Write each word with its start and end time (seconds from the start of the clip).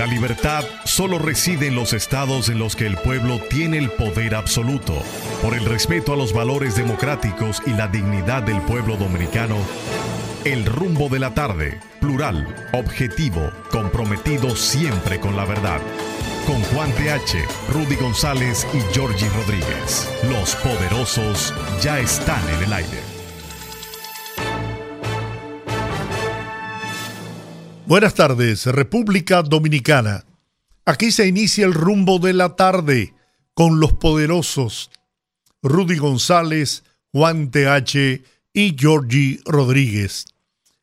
La 0.00 0.06
libertad 0.06 0.64
solo 0.86 1.18
reside 1.18 1.66
en 1.66 1.74
los 1.74 1.92
estados 1.92 2.48
en 2.48 2.58
los 2.58 2.74
que 2.74 2.86
el 2.86 2.96
pueblo 2.96 3.38
tiene 3.50 3.76
el 3.76 3.90
poder 3.90 4.34
absoluto. 4.34 4.94
Por 5.42 5.52
el 5.52 5.66
respeto 5.66 6.14
a 6.14 6.16
los 6.16 6.32
valores 6.32 6.74
democráticos 6.74 7.60
y 7.66 7.72
la 7.72 7.86
dignidad 7.86 8.42
del 8.42 8.62
pueblo 8.62 8.96
dominicano, 8.96 9.56
el 10.46 10.64
rumbo 10.64 11.10
de 11.10 11.18
la 11.18 11.34
tarde, 11.34 11.80
plural, 12.00 12.48
objetivo, 12.72 13.52
comprometido 13.70 14.56
siempre 14.56 15.20
con 15.20 15.36
la 15.36 15.44
verdad. 15.44 15.82
Con 16.46 16.62
Juan 16.62 16.90
TH, 16.92 17.70
Rudy 17.70 17.96
González 17.96 18.66
y 18.72 18.80
Georgie 18.94 19.28
Rodríguez. 19.28 20.10
Los 20.30 20.56
poderosos 20.56 21.52
ya 21.82 22.00
están 22.00 22.40
en 22.48 22.62
el 22.62 22.72
aire. 22.72 23.09
Buenas 27.90 28.14
tardes, 28.14 28.64
República 28.66 29.42
Dominicana. 29.42 30.24
Aquí 30.84 31.10
se 31.10 31.26
inicia 31.26 31.66
el 31.66 31.74
rumbo 31.74 32.20
de 32.20 32.32
la 32.32 32.54
tarde 32.54 33.14
con 33.52 33.80
los 33.80 33.94
poderosos 33.94 34.92
Rudy 35.60 35.96
González, 35.96 36.84
Juan 37.10 37.50
TH 37.50 38.22
y 38.52 38.76
Georgie 38.78 39.40
Rodríguez. 39.44 40.26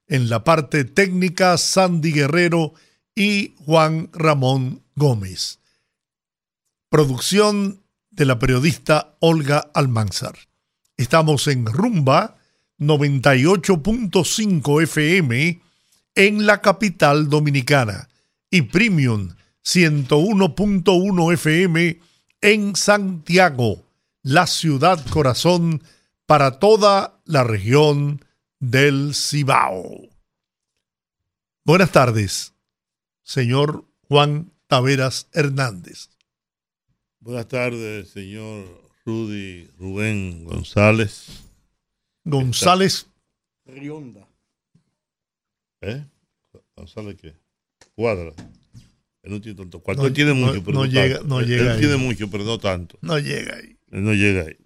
En 0.08 0.30
la 0.30 0.44
parte 0.44 0.84
técnica, 0.84 1.58
Sandy 1.58 2.12
Guerrero 2.12 2.74
y 3.16 3.56
Juan 3.66 4.10
Ramón 4.12 4.84
Gómez. 4.98 5.60
Producción 6.90 7.84
de 8.12 8.26
la 8.26 8.38
periodista 8.38 9.16
Olga 9.22 9.72
Almanzar. 9.74 10.36
Estamos 10.98 11.48
en 11.48 11.68
Rumba 11.68 12.36
98.5 12.80 14.84
FM 14.84 15.67
en 16.18 16.48
la 16.48 16.62
capital 16.62 17.30
dominicana 17.30 18.10
y 18.50 18.64
Premium 18.64 19.36
101.1 19.64 21.34
FM 21.34 22.00
en 22.42 22.76
Santiago, 22.76 23.86
la 24.24 24.48
ciudad 24.48 25.06
corazón 25.12 25.84
para 26.26 26.58
toda 26.58 27.22
la 27.26 27.44
región 27.44 28.26
del 28.59 29.14
Cibao. 29.14 30.09
Buenas 31.64 31.92
tardes, 31.92 32.56
señor 33.22 33.86
Juan 34.08 34.52
Taveras 34.66 35.28
Hernández. 35.34 36.09
Buenas 37.20 37.48
tardes, 37.48 38.09
señor 38.09 38.66
Rudy 39.06 39.70
Rubén 39.78 40.46
González. 40.46 41.44
González 42.24 43.06
Rionda. 43.66 44.27
¿Eh? 45.81 46.03
González 46.75 47.16
qué? 47.22 47.33
Cuadra. 47.95 48.33
Él 49.23 49.31
no 49.31 49.42
tiene 49.42 49.58
tanto. 49.58 49.80
Cuarto 49.81 50.02
No, 50.03 50.08
él 50.08 50.14
tiene 50.14 50.31
no, 50.34 50.47
mucho, 50.47 50.64
pero 50.64 50.73
no 50.80 50.86
no, 50.86 50.92
llega- 50.92 51.17
tanto. 51.19 51.28
no 51.36 51.39
Él- 51.42 51.47
llega 51.47 51.61
Él 51.64 51.69
ahí. 51.72 51.80
tiene 51.80 51.97
mucho, 51.97 52.30
pero 52.30 52.44
no 52.44 52.58
tanto. 52.58 52.97
no 53.02 53.19
llega 53.19 53.56
ahí. 53.58 53.78
Él 53.92 54.03
no 54.03 54.14
llega 54.14 54.42
ahí. 54.44 54.58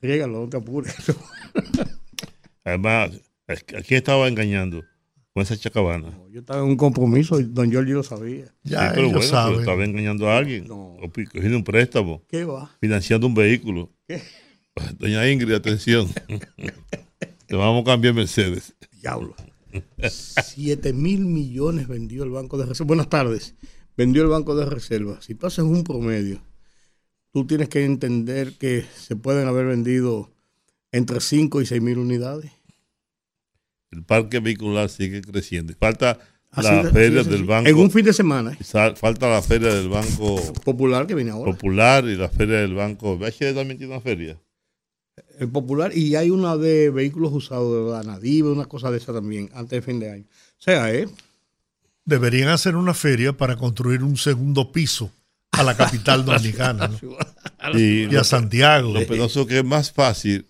Rígalo, 0.00 0.40
no 0.42 0.48
te 0.48 0.56
apures. 0.58 0.94
Además, 2.64 3.10
es 3.46 3.64
que- 3.64 3.76
¿a 3.76 3.82
quién 3.82 3.98
estaba 3.98 4.28
engañando? 4.28 4.84
Con 5.32 5.42
esa 5.42 5.56
chacabana. 5.56 6.16
Yo 6.30 6.40
estaba 6.40 6.60
en 6.62 6.68
un 6.68 6.76
compromiso 6.76 7.38
y 7.40 7.44
don 7.44 7.70
Giorgio 7.70 7.96
lo 7.96 8.02
sabía. 8.02 8.46
Ya 8.62 8.88
Sí, 8.88 8.92
pero 8.94 9.02
bueno, 9.08 9.18
pero 9.20 9.22
saben. 9.30 9.60
estaba 9.60 9.84
engañando 9.84 10.28
a 10.30 10.38
alguien. 10.38 10.66
No. 10.66 10.94
O 10.94 11.10
cogiendo 11.10 11.56
un 11.58 11.64
préstamo, 11.64 12.22
¿Qué 12.28 12.44
va? 12.44 12.70
financiando 12.80 13.26
un 13.26 13.34
vehículo. 13.34 13.92
¿Qué? 14.08 14.22
Doña 14.98 15.28
Ingrid, 15.30 15.52
atención. 15.52 16.08
Te 17.46 17.54
vamos 17.54 17.82
a 17.82 17.84
cambiar 17.84 18.14
Mercedes. 18.14 18.74
Diablo. 19.00 19.34
Siete 20.10 20.92
mil 20.92 21.24
millones 21.26 21.88
vendió 21.88 22.24
el 22.24 22.30
Banco 22.30 22.58
de 22.58 22.66
Reserva. 22.66 22.88
Buenas 22.88 23.08
tardes. 23.10 23.54
Vendió 23.96 24.22
el 24.22 24.28
Banco 24.28 24.54
de 24.56 24.66
Reserva. 24.66 25.20
Si 25.22 25.34
tú 25.34 25.46
haces 25.46 25.64
un 25.64 25.82
promedio, 25.84 26.42
tú 27.32 27.46
tienes 27.46 27.68
que 27.68 27.84
entender 27.84 28.52
que 28.58 28.84
se 28.96 29.16
pueden 29.16 29.48
haber 29.48 29.66
vendido 29.66 30.30
entre 30.92 31.20
5 31.20 31.60
y 31.62 31.66
6 31.66 31.80
mil 31.82 31.98
unidades. 31.98 32.52
El 33.90 34.02
parque 34.04 34.40
vehicular 34.40 34.88
sigue 34.90 35.22
creciendo. 35.22 35.72
Falta 35.78 36.18
Así 36.50 36.68
la 36.68 36.82
de- 36.84 36.90
feria 36.90 37.22
del 37.22 37.44
banco. 37.44 37.68
En 37.68 37.76
un 37.76 37.90
fin 37.90 38.04
de 38.04 38.12
semana. 38.12 38.56
Sa- 38.62 38.94
Falta 38.96 39.28
la 39.28 39.42
feria 39.42 39.72
del 39.74 39.88
banco 39.88 40.36
Popular 40.64 41.06
que 41.06 41.14
viene 41.14 41.30
ahora. 41.30 41.52
popular 41.52 42.04
y 42.04 42.16
la 42.16 42.28
feria 42.28 42.56
del 42.60 42.74
banco. 42.74 43.16
BHD 43.18 43.54
también 43.54 43.78
tiene 43.78 43.92
una 43.94 44.00
feria. 44.02 44.38
El 45.38 45.48
popular 45.48 45.96
y 45.96 46.14
hay 46.16 46.30
una 46.30 46.56
de 46.56 46.90
vehículos 46.90 47.32
usados 47.32 47.86
de 47.86 47.92
la 47.92 48.02
Nadive, 48.02 48.50
una 48.50 48.66
cosa 48.66 48.90
de 48.90 48.98
esa 48.98 49.12
también, 49.12 49.50
antes 49.54 49.70
de 49.70 49.82
fin 49.82 49.98
de 49.98 50.10
año. 50.10 50.24
O 50.58 50.62
sea, 50.62 50.92
¿eh? 50.92 51.08
Deberían 52.04 52.48
hacer 52.48 52.76
una 52.76 52.94
feria 52.94 53.32
para 53.36 53.56
construir 53.56 54.02
un 54.02 54.16
segundo 54.16 54.72
piso 54.72 55.10
a 55.52 55.62
la 55.62 55.76
capital 55.76 56.24
dominicana 56.24 56.88
¿no? 56.88 57.78
Y 57.78 58.14
a 58.14 58.24
Santiago. 58.24 58.92
lo 58.92 59.06
penoso 59.06 59.42
es 59.42 59.46
que 59.46 59.58
es 59.58 59.64
más 59.64 59.90
fácil 59.90 60.46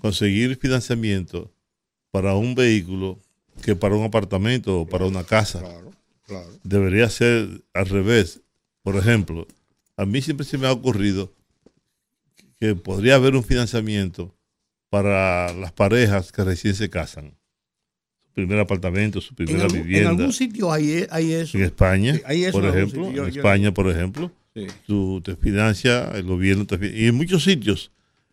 conseguir 0.00 0.56
financiamiento 0.56 1.50
para 2.10 2.34
un 2.34 2.54
vehículo 2.54 3.18
que 3.62 3.76
para 3.76 3.94
un 3.94 4.04
apartamento 4.04 4.80
o 4.80 4.86
para 4.86 5.06
una 5.06 5.24
casa. 5.24 5.60
Claro, 5.60 5.92
claro. 6.26 6.48
Debería 6.62 7.08
ser 7.10 7.62
al 7.74 7.86
revés. 7.86 8.40
Por 8.82 8.96
ejemplo, 8.96 9.46
a 9.96 10.04
mí 10.04 10.22
siempre 10.22 10.46
se 10.46 10.58
me 10.58 10.66
ha 10.66 10.72
ocurrido 10.72 11.32
que 12.60 12.74
podría 12.74 13.14
haber 13.16 13.34
un 13.36 13.44
financiamiento 13.44 14.34
para 14.90 15.52
las 15.54 15.72
parejas 15.72 16.32
que 16.32 16.44
recién 16.44 16.74
se 16.74 16.88
casan. 16.90 17.34
Su 18.24 18.32
primer 18.34 18.58
apartamento, 18.60 19.20
su 19.20 19.30
En, 19.32 19.36
primera 19.36 19.64
algún, 19.64 19.78
en 19.78 19.84
vivienda. 19.84 20.10
algún 20.10 20.32
sitio 20.32 20.72
hay, 20.72 21.06
hay 21.10 21.32
eso. 21.32 21.58
En 21.58 21.64
España, 21.64 22.14
Sí, 22.14 22.22
hay 22.24 22.44
eso 22.44 22.52
por 22.52 22.64
en 22.64 22.70
ejemplo. 22.74 23.02
Yo- 23.12 23.26
en 23.26 23.32
yo- 23.32 23.40
España, 23.40 23.72
por 23.74 23.88
ejemplo, 23.90 24.32
Sí. 24.54 24.66
tú 24.86 25.20
te 25.22 25.36
financia, 25.36 26.10
el 26.14 26.24
gobierno 26.24 26.66
te 26.66 26.78
fi- 26.78 26.86
y 26.94 27.06
en 27.06 27.14
muchos 27.14 27.44
sitios 27.44 27.92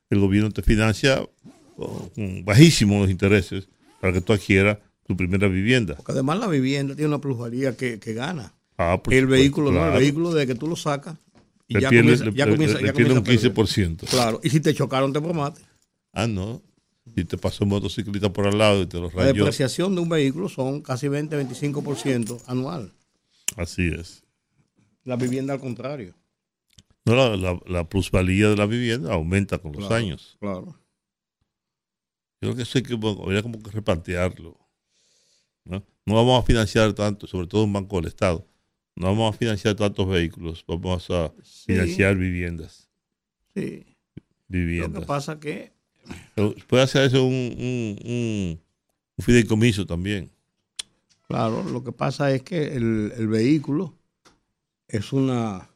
el 0.09 0.19
gobierno 0.19 0.52
te 0.52 0.62
financia 0.62 1.22
oh, 1.78 2.09
con 2.16 2.46
bajísimos 2.46 3.02
los 3.02 3.09
intereses 3.12 3.68
para 4.00 4.13
que 4.13 4.22
tú 4.22 4.31
adquieras 4.34 4.78
tu 5.06 5.16
primera 5.18 5.47
vivienda. 5.47 5.96
Porque 5.96 6.13
además 6.13 6.40
la 6.40 6.47
vivienda 6.47 6.96
tiene 6.96 7.09
una 7.09 7.19
plusvalía 7.19 7.75
que, 7.75 8.00
que 8.00 8.13
gana. 8.13 8.53
Ah, 8.78 8.94
el 8.94 8.97
supuesto, 9.00 9.28
vehículo, 9.28 9.72
no, 9.72 9.86
el 9.88 10.00
vehículo 10.00 10.34
de 10.34 10.47
que 10.47 10.56
tú 10.56 10.68
lo 10.68 10.75
sacas 10.75 11.18
y 11.67 11.73
Le 11.75 11.81
ya 11.81 11.89
pierde- 11.89 12.01
comienza, 12.03 12.25
le- 12.25 12.33
ya 12.33 12.45
comienza, 12.49 12.77
le 12.79 12.87
ya 12.87 12.93
pierde 12.93 13.13
comienza 13.13 13.13
un 13.13 13.17
a 13.17 13.23
perder. 13.23 13.39
15%. 14.03 14.05
Claro, 14.07 14.39
y 14.43 14.49
si 14.49 14.59
te 14.59 14.73
chocaron 14.73 15.11
te 15.13 15.21
promate. 15.21 15.61
Ah, 16.13 16.27
no. 16.27 16.61
Si 17.15 17.23
te 17.25 17.37
pasó 17.37 17.63
un 17.63 17.69
motociclista 17.71 18.31
por 18.33 18.47
al 18.47 18.57
lado 18.57 18.81
y 18.81 18.85
te 18.87 18.97
lo 18.97 19.09
La 19.09 19.13
rayó. 19.25 19.33
depreciación 19.33 19.93
de 19.95 20.01
un 20.01 20.09
vehículo 20.09 20.49
son 20.49 20.81
casi 20.81 21.07
20-25% 21.07 22.41
anual. 22.47 22.93
Así 23.55 23.87
es. 23.87 24.23
La 25.03 25.15
vivienda 25.15 25.53
al 25.53 25.59
contrario. 25.59 26.15
No, 27.05 27.13
la, 27.15 27.35
la- 27.37 27.59
la 27.67 27.87
plusvalía 27.87 28.49
de 28.49 28.55
la 28.57 28.65
vivienda 28.65 29.13
aumenta 29.13 29.59
con 29.59 29.71
los 29.73 29.91
años. 29.91 30.37
Claro. 30.39 30.79
Yo 32.41 32.49
creo 32.49 32.55
que 32.55 32.61
eso 32.63 32.77
hay 32.79 32.83
que, 32.83 32.93
habría 32.93 33.41
como 33.43 33.61
que 33.61 33.71
repatearlo. 33.71 34.57
¿no? 35.65 35.83
no 36.05 36.13
vamos 36.15 36.43
a 36.43 36.45
financiar 36.45 36.93
tanto, 36.93 37.27
sobre 37.27 37.47
todo 37.47 37.63
un 37.63 37.73
banco 37.73 37.97
del 37.97 38.07
Estado. 38.07 38.47
No 38.95 39.07
vamos 39.07 39.35
a 39.35 39.38
financiar 39.38 39.75
tantos 39.75 40.07
vehículos, 40.07 40.63
vamos 40.67 41.09
a 41.09 41.31
Sí. 41.44 41.73
financiar 41.73 42.16
viviendas. 42.16 42.89
Sí. 43.53 43.83
Lo 44.16 44.23
Viviendas. 44.47 45.01
que 45.01 45.06
pasa 45.07 45.39
que 45.39 45.73
puede 46.67 46.83
hacer 46.83 47.03
eso 47.06 47.23
un, 47.25 47.33
un, 47.33 48.00
un- 48.06 48.61
un 49.17 49.23
fideicomiso 49.25 49.85
también. 49.85 50.29
Claro, 51.28 51.63
lo 51.63 51.83
que 51.83 51.91
pasa 51.91 52.31
es 52.31 52.44
que 52.44 52.75
el, 52.75 53.11
el 53.17 53.28
vehículo 53.28 53.94
es 54.88 55.12
una 55.13 55.67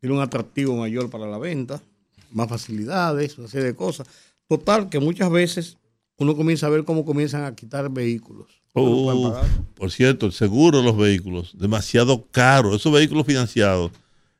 tiene 0.00 0.14
un 0.16 0.22
atractivo 0.22 0.76
mayor 0.76 1.10
para 1.10 1.26
la 1.26 1.38
venta, 1.38 1.82
más 2.30 2.48
facilidades, 2.48 3.36
una 3.38 3.48
serie 3.48 3.66
de 3.68 3.74
cosas. 3.74 4.06
Total, 4.48 4.88
que 4.88 5.00
muchas 5.00 5.30
veces 5.30 5.76
uno 6.18 6.36
comienza 6.36 6.66
a 6.66 6.70
ver 6.70 6.84
cómo 6.84 7.04
comienzan 7.04 7.44
a 7.44 7.54
quitar 7.54 7.88
vehículos. 7.90 8.60
no 8.74 9.30
pagar. 9.32 9.46
por 9.74 9.90
cierto, 9.90 10.26
el 10.26 10.32
seguro 10.32 10.78
de 10.78 10.84
los 10.84 10.96
vehículos, 10.96 11.56
demasiado 11.58 12.26
caro. 12.30 12.74
Esos 12.74 12.92
vehículos 12.92 13.26
financiados, 13.26 13.90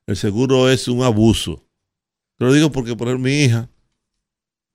el 0.07 0.17
seguro 0.17 0.69
es 0.71 0.87
un 0.89 1.03
abuso. 1.03 1.63
Te 2.37 2.45
lo 2.45 2.53
digo 2.53 2.71
porque, 2.71 2.95
por 2.97 3.09
ejemplo, 3.09 3.29
mi 3.29 3.43
hija 3.45 3.69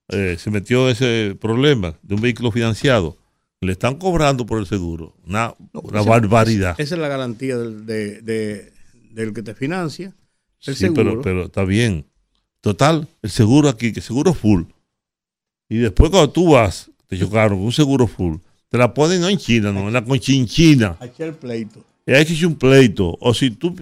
eh, 0.10 0.36
se 0.38 0.52
metió 0.52 0.86
en 0.88 0.92
ese 0.94 1.38
problema 1.40 1.98
de 2.02 2.16
un 2.16 2.22
vehículo 2.22 2.52
financiado. 2.52 3.18
Le 3.62 3.72
están 3.72 3.96
cobrando 3.96 4.46
por 4.46 4.60
el 4.60 4.66
seguro. 4.68 5.16
Una, 5.26 5.54
No, 5.74 5.80
una 5.82 6.02
esa- 6.02 6.10
barbaridad. 6.10 6.76
Esa 6.78 6.96
es 6.96 7.00
la 7.02 7.08
garantía 7.08 7.58
del, 7.58 7.86
de- 7.86 8.22
de- 8.22 8.74
del 9.12 9.34
que 9.34 9.44
te 9.44 9.56
financia. 9.56 10.14
El 10.66 10.76
Sí, 10.76 10.82
seguro. 10.82 11.04
pero, 11.04 11.22
pero 11.22 11.46
está 11.46 11.64
bien. 11.64 12.06
Total, 12.60 13.08
el 13.22 13.30
seguro 13.30 13.70
aquí, 13.70 13.94
que 13.94 14.02
seguro 14.02 14.34
full. 14.34 14.64
Y 15.70 15.78
después 15.78 16.10
cuando 16.12 16.30
tú 16.32 16.52
vas, 16.52 16.92
te 17.08 17.18
chocaron 17.18 17.58
con 17.58 17.66
un 17.66 17.72
seguro 17.72 18.08
full, 18.08 18.38
te 18.70 18.78
la 18.78 18.94
ponen 18.94 19.22
no 19.22 19.30
en 19.30 19.38
China, 19.38 19.72
no, 19.72 19.88
en 19.88 19.94
la 19.94 20.04
conchinchina. 20.04 20.98
Aquí 21.00 21.24
el 21.24 21.34
pleito. 21.34 21.84
Y 22.06 22.12
hay 22.14 22.26
que 22.26 22.34
hacer 22.34 22.48
un 22.48 22.56
pleito. 22.56 23.18
O 23.20 23.34
si 23.34 23.52
tú, 23.52 23.76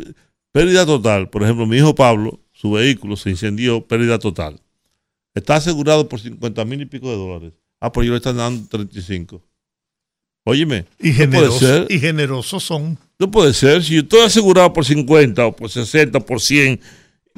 pérdida 0.52 0.86
total. 0.86 1.30
Por 1.30 1.44
ejemplo, 1.44 1.66
mi 1.66 1.78
hijo 1.78 1.96
Pablo, 1.96 2.40
su 2.52 2.72
vehículo 2.72 3.16
se 3.16 3.30
incendió, 3.30 3.86
pérdida 3.86 4.20
total. 4.20 4.60
Está 5.34 5.56
asegurado 5.56 6.10
por 6.10 6.20
50 6.20 6.66
mil 6.66 6.82
y 6.82 6.86
pico 6.86 7.10
de 7.10 7.16
dólares. 7.16 7.54
Ah, 7.80 7.92
pues 7.92 8.06
yo 8.06 8.12
le 8.12 8.18
están 8.18 8.38
dando 8.38 8.68
35. 8.68 9.42
Óyeme. 10.44 10.86
Y 11.00 11.12
no 11.12 11.30
puede 11.30 11.52
ser. 11.52 11.88
y 11.90 12.00
generosos 12.00 12.64
son. 12.64 12.98
No 13.18 13.32
puede 13.32 13.54
ser. 13.54 13.84
Si 13.84 13.96
yo 13.96 14.02
estoy 14.02 14.22
asegurado 14.22 14.74
por 14.74 14.86
50 14.86 15.46
o 15.46 15.56
por 15.56 15.70
60, 15.70 16.20
por 16.22 16.42
100 16.42 16.80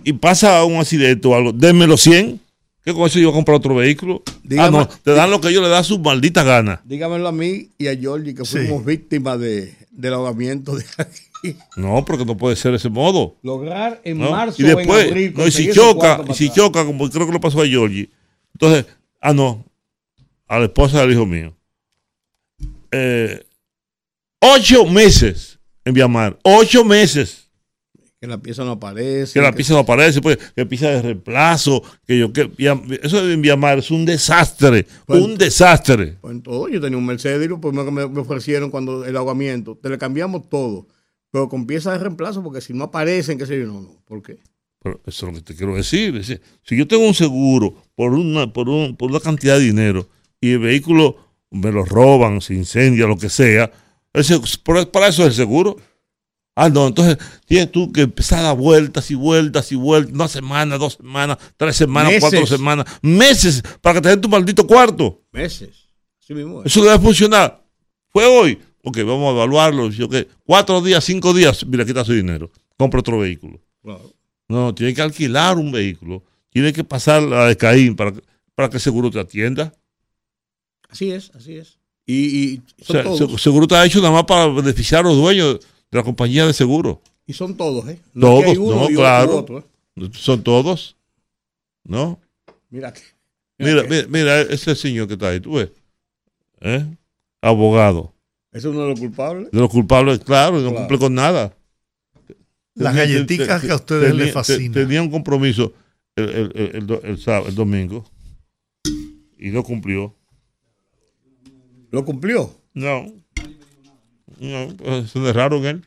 y 0.04 0.14
pasa 0.14 0.64
un 0.64 0.78
accidente 0.78 1.28
o 1.28 1.36
algo, 1.36 1.52
denme 1.52 1.86
los 1.86 2.02
100. 2.02 2.40
¿Qué 2.84 2.94
con 2.94 3.06
eso 3.08 3.18
yo 3.20 3.28
voy 3.30 3.34
a 3.34 3.36
comprar 3.38 3.56
otro 3.58 3.76
vehículo? 3.76 4.24
Dígame- 4.44 4.68
ah, 4.68 4.72
no. 4.72 4.88
Te 4.88 5.12
dan 5.14 5.32
lo 5.32 5.40
que 5.40 5.50
ellos 5.50 5.64
le 5.64 5.70
dan 5.70 5.84
su 5.84 6.00
maldita 6.00 6.44
gana. 6.44 6.82
Dígamelo 6.84 7.28
a 7.28 7.32
mí 7.32 7.70
y 7.78 7.88
a 7.88 7.96
Georgie 7.96 8.36
que 8.36 8.44
Sí. 8.46 8.58
fuimos 8.58 8.84
víctimas 8.86 9.40
de, 9.40 9.74
del 9.92 10.14
ahogamiento 10.14 10.76
de 10.76 10.84
aquí. 10.98 11.56
No, 11.78 12.04
porque 12.06 12.26
no 12.26 12.36
puede 12.38 12.56
ser 12.56 12.72
de 12.72 12.78
ese 12.78 12.90
modo. 12.90 13.36
Lograr 13.42 14.02
en 14.04 14.18
¿no? 14.18 14.32
marzo 14.32 14.62
y 14.62 14.66
después, 14.66 14.88
o 14.90 15.00
en 15.02 15.08
abril 15.10 15.34
no, 15.36 15.48
y 15.48 15.52
si 15.52 15.72
choca, 15.72 16.22
y 16.30 16.34
si 16.34 16.50
choca, 16.50 16.86
como 16.86 17.10
creo 17.10 17.26
que 17.28 17.34
le 17.34 17.40
pasó 17.40 17.62
a 17.62 17.68
Georgie, 17.68 18.10
entonces, 18.54 18.86
ah, 19.22 19.34
no, 19.34 19.66
a 20.48 20.60
la 20.60 20.66
esposa 20.66 21.02
del 21.02 21.12
hijo 21.14 21.26
mío. 21.26 21.54
Eh, 22.92 23.44
ocho 24.42 24.86
meses 24.86 25.60
en 25.86 25.94
Viamar, 25.94 26.38
ocho 26.44 26.86
meses 26.86 27.43
que 28.24 28.28
la 28.28 28.38
pieza 28.42 28.64
no 28.64 28.72
aparece. 28.72 29.34
que 29.34 29.42
la 29.42 29.52
que- 29.52 29.58
pizza 29.58 29.74
no 29.74 29.80
aparece, 29.80 30.22
pues, 30.22 30.38
que 30.56 30.66
pizza 30.66 30.88
de 30.90 31.02
reemplazo, 31.02 31.84
que 32.08 32.18
yo, 32.18 32.32
que 32.32 32.50
eso 33.04 33.22
de 33.26 33.36
Viamar 33.36 33.80
es 33.80 33.92
un 33.92 34.06
desastre, 34.06 34.86
Bueno. 35.08 35.26
un 35.26 35.38
desastre. 35.38 36.16
Pues 36.22 36.34
en 36.34 36.42
todo, 36.42 36.70
yo 36.70 36.80
tenía 36.80 36.98
un 36.98 37.06
Mercedes, 37.06 37.50
lo 37.50 37.60
primero 37.60 37.84
que 37.84 37.92
me, 37.92 38.08
me 38.08 38.22
ofrecieron 38.22 38.70
cuando 38.72 39.04
el 39.04 39.18
ahogamiento, 39.18 39.78
te 39.82 39.90
le 39.90 39.98
cambiamos 39.98 40.48
todo, 40.48 40.88
pero 41.32 41.50
con 41.50 41.68
piezas 41.68 41.94
de 41.94 42.00
reemplazo, 42.00 42.42
porque 42.42 42.62
si 42.62 42.72
no 42.72 42.86
aparecen, 42.86 43.38
qué 43.38 43.46
sé 43.46 43.60
yo, 43.60 43.66
no, 43.66 43.82
no, 43.82 44.02
¿por 44.06 44.22
qué? 44.24 44.38
Pero 44.82 45.02
eso 45.06 45.28
es 45.28 45.34
lo 45.34 45.38
que 45.40 45.44
te 45.46 45.56
quiero 45.58 45.76
decir. 45.76 46.24
si 46.64 46.78
yo 46.78 46.88
tengo 46.88 47.06
un 47.06 47.14
seguro 47.14 47.76
por 47.94 48.14
una, 48.14 48.54
por, 48.54 48.70
un- 48.70 48.96
por 48.96 49.12
una 49.12 49.20
cantidad 49.20 49.58
de 49.58 49.66
dinero 49.66 50.08
y 50.40 50.52
el 50.52 50.60
vehículo 50.60 51.18
me 51.52 51.74
lo 51.74 51.84
roban, 51.84 52.40
se 52.40 52.54
incendia, 52.54 53.06
lo 53.06 53.18
que 53.18 53.28
sea, 53.30 53.70
ese- 54.14 54.40
para 54.94 55.10
eso 55.10 55.24
es 55.24 55.28
el 55.28 55.34
seguro. 55.34 55.76
Ah, 56.56 56.70
no, 56.70 56.88
entonces 56.88 57.18
tienes 57.46 57.72
tú 57.72 57.92
que 57.92 58.02
empezar 58.02 58.40
a 58.40 58.44
dar 58.44 58.58
vueltas 58.58 59.10
y 59.10 59.16
vueltas 59.16 59.72
y 59.72 59.76
vueltas, 59.76 60.14
una 60.14 60.28
semana, 60.28 60.78
dos 60.78 60.94
semanas, 60.94 61.38
tres 61.58 61.76
semanas, 61.76 62.12
Meses. 62.14 62.30
cuatro 62.30 62.46
semanas, 62.46 62.86
meses 63.02 63.64
para 63.82 63.96
que 63.96 64.02
te 64.02 64.10
den 64.10 64.22
tu 64.22 64.30
maldito 64.30 64.68
cuarto. 64.68 65.22
Meses. 65.32 65.72
Así 66.22 66.34
mismo 66.36 66.60
es. 66.62 66.68
Eso 66.68 66.84
debe 66.84 67.00
funcionar. 67.00 67.64
Fue 68.10 68.26
hoy. 68.26 68.60
Ok, 68.84 68.98
vamos 69.00 69.30
a 69.30 69.32
evaluarlo. 69.32 69.90
Yo, 69.90 70.06
ok, 70.06 70.16
Cuatro 70.46 70.82
días, 70.82 71.04
cinco 71.04 71.34
días, 71.34 71.66
mira, 71.66 71.86
quita 71.86 72.06
su 72.06 72.14
dinero. 72.14 72.52
Compra 72.78 73.00
otro 73.00 73.20
vehículo. 73.20 73.60
Claro. 73.82 74.12
No, 74.48 74.76
tiene 74.76 74.94
que 74.94 75.02
alquilar 75.02 75.58
un 75.58 75.72
vehículo. 75.72 76.24
Tiene 76.50 76.72
que 76.72 76.84
pasar 76.84 77.24
la 77.24 77.48
de 77.48 77.58
Caín 77.58 77.96
para, 77.96 78.12
que- 78.12 78.22
para 78.54 78.70
que 78.70 78.78
el 78.78 78.82
seguro 78.82 79.10
te 79.10 79.20
atienda. 79.20 79.74
Así 80.90 81.12
es, 81.12 81.32
así 81.34 81.56
es. 81.56 81.80
Y, 82.06 82.14
y 82.54 82.62
O 82.82 82.86
sea, 82.86 83.04
seguro 83.40 83.64
está 83.64 83.84
hecho 83.86 84.00
nada 84.02 84.12
más 84.14 84.26
para 84.26 84.48
beneficiar 84.48 85.02
a 85.06 85.08
los 85.10 85.18
dueños 85.18 85.60
de 85.94 85.98
la 86.00 86.04
compañía 86.04 86.46
de 86.46 86.54
seguro. 86.54 87.02
Y 87.26 87.34
son 87.34 87.56
todos, 87.56 87.88
¿eh? 87.88 88.00
No 88.14 88.40
es 88.40 88.44
que 88.46 88.50
hay 88.52 88.56
Todos, 88.58 88.68
uno 88.74 88.82
no, 88.82 88.90
y 88.90 88.96
claro. 88.96 89.38
otro, 89.38 89.60
¿eh? 89.60 90.10
Son 90.14 90.44
todos. 90.44 90.98
¿No? 91.86 92.20
Mira 92.70 92.92
que. 92.92 93.02
Mira, 93.60 93.84
que 93.84 93.88
mira, 93.90 94.08
mira 94.10 94.42
ese 94.42 94.76
señor 94.76 95.08
que 95.08 95.14
está 95.14 95.30
ahí, 95.30 95.40
tú 95.40 95.54
ves. 95.54 95.70
¿Eh? 96.62 96.86
Abogado. 97.42 98.14
Ese 98.52 98.68
es 98.68 98.74
uno 98.74 98.84
de 98.84 98.90
los 98.90 99.00
culpables. 99.00 99.52
De 99.52 99.60
los 99.60 99.70
culpables, 99.70 100.20
claro, 100.20 100.60
y 100.60 100.64
no 100.64 100.70
Claro. 100.72 100.80
cumple 100.88 100.98
con 101.00 101.14
nada. 101.14 101.54
Las 102.76 102.96
galletitas 102.96 103.62
que 103.62 103.72
a 103.72 103.76
ustedes 103.76 104.10
tenía- 104.10 104.26
les 104.26 104.34
fascinan. 104.34 104.72
te- 104.72 104.82
Tenía 104.84 105.02
un 105.02 105.12
compromiso 105.12 105.74
el, 106.16 106.30
el- 106.30 106.52
el- 106.56 106.76
el 106.76 106.88
do- 106.88 107.02
el 107.04 107.18
sábado- 107.20 107.48
el 107.48 107.56
domingo 107.56 108.04
y 109.38 109.50
no 109.50 109.64
cumplió. 109.64 110.16
¿Lo 111.92 112.04
cumplió? 112.04 112.50
No. 112.74 113.06
No, 114.40 114.76
pues, 114.78 115.12
se 115.12 115.20
derraron 115.20 115.66
él. 115.66 115.86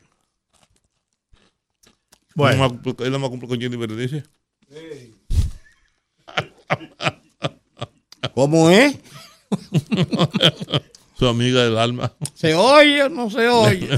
Bueno, 2.35 2.79
Él 2.99 3.11
no 3.11 3.19
me 3.19 3.29
cumple 3.29 3.47
con 3.47 3.59
Jenny 3.59 3.77
Berenice. 3.77 4.23
¿Cómo 8.35 8.69
es? 8.69 8.95
Su 11.17 11.27
amiga 11.27 11.63
del 11.63 11.77
alma. 11.79 12.13
¿Se 12.35 12.53
oye 12.53 13.03
o 13.03 13.09
no 13.09 13.31
se 13.31 13.47
oye? 13.47 13.89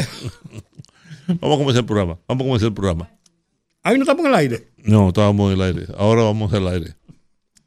Vamos 1.27 1.55
a 1.55 1.59
comenzar 1.59 1.81
el 1.81 1.85
programa. 1.85 2.17
Vamos 2.27 2.43
a 2.43 2.47
comenzar 2.47 2.67
el 2.67 2.73
programa. 2.73 3.09
Ahí 3.83 3.97
no 3.97 4.03
estamos 4.03 4.25
en 4.25 4.31
el 4.31 4.35
aire. 4.35 4.67
No, 4.77 5.09
estábamos 5.09 5.51
en 5.53 5.59
el 5.59 5.65
aire. 5.65 5.93
Ahora 5.97 6.23
vamos 6.23 6.53
al 6.53 6.67
aire. 6.69 6.95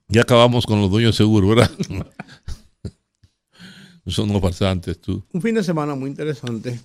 Ya 0.08 0.23
acabamos 0.23 0.67
con 0.67 0.81
los 0.81 0.90
dueños 0.90 1.12
de 1.12 1.17
seguro, 1.19 1.49
¿verdad? 1.49 1.70
Son 4.06 4.28
unos 4.31 4.43
farsantes, 4.43 4.99
tú. 4.99 5.22
Un 5.32 5.43
fin 5.43 5.54
de 5.54 5.62
semana 5.62 5.94
muy 5.94 6.10
interesante 6.10 6.81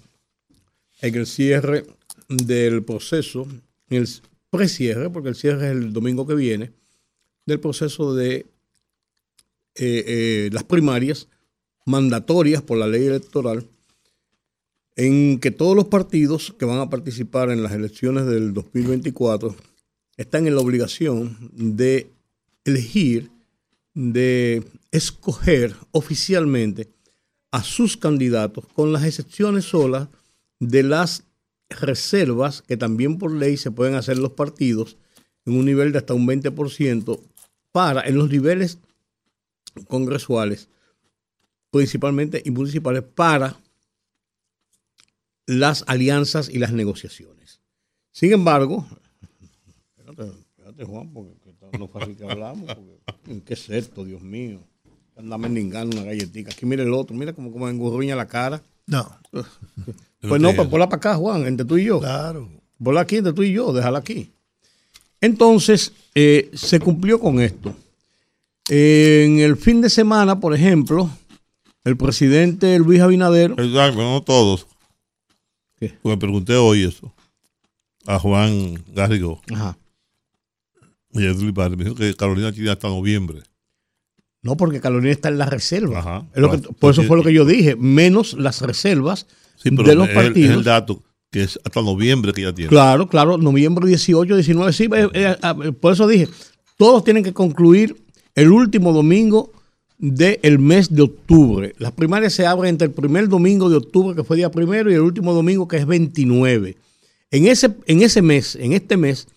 en 1.02 1.16
el 1.16 1.26
cierre 1.26 1.86
del 2.28 2.84
proceso, 2.84 3.48
en 3.90 4.02
el 4.02 4.10
precierre, 4.50 5.10
porque 5.10 5.30
el 5.30 5.36
cierre 5.36 5.68
es 5.68 5.72
el 5.72 5.94
domingo 5.94 6.28
que 6.28 6.36
viene, 6.36 6.72
del 7.46 7.60
proceso 7.60 8.14
de 8.14 8.36
eh, 8.36 8.46
eh, 9.76 10.50
las 10.52 10.64
primarias 10.64 11.28
mandatorias 11.86 12.62
por 12.62 12.78
la 12.78 12.88
ley 12.88 13.06
electoral, 13.06 13.66
en 14.96 15.40
que 15.40 15.52
todos 15.52 15.76
los 15.76 15.86
partidos 15.86 16.54
que 16.58 16.66
van 16.66 16.80
a 16.80 16.90
participar 16.90 17.50
en 17.50 17.64
las 17.64 17.72
elecciones 17.72 18.26
del 18.26 18.54
2024 18.54 19.56
están 20.18 20.48
en 20.48 20.56
la 20.56 20.62
obligación 20.62 21.38
de 21.54 22.10
elegir, 22.66 23.30
de 23.94 24.64
escoger 24.92 25.76
oficialmente 25.92 26.90
a 27.52 27.64
sus 27.64 27.98
candidatos, 27.98 28.66
con 28.74 28.92
las 28.94 29.04
excepciones 29.04 29.66
solas 29.66 30.10
de 30.60 30.84
las 30.84 31.24
reservas 31.70 32.62
que 32.62 32.78
también 32.78 33.18
por 33.18 33.32
ley 33.32 33.58
se 33.58 33.72
pueden 33.72 33.96
hacer 33.96 34.18
los 34.18 34.34
partidos 34.34 34.98
en 35.46 35.58
un 35.58 35.66
nivel 35.66 35.92
de 35.92 36.00
hasta 36.00 36.14
un 36.14 36.28
20% 36.28 37.22
para, 37.72 38.02
en 38.02 38.18
los 38.18 38.30
niveles 38.30 38.80
congresuales, 39.88 40.70
principalmente 41.72 42.42
y 42.44 42.52
municipales, 42.52 43.04
para 43.04 43.58
las 45.46 45.84
alianzas 45.88 46.50
y 46.50 46.60
las 46.60 46.74
negociaciones. 46.74 47.62
Sin 48.12 48.34
embargo, 48.34 48.86
espérate, 49.96 50.32
espérate, 50.50 50.84
Juan, 50.84 51.14
porque 51.14 51.34
que 51.72 51.78
no 51.78 51.90
así 51.94 52.16
que 52.16 52.24
hablamos, 52.24 52.66
porque, 52.66 53.44
¿qué 53.46 53.54
es 53.54 53.94
Dios 54.06 54.22
mío? 54.22 54.60
Anda 55.18 55.38
mendigando 55.38 55.98
una 55.98 56.06
galletita. 56.06 56.52
Aquí 56.52 56.66
mira 56.66 56.84
el 56.84 56.94
otro, 56.94 57.16
mira 57.16 57.34
cómo, 57.34 57.52
cómo 57.52 57.68
engurruña 57.70 58.16
la 58.16 58.28
cara. 58.28 58.62
no, 58.86 59.10
Pues 60.22 60.42
no, 60.42 60.54
pues 60.54 60.68
ponla 60.68 60.90
para 60.90 60.98
acá, 60.98 61.16
Juan, 61.16 61.46
entre 61.46 61.66
tú 61.66 61.78
y 61.78 61.86
yo. 61.86 62.00
claro. 62.00 62.50
Ponla 62.84 63.02
aquí 63.02 63.18
entre 63.18 63.34
tú 63.34 63.44
y 63.44 63.54
yo, 63.54 63.74
déjala 63.74 64.00
aquí. 64.00 64.30
Entonces, 65.22 65.94
eh, 66.14 66.52
se 66.54 66.80
cumplió 66.80 67.20
con 67.20 67.40
esto. 67.40 67.76
En 68.70 69.40
el 69.40 69.56
fin 69.58 69.82
de 69.82 69.90
semana, 69.90 70.40
por 70.40 70.54
ejemplo, 70.54 71.10
el 71.84 71.98
presidente 71.98 72.78
Luis 72.80 73.00
Abinader, 73.02 73.52
Exacto, 73.52 74.02
no 74.02 74.22
todos. 74.22 74.68
¿Qué? 75.80 75.94
Porque 76.02 76.18
pregunté 76.18 76.56
hoy 76.56 76.84
eso 76.84 77.14
a 78.06 78.20
Juan 78.20 78.84
Garrigo 78.94 79.42
Ajá. 79.54 79.78
y 81.14 81.52
Padre. 81.52 81.78
Me 81.78 81.84
dijo 81.86 81.96
que 81.96 82.14
Carolina 82.16 82.52
tiene 82.52 82.72
hasta 82.72 82.88
noviembre. 82.90 83.42
No 84.42 84.56
porque 84.58 84.80
Carolina 84.80 85.12
está 85.12 85.30
en 85.30 85.38
la 85.38 85.46
reserva. 85.48 86.00
Ajá. 86.00 86.26
Es 86.34 86.42
lo 86.42 86.52
que- 86.52 86.58
por 86.60 86.92
eso 86.92 87.04
fue 87.04 87.18
lo 87.18 87.24
que 87.24 87.34
yo 87.34 87.46
dije, 87.46 87.76
menos 87.76 88.34
las 88.34 88.62
reservas 88.62 89.26
Sí, 89.62 89.72
pero 89.72 89.84
de 89.90 89.96
los 89.96 90.08
es, 90.10 90.14
el- 90.16 90.18
es 90.20 90.26
partidos. 90.26 90.56
el 90.58 90.64
dato 90.64 91.04
que 91.32 91.44
es 91.44 91.60
hasta 91.66 91.82
noviembre 91.82 92.32
que 92.34 92.42
ya 92.44 92.54
tiene. 92.54 92.70
Claro, 92.70 93.08
claro, 93.10 93.38
noviembre 93.38 93.88
18, 93.88 94.36
19, 94.36 94.72
sí, 94.72 94.86
eh, 94.96 95.10
eh, 95.14 95.36
eh, 95.66 95.72
por 95.74 95.92
eso 95.94 96.08
dije, 96.08 96.30
todos 96.78 97.04
tienen 97.04 97.24
que 97.24 97.34
concluir 97.34 97.96
el 98.36 98.52
último 98.52 98.94
domingo 98.94 99.52
del 100.00 100.60
mes 100.60 100.94
de 100.94 101.02
octubre. 101.02 101.74
Las 101.80 101.92
primarias 101.92 102.32
se 102.34 102.46
abren 102.46 102.70
entre 102.70 102.88
el 102.88 102.94
primer 102.94 103.28
domingo 103.28 103.70
de 103.70 103.78
octubre, 103.78 104.16
que 104.16 104.24
fue 104.24 104.38
día 104.38 104.52
primero, 104.52 104.92
y 104.92 104.94
el 104.94 105.02
último 105.02 105.34
domingo, 105.34 105.68
que 105.68 105.78
es 105.78 105.86
29. 105.88 106.78
En 107.32 107.48
ese, 107.48 107.72
en 107.88 108.02
ese 108.04 108.22
mes, 108.22 108.56
en 108.56 108.74
este 108.74 108.96
mes, 108.96 109.28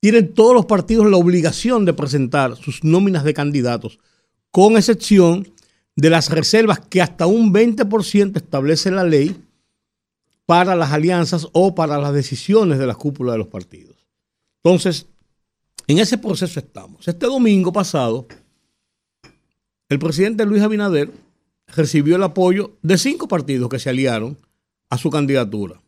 tienen 0.00 0.32
todos 0.34 0.54
los 0.54 0.66
partidos 0.66 1.10
la 1.10 1.16
obligación 1.16 1.84
de 1.86 1.94
presentar 1.94 2.56
sus 2.56 2.84
nóminas 2.84 3.24
de 3.24 3.32
candidatos, 3.34 3.98
con 4.52 4.76
excepción 4.76 5.50
de 5.96 6.10
las 6.10 6.30
reservas 6.30 6.78
que 6.78 7.02
hasta 7.02 7.26
un 7.26 7.52
20% 7.52 8.36
establece 8.36 8.90
la 8.90 9.02
ley 9.02 9.36
para 10.46 10.76
las 10.76 10.92
alianzas 10.92 11.48
o 11.52 11.74
para 11.74 11.98
las 11.98 12.12
decisiones 12.12 12.78
de 12.78 12.86
la 12.86 12.94
cúpula 12.94 13.32
de 13.32 13.38
los 13.38 13.48
partidos. 13.48 13.96
Entonces, 14.62 15.06
en 15.88 15.98
ese 15.98 16.18
proceso 16.18 16.60
estamos. 16.60 17.08
Este 17.08 17.26
domingo 17.26 17.72
pasado, 17.72 18.26
el 19.88 19.98
presidente 19.98 20.46
Luis 20.46 20.62
Abinader 20.62 21.10
recibió 21.68 22.16
el 22.16 22.22
apoyo 22.22 22.76
de 22.82 22.98
cinco 22.98 23.28
partidos 23.28 23.68
que 23.68 23.78
se 23.78 23.90
aliaron 23.90 24.38
a 24.90 24.98
su 24.98 25.10
candidatura. 25.10 25.80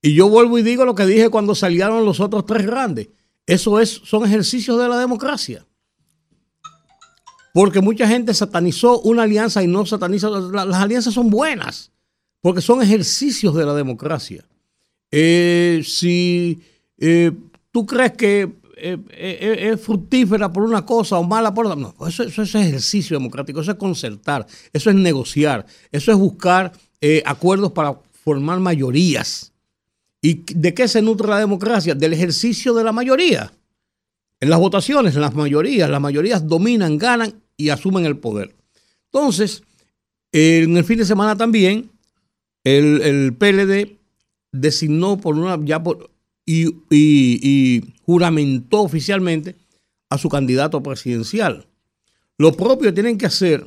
Y 0.00 0.14
yo 0.14 0.28
vuelvo 0.28 0.58
y 0.58 0.62
digo 0.62 0.84
lo 0.84 0.94
que 0.94 1.06
dije 1.06 1.30
cuando 1.30 1.54
se 1.54 1.66
aliaron 1.66 2.04
los 2.04 2.20
otros 2.20 2.46
tres 2.46 2.66
grandes. 2.66 3.08
Eso 3.46 3.80
es, 3.80 3.90
son 4.04 4.24
ejercicios 4.24 4.78
de 4.78 4.88
la 4.88 4.98
democracia. 4.98 5.66
Porque 7.52 7.80
mucha 7.80 8.08
gente 8.08 8.32
satanizó 8.34 9.00
una 9.00 9.24
alianza 9.24 9.62
y 9.62 9.66
no 9.66 9.84
sataniza. 9.86 10.30
la- 10.30 10.64
Las 10.64 10.80
alianzas 10.80 11.14
son 11.14 11.30
buenas. 11.30 11.90
porque 12.40 12.60
son 12.60 12.82
ejercicios 12.82 13.54
de 13.54 13.64
la 13.64 13.72
democracia. 13.74 14.44
Eh, 15.12 15.82
si 15.86 16.60
eh, 16.98 17.30
tú 17.70 17.86
crees 17.86 18.12
que 18.14 18.50
es 18.76 19.80
fructífera 19.80 20.52
por 20.52 20.64
una 20.64 20.84
cosa 20.84 21.18
o 21.18 21.22
mala 21.22 21.54
por 21.54 21.66
otra, 21.66 21.76
no, 21.76 21.94
eso, 22.08 22.24
es 22.24 22.54
ejercicio 22.56 23.16
democrático, 23.16 23.60
eso 23.60 23.70
es 23.70 23.76
concertar, 23.76 24.44
eso 24.72 24.90
es 24.90 24.96
negociar, 24.96 25.64
eso 25.92 26.10
es 26.10 26.18
buscar 26.18 26.72
acuerdos 27.24 27.70
para 27.72 27.96
formar 28.24 28.58
mayorías. 28.58 29.52
¿Y 30.20 30.42
de 30.54 30.74
qué 30.74 30.88
se 30.88 31.00
nutre 31.02 31.28
la 31.28 31.38
democracia? 31.38 31.94
Del 31.94 32.12
ejercicio 32.12 32.74
de 32.74 32.82
la 32.82 32.90
mayoría. 32.92 33.52
En 34.40 34.50
las 34.50 34.58
votaciones, 34.58 35.14
en 35.14 35.20
las 35.20 35.34
mayorías, 35.34 35.88
las 35.88 36.00
mayorías 36.00 36.46
dominan, 36.46 36.98
ganan 36.98 37.34
y 37.56 37.68
asumen 37.70 38.06
el 38.06 38.18
poder. 38.18 38.54
Entonces, 39.12 39.62
en 40.32 40.76
el 40.76 40.84
fin 40.84 40.98
de 40.98 41.04
semana 41.04 41.36
también, 41.36 41.90
el, 42.64 43.34
PLD 43.34 43.98
designó 44.52 45.18
por 45.18 45.36
una 45.36 45.58
ya 45.64 45.82
por, 45.82 46.10
y, 46.46 47.82
juramentó 48.04 48.80
oficialmente 48.80 49.56
a 50.08 50.18
su 50.18 50.28
candidato 50.28 50.82
presidencial. 50.82 51.66
Lo 52.38 52.52
propio 52.52 52.92
tienen 52.92 53.18
que 53.18 53.26
hacer 53.26 53.66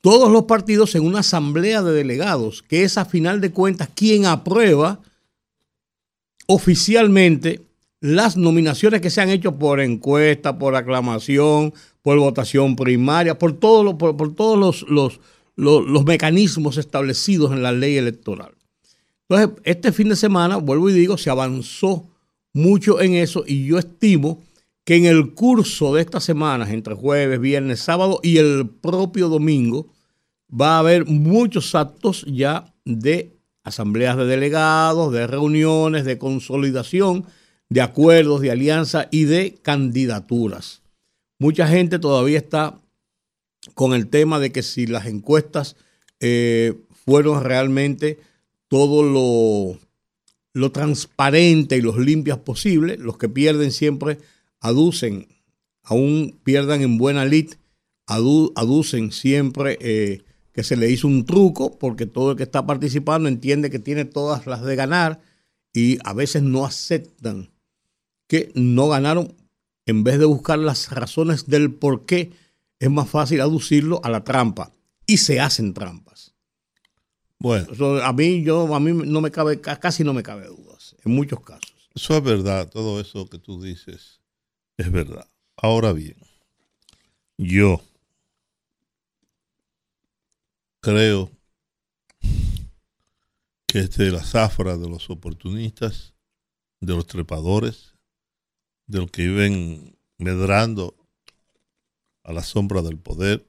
todos 0.00 0.30
los 0.30 0.44
partidos 0.44 0.94
en 0.94 1.04
una 1.04 1.20
asamblea 1.20 1.82
de 1.82 1.92
delegados, 1.92 2.62
que 2.62 2.84
es 2.84 2.98
a 2.98 3.04
final 3.04 3.40
de 3.40 3.50
cuentas 3.50 3.88
quien 3.94 4.26
aprueba 4.26 5.00
oficialmente 6.46 7.62
las 8.00 8.36
nominaciones 8.36 9.00
que 9.00 9.10
se 9.10 9.22
han 9.22 9.30
hecho 9.30 9.58
por 9.58 9.80
encuesta, 9.80 10.58
por 10.58 10.76
aclamación, 10.76 11.72
por 12.04 12.18
votación 12.18 12.76
primaria, 12.76 13.38
por, 13.38 13.54
todo 13.54 13.96
por, 13.96 14.34
todos 14.34 14.58
los, 14.58 14.82
los, 14.90 15.20
los, 15.56 16.04
mecanismos 16.04 16.76
establecidos 16.76 17.50
en 17.50 17.62
la 17.62 17.72
ley 17.72 17.96
electoral. 17.96 18.52
Entonces, 19.26 19.58
este 19.64 19.90
fin 19.90 20.10
de 20.10 20.16
semana, 20.16 20.58
vuelvo 20.58 20.90
y 20.90 20.92
digo, 20.92 21.16
se 21.16 21.30
avanzó 21.30 22.06
mucho 22.52 23.00
en 23.00 23.14
eso 23.14 23.42
y 23.46 23.64
yo 23.64 23.78
estimo 23.78 24.42
que 24.84 24.96
en 24.96 25.06
el 25.06 25.32
curso 25.32 25.94
de 25.94 26.02
estas 26.02 26.24
semanas, 26.24 26.68
entre 26.68 26.94
jueves, 26.94 27.40
viernes, 27.40 27.80
sábado 27.80 28.20
y 28.22 28.36
el 28.36 28.68
propio 28.68 29.30
domingo, 29.30 29.86
va 30.52 30.76
a 30.76 30.80
haber 30.80 31.06
muchos 31.06 31.74
actos 31.74 32.26
ya 32.28 32.74
de 32.84 33.34
asambleas 33.62 34.18
de 34.18 34.26
delegados, 34.26 35.10
de 35.10 35.26
reuniones, 35.26 36.04
de 36.04 36.18
consolidación, 36.18 37.24
de 37.70 37.80
acuerdos, 37.80 38.42
de 38.42 38.50
alianza 38.50 39.08
y 39.10 39.24
de 39.24 39.54
candidaturas. 39.62 40.83
Mucha 41.38 41.66
gente 41.66 41.98
todavía 41.98 42.38
está 42.38 42.80
con 43.74 43.94
el 43.94 44.08
tema 44.08 44.38
de 44.38 44.52
que 44.52 44.62
si 44.62 44.86
las 44.86 45.06
encuestas 45.06 45.76
eh, 46.20 46.74
fueron 47.04 47.42
realmente 47.42 48.18
todo 48.68 49.02
lo, 49.02 49.78
lo 50.52 50.72
transparente 50.72 51.76
y 51.76 51.80
los 51.80 51.98
limpias 51.98 52.38
posible, 52.38 52.96
los 52.96 53.18
que 53.18 53.28
pierden 53.28 53.72
siempre 53.72 54.18
aducen, 54.60 55.28
aún 55.82 56.38
pierdan 56.44 56.82
en 56.82 56.96
buena 56.98 57.24
lid, 57.24 57.54
aducen 58.06 59.12
siempre 59.12 59.78
eh, 59.80 60.22
que 60.52 60.62
se 60.62 60.76
le 60.76 60.90
hizo 60.90 61.08
un 61.08 61.24
truco, 61.24 61.78
porque 61.78 62.06
todo 62.06 62.32
el 62.32 62.36
que 62.36 62.44
está 62.44 62.66
participando 62.66 63.28
entiende 63.28 63.70
que 63.70 63.78
tiene 63.78 64.04
todas 64.04 64.46
las 64.46 64.62
de 64.62 64.76
ganar 64.76 65.20
y 65.72 65.98
a 66.04 66.12
veces 66.12 66.42
no 66.42 66.64
aceptan 66.64 67.50
que 68.28 68.52
no 68.54 68.88
ganaron. 68.88 69.34
En 69.86 70.04
vez 70.04 70.18
de 70.18 70.24
buscar 70.24 70.58
las 70.58 70.90
razones 70.90 71.46
del 71.46 71.72
por 71.72 72.06
qué, 72.06 72.32
es 72.78 72.90
más 72.90 73.08
fácil 73.08 73.40
aducirlo 73.40 74.00
a 74.04 74.10
la 74.10 74.24
trampa. 74.24 74.72
Y 75.06 75.18
se 75.18 75.40
hacen 75.40 75.74
trampas. 75.74 76.34
Bueno. 77.38 78.02
a 78.02 78.12
mí, 78.14 78.42
yo, 78.42 78.74
a 78.74 78.80
mí 78.80 78.92
no 78.92 79.20
me 79.20 79.30
cabe, 79.30 79.60
casi 79.60 80.02
no 80.02 80.14
me 80.14 80.22
cabe 80.22 80.46
dudas, 80.46 80.96
en 81.04 81.12
muchos 81.12 81.40
casos. 81.40 81.74
Eso 81.94 82.16
es 82.16 82.22
verdad, 82.22 82.70
todo 82.70 83.00
eso 83.00 83.28
que 83.28 83.38
tú 83.38 83.62
dices 83.62 84.20
es 84.78 84.90
verdad. 84.90 85.28
Ahora 85.56 85.92
bien, 85.92 86.16
yo 87.36 87.82
creo 90.80 91.30
que 93.66 93.80
este 93.80 94.10
la 94.10 94.22
zafra 94.22 94.76
de 94.76 94.88
los 94.88 95.10
oportunistas, 95.10 96.14
de 96.80 96.94
los 96.94 97.06
trepadores, 97.06 97.93
de 98.86 98.98
los 98.98 99.10
que 99.10 99.22
viven 99.22 99.96
medrando 100.18 100.94
a 102.22 102.32
la 102.32 102.42
sombra 102.42 102.82
del 102.82 102.98
poder 102.98 103.46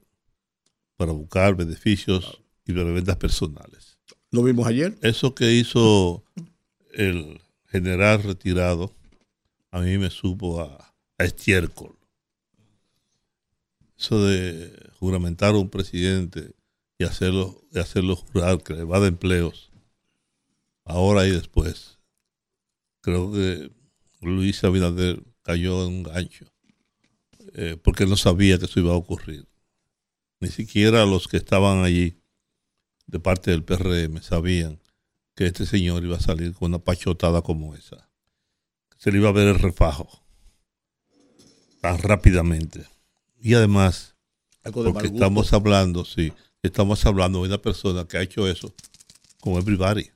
para 0.98 1.12
buscar 1.12 1.56
beneficios 1.56 2.42
y 2.66 2.74
ventas 2.74 3.18
personales. 3.18 3.98
¿Lo 4.32 4.44
vimos 4.44 4.68
ayer? 4.68 4.98
Eso 5.02 5.36
que 5.36 5.54
hizo 5.54 6.24
el 6.94 7.42
general 7.68 8.24
retirado, 8.24 8.94
a 9.72 9.80
mí 9.80 9.98
me 9.98 10.10
supo 10.10 10.62
a, 10.62 10.94
estiércol. 11.18 11.96
Eso 13.98 14.26
de 14.26 14.92
juramentar 15.00 15.56
a 15.56 15.58
un 15.58 15.70
presidente 15.70 16.52
y 16.98 17.06
hacerlo, 17.06 17.62
y 17.72 17.80
hacerlo 17.80 18.18
jurar 18.18 18.62
que 18.62 18.74
le 18.74 18.84
va 18.84 19.00
de 19.00 19.08
empleos, 19.08 19.72
ahora 20.84 21.26
y 21.26 21.32
después. 21.32 21.98
Creo 23.02 23.32
que 23.32 23.72
Luis 24.22 24.64
Abinader 24.64 25.24
cayó 25.42 25.86
en 25.86 25.94
un 25.94 26.04
gancho. 26.04 26.46
Eh, 27.54 27.78
porque 27.82 28.06
no 28.06 28.18
sabía 28.18 28.58
que 28.58 28.66
eso 28.66 28.80
iba 28.80 28.92
a 28.92 28.98
ocurrir. 28.98 29.48
Ni 30.40 30.50
siquiera 30.50 31.06
los 31.06 31.28
que 31.28 31.38
estaban 31.38 31.84
allí 31.84 32.18
de 33.08 33.20
parte 33.20 33.52
del 33.52 33.64
PRM 33.64 34.22
sabían 34.22 34.80
que 35.36 35.46
este 35.46 35.66
señor 35.66 36.04
iba 36.04 36.18
a 36.18 36.22
salir 36.22 36.54
con 36.54 36.70
una 36.70 36.80
pachotada 36.80 37.42
como 37.42 37.76
esa. 37.76 38.10
Se 38.98 39.12
le 39.12 39.20
iba 39.20 39.30
a 39.30 39.34
ver 39.34 39.48
el 39.48 39.60
refajo 39.60 40.26
tan 41.82 42.00
rápidamente. 42.00 42.86
Y 43.40 43.54
además, 43.54 44.16
porque 44.64 45.08
estamos 45.08 45.54
hablando, 45.54 46.04
sí, 46.04 46.34
estamos 46.64 47.06
hablando 47.06 47.42
de 47.42 47.50
una 47.50 47.62
persona 47.62 48.06
que 48.08 48.18
ha 48.18 48.24
hecho 48.24 48.48
eso 48.48 48.74
con 49.40 49.54
everybody, 49.54 50.10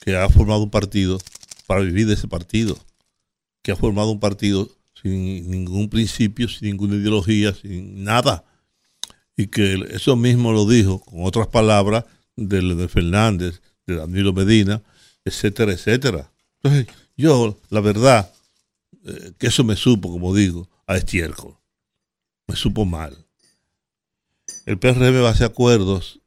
que 0.00 0.16
ha 0.16 0.28
formado 0.28 0.64
un 0.64 0.70
partido 0.70 1.20
para 1.66 1.80
vivir 1.80 2.06
de 2.06 2.14
ese 2.14 2.28
partido, 2.28 2.78
que 3.62 3.72
ha 3.72 3.76
formado 3.76 4.10
un 4.10 4.20
partido 4.20 4.70
sin 5.00 5.50
ningún 5.50 5.88
principio, 5.88 6.48
sin 6.48 6.68
ninguna 6.68 6.96
ideología, 6.96 7.54
sin 7.54 8.04
nada. 8.04 8.44
Y 9.36 9.48
que 9.48 9.74
eso 9.90 10.16
mismo 10.16 10.52
lo 10.52 10.66
dijo, 10.66 11.00
con 11.00 11.24
otras 11.24 11.48
palabras, 11.48 12.04
de, 12.36 12.60
de 12.74 12.88
Fernández, 12.88 13.60
de 13.86 13.96
Danilo 13.96 14.32
Medina, 14.32 14.82
etcétera, 15.24 15.72
etcétera. 15.72 16.30
Entonces, 16.62 16.94
yo, 17.16 17.58
la 17.70 17.80
verdad, 17.80 18.32
eh, 19.04 19.32
que 19.38 19.48
eso 19.48 19.64
me 19.64 19.76
supo, 19.76 20.10
como 20.10 20.34
digo, 20.34 20.68
a 20.86 20.96
estiércol. 20.96 21.56
Me 22.46 22.56
supo 22.56 22.84
mal. 22.84 23.16
El 24.66 24.78
PRM 24.78 25.22
va 25.22 25.28
a 25.28 25.32
hacer 25.32 25.46
acuerdos, 25.46 26.20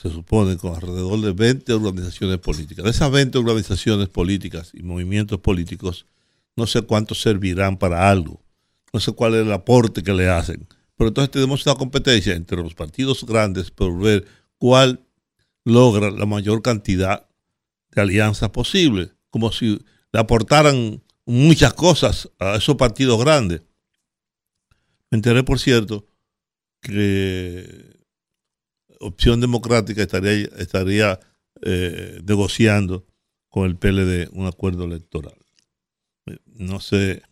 se 0.00 0.10
supone, 0.10 0.56
con 0.56 0.74
alrededor 0.74 1.20
de 1.20 1.32
20 1.32 1.72
organizaciones 1.72 2.38
políticas. 2.38 2.84
De 2.84 2.90
esas 2.90 3.10
20 3.10 3.36
organizaciones 3.38 4.08
políticas 4.08 4.70
y 4.72 4.82
movimientos 4.82 5.40
políticos, 5.40 6.06
no 6.56 6.66
sé 6.66 6.82
cuántos 6.82 7.20
servirán 7.20 7.76
para 7.76 8.08
algo, 8.10 8.40
no 8.92 9.00
sé 9.00 9.12
cuál 9.12 9.34
es 9.34 9.42
el 9.42 9.52
aporte 9.52 10.02
que 10.02 10.12
le 10.12 10.28
hacen. 10.28 10.66
Pero 10.96 11.08
entonces 11.08 11.30
tenemos 11.30 11.64
una 11.66 11.76
competencia 11.76 12.34
entre 12.34 12.62
los 12.62 12.74
partidos 12.74 13.24
grandes 13.24 13.70
por 13.70 13.98
ver 13.98 14.26
cuál 14.58 15.04
logra 15.64 16.10
la 16.10 16.26
mayor 16.26 16.62
cantidad 16.62 17.28
de 17.90 18.00
alianzas 18.00 18.50
posible, 18.50 19.12
como 19.30 19.52
si 19.52 19.78
le 20.12 20.20
aportaran 20.20 21.02
muchas 21.24 21.74
cosas 21.74 22.30
a 22.38 22.56
esos 22.56 22.76
partidos 22.76 23.20
grandes. 23.20 23.62
Me 25.10 25.16
enteré, 25.16 25.42
por 25.42 25.58
cierto, 25.58 26.06
que 26.80 27.87
Opción 29.00 29.40
Democrática 29.40 30.02
estaría, 30.02 30.48
estaría 30.58 31.20
eh, 31.62 32.20
negociando 32.24 33.06
con 33.48 33.66
el 33.66 33.76
PLD 33.76 34.28
un 34.32 34.46
acuerdo 34.46 34.84
electoral 34.84 35.38
no 36.58 36.80
sé, 36.80 37.22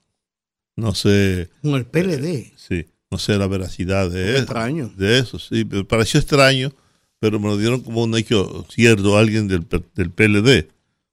no 0.77 0.95
sé. 0.95 1.51
Con 1.63 1.75
el 1.75 1.87
PLD. 1.87 2.53
sí, 2.57 2.87
no 3.11 3.19
sé 3.19 3.37
la 3.37 3.47
veracidad 3.47 4.11
de 4.11 4.31
eso. 4.31 4.39
Extraño. 4.39 4.93
De 4.97 5.19
eso, 5.19 5.39
sí, 5.39 5.65
me 5.65 5.85
pareció 5.85 6.21
extraño, 6.21 6.73
pero 7.19 7.39
me 7.39 7.49
lo 7.49 7.59
dieron 7.59 7.81
como 7.81 8.05
un 8.05 8.17
hecho 8.17 8.67
cierto 8.71 9.19
alguien 9.19 9.49
del, 9.49 9.67
del 9.95 10.11
PLD. 10.11 10.69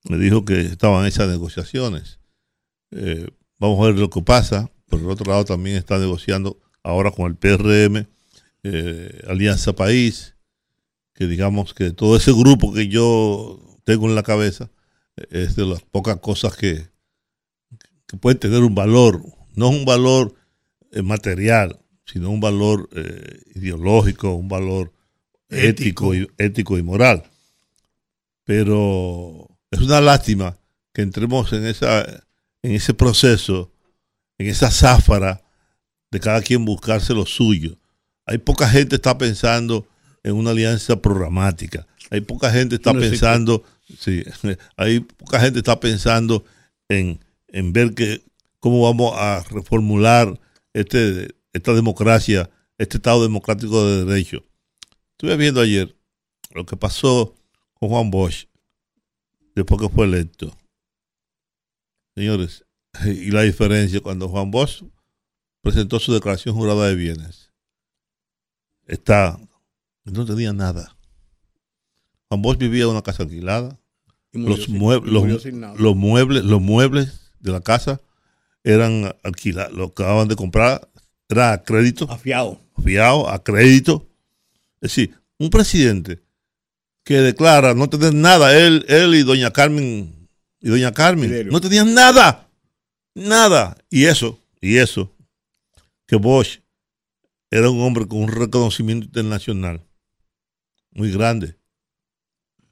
Me 0.09 0.17
dijo 0.17 0.45
que 0.45 0.61
estaban 0.61 1.05
esas 1.05 1.29
negociaciones. 1.29 2.19
Eh, 2.91 3.27
vamos 3.57 3.79
a 3.81 3.87
ver 3.87 3.99
lo 3.99 4.09
que 4.09 4.21
pasa. 4.21 4.69
Por 4.87 4.99
el 4.99 5.09
otro 5.09 5.31
lado, 5.31 5.45
también 5.45 5.77
está 5.77 5.97
negociando 5.97 6.59
ahora 6.83 7.11
con 7.11 7.25
el 7.27 7.35
PRM, 7.35 8.05
eh, 8.63 9.21
Alianza 9.27 9.73
País, 9.73 10.32
que 11.13 11.27
digamos 11.27 11.73
que 11.73 11.91
todo 11.91 12.17
ese 12.17 12.31
grupo 12.31 12.73
que 12.73 12.87
yo 12.87 13.59
tengo 13.83 14.07
en 14.07 14.15
la 14.15 14.23
cabeza 14.23 14.69
es 15.29 15.55
de 15.55 15.65
las 15.65 15.81
pocas 15.83 16.17
cosas 16.19 16.55
que, 16.55 16.87
que 18.07 18.17
puede 18.17 18.35
tener 18.35 18.63
un 18.63 18.75
valor, 18.75 19.21
no 19.55 19.69
un 19.69 19.85
valor 19.85 20.35
eh, 20.91 21.01
material, 21.01 21.79
sino 22.05 22.29
un 22.29 22.39
valor 22.39 22.89
eh, 22.95 23.41
ideológico, 23.55 24.33
un 24.33 24.47
valor 24.47 24.91
ético, 25.49 26.15
y, 26.15 26.27
ético 26.37 26.77
y 26.77 26.83
moral. 26.83 27.23
Pero 28.43 29.47
es 29.71 29.79
una 29.79 30.01
lástima 30.01 30.57
que 30.93 31.01
entremos 31.01 31.53
en, 31.53 31.65
esa, 31.65 32.03
en 32.61 32.71
ese 32.71 32.93
proceso, 32.93 33.71
en 34.37 34.47
esa 34.47 34.69
záfara 34.71 35.43
de 36.11 36.19
cada 36.19 36.41
quien 36.41 36.65
buscarse 36.65 37.13
lo 37.13 37.25
suyo. 37.25 37.77
Hay 38.25 38.37
poca 38.37 38.67
gente 38.67 38.89
que 38.89 38.95
está 38.95 39.17
pensando 39.17 39.87
en 40.23 40.35
una 40.35 40.51
alianza 40.51 41.01
programática. 41.01 41.85
Hay 42.09 42.21
poca 42.21 42.51
gente 42.51 42.75
está 42.75 42.93
pensando, 42.93 43.63
sí, 43.99 44.23
hay 44.77 45.01
poca 45.01 45.39
gente 45.39 45.59
está 45.59 45.79
pensando 45.79 46.45
en, 46.87 47.19
en 47.47 47.73
ver 47.73 47.93
que, 47.93 48.23
cómo 48.59 48.83
vamos 48.83 49.13
a 49.17 49.43
reformular 49.49 50.39
este, 50.73 51.35
esta 51.51 51.73
democracia, 51.73 52.49
este 52.77 52.97
Estado 52.97 53.21
democrático 53.21 53.85
de 53.85 54.05
derecho. 54.05 54.43
Estuve 55.11 55.37
viendo 55.37 55.61
ayer 55.61 55.95
lo 56.51 56.65
que 56.65 56.77
pasó 56.77 57.35
con 57.73 57.89
Juan 57.89 58.09
Bosch 58.09 58.45
después 59.55 59.81
que 59.81 59.89
fue 59.89 60.05
electo. 60.05 60.55
Señores, 62.15 62.65
y 63.05 63.31
la 63.31 63.41
diferencia 63.41 64.01
cuando 64.01 64.29
Juan 64.29 64.51
Bosch 64.51 64.83
presentó 65.61 65.99
su 65.99 66.13
declaración 66.13 66.55
jurada 66.55 66.87
de 66.87 66.95
bienes. 66.95 67.51
Está, 68.85 69.39
no 70.05 70.25
tenía 70.25 70.53
nada. 70.53 70.95
Juan 72.29 72.41
Bosch 72.41 72.57
vivía 72.57 72.83
en 72.83 72.89
una 72.89 73.01
casa 73.01 73.23
alquilada. 73.23 73.79
Los, 74.31 74.67
muebles, 74.67 75.13
los, 75.13 75.95
muebles, 75.95 76.43
los 76.43 76.61
muebles 76.61 77.31
de 77.39 77.51
la 77.51 77.61
casa 77.61 78.01
eran 78.63 79.15
alquilados, 79.23 79.73
lo 79.73 79.85
acababan 79.85 80.27
de 80.27 80.35
comprar, 80.35 80.89
era 81.29 81.53
a 81.53 81.63
crédito. 81.63 82.09
Afiado. 82.09 82.59
Afiado, 82.75 83.29
a 83.29 83.43
crédito. 83.43 84.09
Es 84.81 84.95
decir, 84.95 85.15
un 85.37 85.51
presidente 85.51 86.23
que 87.03 87.15
declara 87.15 87.75
no 87.75 87.89
tener 87.89 88.13
nada, 88.15 88.57
él, 88.57 88.85
él 88.87 89.13
y 89.13 89.23
doña 89.23 89.51
Carmen, 89.51 90.27
y 90.59 90.69
doña 90.69 90.91
Carmen, 90.93 91.49
no 91.49 91.61
tenían 91.61 91.93
nada, 91.93 92.49
nada. 93.13 93.77
Y 93.89 94.05
eso, 94.05 94.39
y 94.61 94.77
eso, 94.77 95.13
que 96.07 96.15
Bosch 96.15 96.61
era 97.51 97.69
un 97.69 97.81
hombre 97.81 98.07
con 98.07 98.19
un 98.23 98.29
reconocimiento 98.29 99.05
internacional 99.05 99.83
muy 100.93 101.11
grande, 101.11 101.57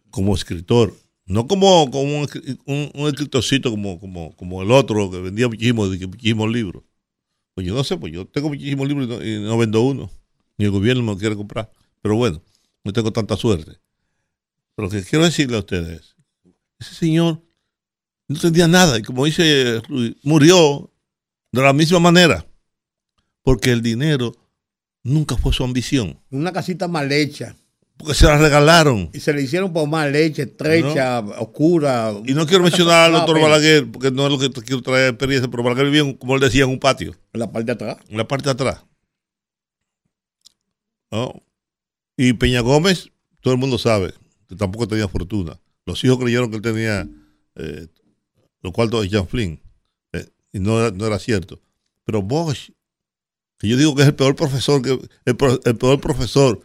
como 0.10 0.36
escritor, 0.36 0.94
no 1.25 1.48
como, 1.48 1.90
como 1.90 2.20
un, 2.20 2.92
un, 2.94 3.08
escritorcito 3.08 3.72
como, 3.72 4.00
como, 4.00 4.36
como 4.36 4.62
el 4.62 4.72
otro 4.72 5.10
que 5.10 5.20
vendía 5.20 5.48
muchísimos, 5.48 5.90
muchísimos 5.90 6.51
libros. 6.51 6.84
Pues 7.54 7.68
yo 7.68 7.74
no 7.74 7.84
sé, 7.84 7.98
pues 7.98 8.13
yo 8.13 8.25
tengo 8.28 8.50
muchísimos 8.50 8.88
libros 8.88 9.25
y 9.25 9.40
no, 9.40 9.58
vendo 9.58 9.82
uno, 9.82 10.10
ni 10.58 10.66
el 10.66 10.72
gobierno 10.72 11.04
me 11.04 11.18
quiere 11.18 11.36
comprar. 11.36 11.72
Pero 12.01 12.16
bueno, 12.16 12.42
no 12.84 12.94
tengo 12.94 13.12
tanta 13.12 13.38
suerte. 13.38 13.80
Pero 14.75 14.88
lo 14.88 14.90
que 14.90 15.04
quiero 15.04 15.25
decirle 15.25 15.58
a 15.58 15.60
ustedes, 15.60 16.16
ese 16.80 16.96
señor 16.96 17.42
no 18.28 18.40
tenía 18.40 18.68
nada 18.68 18.98
y 18.98 19.01
como 19.01 19.25
dice 19.25 19.82
murió 20.24 20.90
de 21.51 21.62
la 21.62 21.74
misma 21.74 22.00
manera 22.00 22.46
porque 23.44 23.72
el 23.72 23.82
dinero 23.82 24.36
nunca 25.04 25.36
fue 25.38 25.54
su 25.54 25.63
ambición. 25.63 26.20
Una 26.30 26.51
casita 26.51 26.88
mal 26.88 27.12
hecha. 27.12 27.56
Porque 28.01 28.15
se 28.15 28.25
la 28.25 28.38
regalaron. 28.38 29.10
Y 29.13 29.20
se 29.20 29.31
le 29.31 29.43
hicieron 29.43 29.72
por 29.72 29.88
más 29.88 30.10
leche, 30.12 30.41
estrecha, 30.43 31.20
oscura. 31.20 32.13
Y 32.25 32.34
no 32.34 32.48
quiero 32.48 32.63
mencionar 32.63 33.05
al 33.05 33.12
doctor 33.13 33.39
Balaguer, 33.39 33.91
porque 33.91 34.10
no 34.10 34.25
es 34.25 34.31
lo 34.31 34.39
que 34.39 34.50
quiero 34.63 34.81
traer 34.81 35.10
experiencia, 35.10 35.50
pero 35.50 35.62
Balaguer 35.62 35.86
vivía, 35.86 36.17
como 36.17 36.34
él 36.34 36.41
decía, 36.41 36.63
en 36.63 36.72
un 36.72 36.79
patio. 36.79 37.15
En 37.34 37.39
la 37.39 37.51
parte 37.51 37.65
de 37.65 37.72
atrás. 37.74 37.98
En 38.10 38.17
la 38.17 38.27
parte 38.27 38.46
de 38.46 38.51
atrás. 38.51 38.84
Y 42.17 42.34
Peña 42.34 42.62
Gómez, 42.62 43.12
todo 43.41 43.53
el 43.53 43.60
mundo 43.60 43.77
sabe 43.77 44.13
que 44.48 44.55
tampoco 44.55 44.88
tenía 44.88 45.08
fortuna. 45.08 45.60
Los 45.86 46.03
hijos 46.03 46.17
creyeron 46.17 46.50
que 46.50 46.55
él 46.55 46.62
tenía 46.62 47.08
eh, 47.55 47.88
los 48.62 48.74
cuartos 48.74 49.03
de 49.03 49.10
Jean 49.10 49.27
Flynn. 49.27 49.62
Eh, 50.13 50.25
y 50.53 50.60
no, 50.60 50.89
no 50.89 51.05
era 51.05 51.20
cierto. 51.20 51.61
Pero 52.05 52.22
Bosch 52.22 52.72
que 53.61 53.68
yo 53.68 53.77
digo 53.77 53.94
que 53.94 54.01
es 54.01 54.07
el 54.07 54.16
peor 54.16 54.35
profesor 54.35 54.81
que 54.81 55.00
el, 55.24 55.37
peor 55.37 56.01
profesor 56.01 56.61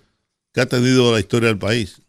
que 0.57 0.63
ha 0.63 0.67
tenido 0.67 1.13
la 1.13 1.21
historia 1.21 1.51
del 1.51 1.59
país. 1.59 2.01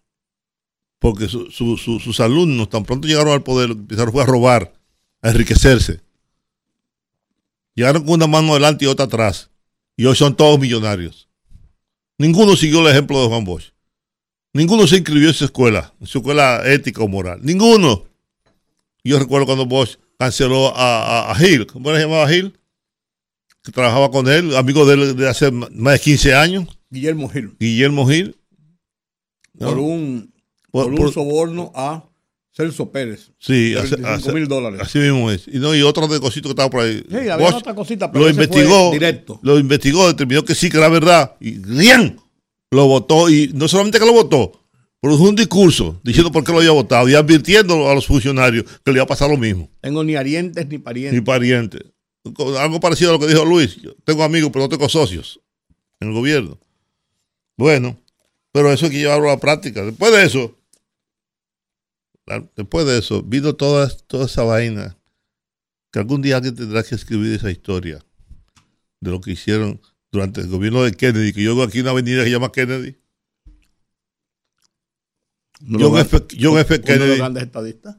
Porque 1.00 1.28
sus 1.28 2.20
alumnos 2.22 2.70
tan 2.70 2.86
pronto 2.86 3.06
llegaron 3.06 3.34
al 3.34 3.44
poder, 3.44 3.72
empezaron 3.72 4.18
a 4.18 4.26
robar, 4.26 4.74
a 5.22 5.32
enriquecerse. 5.32 6.00
Llegaron 7.76 8.06
con 8.06 8.14
una 8.14 8.28
mano 8.28 8.52
adelante 8.52 8.86
y 8.86 8.88
otra 8.88 9.04
atrás. 9.04 9.50
Y 9.98 10.06
hoy 10.06 10.16
son 10.16 10.34
todos 10.34 10.58
millonarios. 10.58 11.28
Ninguno 12.18 12.56
siguió 12.56 12.80
el 12.80 12.88
ejemplo 12.88 13.22
de 13.22 13.28
Juan 13.28 13.44
Bosch. 13.44 13.74
Ninguno 14.54 14.88
se 14.88 14.96
inscribió 14.96 15.28
en 15.28 15.36
su 15.36 15.44
escuela, 15.44 15.94
en 16.00 16.08
su 16.08 16.20
escuela 16.20 16.62
ética 16.66 17.04
o 17.04 17.10
moral. 17.10 17.42
Ninguno. 17.44 18.06
Yo 19.04 19.20
recuerdo 19.20 19.46
cuando 19.46 19.66
Bosch 19.66 19.98
canceló 20.18 20.74
a, 20.74 21.32
a, 21.32 21.36
Gil. 21.36 21.68
¿Cómo 21.68 21.94
se 21.94 22.00
llamaba 22.00 22.30
Gil? 22.30 22.58
que 23.62 23.74
trabajaba 23.74 24.10
con 24.10 24.30
él, 24.30 24.56
amigo 24.56 24.86
de 24.86 24.94
él 24.94 25.18
de 25.18 25.28
hace 25.28 25.52
más 25.52 25.94
de 25.96 26.00
15 26.00 26.34
años. 26.34 26.77
Guillermo 26.90 27.30
Gil. 27.30 27.56
Guillermo 27.60 28.08
Gil. 28.08 28.36
Por 29.58 29.80
un, 29.80 30.34
por, 30.72 30.94
un 30.94 31.12
soborno 31.12 31.72
a 31.76 32.08
Celso 32.52 32.92
Pérez. 32.92 33.32
Sí, 33.40 33.76
mil 34.34 34.48
dólares. 34.48 34.80
Así 34.82 35.00
mismo 35.00 35.32
es. 35.32 35.48
Y, 35.48 35.60
no, 35.60 35.76
y 35.76 35.82
otro 35.82 36.08
de 36.08 36.20
cosito 36.20 36.50
que 36.50 36.52
estaba 36.52 36.70
por 36.70 36.82
ahí. 36.82 37.04
Sí, 37.10 37.30
había 37.30 37.56
otra 37.56 37.74
cosita, 37.74 38.12
pero 38.12 38.26
lo 38.26 38.32
investigó, 38.32 38.92
directo. 38.92 39.40
Lo 39.42 39.58
investigó, 39.60 40.08
determinó 40.08 40.44
que 40.46 40.56
sí, 40.56 40.70
que 40.70 40.78
era 40.78 40.90
verdad. 40.90 41.36
Y 41.40 41.52
bien, 41.52 42.20
lo 42.72 42.88
votó. 42.88 43.30
Y 43.30 43.52
no 43.54 43.68
solamente 43.68 44.00
que 44.00 44.06
lo 44.06 44.14
votó, 44.14 44.64
produjo 45.02 45.24
un 45.24 45.36
discurso 45.36 46.00
diciendo 46.04 46.32
por 46.32 46.44
qué 46.44 46.52
lo 46.52 46.60
había 46.60 46.72
votado 46.72 47.10
y 47.10 47.16
advirtiendo 47.16 47.90
a 47.90 47.96
los 47.96 48.06
funcionarios 48.06 48.66
que 48.84 48.92
le 48.92 48.98
iba 48.98 49.04
a 49.04 49.08
pasar 49.08 49.30
lo 49.30 49.38
mismo. 49.38 49.70
Tengo 49.82 50.04
ni 50.04 50.16
arientes 50.16 50.68
ni 50.68 50.78
parientes. 50.78 51.14
Ni 51.14 51.22
parientes 51.22 51.82
algo 52.60 52.80
parecido 52.80 53.12
a 53.12 53.14
lo 53.14 53.20
que 53.20 53.28
dijo 53.28 53.46
Luis. 53.46 53.76
Yo 53.82 53.94
tengo 54.04 54.24
amigos, 54.24 54.50
pero 54.52 54.66
no 54.66 54.70
tengo 54.70 54.90
socios 54.90 55.40
en 56.00 56.10
el 56.10 56.14
gobierno. 56.14 56.60
Bueno, 57.58 58.00
pero 58.52 58.72
eso 58.72 58.86
hay 58.86 58.92
que 58.92 59.00
llevarlo 59.00 59.30
a 59.30 59.34
la 59.34 59.40
práctica. 59.40 59.84
Después 59.84 60.12
de 60.12 60.24
eso, 60.24 60.58
después 62.56 62.86
de 62.86 63.00
eso, 63.00 63.24
vino 63.24 63.56
toda, 63.56 63.90
toda 64.08 64.26
esa 64.26 64.44
vaina 64.44 64.98
que 65.92 66.00
algún 66.00 66.22
día 66.22 66.38
alguien 66.38 66.56
tendrá 66.56 66.84
que 66.84 66.96
escribir 66.96 67.34
esa 67.34 67.50
historia 67.50 68.04
de 69.00 69.12
lo 69.12 69.22
que 69.22 69.32
hicieron 69.32 69.82
durante 70.12 70.42
el 70.42 70.48
gobierno 70.48 70.84
de 70.84 70.94
Kennedy, 70.94 71.34
que 71.34 71.44
yo 71.44 71.56
veo 71.56 71.66
aquí 71.66 71.80
una 71.80 71.92
avenida 71.92 72.20
que 72.20 72.26
se 72.26 72.32
llama 72.32 72.52
Kennedy. 72.52 72.98
John 75.60 75.98
F. 75.98 76.26
John 76.40 76.58
F. 76.60 76.82
Kennedy. 76.82 77.18
grandes 77.18 77.44
estadistas. 77.44 77.98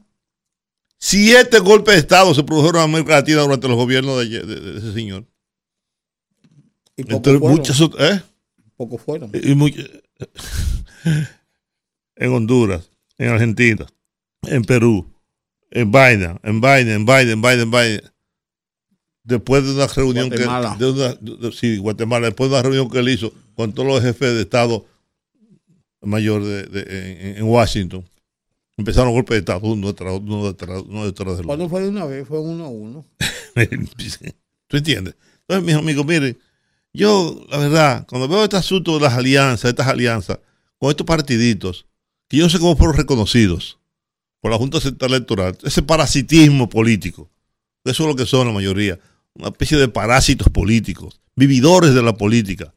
Siete 0.97 1.59
golpes 1.59 1.95
de 1.95 1.99
Estado 2.01 2.33
se 2.33 2.43
produjeron 2.43 2.81
en 2.81 2.89
América 2.89 3.15
Latina 3.15 3.41
durante 3.41 3.67
los 3.67 3.77
gobiernos 3.77 4.17
de, 4.19 4.77
ese 4.77 4.93
señor. 4.93 5.25
Y 6.97 7.09
Entre 7.13 7.39
muchas 7.39 7.79
¿eh? 7.99 8.21
Poco 8.79 8.97
fueron. 8.97 9.29
Y, 9.33 9.51
en 12.15 12.31
Honduras, 12.31 12.89
en 13.17 13.27
Argentina, 13.27 13.85
en 14.43 14.63
Perú, 14.63 15.05
en 15.69 15.91
Biden, 15.91 16.39
en 16.43 16.61
Biden, 16.61 16.87
en 16.87 17.05
Biden, 17.05 17.29
en 17.31 17.41
Biden, 17.41 17.59
en 17.59 17.71
Biden. 17.71 18.01
Después 19.25 19.65
de 19.65 19.73
una 19.73 19.87
reunión 19.87 20.29
Guatemala. 20.29 20.77
que 20.79 20.85
de 20.85 21.51
sí, 21.51 21.75
Guatemala, 21.75 22.27
después 22.27 22.49
de 22.49 22.55
una 22.55 22.63
reunión 22.63 22.89
que 22.89 22.99
él 22.99 23.09
hizo 23.09 23.33
con 23.53 23.73
todos 23.73 23.89
los 23.89 24.01
jefes 24.01 24.33
de 24.33 24.43
Estado 24.43 24.85
mayor 26.01 26.45
de, 26.45 27.35
en 27.37 27.43
Washington 27.43 28.05
Empezaron 28.77 29.11
golpes 29.11 29.35
de 29.35 29.39
Estado, 29.39 29.67
uno 29.67 29.87
detrás, 29.87 30.21
uno 30.21 30.47
detrás, 30.47 30.83
uno 30.87 31.05
detrás 31.05 31.35
del 31.35 31.45
¿Cuándo 31.45 31.67
fue 31.67 31.81
de 31.81 31.89
una 31.89 32.05
vez? 32.05 32.25
Fue 32.25 32.39
uno 32.39 32.63
a 32.63 32.69
uno. 32.69 33.05
¿Tú 34.67 34.77
entiendes? 34.77 35.15
Entonces, 35.41 35.65
mis 35.65 35.75
amigos, 35.75 36.05
miren, 36.05 36.37
yo, 36.93 37.45
la 37.49 37.57
verdad, 37.57 38.05
cuando 38.07 38.27
veo 38.27 38.43
este 38.43 38.57
asunto 38.57 38.95
de 38.95 39.01
las 39.01 39.13
alianzas, 39.13 39.69
estas 39.69 39.87
alianzas, 39.87 40.39
con 40.77 40.89
estos 40.89 41.05
partiditos, 41.05 41.85
que 42.27 42.37
yo 42.37 42.43
no 42.43 42.49
sé 42.49 42.59
cómo 42.59 42.75
fueron 42.75 42.95
reconocidos 42.95 43.79
por 44.41 44.51
la 44.51 44.57
Junta 44.57 44.79
Central 44.79 45.11
Electoral, 45.11 45.57
ese 45.63 45.83
parasitismo 45.83 46.69
político, 46.69 47.29
eso 47.83 48.03
es 48.03 48.09
lo 48.09 48.15
que 48.15 48.25
son 48.25 48.47
la 48.47 48.53
mayoría, 48.53 48.99
una 49.33 49.49
especie 49.49 49.77
de 49.77 49.87
parásitos 49.87 50.49
políticos, 50.49 51.19
vividores 51.35 51.93
de 51.93 52.01
la 52.01 52.13
política, 52.13 52.73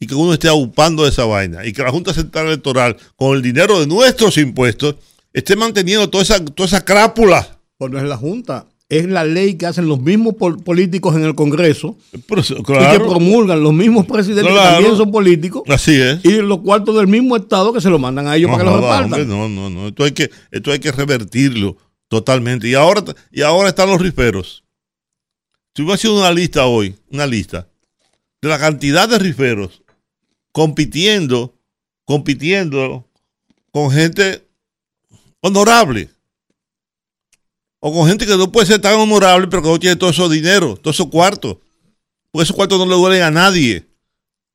y 0.00 0.06
que 0.06 0.14
uno 0.14 0.32
esté 0.32 0.48
ocupando 0.48 1.06
esa 1.06 1.24
vaina, 1.24 1.64
y 1.66 1.72
que 1.72 1.82
la 1.82 1.90
Junta 1.90 2.14
Central 2.14 2.46
Electoral, 2.46 2.96
con 3.16 3.36
el 3.36 3.42
dinero 3.42 3.80
de 3.80 3.86
nuestros 3.86 4.38
impuestos, 4.38 4.96
esté 5.32 5.56
manteniendo 5.56 6.08
toda 6.08 6.22
esa, 6.22 6.44
toda 6.44 6.66
esa 6.66 6.84
crápula. 6.84 7.58
Pues 7.76 7.90
no 7.92 7.98
es 7.98 8.04
la 8.04 8.16
Junta, 8.16 8.66
es 8.88 9.06
la 9.06 9.24
ley 9.24 9.56
que 9.56 9.66
hacen 9.66 9.86
los 9.86 10.00
mismos 10.00 10.34
políticos 10.34 11.14
en 11.14 11.24
el 11.24 11.34
Congreso 11.34 11.96
y 12.12 12.18
que 12.20 13.00
promulgan 13.00 13.62
los 13.62 13.72
mismos 13.74 14.06
presidentes 14.06 14.52
que 14.52 14.58
también 14.58 14.96
son 14.96 15.10
políticos. 15.12 15.62
Así 15.68 15.94
es. 15.94 16.24
Y 16.24 16.40
los 16.40 16.60
cuartos 16.60 16.96
del 16.96 17.06
mismo 17.06 17.36
Estado 17.36 17.72
que 17.72 17.80
se 17.80 17.90
lo 17.90 17.98
mandan 17.98 18.26
a 18.26 18.36
ellos 18.36 18.50
para 18.50 18.64
que 18.64 18.70
los 18.70 18.80
repartan. 18.80 19.28
no, 19.28 19.48
no, 19.48 19.68
no. 19.68 19.88
Esto 19.88 20.04
hay 20.04 20.12
que, 20.12 20.30
esto 20.50 20.72
hay 20.72 20.78
que 20.78 20.92
revertirlo 20.92 21.76
totalmente. 22.08 22.68
Y 22.68 22.74
ahora, 22.74 23.02
y 23.30 23.42
ahora 23.42 23.68
están 23.68 23.90
los 23.90 24.00
riferos. 24.00 24.64
Si 25.74 25.82
hubiera 25.82 25.98
sido 25.98 26.18
una 26.18 26.32
lista 26.32 26.66
hoy, 26.66 26.96
una 27.10 27.26
lista 27.26 27.68
de 28.40 28.48
la 28.48 28.58
cantidad 28.58 29.08
de 29.08 29.18
riferos 29.18 29.82
compitiendo 30.52 31.54
compitiendo 32.08 33.06
con 33.70 33.90
gente 33.90 34.48
honorable. 35.42 36.08
O 37.80 37.92
con 37.92 38.08
gente 38.08 38.26
que 38.26 38.36
no 38.36 38.50
puede 38.50 38.66
ser 38.66 38.80
tan 38.80 38.94
honorable, 38.94 39.46
pero 39.48 39.62
que 39.62 39.68
no 39.68 39.78
tiene 39.78 39.96
todo 39.96 40.10
ese 40.10 40.28
dinero, 40.28 40.76
todo 40.76 40.90
esos 40.90 41.08
cuartos. 41.08 41.58
Porque 42.30 42.44
esos 42.44 42.56
cuartos 42.56 42.78
no 42.78 42.86
le 42.86 42.94
duelen 42.94 43.22
a 43.22 43.30
nadie. 43.30 43.86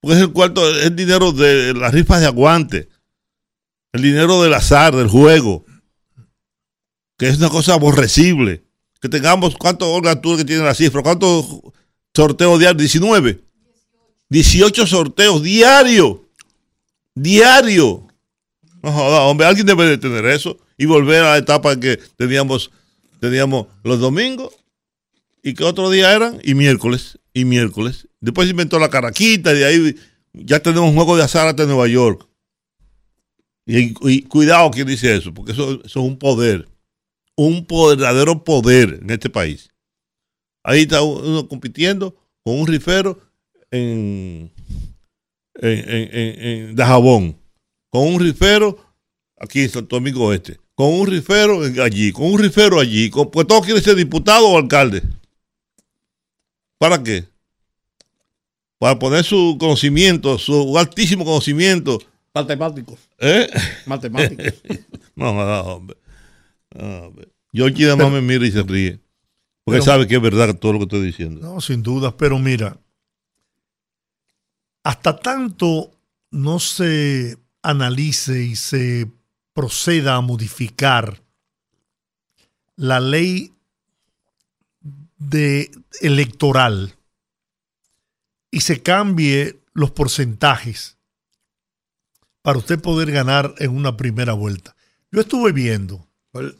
Porque 0.02 0.18
es 0.18 0.22
el 0.22 0.32
cuarto, 0.32 0.70
es 0.70 0.88
el 0.88 0.96
dinero 0.96 1.32
de 1.32 1.74
las 1.74 1.94
rifas 1.94 2.20
de 2.20 2.28
aguante. 2.28 2.90
El 3.94 4.02
dinero 4.02 4.42
del 4.42 4.54
azar, 4.54 4.96
del 4.96 5.08
juego. 5.08 5.66
Que 7.18 7.30
es 7.30 7.38
una 7.38 7.50
cosa 7.50 7.76
aborrecible. 7.76 8.64
Que 9.00 9.10
tengamos, 9.10 9.56
¿cuántos 9.56 9.88
Olga 9.88 10.20
que 10.20 10.46
tiene 10.46 10.64
la 10.64 10.74
cifra? 10.74 11.02
¿Cuántos 11.02 11.46
sorteos 12.14 12.60
diarios? 12.60 12.78
19. 12.78 13.44
18 14.30 14.88
sorteos 14.88 15.44
diarios. 15.44 16.18
Diario. 17.16 18.08
No 18.82 18.92
joda, 18.92 19.22
hombre, 19.22 19.48
alguien 19.48 19.66
debe 19.66 19.86
de 19.86 19.98
tener 19.98 20.26
eso 20.26 20.58
y 20.78 20.86
volver 20.86 21.24
a 21.24 21.32
la 21.32 21.38
etapa 21.38 21.80
que 21.80 21.98
teníamos, 22.18 22.72
teníamos 23.24 23.68
los 23.86 24.02
domingos 24.02 24.54
y 25.42 25.54
que 25.54 25.64
otro 25.64 25.90
día 25.90 26.14
eran 26.14 26.42
y 26.44 26.56
miércoles 26.56 27.20
y 27.34 27.46
miércoles. 27.46 28.10
Después 28.20 28.48
se 28.48 28.52
inventó 28.52 28.80
la 28.80 28.90
caraquita 28.90 29.54
y 29.54 29.60
de 29.60 29.66
ahí 29.66 29.96
ya 30.34 30.60
tenemos 30.60 30.90
un 30.90 30.96
juego 30.96 31.16
de 31.16 31.24
azar 31.24 31.48
hasta 31.48 31.66
Nueva 31.66 31.88
York. 31.88 32.28
Y, 33.66 33.94
y 34.10 34.24
cuidado 34.24 34.70
quien 34.72 34.88
dice 34.88 35.16
eso, 35.16 35.34
porque 35.34 35.54
eso, 35.54 35.72
eso, 35.72 35.82
es 35.86 35.96
un 35.96 36.20
poder, 36.20 36.68
un 37.38 37.66
verdadero 37.66 38.44
poder 38.44 39.00
en 39.02 39.10
este 39.10 39.30
país. 39.30 39.72
Ahí 40.62 40.82
está 40.82 41.02
uno 41.02 41.48
compitiendo 41.48 42.14
con 42.44 42.60
un 42.60 42.68
rifero 42.68 43.22
en, 43.72 44.52
en, 45.56 45.90
en, 45.90 46.46
en 46.46 46.76
Dajabón, 46.76 47.38
con 47.90 48.06
un 48.06 48.20
rifero 48.20 48.78
aquí 49.38 49.62
en 49.62 49.70
Santo 49.70 49.96
Domingo 49.96 50.34
Este, 50.34 50.60
con 50.76 50.94
un 50.94 51.08
rifero 51.08 51.62
allí, 51.84 52.12
con 52.12 52.26
un 52.26 52.40
rifero 52.40 52.80
allí, 52.80 53.10
con, 53.10 53.30
pues 53.30 53.48
todos 53.48 53.64
quieren 53.64 53.84
ser 53.84 53.96
diputado 53.96 54.48
o 54.48 54.58
alcalde. 54.58 55.04
¿Para 56.78 57.02
qué? 57.02 57.26
Para 58.78 59.00
poner 59.00 59.24
su 59.24 59.58
conocimiento, 59.60 60.38
su 60.38 60.78
altísimo 60.78 61.24
conocimiento. 61.24 62.00
Matemáticos. 62.34 63.00
¿Eh? 63.20 63.50
Matemáticos. 63.86 64.54
no, 65.16 65.34
no, 65.34 65.62
hombre. 65.62 65.98
No, 66.76 66.86
hombre. 67.08 67.28
Yo 67.52 67.68
aquí 67.68 67.84
nada 67.84 67.96
más 67.96 68.12
me 68.12 68.22
mira 68.22 68.46
y 68.46 68.52
se 68.52 68.64
ríe. 68.64 69.00
Porque 69.64 69.80
pero, 69.80 69.86
sabe 69.86 70.08
que 70.08 70.16
es 70.16 70.22
verdad 70.22 70.54
todo 70.56 70.74
lo 70.74 70.80
que 70.80 70.86
estoy 70.86 71.06
diciendo. 71.06 71.40
No, 71.40 71.62
sin 71.62 71.84
duda, 71.84 72.18
pero 72.18 72.38
mira, 72.40 72.78
hasta 74.84 75.18
tanto 75.18 75.92
no 76.32 76.60
se 76.60 77.38
analice 77.62 78.44
y 78.44 78.56
se 78.56 79.08
proceda 79.54 80.16
a 80.16 80.22
modificar 80.22 81.22
la 82.76 83.00
ley 83.00 83.54
de 85.18 85.72
electoral 86.02 86.96
y 88.52 88.62
se 88.62 88.82
cambie 88.82 89.60
los 89.74 89.92
porcentajes 89.92 90.98
para 92.42 92.58
usted 92.58 92.80
poder 92.80 93.12
ganar 93.12 93.56
en 93.60 93.72
una 93.72 93.96
primera 93.96 94.34
vuelta. 94.34 94.76
Yo 95.12 95.22
estuve 95.22 95.52
viendo. 95.52 96.06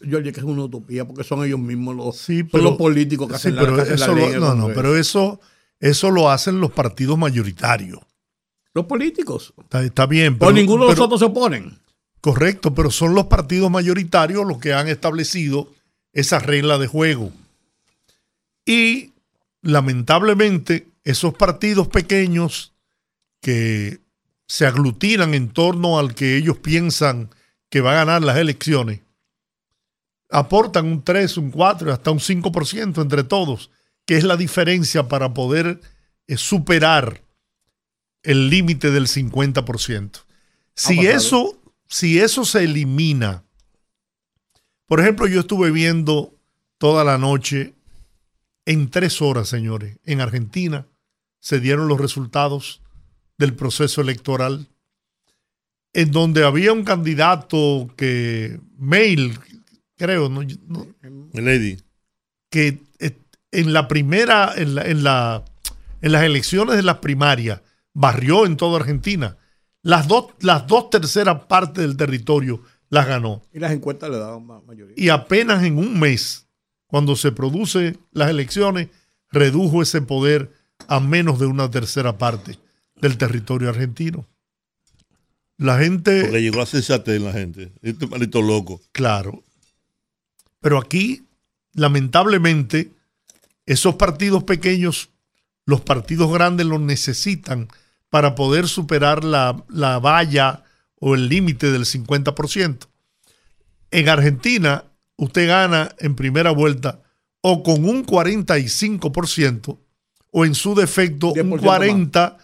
Yo 0.02 0.20
dije 0.20 0.34
que 0.34 0.40
es 0.40 0.46
una 0.46 0.64
utopía 0.64 1.06
porque 1.06 1.24
son 1.24 1.44
ellos 1.44 1.60
mismos 1.60 1.96
los, 1.96 2.18
sí, 2.18 2.44
pero, 2.44 2.64
son 2.64 2.72
los 2.72 2.78
políticos 2.78 3.28
que 3.28 3.34
sí, 3.34 3.48
hacen 3.48 3.56
pero 3.56 3.76
la, 3.76 3.84
que 3.84 3.94
hacen 3.94 3.96
eso 3.96 4.16
la 4.16 4.30
lo. 4.30 4.40
No, 4.40 4.56
no, 4.56 4.74
pero 4.74 4.96
eso, 4.96 5.42
eso 5.80 6.12
lo 6.12 6.30
hacen 6.30 6.62
los 6.62 6.72
partidos 6.72 7.18
mayoritarios. 7.18 8.00
Los 8.74 8.86
políticos. 8.86 9.54
Está, 9.60 9.84
está 9.84 10.06
bien. 10.06 10.38
Pero, 10.38 10.52
ninguno 10.52 10.86
de 10.86 10.92
los 10.92 11.00
otros 11.00 11.20
se 11.20 11.26
oponen. 11.26 11.78
Correcto, 12.24 12.74
pero 12.74 12.90
son 12.90 13.16
los 13.16 13.26
partidos 13.26 13.70
mayoritarios 13.70 14.48
los 14.48 14.58
que 14.58 14.74
han 14.74 14.88
establecido 14.88 15.70
esa 16.14 16.40
regla 16.40 16.78
de 16.78 16.88
juego. 16.88 17.34
Y 18.66 19.12
lamentablemente 19.62 20.88
esos 21.04 21.34
partidos 21.34 21.90
pequeños 21.90 22.72
que 23.42 24.00
se 24.48 24.66
aglutinan 24.66 25.34
en 25.34 25.50
torno 25.50 26.00
al 26.00 26.16
que 26.16 26.38
ellos 26.38 26.60
piensan 26.60 27.30
que 27.70 27.82
va 27.82 27.92
a 27.92 28.06
ganar 28.06 28.22
las 28.22 28.38
elecciones, 28.38 29.02
aportan 30.30 30.86
un 30.86 31.04
3, 31.04 31.36
un 31.36 31.52
4, 31.52 31.92
hasta 31.92 32.10
un 32.10 32.20
5% 32.20 33.02
entre 33.02 33.26
todos, 33.26 33.70
que 34.06 34.16
es 34.16 34.24
la 34.24 34.38
diferencia 34.38 35.10
para 35.10 35.34
poder 35.34 35.82
eh, 36.28 36.38
superar 36.38 37.22
el 38.22 38.50
límite 38.50 38.92
del 38.92 39.08
50%. 39.08 40.22
Si 40.74 41.06
eso, 41.06 41.60
si 41.88 42.20
eso 42.20 42.46
se 42.46 42.64
elimina, 42.64 43.44
por 44.86 45.00
ejemplo, 45.00 45.28
yo 45.28 45.42
estuve 45.42 45.72
viendo 45.72 46.34
toda 46.78 47.04
la 47.04 47.18
noche, 47.18 47.74
en 48.66 48.90
tres 48.90 49.22
horas, 49.22 49.48
señores, 49.50 49.98
en 50.06 50.22
Argentina 50.22 50.88
se 51.40 51.60
dieron 51.60 51.88
los 51.88 52.00
resultados 52.00 52.82
del 53.38 53.54
proceso 53.54 54.02
electoral, 54.02 54.68
en 55.94 56.12
donde 56.12 56.46
había 56.46 56.72
un 56.72 56.84
candidato 56.84 57.94
que, 57.98 58.60
Mail, 58.78 59.38
creo, 59.98 60.30
no, 60.30 60.44
no 60.44 60.88
Lady. 61.34 61.78
que 62.50 62.80
en 63.52 63.74
la 63.74 63.88
primera, 63.88 64.54
en, 64.56 64.76
la, 64.76 64.84
en, 64.84 65.04
la, 65.04 65.46
en 66.02 66.12
las 66.12 66.24
elecciones 66.24 66.76
de 66.76 66.84
las 66.84 66.98
primarias, 66.98 67.62
barrió 67.94 68.46
en 68.46 68.58
toda 68.58 68.80
Argentina. 68.80 69.38
Las 69.84 70.08
dos, 70.08 70.28
las 70.40 70.66
dos 70.66 70.90
terceras 70.90 71.44
partes 71.46 71.84
del 71.84 71.98
territorio 71.98 72.62
las 72.90 73.06
ganó. 73.06 73.44
Y 73.54 73.60
las 73.60 73.72
encuestas 73.72 74.10
le 74.10 74.18
daban 74.18 74.46
más 74.46 74.64
mayoría. 74.64 74.96
Y 74.98 75.10
apenas 75.10 75.64
en 75.64 75.78
un 75.78 76.00
mes, 76.00 76.48
cuando 76.88 77.16
se 77.16 77.32
producen 77.32 78.00
las 78.12 78.30
elecciones, 78.30 78.88
redujo 79.30 79.82
ese 79.82 80.02
poder 80.02 80.54
a 80.88 81.00
menos 81.00 81.40
de 81.40 81.48
una 81.48 81.70
tercera 81.70 82.18
parte 82.18 82.58
del 83.02 83.18
territorio 83.18 83.70
argentino. 83.70 84.26
La 85.58 85.78
gente. 85.78 86.22
Porque 86.22 86.42
llegó 86.42 86.62
a 86.62 86.66
sensatez 86.66 87.22
la 87.22 87.34
gente. 87.34 87.72
Este 87.82 88.08
malito 88.08 88.42
loco. 88.42 88.82
Claro. 88.92 89.44
Pero 90.62 90.78
aquí, 90.78 91.26
lamentablemente, 91.74 92.92
esos 93.66 93.96
partidos 93.96 94.44
pequeños, 94.44 95.10
los 95.66 95.82
partidos 95.82 96.32
grandes 96.32 96.66
los 96.66 96.80
necesitan 96.80 97.68
para 98.14 98.36
poder 98.36 98.68
superar 98.68 99.24
la, 99.24 99.66
la 99.70 99.98
valla 99.98 100.64
o 101.00 101.16
el 101.16 101.30
límite 101.30 101.72
del 101.72 101.86
50%. 101.86 102.88
En 103.90 104.08
Argentina, 104.08 104.84
usted 105.16 105.48
gana 105.48 105.96
en 105.98 106.14
primera 106.14 106.52
vuelta 106.52 107.02
o 107.42 107.64
con 107.64 107.86
un 107.86 108.06
45% 108.06 109.80
o 110.30 110.46
en 110.46 110.54
su 110.54 110.76
defecto 110.76 111.34
un 111.34 111.54
40% 111.54 112.38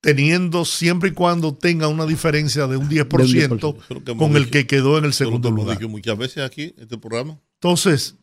teniendo 0.00 0.64
siempre 0.64 1.10
y 1.10 1.12
cuando 1.12 1.54
tenga 1.54 1.86
una 1.86 2.06
diferencia 2.06 2.66
de 2.66 2.76
un 2.76 2.90
10%, 2.90 3.06
10%. 3.06 4.16
con 4.18 4.36
el 4.36 4.50
que 4.50 4.66
quedó 4.66 4.98
en 4.98 5.04
el 5.04 5.12
segundo 5.12 5.52
lugar. 5.52 5.80
muchas 5.86 6.18
veces 6.18 6.42
aquí, 6.42 6.74
este 6.76 6.98
programa. 6.98 7.38
Entonces, 7.60 8.16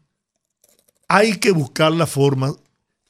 hay 1.08 1.38
que 1.38 1.52
buscar 1.52 1.94
la 1.94 2.06
forma. 2.06 2.54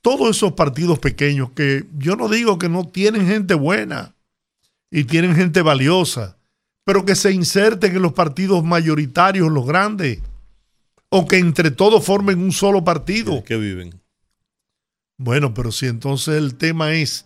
Todos 0.02 0.36
esos 0.36 0.54
partidos 0.54 1.00
pequeños 1.00 1.52
que 1.52 1.86
yo 1.98 2.16
no 2.16 2.28
digo 2.28 2.58
que 2.58 2.70
no 2.70 2.88
tienen 2.88 3.28
gente 3.28 3.54
buena 3.54 4.16
y 4.90 5.04
tienen 5.04 5.36
gente 5.36 5.62
valiosa, 5.62 6.38
pero 6.84 7.06
que 7.06 7.16
se 7.16 7.32
inserten 7.32 7.96
en 7.96 8.02
los 8.02 8.14
partidos 8.14 8.64
mayoritarios, 8.64 9.52
los 9.52 9.66
grandes, 9.66 10.20
o 11.10 11.28
que 11.28 11.38
entre 11.38 11.72
todos 11.72 12.04
formen 12.04 12.40
un 12.40 12.52
solo 12.52 12.84
partido. 12.84 13.44
que 13.44 13.58
viven? 13.58 14.02
Bueno, 15.18 15.54
pero 15.54 15.72
si 15.72 15.86
entonces 15.86 16.36
el 16.36 16.56
tema 16.56 16.94
es 16.94 17.26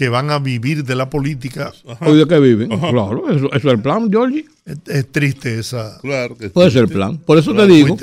que 0.00 0.08
van 0.08 0.30
a 0.30 0.38
vivir 0.38 0.82
de 0.82 0.94
la 0.94 1.10
política. 1.10 1.74
¿O 2.00 2.14
de 2.14 2.26
qué 2.26 2.40
viven? 2.40 2.72
Ajá. 2.72 2.90
Claro, 2.90 3.28
eso, 3.28 3.52
eso, 3.52 3.68
es 3.68 3.74
el 3.74 3.82
plan, 3.82 4.10
Georgie. 4.10 4.46
Es, 4.64 4.78
es 4.86 5.12
triste 5.12 5.58
esa. 5.58 5.98
Claro 6.00 6.38
que 6.38 6.48
Puede 6.48 6.70
ser 6.70 6.84
el 6.84 6.88
plan. 6.88 7.18
Por 7.18 7.36
eso 7.36 7.52
claro, 7.52 7.68
te 7.68 7.74
digo, 7.74 7.98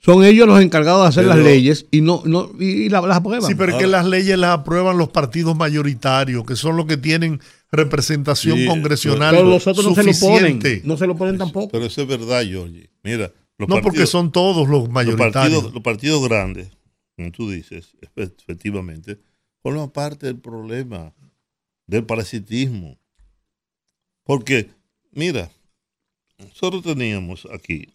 son 0.00 0.24
ellos 0.24 0.48
los 0.48 0.60
encargados 0.60 1.02
de 1.02 1.08
hacer 1.08 1.22
pero, 1.22 1.36
las 1.36 1.44
leyes 1.44 1.86
y 1.92 2.00
no, 2.00 2.20
no 2.24 2.50
y 2.58 2.88
las, 2.88 3.04
las 3.04 3.18
aprueban. 3.18 3.48
Sí, 3.48 3.54
pero 3.54 3.70
es 3.70 3.78
que 3.78 3.86
las 3.86 4.04
leyes 4.06 4.36
las 4.36 4.58
aprueban 4.58 4.98
los 4.98 5.10
partidos 5.10 5.54
mayoritarios, 5.54 6.44
que 6.44 6.56
son 6.56 6.76
los 6.76 6.86
que 6.86 6.96
tienen 6.96 7.40
representación 7.70 8.58
sí, 8.58 8.66
congresional 8.66 9.36
pero 9.36 9.48
los 9.48 9.68
otros 9.68 9.84
suficiente. 9.84 10.12
No 10.18 10.26
se 10.26 10.26
lo 10.26 10.56
ponen, 10.56 10.82
no 10.84 10.96
se 10.96 11.06
lo 11.06 11.16
ponen 11.16 11.38
tampoco. 11.38 11.68
Pero 11.70 11.84
eso 11.84 12.02
es 12.02 12.08
verdad, 12.08 12.42
Georgie. 12.42 12.90
Mira, 13.04 13.30
los 13.56 13.68
no 13.68 13.76
partidos, 13.76 13.82
porque 13.82 14.06
son 14.06 14.32
todos 14.32 14.68
los 14.68 14.88
mayoritarios. 14.88 15.62
Los 15.62 15.62
partidos, 15.62 15.74
los 15.74 15.82
partidos 15.84 16.28
grandes, 16.28 16.70
como 17.14 17.30
tú 17.30 17.48
dices, 17.48 17.96
efectivamente, 18.16 19.20
forman 19.62 19.90
parte 19.90 20.26
del 20.26 20.40
problema 20.40 21.12
del 21.86 22.04
parasitismo. 22.04 22.98
Porque, 24.24 24.70
mira, 25.12 25.50
nosotros 26.38 26.82
teníamos 26.82 27.46
aquí 27.52 27.94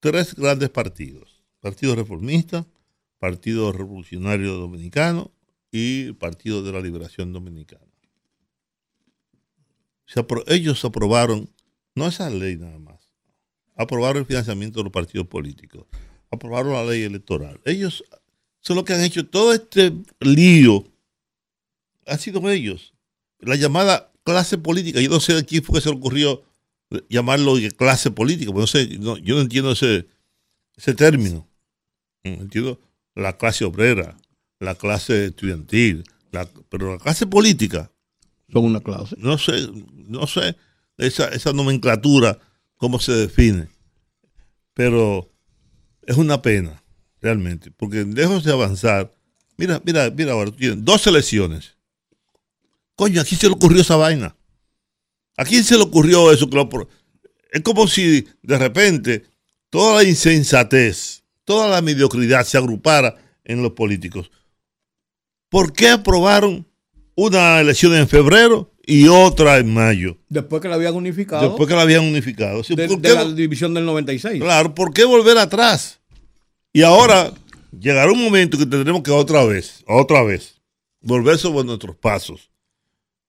tres 0.00 0.34
grandes 0.34 0.70
partidos. 0.70 1.42
Partido 1.60 1.94
Reformista, 1.96 2.66
Partido 3.18 3.72
Revolucionario 3.72 4.54
Dominicano 4.54 5.30
y 5.72 6.12
Partido 6.12 6.62
de 6.62 6.72
la 6.72 6.80
Liberación 6.80 7.32
Dominicana. 7.32 7.84
Se 10.06 10.24
ellos 10.46 10.84
aprobaron 10.84 11.50
no 11.94 12.06
esa 12.06 12.30
ley 12.30 12.56
nada 12.56 12.78
más. 12.78 13.12
Aprobaron 13.74 14.20
el 14.20 14.26
financiamiento 14.26 14.78
de 14.78 14.84
los 14.84 14.92
partidos 14.92 15.26
políticos. 15.26 15.86
Aprobaron 16.30 16.72
la 16.72 16.84
ley 16.84 17.02
electoral. 17.02 17.60
Ellos 17.64 18.04
son 18.60 18.76
los 18.76 18.84
que 18.84 18.94
han 18.94 19.02
hecho 19.02 19.26
todo 19.26 19.52
este 19.52 19.92
lío. 20.20 20.84
Han 22.06 22.18
sido 22.18 22.48
ellos. 22.50 22.94
La 23.40 23.56
llamada 23.56 24.12
clase 24.24 24.58
política. 24.58 25.00
Yo 25.00 25.10
no 25.10 25.20
sé 25.20 25.34
de 25.34 25.44
quién 25.44 25.62
fue 25.62 25.76
que 25.76 25.82
se 25.82 25.90
le 25.90 25.96
ocurrió 25.96 26.42
llamarlo 27.08 27.54
clase 27.76 28.10
política. 28.10 28.52
No 28.52 28.66
sé, 28.66 28.88
yo 28.88 29.34
no 29.34 29.40
entiendo 29.40 29.72
ese, 29.72 30.06
ese 30.76 30.94
término. 30.94 31.48
Entiendo 32.24 32.80
la 33.14 33.36
clase 33.36 33.64
obrera, 33.64 34.16
la 34.60 34.74
clase 34.74 35.26
estudiantil, 35.26 36.04
pero 36.68 36.92
la 36.92 36.98
clase 36.98 37.26
política. 37.26 37.90
Son 38.52 38.64
una 38.64 38.80
clase. 38.80 39.16
No 39.18 39.38
sé, 39.38 39.68
no 39.94 40.26
sé 40.26 40.56
esa, 40.98 41.28
esa 41.28 41.52
nomenclatura, 41.52 42.38
cómo 42.76 42.98
se 42.98 43.12
define. 43.12 43.68
Pero 44.74 45.30
es 46.06 46.16
una 46.16 46.42
pena, 46.42 46.82
realmente, 47.20 47.70
porque 47.70 48.04
lejos 48.04 48.44
de 48.44 48.52
avanzar, 48.52 49.12
mira, 49.56 49.80
mira, 49.84 50.10
mira 50.10 50.32
ahora, 50.32 50.50
tienes 50.50 50.84
dos 50.84 51.06
elecciones. 51.06 51.77
Coño, 52.98 53.20
¿a 53.20 53.24
quién 53.24 53.38
se 53.40 53.46
le 53.46 53.52
ocurrió 53.52 53.80
esa 53.80 53.94
vaina? 53.94 54.34
¿A 55.36 55.44
quién 55.44 55.62
se 55.62 55.76
le 55.76 55.84
ocurrió 55.84 56.32
eso? 56.32 56.50
Es 57.52 57.62
como 57.62 57.86
si 57.86 58.26
de 58.42 58.58
repente 58.58 59.24
toda 59.70 60.02
la 60.02 60.08
insensatez, 60.08 61.22
toda 61.44 61.68
la 61.68 61.80
mediocridad 61.80 62.44
se 62.44 62.58
agrupara 62.58 63.14
en 63.44 63.62
los 63.62 63.70
políticos. 63.74 64.32
¿Por 65.48 65.72
qué 65.72 65.90
aprobaron 65.90 66.66
una 67.14 67.60
elección 67.60 67.94
en 67.94 68.08
febrero 68.08 68.74
y 68.84 69.06
otra 69.06 69.58
en 69.58 69.72
mayo? 69.72 70.18
Después 70.28 70.60
que 70.60 70.66
la 70.66 70.74
habían 70.74 70.96
unificado. 70.96 71.50
Después 71.50 71.68
que 71.68 71.76
la 71.76 71.82
habían 71.82 72.02
unificado. 72.02 72.62
de, 72.62 73.14
la 73.14 73.32
división 73.32 73.74
del 73.74 73.86
96. 73.86 74.42
Claro, 74.42 74.74
¿por 74.74 74.92
qué 74.92 75.04
volver 75.04 75.38
atrás? 75.38 76.00
Y 76.72 76.82
ahora 76.82 77.32
llegará 77.78 78.10
un 78.10 78.24
momento 78.24 78.58
que 78.58 78.66
tendremos 78.66 79.04
que 79.04 79.12
otra 79.12 79.44
vez, 79.44 79.84
otra 79.86 80.24
vez, 80.24 80.60
volver 81.00 81.38
sobre 81.38 81.64
nuestros 81.64 81.94
pasos 81.94 82.50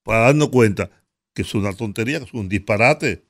para 0.03 0.19
darnos 0.21 0.49
cuenta 0.49 0.89
que 1.33 1.43
es 1.43 1.53
una 1.53 1.73
tontería, 1.73 2.19
que 2.19 2.25
es 2.25 2.33
un 2.33 2.49
disparate, 2.49 3.23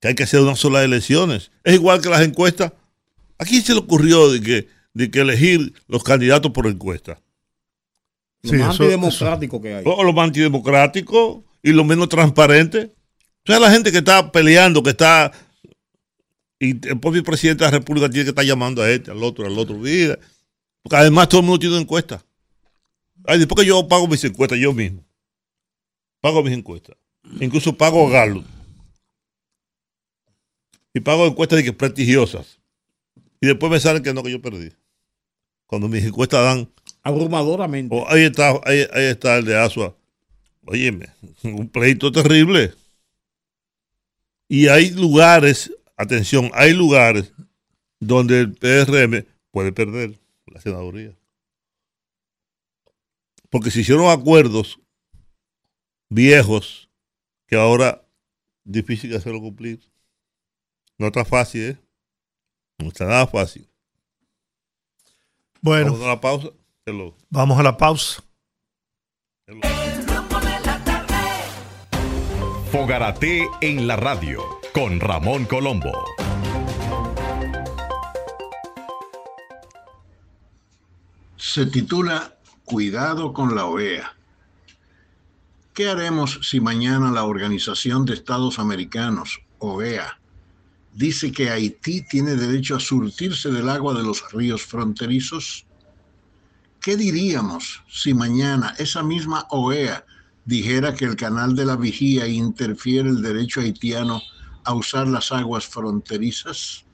que 0.00 0.08
hay 0.08 0.14
que 0.14 0.24
hacer 0.24 0.40
una 0.40 0.56
sola 0.56 0.84
elecciones. 0.84 1.50
Es 1.64 1.74
igual 1.74 2.00
que 2.00 2.08
las 2.08 2.22
encuestas. 2.22 2.72
¿A 3.38 3.44
quién 3.44 3.62
se 3.62 3.72
le 3.72 3.80
ocurrió 3.80 4.30
de 4.30 4.40
que, 4.40 4.68
de 4.94 5.10
que 5.10 5.20
elegir 5.20 5.74
los 5.88 6.02
candidatos 6.02 6.52
por 6.52 6.66
encuesta? 6.66 7.20
Lo 8.42 8.52
más 8.58 8.80
antidemocrático 8.80 9.60
que 9.60 9.74
hay. 9.74 9.84
O 9.86 10.04
lo 10.04 10.12
más 10.12 10.26
antidemocrático 10.26 11.44
y 11.62 11.72
lo 11.72 11.84
menos 11.84 12.08
transparente. 12.08 12.92
O 13.44 13.52
sea, 13.52 13.58
la 13.58 13.70
gente 13.70 13.92
que 13.92 13.98
está 13.98 14.30
peleando, 14.32 14.82
que 14.82 14.90
está. 14.90 15.32
Y 16.58 16.70
el 16.88 16.98
propio 16.98 17.22
presidente 17.22 17.64
de 17.64 17.70
la 17.70 17.78
República 17.78 18.08
tiene 18.08 18.24
que 18.24 18.30
estar 18.30 18.44
llamando 18.44 18.82
a 18.82 18.90
este, 18.90 19.10
al 19.10 19.22
otro, 19.22 19.46
al 19.46 19.58
otro. 19.58 19.78
Vida. 19.78 20.18
Porque 20.82 20.96
además 20.96 21.28
todo 21.28 21.40
el 21.40 21.46
mundo 21.46 21.58
tiene 21.58 21.78
encuesta. 21.78 22.24
Ay, 23.24 23.38
después 23.38 23.60
que 23.60 23.68
yo 23.68 23.86
pago 23.88 24.06
mis 24.06 24.22
encuestas 24.24 24.58
yo 24.58 24.72
mismo. 24.72 25.05
Pago 26.26 26.42
mis 26.42 26.54
encuestas. 26.54 26.96
Incluso 27.40 27.76
pago 27.76 28.08
Galo. 28.08 28.42
Y 30.92 30.98
pago 30.98 31.24
encuestas 31.24 31.58
de 31.58 31.62
que 31.62 31.72
prestigiosas. 31.72 32.58
Y 33.40 33.46
después 33.46 33.70
me 33.70 33.78
sale 33.78 34.02
que 34.02 34.12
no, 34.12 34.24
que 34.24 34.32
yo 34.32 34.42
perdí. 34.42 34.72
Cuando 35.68 35.86
mis 35.86 36.04
encuestas 36.04 36.42
dan 36.42 36.68
abrumadoramente. 37.04 37.94
Oh, 37.94 38.04
ahí, 38.08 38.24
está, 38.24 38.60
ahí, 38.64 38.88
está 38.92 39.38
el 39.38 39.44
de 39.44 39.56
Asua. 39.56 39.94
Óyeme, 40.64 41.10
un 41.44 41.68
pleito 41.68 42.10
terrible. 42.10 42.74
Y 44.48 44.66
hay 44.66 44.90
lugares, 44.90 45.72
atención, 45.96 46.50
hay 46.54 46.72
lugares 46.72 47.32
donde 48.00 48.40
el 48.40 48.52
PRM 48.52 49.24
puede 49.52 49.70
perder 49.70 50.18
la 50.46 50.60
senaduría. 50.60 51.16
Porque 53.48 53.70
se 53.70 53.82
hicieron 53.82 54.10
acuerdos 54.10 54.80
viejos 56.08 56.88
que 57.46 57.56
ahora 57.56 58.04
difícil 58.64 59.14
hacerlo 59.16 59.40
cumplir. 59.40 59.80
No 60.98 61.06
está 61.08 61.24
fácil, 61.24 61.62
¿eh? 61.62 61.78
No 62.78 62.88
está 62.88 63.06
nada 63.06 63.26
fácil. 63.26 63.68
Bueno. 65.60 65.92
Vamos 65.92 66.06
a 66.06 66.08
la 66.08 66.20
pausa. 66.20 66.48
Vamos 67.30 67.58
a 67.58 67.62
la 67.62 67.76
pausa. 67.76 68.22
Fogarate 72.70 73.48
en 73.60 73.86
la 73.86 73.96
radio 73.96 74.42
con 74.72 75.00
Ramón 75.00 75.46
Colombo. 75.46 75.92
Se 81.36 81.66
titula 81.66 82.36
Cuidado 82.64 83.32
con 83.32 83.54
la 83.54 83.66
OEA. 83.66 84.15
¿Qué 85.76 85.90
haremos 85.90 86.40
si 86.40 86.58
mañana 86.58 87.12
la 87.12 87.24
Organización 87.24 88.06
de 88.06 88.14
Estados 88.14 88.58
Americanos, 88.58 89.42
OEA, 89.58 90.18
dice 90.94 91.30
que 91.30 91.50
Haití 91.50 92.00
tiene 92.00 92.34
derecho 92.34 92.76
a 92.76 92.80
surtirse 92.80 93.50
del 93.50 93.68
agua 93.68 93.92
de 93.92 94.02
los 94.02 94.32
ríos 94.32 94.62
fronterizos? 94.62 95.66
¿Qué 96.80 96.96
diríamos 96.96 97.82
si 97.90 98.14
mañana 98.14 98.74
esa 98.78 99.02
misma 99.02 99.46
OEA 99.50 100.06
dijera 100.46 100.94
que 100.94 101.04
el 101.04 101.14
canal 101.14 101.54
de 101.54 101.66
la 101.66 101.76
vigía 101.76 102.26
interfiere 102.26 103.10
el 103.10 103.20
derecho 103.20 103.60
haitiano 103.60 104.22
a 104.64 104.72
usar 104.72 105.06
las 105.06 105.30
aguas 105.30 105.66
fronterizas? 105.66 106.86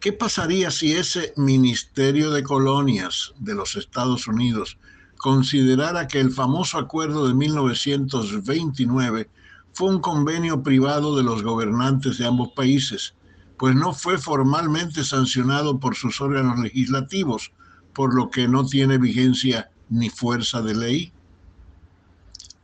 ¿Qué 0.00 0.14
pasaría 0.14 0.70
si 0.70 0.94
ese 0.94 1.34
Ministerio 1.36 2.30
de 2.30 2.42
Colonias 2.42 3.34
de 3.38 3.54
los 3.54 3.76
Estados 3.76 4.26
Unidos 4.28 4.78
considerara 5.16 6.06
que 6.06 6.20
el 6.20 6.30
famoso 6.30 6.78
acuerdo 6.78 7.26
de 7.28 7.34
1929 7.34 9.28
fue 9.72 9.90
un 9.90 10.00
convenio 10.00 10.62
privado 10.62 11.16
de 11.16 11.22
los 11.22 11.42
gobernantes 11.42 12.18
de 12.18 12.26
ambos 12.26 12.52
países, 12.52 13.14
pues 13.58 13.74
no 13.74 13.92
fue 13.92 14.18
formalmente 14.18 15.04
sancionado 15.04 15.80
por 15.80 15.96
sus 15.96 16.20
órganos 16.20 16.58
legislativos, 16.58 17.52
por 17.92 18.14
lo 18.14 18.30
que 18.30 18.46
no 18.46 18.66
tiene 18.66 18.98
vigencia 18.98 19.70
ni 19.88 20.10
fuerza 20.10 20.62
de 20.62 20.74
ley? 20.74 21.12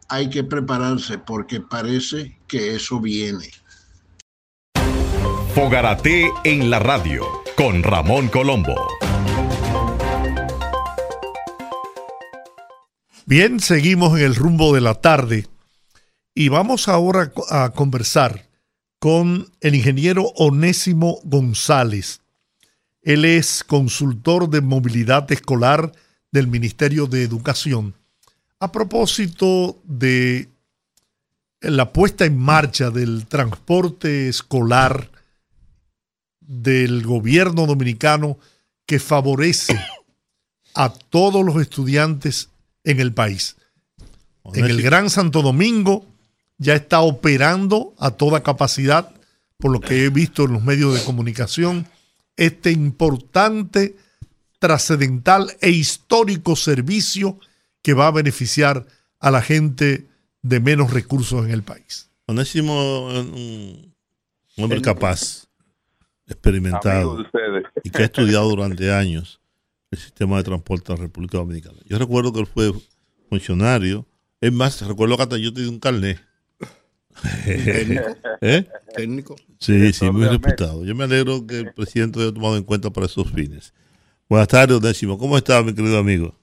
Hay 0.09 0.29
que 0.29 0.45
prepararse 0.45 1.19
porque 1.19 1.61
parece 1.61 2.39
que 2.47 2.75
eso 2.75 3.01
viene. 3.01 3.51
Fogarate 5.55 6.31
en 6.45 6.71
la 6.71 6.79
radio 6.79 7.25
con 7.57 7.83
Ramón 7.83 8.29
Colombo. 8.29 8.75
Bien, 13.35 13.61
seguimos 13.61 14.19
en 14.19 14.27
el 14.27 14.35
rumbo 14.35 14.75
de 14.75 14.83
la 14.83 14.93
tarde 14.93 15.47
y 16.35 16.49
vamos 16.49 16.87
ahora 16.87 17.33
a 17.49 17.71
conversar 17.71 18.47
con 18.99 19.51
el 19.63 19.75
ingeniero 19.75 20.25
Onésimo 20.37 21.19
González. 21.25 22.21
Él 23.01 23.25
es 23.25 23.65
consultor 23.65 24.51
de 24.51 24.61
movilidad 24.61 25.33
escolar 25.33 25.93
del 26.31 26.47
Ministerio 26.47 27.07
de 27.07 27.23
Educación. 27.23 27.95
A 28.61 28.71
propósito 28.71 29.81
de 29.85 30.51
la 31.63 31.91
puesta 31.91 32.27
en 32.27 32.37
marcha 32.37 32.91
del 32.91 33.27
transporte 33.29 34.29
escolar 34.29 35.11
del 36.39 37.03
gobierno 37.03 37.65
dominicano 37.65 38.37
que 38.85 38.99
favorece 38.99 39.75
a 40.75 40.91
todos 40.91 41.43
los 41.43 41.63
estudiantes 41.63 42.51
en 42.85 43.01
el 43.01 43.13
país. 43.13 43.57
En 44.55 44.65
el 44.65 44.83
Gran 44.83 45.11
Santo 45.11 45.43
Domingo 45.43 46.07
ya 46.59 46.75
está 46.75 47.01
operando 47.01 47.95
a 47.99 48.13
toda 48.13 48.43
capacidad, 48.43 49.15
por 49.59 49.73
lo 49.73 49.81
que 49.81 50.05
he 50.05 50.11
visto 50.11 50.45
en 50.45 50.53
los 50.53 50.63
medios 50.63 50.95
de 50.95 51.05
comunicación, 51.05 51.87
este 52.37 52.73
importante, 52.73 53.97
trascendental 54.59 55.57
e 55.61 55.71
histórico 55.71 56.57
servicio 56.57 57.39
que 57.83 57.95
va 57.95 58.09
a 58.09 58.13
beneficiar 58.13 58.87
a 59.19 59.31
la 59.31 59.43
gente 59.43 60.07
de 60.43 60.61
menos 60.61 60.93
recursos 60.93 61.45
en 61.45 61.51
el 61.51 61.63
país. 61.63 62.11
Onésimo, 62.27 63.09
un 63.09 63.93
hombre 64.57 64.81
capaz, 64.81 65.47
experimentado 66.27 67.25
y 67.83 67.91
que 67.91 68.03
ha 68.03 68.07
estudiado 68.07 68.49
durante 68.49 68.93
años 68.93 69.42
el 69.93 69.99
sistema 69.99 70.39
de 70.39 70.43
transporte 70.45 70.93
de 70.93 70.99
la 70.99 71.05
República 71.05 71.39
Dominicana. 71.39 71.79
Yo 71.87 71.99
recuerdo 71.99 72.33
que 72.33 72.41
él 72.41 72.47
fue 72.47 72.73
funcionario, 73.29 74.05
es 74.41 74.53
más, 74.53 74.85
recuerdo 74.87 75.17
que 75.17 75.23
hasta 75.23 75.37
yo 75.39 75.53
tenía 75.55 75.71
un 75.71 75.79
carnet 75.79 76.19
¿Técnico? 77.45 78.17
¿Eh? 78.41 78.67
¿Técnico? 78.97 79.37
Sí, 79.59 79.93
sí, 79.93 80.11
muy 80.11 80.27
reputado. 80.27 80.85
Yo 80.85 80.95
me 80.95 81.05
alegro 81.05 81.47
que 81.47 81.59
el 81.59 81.73
presidente 81.73 82.19
lo 82.19 82.25
haya 82.25 82.35
tomado 82.35 82.57
en 82.57 82.65
cuenta 82.65 82.91
para 82.91 83.07
esos 83.07 83.31
fines. 83.31 83.73
Buenas 84.29 84.49
tardes, 84.49 84.81
Décimo. 84.81 85.19
¿Cómo 85.19 85.37
está, 85.37 85.63
mi 85.63 85.75
querido 85.75 85.99
amigo? 85.99 86.35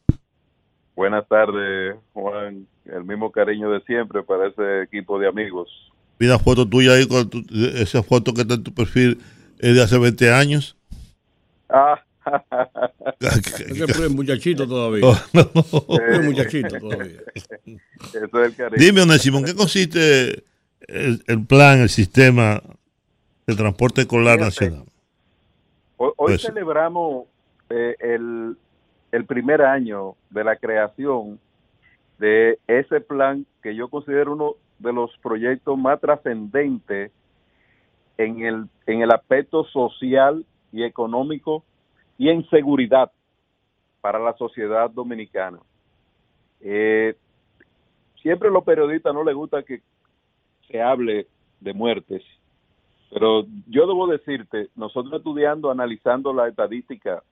Buenas 0.96 1.28
tardes, 1.28 1.96
Juan. 2.14 2.68
El 2.86 3.04
mismo 3.04 3.32
cariño 3.32 3.70
de 3.72 3.82
siempre 3.82 4.24
para 4.24 4.48
ese 4.48 4.84
equipo 4.84 5.20
de 5.20 5.28
amigos. 5.28 5.70
Vi 6.20 6.28
una 6.28 6.40
foto 6.40 6.68
tuya 6.68 6.94
ahí, 6.94 7.08
con 7.08 7.30
tu- 7.30 7.44
esa 7.76 8.04
foto 8.04 8.34
que 8.34 8.42
está 8.42 8.54
en 8.56 8.64
tu 8.64 8.74
perfil 8.74 9.20
es 9.60 9.76
de 9.76 9.82
hace 9.82 9.98
20 9.98 10.32
años. 10.32 10.78
Ah, 11.70 12.00
Es 13.30 13.42
que 13.68 14.04
es 14.06 14.10
muchachito 14.12 14.66
todavía. 14.68 15.06
Oh, 15.06 15.18
no. 15.34 15.98
Es 16.08 16.24
muchachito 16.24 16.80
todavía. 16.80 17.20
eso 17.36 18.16
es 18.16 18.24
el 18.34 18.56
cariño. 18.56 18.78
Dime, 18.78 19.02
Onésimo, 19.02 19.40
¿en 19.40 19.46
qué 19.46 19.56
consiste 19.56 20.44
el, 20.88 21.22
el 21.28 21.46
plan, 21.46 21.82
el 21.82 21.90
sistema 21.90 22.62
de 23.46 23.56
transporte 23.56 24.02
escolar 24.02 24.38
Fíjate. 24.40 24.46
nacional? 24.66 24.86
Hoy, 25.98 26.12
hoy 26.16 26.28
Pues- 26.28 26.42
celebramos 26.44 27.26
eh, 27.70 27.96
el, 28.00 28.56
el 29.12 29.26
primer 29.26 29.62
año 29.64 30.16
de 30.30 30.44
la 30.46 30.56
creación 30.56 31.40
de 32.20 32.58
ese 32.68 33.02
plan 33.02 33.46
que 33.62 33.76
yo 33.76 33.90
considero 33.90 34.34
uno 34.34 34.56
de 34.80 34.94
los 34.94 35.12
proyectos 35.22 35.78
más 35.78 36.00
trascendentes 36.00 37.12
en 38.18 38.46
el, 38.46 38.66
en 38.86 39.02
el 39.02 39.12
aspecto 39.12 39.66
social 39.66 40.46
y 40.72 40.84
económico 40.84 41.64
y 42.20 42.30
en 42.30 42.48
seguridad 42.50 43.12
para 44.02 44.20
la 44.20 44.38
sociedad 44.38 44.92
dominicana. 44.92 45.58
Eh, 46.60 47.16
siempre 48.22 48.50
a 48.50 48.52
los 48.52 48.66
periodistas 48.66 49.14
no 49.14 49.24
les 49.24 49.34
gusta 49.34 49.64
que 49.64 49.82
se 50.68 50.82
hable 50.82 51.28
de 51.62 51.74
muertes, 51.74 52.22
pero 53.10 53.46
yo 53.68 53.88
debo 53.88 54.06
decirte, 54.06 54.68
nosotros 54.76 55.14
estudiando, 55.14 55.72
analizando 55.72 56.34
la 56.34 56.50
estadística 56.50 57.24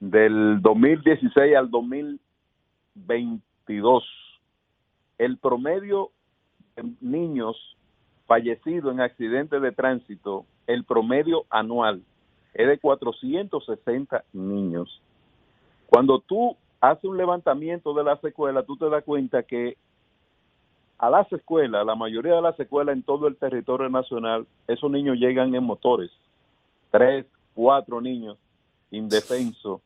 del 0.00 0.60
2016 0.60 1.56
al 1.56 1.70
2022, 1.70 4.04
el 5.18 5.38
promedio 5.38 6.10
de 6.74 6.90
niños 7.00 7.56
fallecidos 8.26 8.92
en 8.92 9.00
accidentes 9.00 9.62
de 9.62 9.70
tránsito, 9.70 10.44
el 10.66 10.82
promedio 10.84 11.44
anual 11.48 12.02
es 12.54 12.68
de 12.68 12.78
460 12.78 14.24
niños. 14.32 15.00
Cuando 15.86 16.20
tú 16.20 16.56
haces 16.80 17.04
un 17.04 17.16
levantamiento 17.16 17.94
de 17.94 18.04
las 18.04 18.22
escuelas, 18.24 18.66
tú 18.66 18.76
te 18.76 18.88
das 18.88 19.04
cuenta 19.04 19.42
que 19.42 19.76
a 20.98 21.10
las 21.10 21.30
escuelas, 21.32 21.84
la 21.84 21.96
mayoría 21.96 22.34
de 22.36 22.42
las 22.42 22.58
escuelas 22.60 22.94
en 22.94 23.02
todo 23.02 23.26
el 23.26 23.36
territorio 23.36 23.88
nacional, 23.88 24.46
esos 24.68 24.90
niños 24.90 25.18
llegan 25.18 25.54
en 25.54 25.64
motores. 25.64 26.10
Tres, 26.90 27.26
cuatro 27.54 28.00
niños 28.00 28.38
indefensos. 28.90 29.80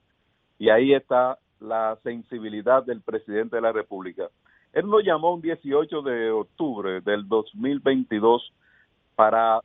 Y 0.59 0.69
ahí 0.69 0.93
está 0.93 1.39
la 1.61 1.99
sensibilidad 2.03 2.85
del 2.85 3.01
presidente 3.01 3.57
de 3.57 3.63
la 3.63 3.73
República. 3.73 4.29
Él 4.73 4.87
nos 4.89 5.03
llamó 5.03 5.35
un 5.35 5.41
18 5.41 6.03
de 6.03 6.31
octubre 6.31 7.01
del 7.01 7.27
2022 7.27 8.53
para 9.15 9.61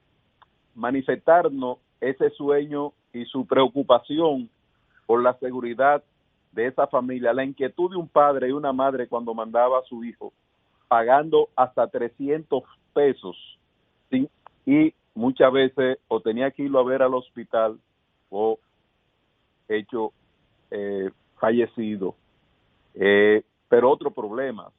manifestarnos 0.73 1.79
ese 2.01 2.31
sueño 2.31 2.93
y 3.13 3.25
su 3.25 3.45
preocupación 3.45 4.49
por 5.05 5.23
la 5.23 5.33
seguridad 5.35 6.03
de 6.51 6.67
esa 6.67 6.87
familia, 6.87 7.33
la 7.33 7.45
inquietud 7.45 7.91
de 7.91 7.97
un 7.97 8.07
padre 8.07 8.49
y 8.49 8.51
una 8.51 8.73
madre 8.73 9.07
cuando 9.07 9.33
mandaba 9.33 9.79
a 9.79 9.83
su 9.83 10.03
hijo 10.03 10.33
pagando 10.87 11.47
hasta 11.55 11.87
300 11.87 12.63
pesos 12.93 13.37
y 14.65 14.93
muchas 15.15 15.51
veces 15.51 15.99
o 16.07 16.19
tenía 16.19 16.51
que 16.51 16.63
irlo 16.63 16.79
a 16.79 16.83
ver 16.83 17.01
al 17.01 17.13
hospital 17.13 17.79
o 18.29 18.59
hecho 19.69 20.11
eh, 20.69 21.09
fallecido. 21.37 22.15
Eh, 22.93 23.43
pero 23.69 23.89
otro 23.89 24.11
problema, 24.11 24.69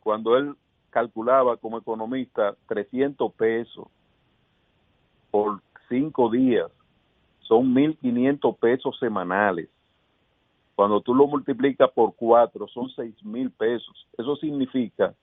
cuando 0.00 0.36
él 0.36 0.54
calculaba 0.90 1.56
como 1.56 1.78
economista 1.78 2.54
300 2.68 3.32
pesos 3.32 3.88
por 5.30 5.62
cinco 5.92 6.30
días, 6.30 6.70
son 7.40 7.74
1.500 7.74 8.56
pesos 8.56 8.98
semanales. 8.98 9.68
Cuando 10.74 11.02
tú 11.02 11.14
lo 11.14 11.26
multiplicas 11.26 11.90
por 11.90 12.14
cuatro, 12.14 12.66
son 12.66 12.88
seis 12.96 13.14
mil 13.22 13.50
pesos. 13.50 14.08
Eso 14.16 14.36
significa 14.36 15.14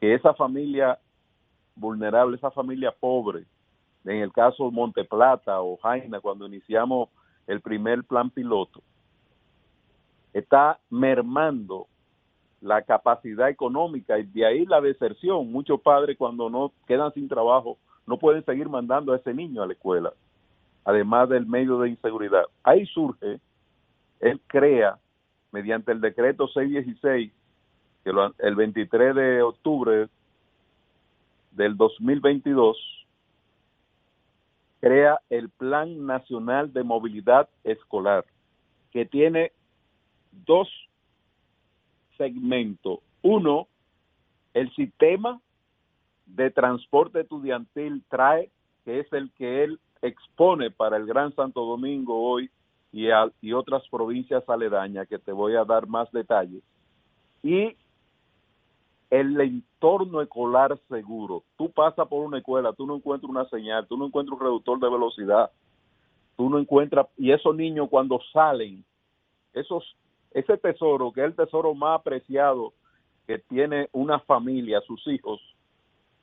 que 0.00 0.14
esa 0.14 0.32
familia 0.32 0.98
vulnerable, 1.74 2.36
esa 2.36 2.50
familia 2.50 2.92
pobre, 2.98 3.44
en 4.06 4.22
el 4.22 4.32
caso 4.32 4.70
Monteplata 4.70 5.60
o 5.60 5.76
Jaina, 5.76 6.18
cuando 6.20 6.46
iniciamos 6.46 7.10
el 7.46 7.60
primer 7.60 8.04
plan 8.04 8.30
piloto, 8.30 8.80
está 10.32 10.78
mermando 10.88 11.88
la 12.62 12.80
capacidad 12.80 13.50
económica 13.50 14.18
y 14.18 14.22
de 14.22 14.46
ahí 14.46 14.64
la 14.64 14.80
deserción. 14.80 15.52
Muchos 15.52 15.78
padres 15.82 16.16
cuando 16.16 16.48
no 16.48 16.72
quedan 16.86 17.12
sin 17.12 17.28
trabajo 17.28 17.76
no 18.06 18.18
pueden 18.18 18.44
seguir 18.44 18.68
mandando 18.68 19.12
a 19.12 19.16
ese 19.16 19.34
niño 19.34 19.62
a 19.62 19.66
la 19.66 19.72
escuela, 19.72 20.12
además 20.84 21.28
del 21.28 21.46
medio 21.46 21.78
de 21.80 21.90
inseguridad. 21.90 22.44
Ahí 22.62 22.86
surge, 22.86 23.40
él 24.20 24.40
crea, 24.46 24.98
mediante 25.52 25.92
el 25.92 26.00
decreto 26.00 26.48
616, 26.48 27.32
que 28.04 28.12
lo- 28.12 28.34
el 28.38 28.54
23 28.54 29.14
de 29.14 29.42
octubre 29.42 30.08
del 31.52 31.76
2022, 31.76 32.76
crea 34.80 35.20
el 35.30 35.48
Plan 35.48 36.06
Nacional 36.06 36.72
de 36.72 36.84
Movilidad 36.84 37.48
Escolar, 37.64 38.24
que 38.92 39.06
tiene 39.06 39.52
dos 40.30 40.68
segmentos. 42.16 43.00
Uno, 43.22 43.66
el 44.54 44.72
sistema 44.74 45.40
de 46.26 46.50
transporte 46.50 47.20
estudiantil 47.20 48.02
trae, 48.08 48.50
que 48.84 49.00
es 49.00 49.12
el 49.12 49.30
que 49.32 49.64
él 49.64 49.80
expone 50.02 50.70
para 50.70 50.96
el 50.96 51.06
Gran 51.06 51.34
Santo 51.34 51.64
Domingo 51.64 52.20
hoy 52.20 52.50
y, 52.92 53.06
y 53.40 53.52
otras 53.52 53.82
provincias 53.88 54.48
aledañas, 54.48 55.08
que 55.08 55.18
te 55.18 55.32
voy 55.32 55.54
a 55.56 55.64
dar 55.64 55.86
más 55.86 56.10
detalles. 56.12 56.62
Y 57.42 57.76
el 59.10 59.40
entorno 59.40 60.20
escolar 60.20 60.78
seguro. 60.88 61.44
Tú 61.56 61.70
pasas 61.70 62.08
por 62.08 62.24
una 62.24 62.38
escuela, 62.38 62.72
tú 62.72 62.86
no 62.86 62.96
encuentras 62.96 63.30
una 63.30 63.48
señal, 63.48 63.86
tú 63.86 63.96
no 63.96 64.06
encuentras 64.06 64.38
un 64.38 64.44
reductor 64.44 64.80
de 64.80 64.90
velocidad, 64.90 65.50
tú 66.36 66.50
no 66.50 66.58
encuentras, 66.58 67.06
y 67.16 67.30
esos 67.30 67.54
niños 67.54 67.88
cuando 67.88 68.20
salen, 68.32 68.84
esos, 69.52 69.96
ese 70.32 70.58
tesoro, 70.58 71.12
que 71.12 71.20
es 71.20 71.26
el 71.26 71.36
tesoro 71.36 71.74
más 71.74 72.00
apreciado 72.00 72.72
que 73.26 73.38
tiene 73.38 73.88
una 73.92 74.18
familia, 74.20 74.80
sus 74.82 75.06
hijos, 75.06 75.40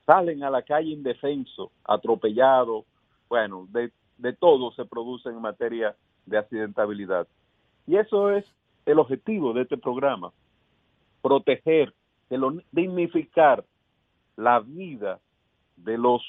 salen 0.05 0.43
a 0.43 0.49
la 0.49 0.61
calle 0.61 0.91
indefenso, 0.91 1.71
atropellados, 1.83 2.85
bueno, 3.29 3.67
de, 3.71 3.91
de 4.17 4.33
todo 4.33 4.71
se 4.73 4.85
produce 4.85 5.29
en 5.29 5.41
materia 5.41 5.95
de 6.25 6.37
accidentabilidad. 6.37 7.27
Y 7.87 7.95
eso 7.97 8.31
es 8.31 8.45
el 8.85 8.99
objetivo 8.99 9.53
de 9.53 9.61
este 9.63 9.77
programa, 9.77 10.31
proteger, 11.21 11.93
dignificar 12.71 13.63
la 14.35 14.59
vida 14.59 15.19
de 15.77 15.97
los 15.97 16.21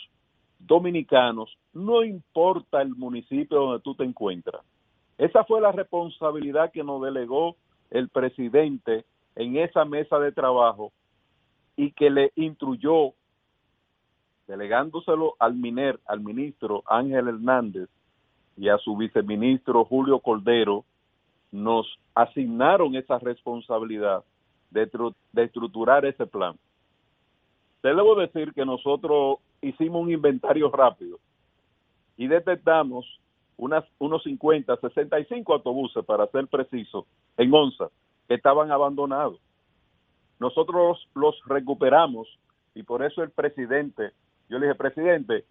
dominicanos, 0.59 1.57
no 1.73 2.05
importa 2.05 2.81
el 2.83 2.95
municipio 2.95 3.59
donde 3.59 3.81
tú 3.81 3.95
te 3.95 4.05
encuentras. 4.05 4.63
Esa 5.19 5.45
fue 5.45 5.61
la 5.61 5.73
responsabilidad 5.73 6.73
que 6.73 6.83
nos 6.83 7.03
delegó 7.03 7.57
el 7.91 8.09
presidente 8.09 9.05
en 9.37 9.57
esa 9.57 9.85
mesa 9.85 10.19
de 10.19 10.33
trabajo 10.33 10.93
y 11.77 11.93
que 11.93 12.11
le 12.11 12.33
instruyó, 12.37 13.13
delegándoselo 14.47 15.35
al 15.39 15.55
MINER, 15.55 15.99
al 16.07 16.21
ministro 16.21 16.83
Ángel 16.87 17.29
Hernández 17.29 17.89
y 18.57 18.69
a 18.69 18.79
su 18.79 18.97
viceministro 18.97 19.85
Julio 19.85 20.19
Cordero, 20.21 20.85
nos 21.51 21.87
asignaron 22.15 22.95
esa 22.97 23.19
responsabilidad 23.19 24.25
de, 24.71 24.91
tru- 24.91 25.15
de 25.33 25.45
estructurar 25.45 26.05
ese 26.05 26.27
plan. 26.27 26.57
Te 27.81 27.89
debo 27.89 28.15
decir 28.15 28.53
que 28.53 28.65
nosotros 28.65 29.39
hicimos 29.61 30.03
un 30.03 30.11
inventario 30.13 30.71
rápido 30.71 31.19
y 32.17 32.27
detectamos 32.27 33.07
unas, 33.57 33.85
unos 33.99 34.23
50, 34.25 34.77
65 34.77 35.53
autobuses, 35.53 36.05
para 36.05 36.27
ser 36.29 36.49
preciso, 36.49 37.07
en 37.37 37.53
Onza, 37.55 37.89
que 38.27 38.35
estaban 38.35 38.71
abandonados. 38.73 39.39
Nosotros 40.41 41.09
los 41.15 41.37
recuperamos 41.47 42.27
y 42.75 42.83
por 42.83 43.05
eso 43.05 43.23
el 43.23 43.31
presidente, 43.31 44.13
yo 44.49 44.59
le 44.59 44.67
dije, 44.67 44.79
presidente, 44.79 45.45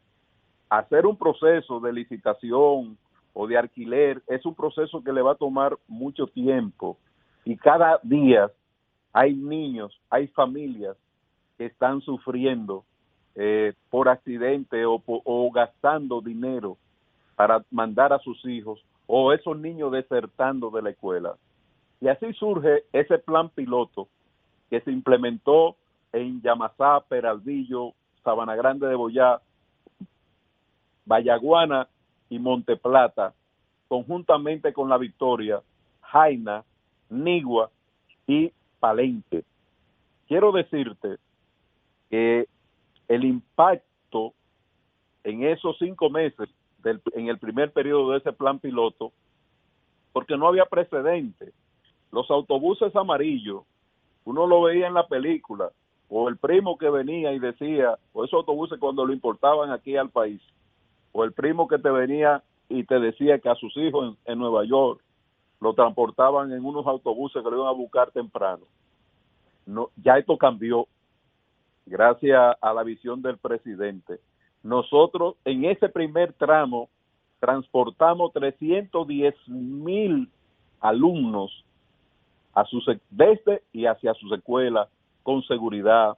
hacer 0.69 1.05
un 1.05 1.17
proceso 1.17 1.79
de 1.79 1.93
licitación 1.93 2.97
o 3.33 3.47
de 3.47 3.57
alquiler 3.57 4.21
es 4.27 4.45
un 4.45 4.55
proceso 4.55 5.03
que 5.03 5.11
le 5.11 5.21
va 5.21 5.33
a 5.33 5.35
tomar 5.35 5.77
mucho 5.87 6.27
tiempo 6.27 6.97
y 7.45 7.57
cada 7.57 7.99
día 8.03 8.49
hay 9.11 9.33
niños, 9.33 9.99
hay 10.09 10.27
familias 10.27 10.97
que 11.57 11.65
están 11.65 12.01
sufriendo 12.01 12.83
eh, 13.35 13.73
por 13.89 14.09
accidente 14.09 14.85
o, 14.85 15.01
o 15.05 15.51
gastando 15.51 16.21
dinero 16.21 16.77
para 17.35 17.63
mandar 17.71 18.13
a 18.13 18.19
sus 18.19 18.43
hijos 18.45 18.83
o 19.07 19.33
esos 19.33 19.57
niños 19.57 19.91
desertando 19.91 20.69
de 20.69 20.81
la 20.81 20.89
escuela. 20.91 21.35
Y 21.99 22.07
así 22.07 22.33
surge 22.33 22.83
ese 22.91 23.17
plan 23.19 23.49
piloto 23.49 24.07
que 24.69 24.81
se 24.81 24.91
implementó 24.91 25.75
en 26.11 26.41
Yamasá, 26.41 27.01
Peralvillo, 27.07 27.93
Sabana 28.23 28.55
Grande 28.55 28.87
de 28.87 28.95
Boyá, 28.95 29.41
Vallaguana 31.05 31.87
y 32.29 32.39
Monteplata, 32.39 33.33
conjuntamente 33.87 34.73
con 34.73 34.89
La 34.89 34.97
Victoria, 34.97 35.61
Jaina, 36.01 36.63
Nigua 37.09 37.69
y 38.25 38.51
Palenque. 38.79 39.43
Quiero 40.27 40.51
decirte 40.51 41.17
que 42.09 42.47
el 43.07 43.25
impacto 43.25 44.33
en 45.23 45.43
esos 45.43 45.77
cinco 45.77 46.09
meses, 46.09 46.49
en 46.83 47.27
el 47.27 47.37
primer 47.39 47.71
periodo 47.71 48.11
de 48.11 48.17
ese 48.17 48.33
plan 48.33 48.59
piloto, 48.59 49.11
porque 50.11 50.37
no 50.37 50.47
había 50.47 50.65
precedente. 50.65 51.53
Los 52.11 52.29
autobuses 52.29 52.95
amarillos, 52.95 53.63
uno 54.25 54.47
lo 54.47 54.63
veía 54.63 54.87
en 54.87 54.93
la 54.93 55.07
película, 55.07 55.71
o 56.15 56.29
el 56.29 56.37
primo 56.37 56.77
que 56.77 56.91
venía 56.91 57.33
y 57.33 57.39
decía, 57.39 57.97
o 58.13 58.23
esos 58.23 58.37
autobuses 58.37 58.77
cuando 58.79 59.03
lo 59.03 59.13
importaban 59.13 59.71
aquí 59.71 59.97
al 59.97 60.11
país, 60.11 60.39
o 61.11 61.23
el 61.23 61.31
primo 61.31 61.67
que 61.67 61.79
te 61.79 61.89
venía 61.89 62.43
y 62.69 62.83
te 62.83 62.99
decía 62.99 63.39
que 63.39 63.49
a 63.49 63.55
sus 63.55 63.75
hijos 63.77 64.15
en, 64.25 64.37
Nueva 64.37 64.63
York 64.63 65.01
lo 65.59 65.73
transportaban 65.73 66.51
en 66.51 66.63
unos 66.63 66.85
autobuses 66.85 67.41
que 67.41 67.49
lo 67.49 67.57
iban 67.57 67.67
a 67.67 67.71
buscar 67.71 68.11
temprano. 68.11 68.63
No, 69.65 69.89
ya 69.95 70.19
esto 70.19 70.37
cambió 70.37 70.87
gracias 71.87 72.57
a 72.61 72.73
la 72.73 72.83
visión 72.83 73.23
del 73.23 73.39
presidente. 73.39 74.19
Nosotros 74.61 75.35
en 75.45 75.65
ese 75.65 75.89
primer 75.89 76.33
tramo 76.33 76.89
transportamos 77.39 78.31
310 78.33 79.33
mil 79.47 80.29
alumnos 80.79 81.65
a 82.53 82.65
sus, 82.65 82.85
desde 83.09 83.63
y 83.71 83.87
hacia 83.87 84.13
sus 84.13 84.31
escuelas 84.31 84.89
con 85.23 85.43
seguridad, 85.43 86.17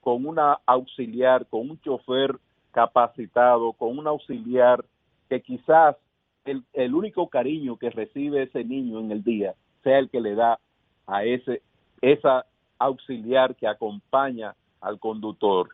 con 0.00 0.26
una 0.26 0.58
auxiliar, 0.66 1.46
con 1.46 1.70
un 1.70 1.80
chofer 1.80 2.36
capacitado, 2.72 3.72
con 3.72 3.98
un 3.98 4.06
auxiliar 4.06 4.84
que 5.28 5.42
quizás 5.42 5.96
el, 6.44 6.62
el, 6.72 6.94
único 6.94 7.28
cariño 7.28 7.76
que 7.76 7.90
recibe 7.90 8.42
ese 8.42 8.64
niño 8.64 9.00
en 9.00 9.10
el 9.10 9.22
día 9.22 9.54
sea 9.82 9.98
el 9.98 10.10
que 10.10 10.20
le 10.20 10.34
da 10.34 10.58
a 11.06 11.24
ese 11.24 11.62
esa 12.00 12.44
auxiliar 12.78 13.54
que 13.56 13.66
acompaña 13.66 14.54
al 14.80 14.98
conductor. 14.98 15.68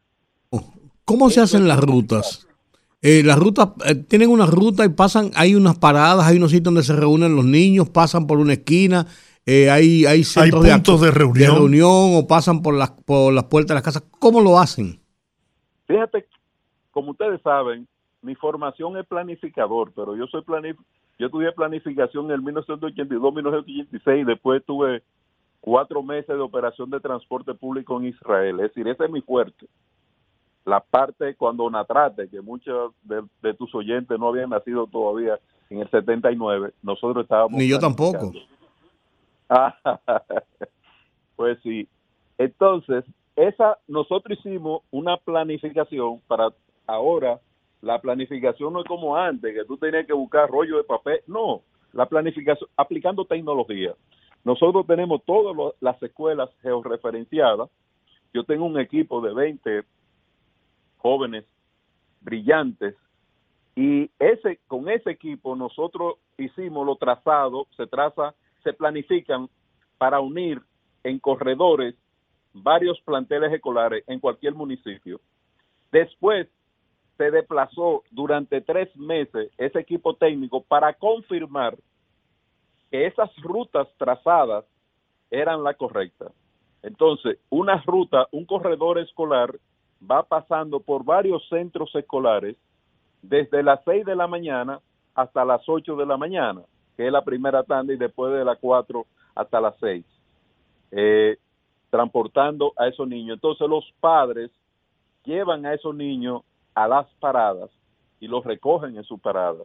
¿Cómo 1.04 1.30
se 1.30 1.40
hacen 1.40 1.66
las 1.66 1.80
rutas? 1.80 2.46
Eh, 3.02 3.22
las 3.24 3.38
rutas 3.38 3.70
eh, 3.86 3.94
tienen 3.94 4.30
una 4.30 4.46
ruta 4.46 4.84
y 4.84 4.90
pasan, 4.90 5.30
hay 5.34 5.54
unas 5.54 5.78
paradas, 5.78 6.26
hay 6.26 6.36
unos 6.36 6.50
sitios 6.50 6.64
donde 6.64 6.82
se 6.82 6.94
reúnen 6.94 7.34
los 7.34 7.46
niños, 7.46 7.88
pasan 7.88 8.26
por 8.26 8.38
una 8.38 8.52
esquina, 8.52 9.06
eh, 9.46 9.70
hay, 9.70 10.06
hay 10.06 10.24
centros 10.24 10.64
hay 10.64 10.72
puntos 10.72 11.00
de, 11.00 11.06
de, 11.06 11.12
reunión. 11.12 11.54
de, 11.54 11.58
reunión. 11.58 12.14
o 12.14 12.26
pasan 12.26 12.62
por 12.62 12.74
las, 12.74 12.90
por 12.90 13.32
las 13.32 13.44
puertas 13.44 13.68
de 13.68 13.74
las 13.74 13.82
casas. 13.82 14.02
¿Cómo 14.18 14.40
lo 14.40 14.58
hacen? 14.58 15.00
Fíjate, 15.86 16.26
como 16.90 17.12
ustedes 17.12 17.40
saben, 17.42 17.86
mi 18.22 18.34
formación 18.34 18.96
es 18.96 19.06
planificador, 19.06 19.92
pero 19.94 20.16
yo 20.16 20.26
soy 20.26 20.42
planif 20.42 20.76
yo 21.20 21.26
estudié 21.26 21.52
planificación 21.52 22.24
en 22.26 22.30
el 22.30 22.40
1982-1986 22.42 24.20
y 24.22 24.24
después 24.24 24.64
tuve 24.64 25.02
cuatro 25.60 26.02
meses 26.02 26.28
de 26.28 26.40
operación 26.40 26.88
de 26.88 26.98
transporte 26.98 27.52
público 27.52 28.00
en 28.00 28.06
Israel. 28.06 28.58
Es 28.60 28.68
decir, 28.68 28.88
ese 28.88 29.04
es 29.04 29.10
mi 29.10 29.20
fuerte. 29.20 29.66
La 30.64 30.80
parte 30.80 31.34
cuando 31.34 31.68
Natrate, 31.68 32.30
que 32.30 32.40
muchos 32.40 32.94
de, 33.02 33.22
de 33.42 33.52
tus 33.52 33.74
oyentes 33.74 34.18
no 34.18 34.28
habían 34.28 34.48
nacido 34.48 34.86
todavía 34.86 35.38
en 35.68 35.80
el 35.80 35.90
79, 35.90 36.72
nosotros 36.82 37.24
estábamos... 37.24 37.58
Ni 37.58 37.68
yo 37.68 37.78
tampoco. 37.78 38.32
pues 41.36 41.58
sí. 41.62 41.88
Entonces, 42.38 43.04
esa 43.36 43.78
nosotros 43.88 44.38
hicimos 44.38 44.82
una 44.90 45.16
planificación 45.16 46.20
para 46.26 46.50
ahora 46.86 47.40
la 47.82 47.98
planificación 47.98 48.72
no 48.72 48.80
es 48.80 48.86
como 48.86 49.16
antes 49.16 49.54
que 49.54 49.64
tú 49.64 49.76
tenías 49.78 50.06
que 50.06 50.12
buscar 50.12 50.50
rollo 50.50 50.76
de 50.76 50.84
papel, 50.84 51.20
no, 51.26 51.62
la 51.92 52.06
planificación 52.06 52.68
aplicando 52.76 53.24
tecnología. 53.24 53.94
Nosotros 54.44 54.86
tenemos 54.86 55.22
todas 55.24 55.74
las 55.80 56.02
escuelas 56.02 56.50
georreferenciadas. 56.62 57.70
Yo 58.32 58.44
tengo 58.44 58.66
un 58.66 58.78
equipo 58.78 59.20
de 59.20 59.34
20 59.34 59.82
jóvenes 60.98 61.44
brillantes 62.20 62.94
y 63.74 64.10
ese 64.18 64.60
con 64.66 64.88
ese 64.90 65.10
equipo 65.10 65.56
nosotros 65.56 66.16
hicimos 66.36 66.86
lo 66.86 66.96
trazado, 66.96 67.66
se 67.76 67.86
traza, 67.86 68.34
se 68.62 68.72
planifican 68.72 69.48
para 69.98 70.20
unir 70.20 70.60
en 71.04 71.18
corredores 71.18 71.94
varios 72.52 73.00
planteles 73.02 73.52
escolares 73.52 74.04
en 74.06 74.20
cualquier 74.20 74.54
municipio. 74.54 75.20
Después 75.92 76.48
se 77.16 77.30
desplazó 77.30 78.02
durante 78.10 78.60
tres 78.60 78.94
meses 78.96 79.50
ese 79.58 79.78
equipo 79.78 80.14
técnico 80.14 80.62
para 80.62 80.94
confirmar 80.94 81.76
que 82.90 83.06
esas 83.06 83.30
rutas 83.42 83.88
trazadas 83.98 84.64
eran 85.30 85.62
las 85.62 85.76
correctas. 85.76 86.32
Entonces, 86.82 87.38
una 87.50 87.80
ruta, 87.82 88.26
un 88.32 88.46
corredor 88.46 88.98
escolar 88.98 89.54
va 90.10 90.22
pasando 90.22 90.80
por 90.80 91.04
varios 91.04 91.46
centros 91.48 91.94
escolares 91.94 92.56
desde 93.22 93.62
las 93.62 93.80
seis 93.84 94.04
de 94.06 94.16
la 94.16 94.26
mañana 94.26 94.80
hasta 95.14 95.44
las 95.44 95.68
ocho 95.68 95.96
de 95.96 96.06
la 96.06 96.16
mañana, 96.16 96.62
que 97.00 97.06
es 97.06 97.12
la 97.12 97.24
primera 97.24 97.62
tanda, 97.62 97.94
y 97.94 97.96
después 97.96 98.30
de 98.30 98.44
las 98.44 98.58
cuatro 98.58 99.06
hasta 99.34 99.58
las 99.58 99.74
seis, 99.80 100.04
eh, 100.90 101.38
transportando 101.88 102.74
a 102.76 102.88
esos 102.88 103.08
niños. 103.08 103.36
Entonces 103.36 103.66
los 103.66 103.90
padres 104.00 104.50
llevan 105.24 105.64
a 105.64 105.72
esos 105.72 105.94
niños 105.94 106.42
a 106.74 106.86
las 106.86 107.06
paradas 107.18 107.70
y 108.20 108.28
los 108.28 108.44
recogen 108.44 108.98
en 108.98 109.04
su 109.04 109.18
parada. 109.18 109.64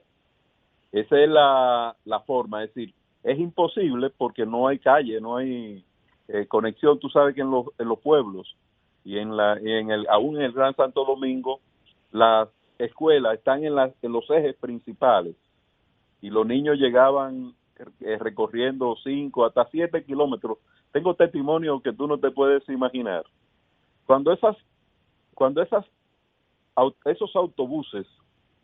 Esa 0.93 1.19
es 1.19 1.29
la, 1.29 1.97
la 2.05 2.21
forma, 2.21 2.63
es 2.63 2.73
decir, 2.73 2.93
es 3.21 3.37
imposible 3.37 4.11
porque 4.11 4.45
no 4.45 4.69
hay 4.69 4.79
calle, 4.79 5.19
no 5.19 5.35
hay 5.35 5.83
eh, 6.29 6.45
conexión. 6.47 6.99
Tú 6.99 7.09
sabes 7.09 7.35
que 7.35 7.41
en 7.41 7.51
los, 7.51 7.65
en 7.77 7.89
los 7.89 7.99
pueblos 7.99 8.55
y 9.03 9.17
en 9.17 9.35
la 9.35 9.59
y 9.61 9.73
en 9.73 9.91
el 9.91 10.07
aún 10.07 10.37
en 10.37 10.43
el 10.43 10.53
Gran 10.53 10.73
Santo 10.73 11.03
Domingo 11.03 11.59
las 12.13 12.47
escuelas 12.79 13.33
están 13.33 13.65
en, 13.65 13.75
las, 13.75 13.91
en 14.01 14.13
los 14.13 14.23
ejes 14.29 14.55
principales 14.55 15.35
y 16.25 16.29
los 16.31 16.47
niños 16.47 16.79
llegaban 16.79 17.53
eh, 18.01 18.17
recorriendo 18.17 18.95
5 19.03 19.45
hasta 19.45 19.67
7 19.69 20.03
kilómetros. 20.05 20.57
Tengo 20.91 21.13
testimonio 21.13 21.79
que 21.81 21.93
tú 21.93 22.07
no 22.07 22.17
te 22.17 22.31
puedes 22.31 22.67
imaginar. 22.67 23.23
Cuando 24.07 24.33
esas 24.33 24.57
cuando 25.35 25.61
esas 25.61 25.85
esos 27.05 27.35
autobuses 27.35 28.07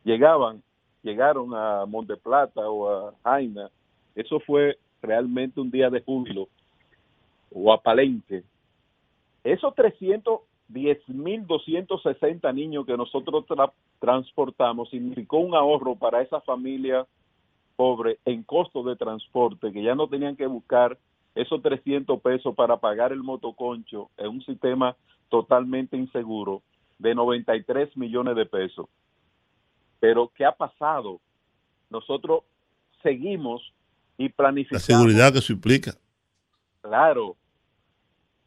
llegaban, 0.03 0.63
llegaron 1.03 1.53
a 1.53 1.85
Monteplata 1.85 2.67
o 2.67 2.89
a 2.89 3.13
Jaina, 3.23 3.69
eso 4.15 4.39
fue 4.39 4.79
realmente 5.03 5.61
un 5.61 5.69
día 5.69 5.91
de 5.91 6.01
júbilo, 6.01 6.47
o 7.53 7.71
a 7.71 7.79
Palenque. 7.79 8.43
Esos 9.43 9.75
310.260 9.75 12.55
niños 12.55 12.87
que 12.87 12.97
nosotros 12.97 13.45
tra 13.45 13.71
transportamos 13.99 14.89
significó 14.89 15.37
un 15.37 15.53
ahorro 15.53 15.95
para 15.95 16.23
esa 16.23 16.41
familia 16.41 17.05
pobre 17.81 18.19
en 18.25 18.43
costo 18.43 18.83
de 18.83 18.95
transporte, 18.95 19.71
que 19.71 19.81
ya 19.81 19.95
no 19.95 20.07
tenían 20.07 20.35
que 20.35 20.45
buscar 20.45 20.99
esos 21.33 21.63
300 21.63 22.21
pesos 22.21 22.53
para 22.53 22.77
pagar 22.77 23.11
el 23.11 23.23
motoconcho 23.23 24.11
en 24.17 24.27
un 24.27 24.45
sistema 24.45 24.95
totalmente 25.29 25.97
inseguro 25.97 26.61
de 26.99 27.15
93 27.15 27.97
millones 27.97 28.35
de 28.35 28.45
pesos. 28.45 28.85
Pero, 29.99 30.31
¿qué 30.35 30.45
ha 30.45 30.51
pasado? 30.51 31.19
Nosotros 31.89 32.43
seguimos 33.01 33.73
y 34.15 34.29
planificamos. 34.29 34.87
La 34.87 34.95
seguridad 34.97 35.33
que 35.33 35.39
eso 35.39 35.51
implica. 35.51 35.93
Claro. 36.81 37.35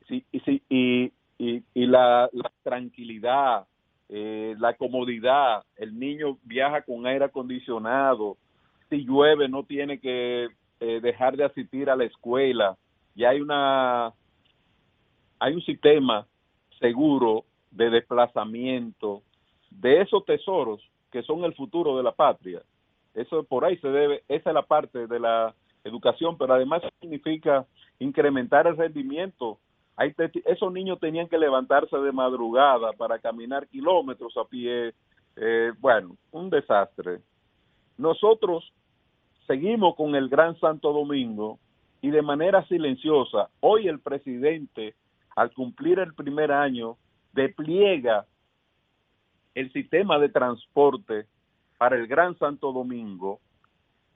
Sí, 0.06 0.24
y, 0.30 0.38
sí, 0.40 0.62
y, 0.68 1.12
y, 1.38 1.64
y 1.74 1.86
la, 1.86 2.30
la, 2.32 2.52
tranquilidad, 2.62 3.66
eh, 4.08 4.54
la 4.60 4.74
comodidad. 4.74 5.64
El 5.74 5.98
niño 5.98 6.38
viaja 6.44 6.82
con 6.82 7.04
aire 7.04 7.24
acondicionado. 7.24 8.36
Llueve, 9.02 9.48
no 9.48 9.64
tiene 9.64 9.98
que 9.98 10.48
eh, 10.80 11.00
dejar 11.00 11.36
de 11.36 11.44
asistir 11.44 11.90
a 11.90 11.96
la 11.96 12.04
escuela. 12.04 12.76
Y 13.14 13.24
hay 13.24 13.40
una 13.40 14.12
hay 15.38 15.54
un 15.54 15.62
sistema 15.62 16.26
seguro 16.78 17.44
de 17.70 17.90
desplazamiento, 17.90 19.22
de 19.70 20.00
esos 20.00 20.24
tesoros 20.24 20.80
que 21.10 21.22
son 21.22 21.44
el 21.44 21.54
futuro 21.54 21.96
de 21.96 22.02
la 22.02 22.12
patria. 22.12 22.62
Eso 23.14 23.44
por 23.44 23.64
ahí 23.64 23.76
se 23.78 23.88
debe, 23.88 24.22
esa 24.28 24.50
es 24.50 24.54
la 24.54 24.62
parte 24.62 25.06
de 25.06 25.20
la 25.20 25.54
educación, 25.84 26.36
pero 26.36 26.54
además 26.54 26.82
significa 27.00 27.66
incrementar 27.98 28.66
el 28.66 28.76
rendimiento. 28.76 29.58
Hay 29.96 30.12
esos 30.44 30.72
niños 30.72 30.98
tenían 30.98 31.28
que 31.28 31.38
levantarse 31.38 31.96
de 31.96 32.10
madrugada 32.10 32.92
para 32.92 33.18
caminar 33.18 33.68
kilómetros 33.68 34.36
a 34.36 34.44
pie. 34.44 34.92
Eh, 35.36 35.72
bueno, 35.78 36.16
un 36.32 36.50
desastre. 36.50 37.20
Nosotros 37.96 38.72
seguimos 39.46 39.94
con 39.96 40.14
el 40.14 40.28
Gran 40.28 40.58
Santo 40.58 40.92
Domingo 40.92 41.58
y 42.00 42.10
de 42.10 42.22
manera 42.22 42.66
silenciosa, 42.68 43.48
hoy 43.60 43.88
el 43.88 44.00
presidente, 44.00 44.94
al 45.36 45.52
cumplir 45.52 45.98
el 45.98 46.14
primer 46.14 46.52
año, 46.52 46.96
despliega 47.32 48.26
el 49.54 49.72
sistema 49.72 50.18
de 50.18 50.28
transporte 50.28 51.26
para 51.78 51.96
el 51.96 52.06
Gran 52.06 52.36
Santo 52.38 52.72
Domingo. 52.72 53.40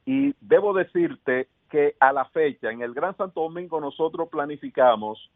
Y 0.04 0.34
debo 0.40 0.72
decirte 0.72 1.48
que 1.70 1.96
a 2.00 2.12
la 2.12 2.24
fecha 2.26 2.70
en 2.70 2.82
el 2.82 2.94
Gran 2.94 3.16
Santo 3.16 3.42
Domingo 3.42 3.80
nosotros 3.80 4.28
planificamos 4.28 5.30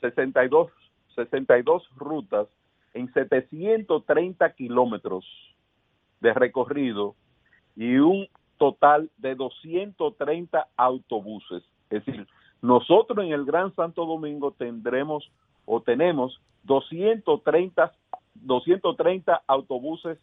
62, 0.00 0.70
62 1.14 1.88
rutas 1.96 2.48
en 2.94 3.12
730 3.12 4.52
kilómetros 4.54 5.24
de 6.20 6.32
recorrido 6.32 7.14
y 7.76 7.96
un 7.96 8.28
total 8.58 9.10
de 9.16 9.34
230 9.34 10.66
autobuses. 10.76 11.62
Es 11.90 12.04
decir, 12.04 12.26
nosotros 12.60 13.24
en 13.24 13.32
el 13.32 13.44
Gran 13.44 13.74
Santo 13.74 14.04
Domingo 14.04 14.52
tendremos 14.52 15.30
o 15.64 15.80
tenemos 15.80 16.40
230, 16.64 17.92
230 18.34 19.42
autobuses 19.46 20.18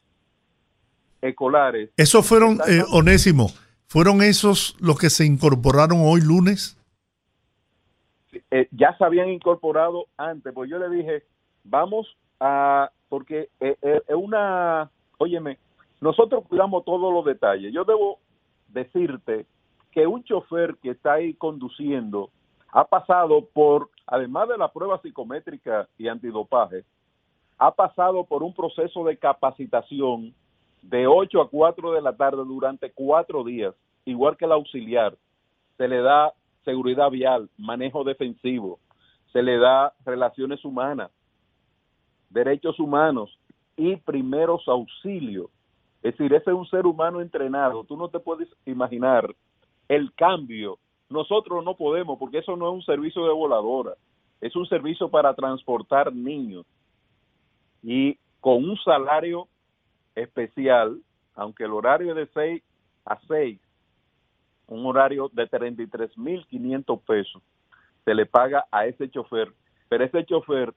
escolares. 1.21 1.89
¿Esos 1.97 2.27
fueron, 2.27 2.59
eh, 2.67 2.83
Onésimo, 2.91 3.47
fueron 3.87 4.21
esos 4.21 4.75
los 4.79 4.97
que 4.99 5.09
se 5.09 5.25
incorporaron 5.25 5.99
hoy 6.03 6.21
lunes? 6.21 6.77
Eh, 8.51 8.67
ya 8.71 8.95
se 8.97 9.03
habían 9.03 9.29
incorporado 9.29 10.07
antes, 10.17 10.53
pues 10.53 10.69
yo 10.69 10.77
le 10.77 10.89
dije, 10.89 11.23
vamos 11.63 12.05
a, 12.39 12.91
porque 13.07 13.49
es 13.59 13.77
eh, 13.81 14.01
una, 14.13 14.91
óyeme, 15.17 15.57
nosotros 16.01 16.43
cuidamos 16.47 16.83
todos 16.85 17.13
los 17.13 17.25
detalles. 17.25 17.73
Yo 17.73 17.83
debo 17.83 18.19
decirte 18.75 19.47
que 19.91 20.05
un 20.05 20.23
chofer 20.23 20.75
que 20.83 20.91
está 20.91 21.13
ahí 21.13 21.33
conduciendo 21.33 22.29
ha 22.71 22.83
pasado 22.83 23.45
por, 23.53 23.89
además 24.05 24.49
de 24.49 24.57
la 24.57 24.71
prueba 24.71 25.01
psicométrica 25.01 25.87
y 25.97 26.09
antidopaje, 26.09 26.83
ha 27.57 27.71
pasado 27.71 28.25
por 28.25 28.43
un 28.43 28.53
proceso 28.53 29.05
de 29.05 29.17
capacitación 29.17 30.35
de 30.81 31.07
8 31.07 31.41
a 31.41 31.49
4 31.49 31.93
de 31.93 32.01
la 32.01 32.15
tarde 32.15 32.43
durante 32.45 32.91
cuatro 32.91 33.45
días, 33.45 33.73
igual 34.03 34.35
que 34.35 34.43
el 34.43 34.51
auxiliar. 34.51 35.15
Se 35.77 35.87
le 35.87 36.01
da 36.01 36.33
seguridad 36.65 37.09
vial, 37.09 37.49
manejo 37.57 38.03
defensivo, 38.03 38.79
se 39.31 39.41
le 39.41 39.57
da 39.57 39.93
relaciones 40.05 40.63
humanas, 40.65 41.11
derechos 42.29 42.77
humanos 42.77 43.39
y 43.77 43.95
primeros 43.95 44.67
auxilios. 44.67 45.49
Es 46.05 46.15
decir, 46.15 46.35
ese 46.35 46.51
es 46.51 46.55
un 46.55 46.67
ser 46.67 46.85
humano 46.85 47.19
entrenado. 47.19 47.83
Tú 47.83 47.97
no 47.97 48.09
te 48.09 48.19
puedes 48.19 48.47
imaginar 48.63 49.35
el 49.87 50.13
cambio. 50.13 50.77
Nosotros 51.09 51.65
no 51.65 51.75
podemos, 51.75 52.19
porque 52.19 52.37
eso 52.37 52.55
no 52.55 52.67
es 52.67 52.75
un 52.75 52.83
servicio 52.83 53.25
de 53.25 53.33
voladora, 53.33 53.95
es 54.39 54.55
un 54.55 54.67
servicio 54.67 55.09
para 55.09 55.33
transportar 55.33 56.13
niños. 56.13 56.63
Y 57.81 58.19
con 58.39 58.69
un 58.69 58.77
salario 58.85 59.47
especial, 60.13 61.01
aunque 61.33 61.63
el 61.63 61.73
horario 61.73 62.11
es 62.11 62.17
de 62.17 62.27
6 62.35 62.63
a 63.05 63.19
6, 63.27 63.59
un 64.67 64.85
horario 64.85 65.31
de 65.33 65.49
33.500 65.49 67.01
pesos, 67.01 67.41
se 68.03 68.13
le 68.13 68.27
paga 68.27 68.67
a 68.69 68.85
ese 68.85 69.09
chofer. 69.09 69.51
Pero 69.89 70.03
ese 70.03 70.23
chofer, 70.23 70.71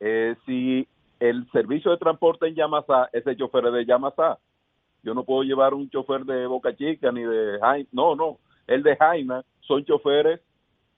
eh, 0.00 0.34
si 0.44 0.88
el 1.20 1.48
servicio 1.52 1.90
de 1.92 1.98
transporte 1.98 2.48
en 2.48 2.56
Yamasá, 2.56 3.08
ese 3.12 3.36
chofer 3.36 3.66
es 3.66 3.72
de 3.72 3.86
Yamasá. 3.86 4.38
Yo 5.02 5.14
no 5.14 5.24
puedo 5.24 5.42
llevar 5.42 5.74
un 5.74 5.88
chofer 5.88 6.24
de 6.24 6.46
Boca 6.46 6.74
Chica 6.76 7.12
ni 7.12 7.22
de 7.22 7.58
Jaime. 7.60 7.86
No, 7.92 8.16
no 8.16 8.38
el 8.70 8.82
de 8.84 8.96
Jaina, 8.96 9.44
son 9.66 9.84
choferes 9.84 10.40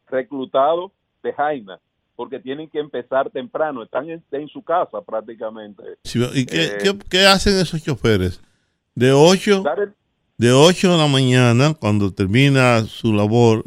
reclutados 0.09 0.93
de 1.23 1.33
Jaina, 1.33 1.81
porque 2.15 2.39
tienen 2.39 2.69
que 2.69 2.79
empezar 2.79 3.31
temprano, 3.31 3.83
están 3.83 4.11
en, 4.11 4.49
su 4.49 4.63
casa 4.63 5.01
prácticamente. 5.01 5.83
¿Y 6.05 6.43
eh, 6.55 6.99
qué, 7.09 7.27
hacen 7.27 7.59
esos 7.59 7.83
choferes? 7.83 8.43
De 8.95 9.11
8, 9.13 9.65
de 10.37 10.53
8 10.53 10.93
de 10.93 10.99
la 10.99 11.07
mañana, 11.07 11.73
cuando 11.73 12.13
termina 12.13 12.85
su 12.85 13.15
labor, 13.15 13.65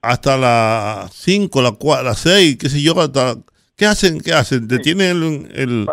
hasta 0.00 0.36
las 0.36 1.12
5, 1.14 1.60
las 1.60 1.72
4, 1.72 2.04
las 2.04 2.18
6, 2.20 2.56
qué 2.58 2.68
sé 2.68 2.80
yo, 2.80 2.98
hasta... 3.00 3.34
¿Qué 3.78 3.86
hacen? 3.86 4.20
¿Qué 4.20 4.32
hacen? 4.32 4.66
¿Detienen 4.66 5.48
el, 5.54 5.86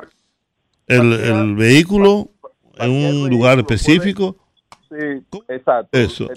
el, 0.88 1.14
el, 1.14 1.56
vehículo 1.56 2.32
en 2.80 2.92
un 2.92 3.30
lugar 3.30 3.60
específico? 3.60 4.38
Sí, 4.90 5.24
exacto. 5.48 5.96
Eso. 5.96 6.28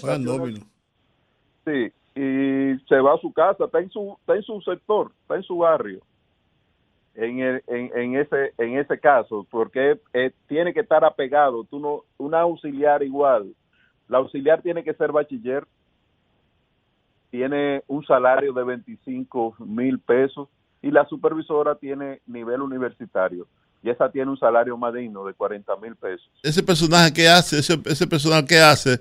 Sí, 1.65 1.91
y 2.15 2.77
se 2.87 2.99
va 2.99 3.15
a 3.15 3.17
su 3.17 3.33
casa, 3.33 3.65
está 3.65 3.79
en 3.79 3.89
su, 3.89 4.15
está 4.19 4.35
en 4.35 4.43
su 4.43 4.61
sector, 4.61 5.11
está 5.23 5.37
en 5.37 5.43
su 5.43 5.57
barrio. 5.57 6.01
En, 7.15 7.39
el, 7.39 7.63
en, 7.65 8.15
ese 8.15 8.53
en 8.59 8.77
ese 8.77 8.99
caso, 8.99 9.47
porque 9.49 9.99
eh, 10.13 10.31
tiene 10.47 10.71
que 10.71 10.81
estar 10.81 11.03
apegado. 11.03 11.63
Tú 11.63 11.79
no, 11.79 12.03
una 12.19 12.41
auxiliar 12.41 13.01
igual. 13.01 13.55
La 14.07 14.19
auxiliar 14.19 14.61
tiene 14.61 14.83
que 14.83 14.93
ser 14.93 15.11
bachiller, 15.11 15.65
tiene 17.31 17.81
un 17.87 18.05
salario 18.05 18.53
de 18.53 18.63
25 18.63 19.55
mil 19.65 19.97
pesos 19.97 20.47
y 20.81 20.91
la 20.91 21.05
supervisora 21.07 21.75
tiene 21.75 22.21
nivel 22.27 22.61
universitario 22.61 23.47
y 23.81 23.89
esa 23.89 24.11
tiene 24.11 24.29
un 24.29 24.37
salario 24.37 24.77
más 24.77 24.93
digno 24.93 25.25
de 25.25 25.33
40 25.33 25.75
mil 25.77 25.95
pesos. 25.95 26.29
Ese 26.43 26.63
personaje 26.63 27.13
que 27.13 27.27
hace, 27.27 27.59
ese, 27.59 27.79
ese 27.85 28.07
personaje 28.07 28.45
que 28.45 28.59
hace 28.59 28.99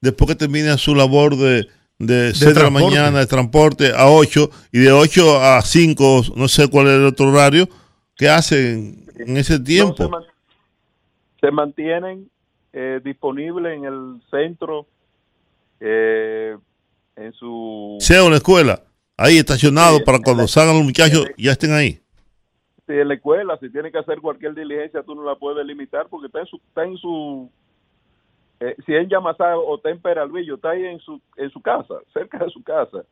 después 0.00 0.28
que 0.28 0.36
termina 0.36 0.76
su 0.76 0.94
labor 0.94 1.36
de, 1.36 1.68
de, 1.98 2.32
de, 2.32 2.52
de 2.52 2.62
la 2.62 2.70
mañana 2.70 3.18
de 3.18 3.26
transporte 3.26 3.92
a 3.94 4.08
8 4.08 4.50
y 4.72 4.78
de 4.80 4.92
8 4.92 5.40
a 5.40 5.62
5, 5.62 6.22
no 6.36 6.48
sé 6.48 6.68
cuál 6.68 6.88
es 6.88 6.94
el 6.94 7.06
otro 7.06 7.30
horario, 7.30 7.68
¿qué 8.16 8.28
hacen 8.28 9.06
en 9.16 9.36
ese 9.36 9.58
tiempo? 9.60 10.10
se, 11.40 11.50
mantienen 11.50 12.28
eh, 12.72 13.00
disponibles 13.04 13.76
en 13.76 13.84
el 13.84 14.20
centro, 14.30 14.86
eh, 15.80 16.56
en 17.14 17.32
su... 17.32 17.96
Sea 18.00 18.24
una 18.24 18.36
escuela, 18.36 18.82
ahí 19.16 19.38
estacionado 19.38 20.04
para 20.04 20.18
cuando 20.20 20.46
salgan 20.48 20.76
los 20.76 20.84
muchachos 20.84 21.26
ya 21.36 21.52
estén 21.52 21.72
ahí 21.72 22.00
si 22.86 22.92
en 22.92 23.08
la 23.08 23.14
escuela, 23.14 23.58
si 23.60 23.68
tiene 23.70 23.90
que 23.90 23.98
hacer 23.98 24.20
cualquier 24.20 24.54
diligencia, 24.54 25.02
tú 25.02 25.14
no 25.14 25.24
la 25.24 25.34
puedes 25.34 25.66
limitar 25.66 26.06
porque 26.08 26.26
está 26.26 26.40
en 26.40 26.46
su, 26.46 26.56
está 26.56 26.84
en 26.84 26.96
su 26.96 27.50
eh, 28.60 28.76
si 28.86 28.94
en 28.94 29.08
Yamasá 29.08 29.56
o 29.56 29.76
está 29.76 29.90
en 29.90 30.00
Peralvillo, 30.00 30.54
está 30.54 30.70
ahí 30.70 30.84
en 30.84 31.00
su, 31.00 31.20
en 31.36 31.50
su 31.50 31.60
casa, 31.60 31.94
cerca 32.12 32.38
de 32.38 32.50
su 32.50 32.62
casa. 32.62 33.04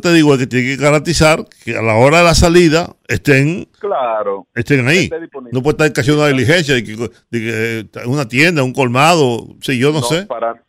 Te 0.00 0.12
digo 0.12 0.36
que 0.36 0.46
tiene 0.46 0.66
que 0.66 0.82
garantizar 0.82 1.44
que 1.64 1.76
a 1.76 1.82
la 1.82 1.94
hora 1.94 2.18
de 2.18 2.24
la 2.24 2.34
salida 2.34 2.96
estén, 3.06 3.66
claro, 3.78 4.46
estén 4.54 4.86
ahí. 4.88 5.08
No 5.52 5.62
puede 5.62 5.86
estar 5.86 6.04
de 6.04 6.12
una 6.12 6.26
diligencia, 6.26 6.74
de 6.74 6.84
que, 6.84 6.96
de 7.30 7.80
eh, 7.80 7.84
una 8.06 8.26
tienda, 8.26 8.64
un 8.64 8.72
colmado, 8.72 9.46
sí, 9.60 9.78
yo 9.78 9.92
no, 9.92 10.02
sé. 10.02 10.26
Para, 10.26 10.60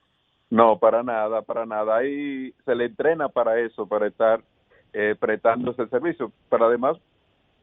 no, 0.51 0.77
para 0.77 1.01
nada, 1.01 1.41
para 1.41 1.65
nada. 1.65 1.97
Ahí 1.97 2.53
se 2.65 2.75
le 2.75 2.85
entrena 2.85 3.27
para 3.27 3.59
eso, 3.59 3.87
para 3.87 4.07
estar 4.07 4.43
eh, 4.97 5.13
prestando 5.19 5.71
ese 5.71 5.87
servicio. 5.87 6.31
Pero 6.49 6.67
además, 6.67 6.97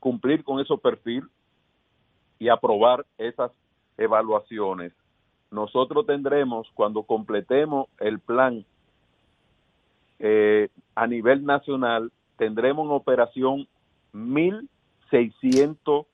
cumplir 0.00 0.42
con 0.42 0.58
esos 0.58 0.80
perfiles 0.80 1.28
y 2.38 2.48
aprobar 2.48 3.06
esas 3.18 3.50
evaluaciones. 3.98 4.92
Nosotros 5.50 6.06
tendremos, 6.06 6.68
cuando 6.74 7.02
completemos 7.04 7.88
el 8.00 8.18
plan 8.18 8.64
eh, 10.18 10.68
a 10.94 11.06
nivel 11.06 11.44
nacional, 11.44 12.10
tendremos 12.36 12.86
en 12.86 12.92
operación 12.92 13.68
1.600 14.12 16.06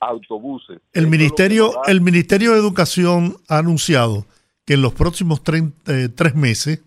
autobuses. 0.00 0.80
El 0.92 1.06
ministerio, 1.06 1.72
el 1.86 2.00
ministerio 2.00 2.52
de 2.52 2.58
Educación 2.58 3.36
ha 3.48 3.58
anunciado 3.58 4.26
que 4.64 4.74
en 4.74 4.82
los 4.82 4.92
próximos 4.94 5.42
tre- 5.42 5.72
eh, 5.86 6.08
tres 6.08 6.34
meses 6.34 6.82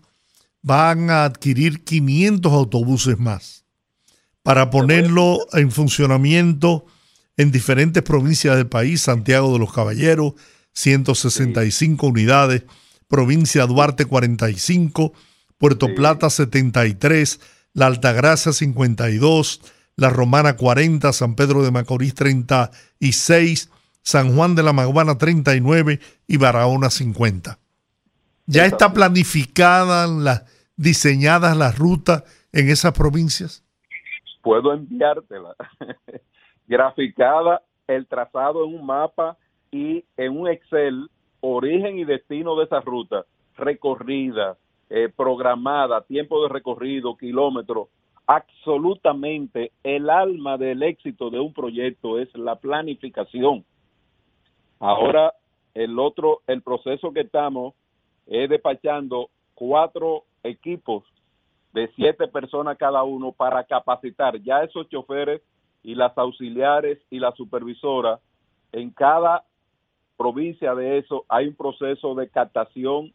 van 0.62 1.10
a 1.10 1.24
adquirir 1.24 1.82
500 1.84 2.52
autobuses 2.52 3.18
más 3.18 3.64
para 4.42 4.70
ponerlo 4.70 5.38
en 5.54 5.70
funcionamiento 5.70 6.84
en 7.40 7.50
diferentes 7.50 8.02
provincias 8.02 8.54
del 8.56 8.66
país, 8.66 9.00
Santiago 9.00 9.50
de 9.54 9.58
los 9.58 9.72
Caballeros, 9.72 10.34
165 10.74 12.06
unidades, 12.06 12.64
provincia 13.08 13.64
Duarte 13.64 14.04
45, 14.04 15.14
Puerto 15.56 15.86
Sí. 15.86 15.92
Plata 15.94 16.28
73, 16.28 17.40
La 17.72 17.86
Altagracia 17.86 18.52
52, 18.52 19.62
La 19.96 20.10
Romana 20.10 20.56
40, 20.56 21.14
San 21.14 21.34
Pedro 21.34 21.62
de 21.62 21.70
Macorís 21.70 22.14
36, 22.14 23.70
San 24.02 24.36
Juan 24.36 24.54
de 24.54 24.62
la 24.62 24.74
Maguana 24.74 25.16
39 25.16 25.98
y 26.26 26.36
Barahona 26.36 26.90
50. 26.90 27.58
¿Ya 28.44 28.66
está 28.66 28.92
planificada, 28.92 30.06
las, 30.06 30.44
diseñadas 30.76 31.56
las 31.56 31.78
rutas 31.78 32.24
en 32.52 32.68
esas 32.68 32.92
provincias? 32.92 33.64
puedo 34.42 34.72
enviártela 34.72 35.54
graficada 36.70 37.62
el 37.88 38.06
trazado 38.06 38.64
en 38.64 38.76
un 38.76 38.86
mapa 38.86 39.36
y 39.72 40.04
en 40.16 40.38
un 40.38 40.48
Excel 40.48 41.10
origen 41.40 41.98
y 41.98 42.04
destino 42.04 42.54
de 42.54 42.64
esa 42.64 42.80
ruta 42.80 43.26
recorrida 43.56 44.56
eh, 44.88 45.08
programada 45.14 46.02
tiempo 46.02 46.40
de 46.44 46.48
recorrido 46.48 47.16
kilómetros 47.16 47.88
absolutamente 48.28 49.72
el 49.82 50.08
alma 50.08 50.56
del 50.58 50.84
éxito 50.84 51.30
de 51.30 51.40
un 51.40 51.52
proyecto 51.52 52.20
es 52.20 52.32
la 52.36 52.54
planificación. 52.54 53.64
Ahora 54.78 55.34
el 55.74 55.98
otro 55.98 56.42
el 56.46 56.62
proceso 56.62 57.12
que 57.12 57.22
estamos 57.22 57.74
es 58.28 58.48
despachando 58.48 59.30
cuatro 59.54 60.22
equipos 60.44 61.02
de 61.72 61.90
siete 61.96 62.28
personas 62.28 62.78
cada 62.78 63.02
uno 63.02 63.32
para 63.32 63.64
capacitar. 63.64 64.40
Ya 64.42 64.62
esos 64.62 64.88
choferes 64.88 65.42
y 65.82 65.94
las 65.94 66.16
auxiliares 66.16 66.98
y 67.10 67.18
la 67.18 67.32
supervisora. 67.32 68.20
En 68.72 68.90
cada 68.90 69.44
provincia 70.16 70.74
de 70.74 70.98
eso 70.98 71.24
hay 71.28 71.48
un 71.48 71.54
proceso 71.54 72.14
de 72.14 72.28
captación 72.28 73.12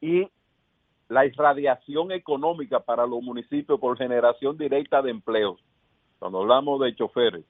Y 0.00 0.26
la 1.08 1.26
irradiación 1.26 2.12
económica 2.12 2.80
para 2.80 3.06
los 3.06 3.22
municipios 3.22 3.78
por 3.78 3.98
generación 3.98 4.56
directa 4.56 5.02
de 5.02 5.10
empleos, 5.10 5.60
cuando 6.18 6.40
hablamos 6.40 6.80
de 6.80 6.94
choferes, 6.94 7.44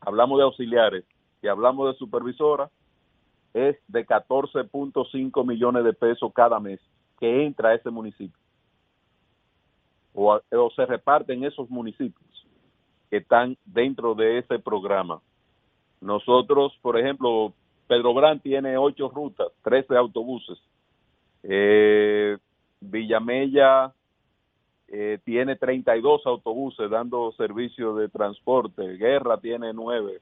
hablamos 0.00 0.38
de 0.38 0.44
auxiliares 0.44 1.04
y 1.42 1.48
hablamos 1.48 1.92
de 1.92 1.98
supervisoras, 1.98 2.70
es 3.54 3.76
de 3.86 4.06
14.5 4.06 5.46
millones 5.46 5.84
de 5.84 5.92
pesos 5.92 6.32
cada 6.34 6.58
mes 6.58 6.80
que 7.20 7.44
entra 7.44 7.68
a 7.68 7.74
ese 7.74 7.90
municipio. 7.90 8.41
O, 10.14 10.38
o 10.50 10.70
se 10.70 10.86
reparten 10.86 11.44
esos 11.44 11.70
municipios 11.70 12.46
que 13.10 13.18
están 13.18 13.56
dentro 13.64 14.14
de 14.14 14.38
ese 14.38 14.58
programa. 14.58 15.20
Nosotros, 16.00 16.76
por 16.82 16.98
ejemplo, 16.98 17.52
Pedro 17.86 18.14
tiene 18.42 18.76
ocho 18.78 19.08
rutas, 19.10 19.48
13 19.62 19.96
autobuses. 19.96 20.58
Eh, 21.42 22.38
Villamella 22.80 23.92
eh, 24.88 25.18
tiene 25.24 25.56
32 25.56 26.26
autobuses 26.26 26.90
dando 26.90 27.32
servicio 27.32 27.94
de 27.94 28.08
transporte. 28.08 28.96
Guerra 28.96 29.38
tiene 29.38 29.72
nueve. 29.72 30.20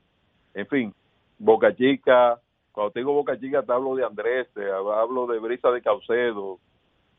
En 0.55 0.67
fin, 0.67 0.95
Boca 1.39 1.75
Chica, 1.75 2.41
cuando 2.73 2.93
digo 2.95 3.13
Boca 3.13 3.39
Chica 3.39 3.63
te 3.63 3.73
hablo 3.73 3.95
de 3.95 4.05
Andrés, 4.05 4.49
hablo 4.95 5.27
de 5.27 5.39
Brisa 5.39 5.71
de 5.71 5.81
Caucedo, 5.81 6.59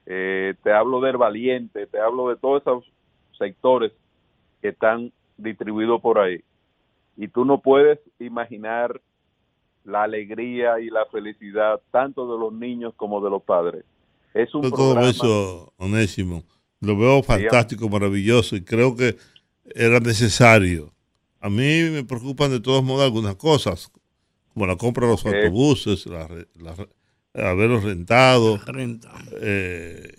eh, 0.06 0.56
te 0.64 0.72
hablo 0.74 1.02
del 1.02 1.18
Valiente, 1.18 1.88
te 1.88 2.00
hablo 2.00 2.30
de 2.30 2.36
todos 2.38 2.62
esos 2.62 2.92
sectores 3.38 3.92
que 4.62 4.70
están 4.70 5.12
distribuidos 5.38 6.02
por 6.02 6.20
ahí. 6.20 6.42
Y 7.18 7.28
tú 7.28 7.46
no 7.46 7.62
puedes 7.62 8.00
imaginar 8.20 9.02
la 9.84 10.04
alegría 10.04 10.80
y 10.80 10.90
la 10.90 11.06
felicidad 11.06 11.82
tanto 11.92 12.32
de 12.32 12.40
los 12.40 12.54
niños 12.54 12.94
como 12.96 13.22
de 13.22 13.30
los 13.30 13.42
padres. 13.44 13.84
Es 14.34 14.54
un 14.56 14.64
Yo 14.64 14.70
todo 14.72 14.94
programa 14.94 15.10
eso, 15.10 15.74
Onésimo, 15.78 16.44
lo 16.80 16.98
veo 16.98 17.22
fantástico, 17.24 17.90
maravilloso 17.90 18.56
y 18.56 18.64
creo 18.64 18.96
que 18.96 19.18
era 19.76 20.00
necesario. 20.00 20.92
A 21.40 21.50
mí 21.50 21.90
me 21.92 22.04
preocupan 22.04 22.52
de 22.52 22.60
todos 22.60 22.84
modos 22.84 23.04
algunas 23.04 23.36
cosas, 23.36 23.92
como 24.54 24.68
la 24.68 24.76
compra 24.78 25.08
de 25.08 25.14
los 25.14 25.26
Ok. 25.26 25.34
autobuses, 25.34 26.06
la, 26.06 26.28
la 26.60 26.76
haberlos 27.34 27.84
rentado, 27.84 28.58
Renta. 28.66 29.12
eh, 29.42 30.16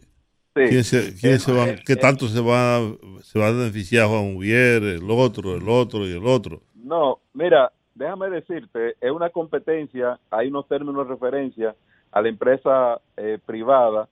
Sí. 0.55 0.61
quién 0.69 0.85
se, 0.85 1.15
quién 1.19 1.35
Eh, 1.35 1.39
se 1.39 1.51
va, 1.53 1.69
eh, 1.71 1.83
qué 1.87 1.95
eh, 1.95 1.97
tanto 1.97 2.29
se 2.29 2.41
va, 2.41 2.79
se 3.23 3.39
va 3.39 3.49
a 3.49 3.53
beneficiar 3.53 4.07
Juan 4.09 4.37
Ubier, 4.37 4.83
el 4.83 5.11
otro, 5.11 5.57
el 5.57 5.67
otro 5.67 6.07
y 6.07 6.13
el 6.13 6.27
otro. 6.27 6.61
No, 6.75 7.21
mira, 7.33 7.73
déjame 7.95 8.29
decirte, 8.29 8.97
es 9.01 9.11
una 9.11 9.31
competencia, 9.31 10.19
hay 10.31 10.49
unos 10.49 10.69
términos 10.69 11.07
de 11.09 11.15
referencia 11.15 11.75
a 12.11 12.21
la 12.21 12.29
empresa 12.29 13.01
eh, 13.17 13.39
privada. 13.47 14.11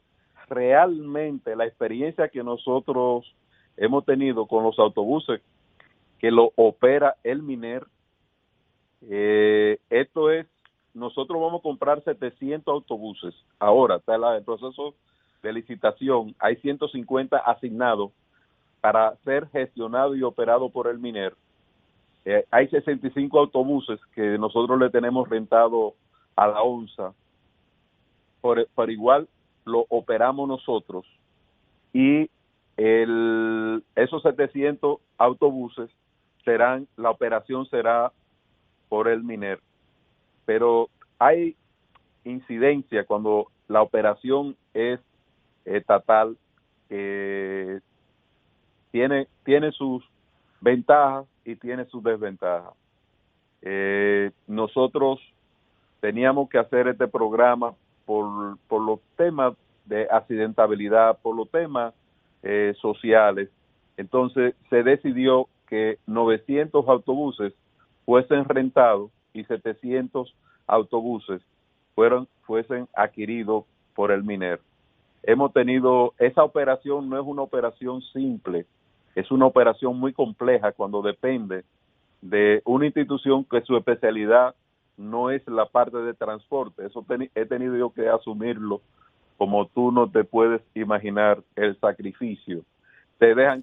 Realmente 0.49 1.55
la 1.55 1.67
experiencia 1.67 2.29
que 2.29 2.43
nosotros 2.43 3.35
hemos 3.77 4.07
tenido 4.07 4.47
con 4.47 4.65
los 4.65 4.79
autobuses 4.79 5.43
que 6.19 6.31
lo 6.31 6.53
opera 6.57 7.17
el 7.23 7.43
MINER, 7.43 7.85
eh, 9.11 9.79
esto 9.91 10.31
es, 10.31 10.47
nosotros 10.95 11.41
vamos 11.41 11.61
a 11.61 11.63
comprar 11.63 12.03
700 12.03 12.73
autobuses. 12.73 13.35
Ahora 13.59 13.97
está 13.97 14.15
el 14.37 14.45
proceso 14.45 14.95
de 15.43 15.53
licitación 15.53 16.35
hay 16.39 16.57
150 16.57 17.39
asignados 17.39 18.13
para 18.81 19.15
ser 19.25 19.49
gestionado 19.49 20.15
y 20.15 20.23
operado 20.23 20.71
por 20.71 20.87
el 20.89 20.99
MINER. 20.99 21.35
Eh, 22.25 22.45
hay 22.51 22.69
65 22.69 23.39
autobuses 23.39 24.01
que 24.15 24.39
nosotros 24.39 24.79
le 24.79 24.91
tenemos 24.91 25.29
rentado 25.29 25.95
a 26.37 26.47
la 26.47 26.63
ONSA. 26.63 27.13
Por, 28.41 28.67
por 28.75 28.91
igual 28.91 29.29
lo 29.65 29.85
operamos 29.89 30.49
nosotros. 30.49 31.07
Y 31.93 32.31
el, 32.77 33.83
esos 33.95 34.23
700 34.23 34.99
autobuses 35.19 35.91
serán, 36.45 36.87
la 36.97 37.11
operación 37.11 37.67
será 37.67 38.13
por 38.89 39.09
el 39.09 39.23
MINER. 39.23 39.61
Pero 40.51 40.89
hay 41.21 41.55
incidencia 42.25 43.05
cuando 43.05 43.53
la 43.69 43.83
operación 43.83 44.57
es 44.75 44.99
estatal 45.65 46.37
que 46.89 47.79
tiene, 48.91 49.29
tiene 49.45 49.71
sus 49.71 50.03
ventajas 50.61 51.27
y 51.45 51.55
tiene 51.55 51.85
sus 51.85 52.03
desventajas. 52.03 52.75
Eh, 53.63 54.33
nosotros 54.49 55.21
teníamos 56.01 56.51
que 56.51 56.59
hacer 56.59 56.89
este 56.89 57.07
programa 57.07 57.73
por, 58.05 58.59
por 58.67 58.83
los 58.83 58.99
temas 59.17 59.55
de 59.85 60.09
accidentabilidad, 60.11 61.17
por 61.23 61.37
los 61.37 61.49
temas 61.49 61.95
eh, 62.43 62.75
sociales. 62.81 63.51
Entonces 63.97 64.57
se 64.69 64.83
decidió 64.83 65.47
que 65.69 66.01
900 66.09 66.89
autobuses 66.89 67.53
fuesen 68.05 68.47
rentados 68.47 69.13
y 69.33 69.45
700 69.45 70.35
autobuses 70.67 71.43
fueron, 71.95 72.29
fuesen 72.43 72.89
adquiridos 72.95 73.65
por 73.95 74.11
el 74.11 74.23
MINER. 74.23 74.61
Hemos 75.23 75.53
tenido, 75.53 76.15
esa 76.19 76.45
operación 76.45 77.09
no 77.11 77.19
es 77.21 77.27
una 77.27 77.43
operación 77.43 78.01
simple, 78.13 78.67
es 79.15 79.31
una 79.31 79.47
operación 79.47 79.99
muy 79.99 80.13
compleja 80.13 80.73
cuando 80.73 81.03
depende 81.03 81.65
de 82.23 82.63
una 82.65 82.87
institución 82.87 83.45
que 83.45 83.61
su 83.63 83.77
especialidad 83.77 84.55
no 84.97 85.31
es 85.31 85.47
la 85.49 85.67
parte 85.67 85.99
de 85.99 86.15
transporte. 86.15 86.87
Eso 86.87 87.05
he 87.35 87.47
tenido 87.47 87.77
yo 87.77 87.91
que 87.91 88.09
asumirlo 88.09 88.81
como 89.37 89.67
tú 89.67 89.91
no 89.91 90.11
te 90.11 90.23
puedes 90.25 90.61
imaginar 90.75 91.43
el 91.57 91.79
sacrificio. 91.81 92.63
Te 93.19 93.35
dejan 93.35 93.63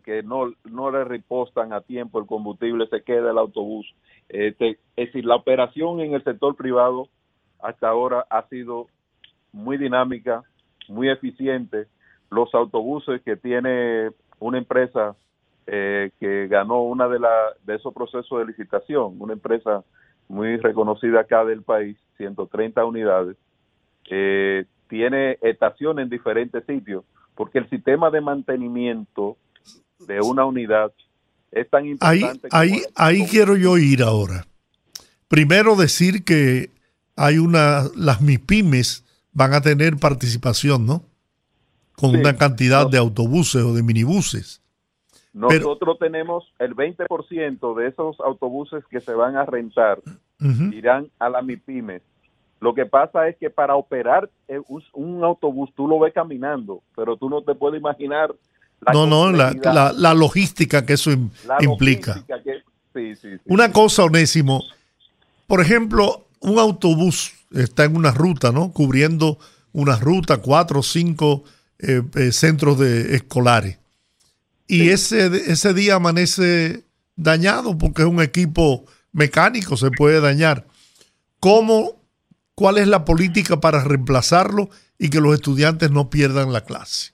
que 0.00 0.22
no, 0.22 0.52
no 0.64 0.90
le 0.90 1.04
repostan 1.04 1.72
a 1.72 1.80
tiempo 1.80 2.18
el 2.18 2.26
combustible, 2.26 2.86
se 2.88 3.02
queda 3.02 3.30
el 3.30 3.38
autobús. 3.38 3.94
Este, 4.28 4.78
es 4.96 5.06
decir, 5.06 5.24
la 5.24 5.36
operación 5.36 6.00
en 6.00 6.14
el 6.14 6.24
sector 6.24 6.56
privado 6.56 7.08
hasta 7.62 7.88
ahora 7.88 8.26
ha 8.30 8.46
sido 8.48 8.86
muy 9.52 9.76
dinámica, 9.76 10.42
muy 10.88 11.08
eficiente. 11.08 11.86
Los 12.30 12.54
autobuses 12.54 13.22
que 13.22 13.36
tiene 13.36 14.10
una 14.38 14.58
empresa 14.58 15.16
eh, 15.66 16.10
que 16.18 16.48
ganó 16.48 16.82
una 16.82 17.08
de, 17.08 17.18
la, 17.18 17.54
de 17.64 17.76
esos 17.76 17.94
procesos 17.94 18.38
de 18.38 18.46
licitación, 18.46 19.16
una 19.18 19.34
empresa 19.34 19.84
muy 20.28 20.56
reconocida 20.56 21.20
acá 21.20 21.44
del 21.44 21.62
país, 21.62 21.96
130 22.16 22.84
unidades, 22.84 23.36
eh, 24.08 24.64
tiene 24.88 25.38
estaciones 25.42 26.04
en 26.04 26.10
diferentes 26.10 26.64
sitios, 26.66 27.04
porque 27.34 27.58
el 27.58 27.68
sistema 27.70 28.10
de 28.10 28.20
mantenimiento 28.20 29.36
de 30.06 30.20
una 30.20 30.44
unidad 30.44 30.92
es 31.50 31.68
tan 31.68 31.86
importante. 31.86 32.48
Ahí, 32.50 32.72
ahí, 32.72 32.82
ahí 32.94 33.26
quiero 33.26 33.56
yo 33.56 33.78
ir 33.78 34.02
ahora. 34.02 34.46
Primero 35.28 35.76
decir 35.76 36.24
que 36.24 36.70
hay 37.16 37.38
una, 37.38 37.84
las 37.96 38.20
MIPIMES 38.20 39.04
van 39.32 39.54
a 39.54 39.60
tener 39.60 39.96
participación, 39.96 40.86
¿no? 40.86 41.02
Con 41.96 42.16
una 42.16 42.36
cantidad 42.36 42.88
de 42.88 42.98
autobuses 42.98 43.62
o 43.62 43.74
de 43.74 43.82
minibuses. 43.82 44.62
Nosotros 45.32 45.98
tenemos 45.98 46.52
el 46.58 46.74
20% 46.74 47.76
de 47.76 47.88
esos 47.88 48.18
autobuses 48.20 48.84
que 48.86 49.00
se 49.00 49.14
van 49.14 49.36
a 49.36 49.44
rentar, 49.44 50.00
irán 50.72 51.10
a 51.18 51.28
la 51.28 51.42
MIPIMES. 51.42 52.02
Lo 52.60 52.74
que 52.74 52.84
pasa 52.84 53.28
es 53.28 53.36
que 53.36 53.48
para 53.48 53.76
operar 53.76 54.28
eh, 54.48 54.60
un, 54.94 55.24
autobús 55.24 55.70
tú 55.74 55.88
lo 55.88 55.98
ves 55.98 56.12
caminando, 56.12 56.82
pero 56.94 57.16
tú 57.16 57.30
no 57.30 57.42
te 57.42 57.54
puedes 57.54 57.80
imaginar. 57.80 58.34
La 58.80 58.92
no, 58.92 59.06
no, 59.06 59.30
la, 59.32 60.14
logística 60.14 60.86
que 60.86 60.94
eso 60.94 61.10
implica. 61.60 62.24
Una 63.46 63.72
cosa, 63.72 64.04
Onésimo, 64.04 64.64
por 65.46 65.60
ejemplo, 65.60 66.26
un 66.40 66.58
autobús 66.58 67.32
está 67.52 67.84
en 67.84 67.96
una 67.96 68.12
ruta, 68.12 68.52
¿no? 68.52 68.72
Cubriendo 68.72 69.38
una 69.72 69.96
ruta, 69.96 70.38
cuatro 70.38 70.80
o 70.80 70.82
cinco 70.82 71.44
eh, 71.78 72.02
eh, 72.14 72.32
centros 72.32 72.78
de 72.78 73.16
escolares. 73.16 73.78
Y 74.66 74.90
ese, 74.90 75.26
ese 75.50 75.74
día 75.74 75.96
amanece 75.96 76.84
dañado 77.16 77.76
porque 77.76 78.02
es 78.02 78.08
un 78.08 78.22
equipo 78.22 78.84
mecánico, 79.12 79.76
se 79.76 79.90
puede 79.90 80.20
dañar. 80.20 80.66
¿Cómo, 81.40 82.00
cuál 82.54 82.78
es 82.78 82.86
la 82.86 83.04
política 83.04 83.60
para 83.60 83.82
reemplazarlo 83.82 84.70
y 84.98 85.10
que 85.10 85.20
los 85.20 85.34
estudiantes 85.34 85.90
no 85.90 86.10
pierdan 86.10 86.52
la 86.52 86.62
clase? 86.62 87.12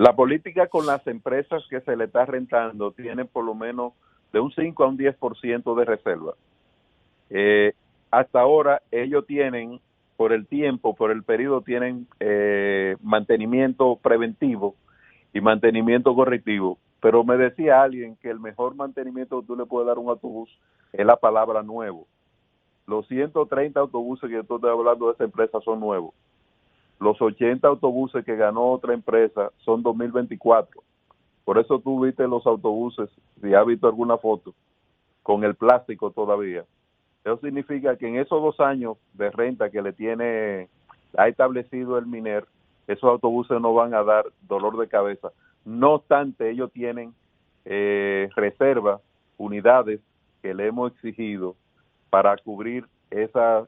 La 0.00 0.16
política 0.16 0.66
con 0.68 0.86
las 0.86 1.06
empresas 1.06 1.62
que 1.68 1.82
se 1.82 1.94
le 1.94 2.04
está 2.04 2.24
rentando 2.24 2.90
tiene 2.92 3.26
por 3.26 3.44
lo 3.44 3.54
menos 3.54 3.92
de 4.32 4.40
un 4.40 4.50
5 4.50 4.82
a 4.82 4.86
un 4.86 4.96
10% 4.96 5.74
de 5.74 5.84
reserva. 5.84 6.32
Eh, 7.28 7.74
hasta 8.10 8.40
ahora 8.40 8.80
ellos 8.90 9.26
tienen, 9.26 9.78
por 10.16 10.32
el 10.32 10.46
tiempo, 10.46 10.94
por 10.96 11.10
el 11.10 11.22
periodo, 11.22 11.60
tienen 11.60 12.06
eh, 12.18 12.96
mantenimiento 13.02 13.96
preventivo 13.96 14.74
y 15.34 15.42
mantenimiento 15.42 16.14
correctivo. 16.14 16.78
Pero 17.02 17.22
me 17.22 17.36
decía 17.36 17.82
alguien 17.82 18.16
que 18.16 18.30
el 18.30 18.40
mejor 18.40 18.76
mantenimiento 18.76 19.42
que 19.42 19.48
tú 19.48 19.54
le 19.54 19.66
puedes 19.66 19.86
dar 19.86 19.98
a 19.98 20.00
un 20.00 20.08
autobús 20.08 20.48
es 20.94 21.04
la 21.04 21.16
palabra 21.16 21.62
nuevo. 21.62 22.06
Los 22.86 23.06
130 23.06 23.78
autobuses 23.78 24.30
que 24.30 24.36
yo 24.36 24.40
estoy 24.40 24.60
hablando 24.70 25.08
de 25.08 25.12
esa 25.12 25.24
empresa 25.24 25.60
son 25.60 25.78
nuevos. 25.78 26.14
Los 27.00 27.20
80 27.20 27.66
autobuses 27.66 28.24
que 28.24 28.36
ganó 28.36 28.70
otra 28.70 28.94
empresa 28.94 29.50
son 29.64 29.82
2024. 29.82 30.82
Por 31.44 31.58
eso 31.58 31.80
tú 31.80 32.04
viste 32.04 32.28
los 32.28 32.46
autobuses, 32.46 33.08
si 33.40 33.54
has 33.54 33.66
visto 33.66 33.86
alguna 33.86 34.18
foto, 34.18 34.54
con 35.22 35.42
el 35.42 35.54
plástico 35.54 36.10
todavía. 36.10 36.64
Eso 37.24 37.38
significa 37.38 37.96
que 37.96 38.06
en 38.06 38.16
esos 38.16 38.42
dos 38.42 38.60
años 38.60 38.96
de 39.14 39.30
renta 39.30 39.70
que 39.70 39.82
le 39.82 39.92
tiene, 39.92 40.68
ha 41.16 41.28
establecido 41.28 41.98
el 41.98 42.06
MINER, 42.06 42.46
esos 42.86 43.04
autobuses 43.04 43.60
no 43.60 43.74
van 43.74 43.94
a 43.94 44.02
dar 44.02 44.26
dolor 44.42 44.76
de 44.78 44.88
cabeza. 44.88 45.30
No 45.64 45.94
obstante, 45.94 46.50
ellos 46.50 46.70
tienen 46.72 47.14
eh, 47.64 48.28
reservas, 48.36 49.00
unidades 49.38 50.00
que 50.42 50.54
le 50.54 50.66
hemos 50.66 50.92
exigido 50.92 51.56
para 52.10 52.36
cubrir 52.36 52.86
esa 53.10 53.66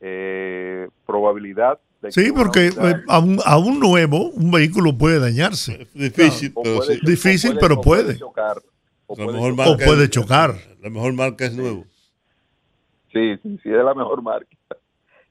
eh, 0.00 0.88
probabilidad. 1.06 1.78
De 2.00 2.12
sí, 2.12 2.30
porque 2.32 2.68
eh, 2.68 3.04
a, 3.08 3.18
un, 3.18 3.80
nuevo 3.80 4.30
un 4.30 4.50
vehículo 4.52 4.96
puede 4.96 5.18
dañarse. 5.18 5.88
Difícil, 5.94 6.54
pero, 6.62 6.80
Difícil, 7.02 7.58
pero 7.60 7.80
puede. 7.80 8.16
chocar, 8.16 8.58
o 9.06 9.16
puede 9.16 10.08
chocar. 10.08 10.54
La 10.80 10.90
mejor 10.90 11.12
marca 11.12 11.46
es 11.46 11.54
nuevo. 11.54 11.84
Sí, 13.12 13.36
sí, 13.42 13.58
sí, 13.62 13.70
es 13.70 13.84
la 13.84 13.94
mejor 13.94 14.22
marca. 14.22 14.56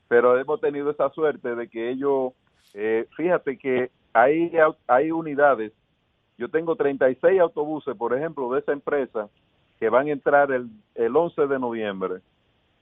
Pero 0.10 0.40
hemos 0.40 0.60
tenido 0.60 0.92
esa 0.92 1.10
suerte 1.12 1.56
de 1.56 1.70
que 1.70 1.90
ellos, 1.90 2.34
eh, 2.74 3.08
fíjate 3.16 3.58
que 3.58 3.90
hay, 4.14 4.52
hay 4.88 5.12
unidades, 5.12 5.72
yo 6.38 6.50
tengo 6.50 6.76
36 6.76 7.40
autobuses, 7.40 7.96
por 7.96 8.14
ejemplo, 8.14 8.52
de 8.52 8.60
esa 8.60 8.72
empresa, 8.74 9.30
que 9.80 9.90
van 9.90 10.08
a 10.08 10.12
entrar 10.12 10.52
el, 10.52 10.70
el 10.96 11.16
11 11.16 11.48
de 11.48 11.60
noviembre, 11.60 12.16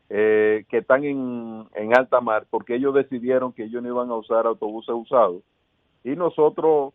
eh, 0.10 0.66
que 0.70 0.80
están 0.80 1.03
en, 1.03 1.66
en 1.74 1.97
alta 1.97 2.22
mar, 2.22 2.45
porque 2.49 2.76
ellos 2.76 2.93
decidieron 2.93 3.53
que 3.53 3.64
ellos 3.64 3.82
no 3.82 3.89
iban 3.89 4.10
a 4.10 4.16
usar 4.16 4.45
autobuses 4.45 4.93
usados. 4.95 5.41
Y 6.03 6.16
nosotros 6.16 6.93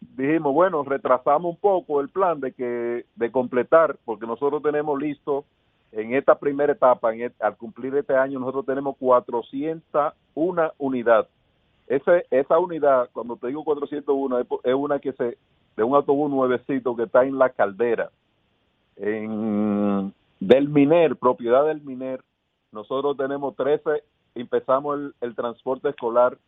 dijimos, 0.00 0.52
bueno, 0.54 0.82
retrasamos 0.82 1.54
un 1.54 1.60
poco 1.60 2.00
el 2.00 2.08
plan 2.08 2.40
de 2.40 2.52
que 2.52 3.04
de 3.14 3.30
completar, 3.30 3.96
porque 4.04 4.26
nosotros 4.26 4.62
tenemos 4.62 5.00
listo 5.00 5.44
en 5.92 6.14
esta 6.14 6.38
primera 6.38 6.72
etapa, 6.72 7.12
al 7.40 7.56
cumplir 7.56 7.94
este 7.94 8.14
año, 8.14 8.38
nosotros 8.38 8.66
tenemos 8.66 8.96
401 8.98 10.72
unidad. 10.78 11.28
Ese, 11.86 12.26
esa 12.30 12.58
unidad, 12.58 13.08
cuando 13.12 13.36
te 13.36 13.46
digo 13.46 13.64
401, 13.64 14.40
es, 14.64 14.74
una 14.74 14.98
que 14.98 15.12
se, 15.12 15.38
de 15.76 15.82
un 15.82 15.94
autobús 15.94 16.30
nuevecito 16.30 16.94
que 16.94 17.04
está 17.04 17.24
en 17.24 17.38
la 17.38 17.48
caldera, 17.50 18.10
en, 18.96 20.12
del 20.40 20.68
Miner, 20.68 21.16
propiedad 21.16 21.64
del 21.64 21.80
Miner. 21.80 22.20
Nosotros 22.72 23.16
tenemos 23.16 23.56
13, 23.56 24.02
empezamos 24.34 24.98
el, 24.98 25.14
el 25.20 25.34
transporte 25.34 25.90
escolar 25.90 26.38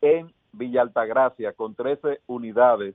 en 0.00 0.32
Villa 0.52 0.82
Altagracia 0.82 1.52
con 1.52 1.74
13 1.74 2.20
unidades 2.26 2.94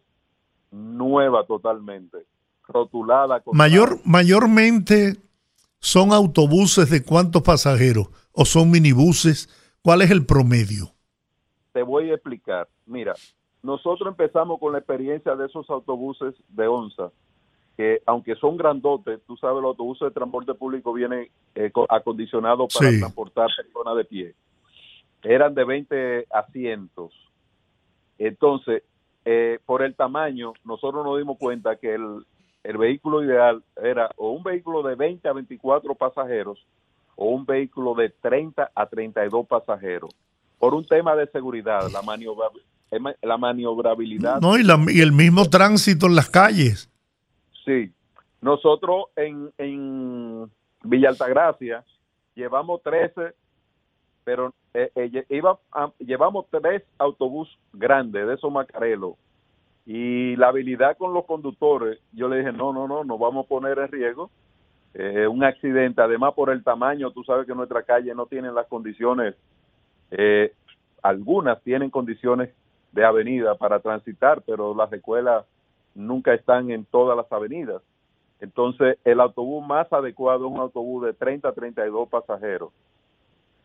nuevas 0.71 1.47
totalmente 1.47 2.25
rotulada. 2.67 3.41
Mayor, 3.51 3.99
mayormente 4.05 5.17
son 5.79 6.13
autobuses 6.13 6.89
de 6.89 7.03
cuántos 7.03 7.41
pasajeros 7.41 8.07
o 8.31 8.45
son 8.45 8.71
minibuses. 8.71 9.49
¿Cuál 9.81 10.03
es 10.03 10.11
el 10.11 10.25
promedio? 10.25 10.93
te 11.71 11.83
voy 11.83 12.11
a 12.11 12.15
explicar. 12.15 12.67
Mira, 12.85 13.13
nosotros 13.63 14.07
empezamos 14.07 14.59
con 14.59 14.73
la 14.73 14.79
experiencia 14.79 15.35
de 15.35 15.45
esos 15.45 15.69
autobuses 15.69 16.35
de 16.49 16.67
onza, 16.67 17.11
que 17.77 18.01
aunque 18.05 18.35
son 18.35 18.57
grandotes, 18.57 19.19
tú 19.25 19.37
sabes, 19.37 19.61
los 19.61 19.71
autobuses 19.71 20.09
de 20.09 20.13
transporte 20.13 20.53
público 20.53 20.93
vienen 20.93 21.29
eh, 21.55 21.71
acondicionados 21.89 22.73
para 22.73 22.89
transportar 22.89 23.49
personas 23.55 23.97
de 23.97 24.05
pie. 24.05 24.35
Eran 25.23 25.53
de 25.53 25.63
20 25.63 26.27
asientos. 26.31 27.13
Entonces, 28.17 28.83
eh, 29.25 29.59
por 29.65 29.83
el 29.83 29.95
tamaño, 29.95 30.53
nosotros 30.65 31.05
nos 31.05 31.17
dimos 31.17 31.37
cuenta 31.37 31.75
que 31.75 31.93
el, 31.95 32.25
el 32.63 32.77
vehículo 32.77 33.23
ideal 33.23 33.63
era 33.81 34.09
o 34.17 34.31
un 34.31 34.43
vehículo 34.43 34.83
de 34.83 34.95
20 34.95 35.27
a 35.27 35.33
24 35.33 35.95
pasajeros 35.95 36.59
o 37.15 37.29
un 37.29 37.45
vehículo 37.45 37.93
de 37.95 38.09
30 38.09 38.71
a 38.73 38.85
32 38.85 39.47
pasajeros. 39.47 40.11
Por 40.59 40.73
un 40.73 40.85
tema 40.85 41.15
de 41.15 41.27
seguridad, 41.27 41.89
la, 41.91 42.01
maniobra, 42.01 42.47
la 43.21 43.37
maniobrabilidad. 43.37 44.41
No, 44.41 44.57
y, 44.57 44.63
y, 44.89 45.01
el 45.01 45.11
mismo 45.11 45.49
tránsito 45.49 46.05
en 46.05 46.15
las 46.15 46.29
calles. 46.29 46.90
Sí. 47.65 47.91
Nosotros 48.41 49.05
en, 49.15 49.51
en 49.57 50.49
Villa 50.83 51.09
Altagracia 51.09 51.83
llevamos 52.35 52.81
13, 52.81 53.33
pero 54.23 54.53
eh, 54.73 54.91
eh, 54.95 55.25
iba 55.29 55.59
llevamos 55.99 56.45
tres 56.49 56.83
autobús 56.97 57.57
grandes 57.73 58.25
de 58.27 58.33
esos 58.33 58.51
macarelos 58.51 59.15
y 59.85 60.35
la 60.35 60.49
habilidad 60.49 60.97
con 60.97 61.13
los 61.13 61.25
conductores, 61.25 61.99
yo 62.13 62.27
le 62.27 62.37
dije, 62.37 62.51
no, 62.51 62.71
no, 62.71 62.87
no, 62.87 63.03
nos 63.03 63.19
vamos 63.19 63.45
a 63.45 63.49
poner 63.49 63.79
en 63.79 63.87
riesgo 63.87 64.29
eh, 64.93 65.27
un 65.27 65.43
accidente, 65.43 66.01
además 66.01 66.33
por 66.33 66.49
el 66.49 66.63
tamaño, 66.63 67.11
tú 67.11 67.23
sabes 67.23 67.47
que 67.47 67.55
nuestra 67.55 67.83
calle 67.83 68.13
no 68.13 68.25
tiene 68.25 68.51
las 68.51 68.67
condiciones, 68.67 69.35
eh, 70.11 70.53
algunas 71.01 71.61
tienen 71.63 71.89
condiciones 71.89 72.49
de 72.91 73.03
avenida 73.03 73.55
para 73.55 73.79
transitar, 73.79 74.43
pero 74.45 74.75
las 74.75 74.91
escuelas 74.93 75.45
nunca 75.95 76.33
están 76.33 76.71
en 76.71 76.85
todas 76.85 77.17
las 77.17 77.31
avenidas. 77.31 77.81
Entonces, 78.39 78.97
el 79.03 79.19
autobús 79.19 79.65
más 79.65 79.91
adecuado 79.93 80.47
es 80.47 80.51
un 80.51 80.59
autobús 80.59 81.05
de 81.05 81.13
30 81.13 81.49
a 81.49 81.53
32 81.53 82.09
pasajeros. 82.09 82.71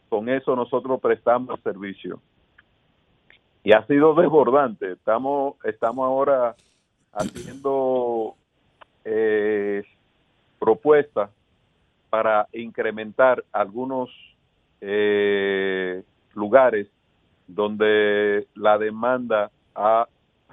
Con 0.09 0.29
eso 0.29 0.55
nosotros 0.55 1.01
prestamos 1.01 1.59
servicio. 1.61 2.21
Y 3.65 3.73
ha 3.73 3.85
sido 3.87 4.15
desbordante. 4.15 4.93
Estamos, 4.93 5.57
estamos 5.65 6.07
ahora 6.07 6.55
haciendo 7.13 8.35
eh, 9.05 9.83
propuesta 10.59 11.31
para 12.11 12.47
incrementar 12.53 13.43
algunos 13.53 14.11
eh, 14.81 16.03
lugares 16.35 16.89
donde 17.47 18.47
la 18.55 18.79
demanda 18.79 19.51
ha 19.75 20.07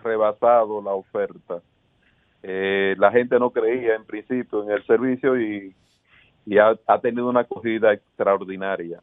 rebasado 0.04 0.82
la 0.82 0.92
oferta. 0.92 1.62
Eh, 2.42 2.96
la 2.98 3.12
gente 3.12 3.40
no 3.40 3.52
creía 3.52 3.96
en 3.96 4.06
principio 4.06 4.64
en 4.64 4.72
el 4.72 4.86
servicio 4.86 5.40
y, 5.40 5.74
ha, 6.60 7.00
tenido 7.00 7.30
una 7.30 7.42
acogida 7.42 7.94
extraordinaria, 7.94 9.02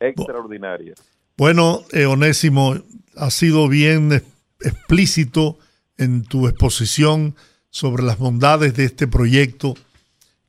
extraordinaria. 0.00 0.94
Bueno, 1.36 1.80
eh, 1.92 2.06
Onésimo, 2.06 2.74
ha 3.16 3.30
sido 3.30 3.68
bien 3.68 4.12
explícito 4.60 5.56
en 5.96 6.24
tu 6.24 6.48
exposición 6.48 7.36
sobre 7.70 8.02
las 8.02 8.18
bondades 8.18 8.74
de 8.74 8.84
este 8.84 9.06
proyecto 9.06 9.74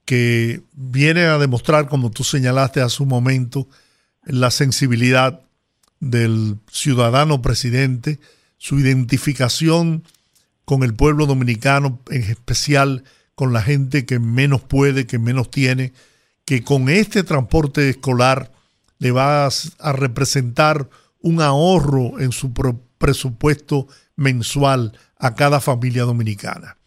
que 0.05 0.61
viene 0.73 1.21
a 1.25 1.37
demostrar, 1.37 1.87
como 1.87 2.09
tú 2.09 2.23
señalaste 2.23 2.81
hace 2.81 3.03
un 3.03 3.09
momento, 3.09 3.67
la 4.25 4.51
sensibilidad 4.51 5.41
del 5.99 6.57
ciudadano 6.69 7.41
presidente, 7.41 8.19
su 8.61 8.77
identificación 8.77 10.03
con 10.65 10.83
el 10.83 10.93
pueblo 10.93 11.25
dominicano, 11.25 11.99
en 12.11 12.21
especial 12.21 13.03
con 13.33 13.53
la 13.53 13.63
gente 13.63 14.05
que 14.05 14.19
menos 14.19 14.61
puede, 14.61 15.07
que 15.07 15.17
menos 15.17 15.49
tiene, 15.49 15.93
que 16.45 16.63
con 16.63 16.87
este 16.87 17.23
transporte 17.23 17.89
escolar 17.89 18.51
le 18.99 19.09
va 19.09 19.47
a 19.47 19.91
representar 19.93 20.87
un 21.21 21.41
ahorro 21.41 22.19
en 22.19 22.31
su 22.31 22.53
presupuesto 22.99 23.87
mensual 24.15 24.95
a 25.17 25.33
cada 25.33 25.59
familia 25.59 26.03
dominicana. 26.03 26.77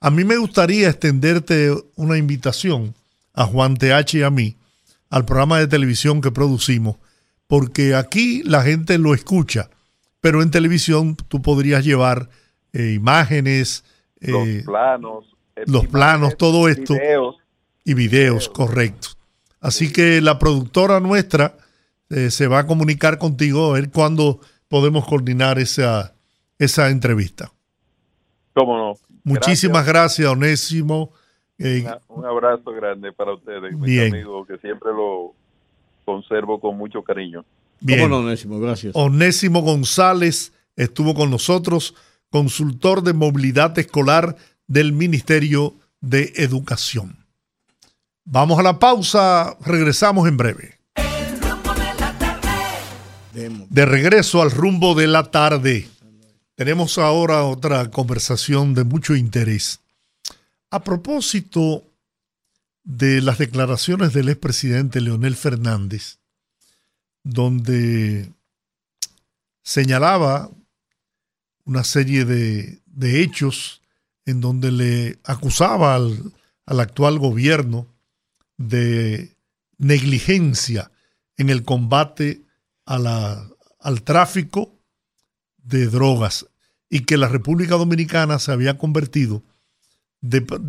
A 0.00 0.10
mí 0.10 0.24
me 0.24 0.38
gustaría 0.38 0.88
extenderte 0.88 1.74
una 1.94 2.16
invitación 2.16 2.94
a 3.34 3.44
Juan 3.44 3.76
TH 3.76 4.14
y 4.14 4.22
a 4.22 4.30
mí 4.30 4.56
al 5.10 5.26
programa 5.26 5.58
de 5.58 5.66
televisión 5.66 6.22
que 6.22 6.30
producimos, 6.30 6.96
porque 7.46 7.94
aquí 7.94 8.42
la 8.44 8.62
gente 8.62 8.96
lo 8.96 9.12
escucha, 9.12 9.68
pero 10.20 10.42
en 10.42 10.50
televisión 10.50 11.16
tú 11.16 11.42
podrías 11.42 11.84
llevar 11.84 12.28
eh, 12.72 12.92
imágenes, 12.94 13.84
los 14.20 14.46
eh, 14.46 14.62
planos, 14.64 15.36
los 15.66 15.86
planos, 15.86 16.36
todo 16.36 16.68
esto 16.68 16.94
y 17.84 17.94
videos, 17.94 18.48
correcto. 18.48 19.08
Así 19.60 19.92
que 19.92 20.20
la 20.20 20.38
productora 20.38 21.00
nuestra 21.00 21.56
eh, 22.10 22.30
se 22.30 22.46
va 22.46 22.60
a 22.60 22.66
comunicar 22.66 23.18
contigo 23.18 23.70
a 23.70 23.74
ver 23.74 23.90
cuándo 23.90 24.40
podemos 24.68 25.06
coordinar 25.06 25.58
esa, 25.58 26.14
esa 26.58 26.90
entrevista. 26.90 27.52
¿Cómo 28.54 28.76
no? 28.76 28.94
Muchísimas 29.24 29.86
gracias, 29.86 30.28
Onésimo. 30.28 31.12
Eh, 31.58 31.84
un 32.08 32.24
abrazo 32.24 32.72
grande 32.72 33.12
para 33.12 33.34
ustedes, 33.34 33.76
mi 33.76 33.98
amigo, 33.98 34.46
que 34.46 34.58
siempre 34.58 34.92
lo 34.92 35.34
conservo 36.04 36.60
con 36.60 36.76
mucho 36.76 37.02
cariño. 37.02 37.44
Bien. 37.80 38.12
Onésimo? 38.12 38.60
Gracias. 38.60 38.92
Onésimo 38.94 39.60
González 39.60 40.52
estuvo 40.76 41.14
con 41.14 41.30
nosotros, 41.30 41.94
consultor 42.30 43.02
de 43.02 43.12
movilidad 43.12 43.78
escolar 43.78 44.36
del 44.66 44.92
Ministerio 44.92 45.74
de 46.00 46.32
Educación. 46.36 47.24
Vamos 48.24 48.58
a 48.58 48.62
la 48.62 48.78
pausa, 48.78 49.56
regresamos 49.64 50.28
en 50.28 50.36
breve. 50.36 50.78
De 53.70 53.86
regreso 53.86 54.42
al 54.42 54.50
rumbo 54.50 54.94
de 54.94 55.06
la 55.06 55.30
tarde. 55.30 55.88
Tenemos 56.56 56.98
ahora 56.98 57.44
otra 57.44 57.88
conversación 57.90 58.74
de 58.74 58.84
mucho 58.84 59.14
interés. 59.14 59.80
A 60.70 60.82
propósito 60.82 61.84
de 62.82 63.22
las 63.22 63.38
declaraciones 63.38 64.12
del 64.12 64.28
expresidente 64.28 65.00
Leonel 65.00 65.36
Fernández, 65.36 66.17
donde 67.28 68.32
señalaba 69.62 70.50
una 71.66 71.84
serie 71.84 72.24
de, 72.24 72.80
hechos 73.22 73.82
en 74.24 74.40
donde 74.40 74.72
le 74.72 75.18
acusaba 75.24 75.94
al, 75.94 76.32
al 76.64 76.80
actual 76.80 77.18
gobierno 77.18 77.86
de 78.56 79.36
negligencia 79.76 80.90
en 81.36 81.50
el 81.50 81.64
combate 81.64 82.40
a 82.86 82.98
la, 82.98 83.46
al 83.78 84.02
tráfico 84.02 84.74
de 85.58 85.86
drogas 85.86 86.46
y 86.88 87.00
que 87.00 87.18
la 87.18 87.28
República 87.28 87.74
Dominicana 87.74 88.38
se 88.38 88.52
había 88.52 88.78
convertido, 88.78 89.42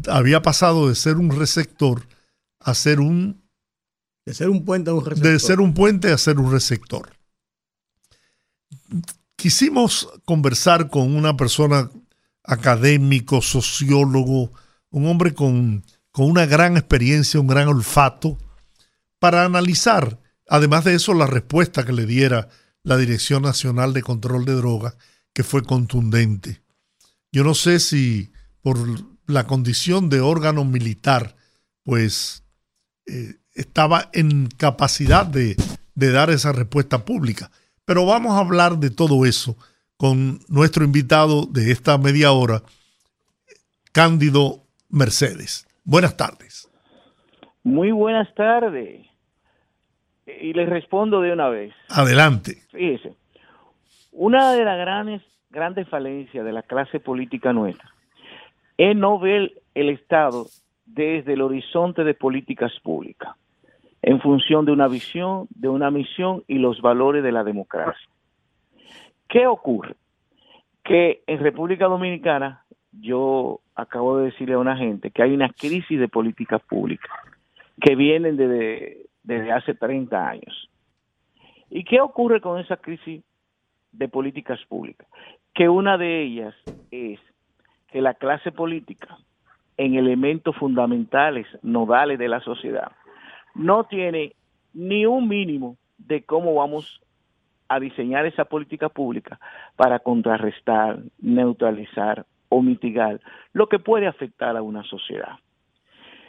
había 0.09 0.41
pasado 0.41 0.89
de 0.89 0.95
ser 0.95 1.15
un 1.15 1.31
receptor 1.31 2.05
a 2.59 2.73
ser 2.73 2.99
un... 2.99 3.38
De 4.25 4.33
ser 4.33 4.49
un 4.49 4.65
puente 4.65 4.89
a 4.89 4.93
un 4.93 5.05
receptor. 5.05 5.31
De 5.31 5.39
ser 5.39 5.59
un 5.59 5.73
puente 5.73 6.11
a 6.11 6.17
ser 6.17 6.39
un 6.39 6.51
receptor. 6.51 7.11
Quisimos 9.35 10.09
conversar 10.25 10.89
con 10.89 11.15
una 11.15 11.37
persona 11.37 11.89
académico, 12.43 13.41
sociólogo, 13.41 14.51
un 14.89 15.07
hombre 15.07 15.33
con, 15.33 15.85
con 16.11 16.29
una 16.29 16.45
gran 16.45 16.77
experiencia, 16.77 17.39
un 17.39 17.47
gran 17.47 17.67
olfato, 17.67 18.37
para 19.19 19.45
analizar, 19.45 20.19
además 20.47 20.85
de 20.85 20.95
eso, 20.95 21.13
la 21.13 21.27
respuesta 21.27 21.85
que 21.85 21.93
le 21.93 22.05
diera 22.05 22.49
la 22.83 22.97
Dirección 22.97 23.43
Nacional 23.43 23.93
de 23.93 24.01
Control 24.01 24.45
de 24.45 24.53
Drogas, 24.53 24.95
que 25.33 25.43
fue 25.43 25.63
contundente. 25.63 26.61
Yo 27.31 27.43
no 27.43 27.53
sé 27.53 27.79
si 27.79 28.31
por 28.61 28.77
la 29.27 29.45
condición 29.45 30.09
de 30.09 30.21
órgano 30.21 30.65
militar, 30.65 31.35
pues 31.83 32.43
eh, 33.05 33.38
estaba 33.59 34.09
en 34.13 34.47
capacidad 34.47 35.25
de, 35.25 35.55
de 35.95 36.11
dar 36.11 36.29
esa 36.29 36.51
respuesta 36.51 37.05
pública. 37.05 37.51
Pero 37.85 38.05
vamos 38.05 38.33
a 38.33 38.39
hablar 38.39 38.77
de 38.77 38.89
todo 38.89 39.25
eso 39.25 39.55
con 39.97 40.39
nuestro 40.47 40.83
invitado 40.85 41.45
de 41.45 41.71
esta 41.71 41.97
media 41.97 42.31
hora, 42.31 42.61
Cándido 43.91 44.63
Mercedes. 44.89 45.67
Buenas 45.83 46.15
tardes. 46.15 46.69
Muy 47.63 47.91
buenas 47.91 48.33
tardes 48.35 49.05
y 50.41 50.53
les 50.53 50.69
respondo 50.69 51.21
de 51.21 51.33
una 51.33 51.49
vez. 51.49 51.73
Adelante. 51.89 52.57
Fíjese, 52.71 53.13
una 54.11 54.53
de 54.53 54.63
las 54.63 54.77
grandes, 54.77 55.21
grandes 55.49 55.87
falencias 55.89 56.45
de 56.45 56.51
la 56.51 56.63
clase 56.63 56.99
política 56.99 57.51
nuestra 57.53 57.89
es 58.77 58.95
no 58.95 59.19
ver 59.19 59.51
el 59.73 59.89
Estado 59.89 60.45
desde 60.85 61.33
el 61.33 61.41
horizonte 61.41 62.03
de 62.03 62.13
políticas 62.13 62.71
públicas, 62.81 63.35
en 64.01 64.21
función 64.21 64.65
de 64.65 64.71
una 64.71 64.87
visión, 64.87 65.47
de 65.49 65.69
una 65.69 65.91
misión 65.91 66.43
y 66.47 66.59
los 66.59 66.81
valores 66.81 67.23
de 67.23 67.31
la 67.31 67.43
democracia. 67.43 68.09
¿Qué 69.27 69.45
ocurre? 69.47 69.95
Que 70.83 71.21
en 71.27 71.39
República 71.39 71.85
Dominicana, 71.85 72.63
yo 72.91 73.59
acabo 73.75 74.17
de 74.17 74.25
decirle 74.25 74.55
a 74.55 74.59
una 74.59 74.77
gente 74.77 75.11
que 75.11 75.21
hay 75.21 75.33
una 75.33 75.49
crisis 75.49 75.99
de 75.99 76.07
políticas 76.07 76.61
públicas 76.63 77.11
que 77.81 77.95
vienen 77.95 78.37
desde, 78.37 79.05
desde 79.23 79.51
hace 79.51 79.73
30 79.73 80.27
años. 80.27 80.69
¿Y 81.69 81.83
qué 81.83 82.01
ocurre 82.01 82.41
con 82.41 82.59
esa 82.59 82.77
crisis 82.77 83.23
de 83.91 84.07
políticas 84.07 84.59
públicas? 84.67 85.07
Que 85.53 85.69
una 85.69 85.97
de 85.97 86.23
ellas 86.23 86.55
es 86.91 87.19
que 87.91 88.01
la 88.01 88.15
clase 88.15 88.51
política, 88.51 89.17
en 89.77 89.95
elementos 89.95 90.55
fundamentales, 90.57 91.47
nodales 91.61 92.19
de 92.19 92.27
la 92.27 92.39
sociedad, 92.41 92.91
no 93.59 93.83
tiene 93.83 94.35
ni 94.73 95.05
un 95.05 95.27
mínimo 95.27 95.75
de 95.97 96.23
cómo 96.23 96.55
vamos 96.55 97.01
a 97.67 97.79
diseñar 97.79 98.25
esa 98.25 98.45
política 98.45 98.87
pública 98.87 99.37
para 99.75 99.99
contrarrestar, 99.99 100.99
neutralizar 101.19 102.25
o 102.47 102.61
mitigar 102.61 103.19
lo 103.51 103.67
que 103.67 103.77
puede 103.77 104.07
afectar 104.07 104.55
a 104.55 104.61
una 104.61 104.83
sociedad. 104.83 105.33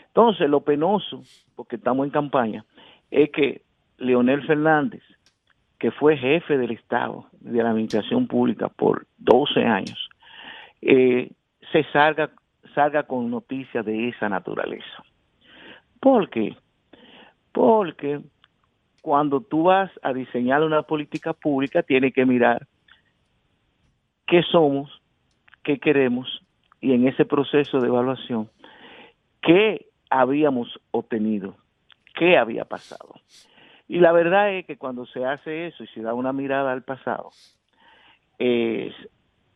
Entonces, 0.09 0.51
lo 0.51 0.63
penoso, 0.63 1.23
porque 1.55 1.77
estamos 1.77 2.05
en 2.05 2.11
campaña, 2.11 2.65
es 3.13 3.31
que 3.31 3.63
Leonel 3.99 4.45
Fernández, 4.45 5.03
que 5.79 5.93
fue 5.93 6.17
jefe 6.17 6.59
del 6.59 6.73
Estado 6.73 7.27
de 7.41 7.63
la 7.63 7.71
Administración 7.71 8.27
Pública 8.27 8.69
por 8.69 9.07
12 9.19 9.65
años, 9.65 10.11
eh, 10.83 11.31
se 11.71 11.85
salga, 11.93 12.31
salga 12.75 13.05
con 13.05 13.31
noticias 13.31 13.87
de 13.87 14.09
esa 14.09 14.29
naturaleza. 14.29 15.05
¿Por 16.01 16.29
qué? 16.29 16.57
Porque 17.53 18.21
cuando 19.03 19.41
tú 19.41 19.65
vas 19.65 19.91
a 20.03 20.13
diseñar 20.13 20.63
una 20.63 20.83
política 20.83 21.33
pública, 21.33 21.83
tienes 21.83 22.13
que 22.13 22.27
mirar 22.27 22.67
qué 24.27 24.43
somos, 24.43 25.03
qué 25.63 25.79
queremos 25.79 26.43
y 26.81 26.93
en 26.93 27.07
ese 27.09 27.25
proceso 27.25 27.81
de 27.81 27.89
evaluación, 27.89 28.49
qué 29.43 29.87
habíamos 30.09 30.81
obtenido, 30.91 31.57
qué 32.15 32.37
había 32.39 32.65
pasado. 32.65 33.15
Y 33.89 33.99
la 33.99 34.13
verdad 34.13 34.53
es 34.53 34.67
que 34.67 34.77
cuando 34.77 35.05
se 35.07 35.25
hace 35.25 35.67
eso 35.67 35.85
y 35.85 35.89
se 35.89 36.03
da 36.03 36.15
una 36.15 36.33
mirada 36.33 36.73
al 36.73 36.83
pasado, 36.83 37.31
el 38.39 38.95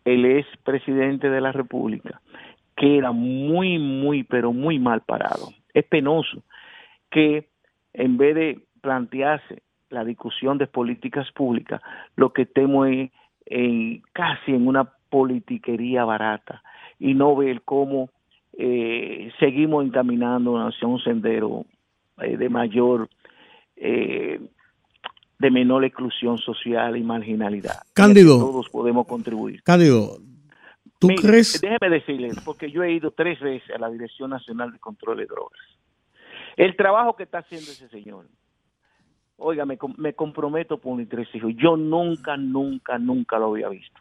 ex 0.04 0.46
presidente 0.64 1.30
de 1.30 1.40
la 1.40 1.52
República, 1.52 2.20
que 2.76 2.98
era 2.98 3.12
muy, 3.12 3.78
muy, 3.78 4.24
pero 4.24 4.52
muy 4.52 4.78
mal 4.78 5.02
parado. 5.02 5.50
Es 5.72 5.84
penoso 5.84 6.42
que 7.10 7.48
en 7.94 8.16
vez 8.16 8.34
de 8.34 8.60
plantearse 8.80 9.62
la 9.90 10.04
discusión 10.04 10.58
de 10.58 10.66
políticas 10.66 11.30
públicas, 11.32 11.80
lo 12.16 12.32
que 12.32 12.44
temo 12.44 12.84
es 12.84 13.10
en, 13.46 14.02
casi 14.12 14.52
en 14.52 14.66
una 14.66 14.92
politiquería 15.08 16.04
barata 16.04 16.62
y 16.98 17.14
no 17.14 17.36
ver 17.36 17.62
cómo 17.62 18.10
eh, 18.52 19.32
seguimos 19.38 19.84
encaminando 19.84 20.56
hacia 20.58 20.88
un 20.88 21.00
sendero 21.00 21.64
eh, 22.20 22.36
de 22.36 22.48
mayor, 22.48 23.08
eh, 23.76 24.40
de 25.38 25.50
menor 25.50 25.84
exclusión 25.84 26.38
social 26.38 26.96
y 26.96 27.02
marginalidad. 27.02 27.82
Cándido. 27.92 28.38
todos 28.38 28.68
podemos 28.68 29.06
contribuir. 29.06 29.62
Cándido, 29.62 30.18
¿tú 30.98 31.08
crees? 31.20 31.60
Déjeme 31.60 31.90
decirles, 31.90 32.36
porque 32.44 32.70
yo 32.70 32.82
he 32.82 32.92
ido 32.92 33.12
tres 33.12 33.40
veces 33.40 33.70
a 33.74 33.78
la 33.78 33.90
Dirección 33.90 34.30
Nacional 34.30 34.72
de 34.72 34.78
Control 34.78 35.18
de 35.18 35.26
Drogas. 35.26 35.60
El 36.56 36.76
trabajo 36.76 37.16
que 37.16 37.24
está 37.24 37.38
haciendo 37.38 37.70
ese 37.70 37.88
señor, 37.88 38.26
oiga, 39.36 39.64
me, 39.64 39.78
me 39.96 40.14
comprometo 40.14 40.78
por 40.78 40.96
mis 40.96 41.08
tres. 41.08 41.28
Yo 41.56 41.76
nunca, 41.76 42.36
nunca, 42.36 42.98
nunca 42.98 43.38
lo 43.38 43.46
había 43.46 43.68
visto. 43.68 44.00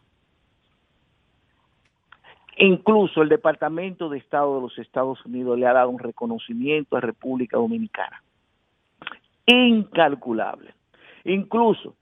Incluso 2.57 3.23
el 3.23 3.29
Departamento 3.29 4.09
de 4.09 4.19
Estado 4.19 4.55
de 4.55 4.61
los 4.61 4.77
Estados 4.77 5.25
Unidos 5.25 5.57
le 5.57 5.65
ha 5.65 5.73
dado 5.73 5.89
un 5.89 5.99
reconocimiento 5.99 6.95
a 6.95 7.01
República 7.01 7.57
Dominicana. 7.57 8.21
Incalculable. 9.47 10.73
Incluso 11.25 11.95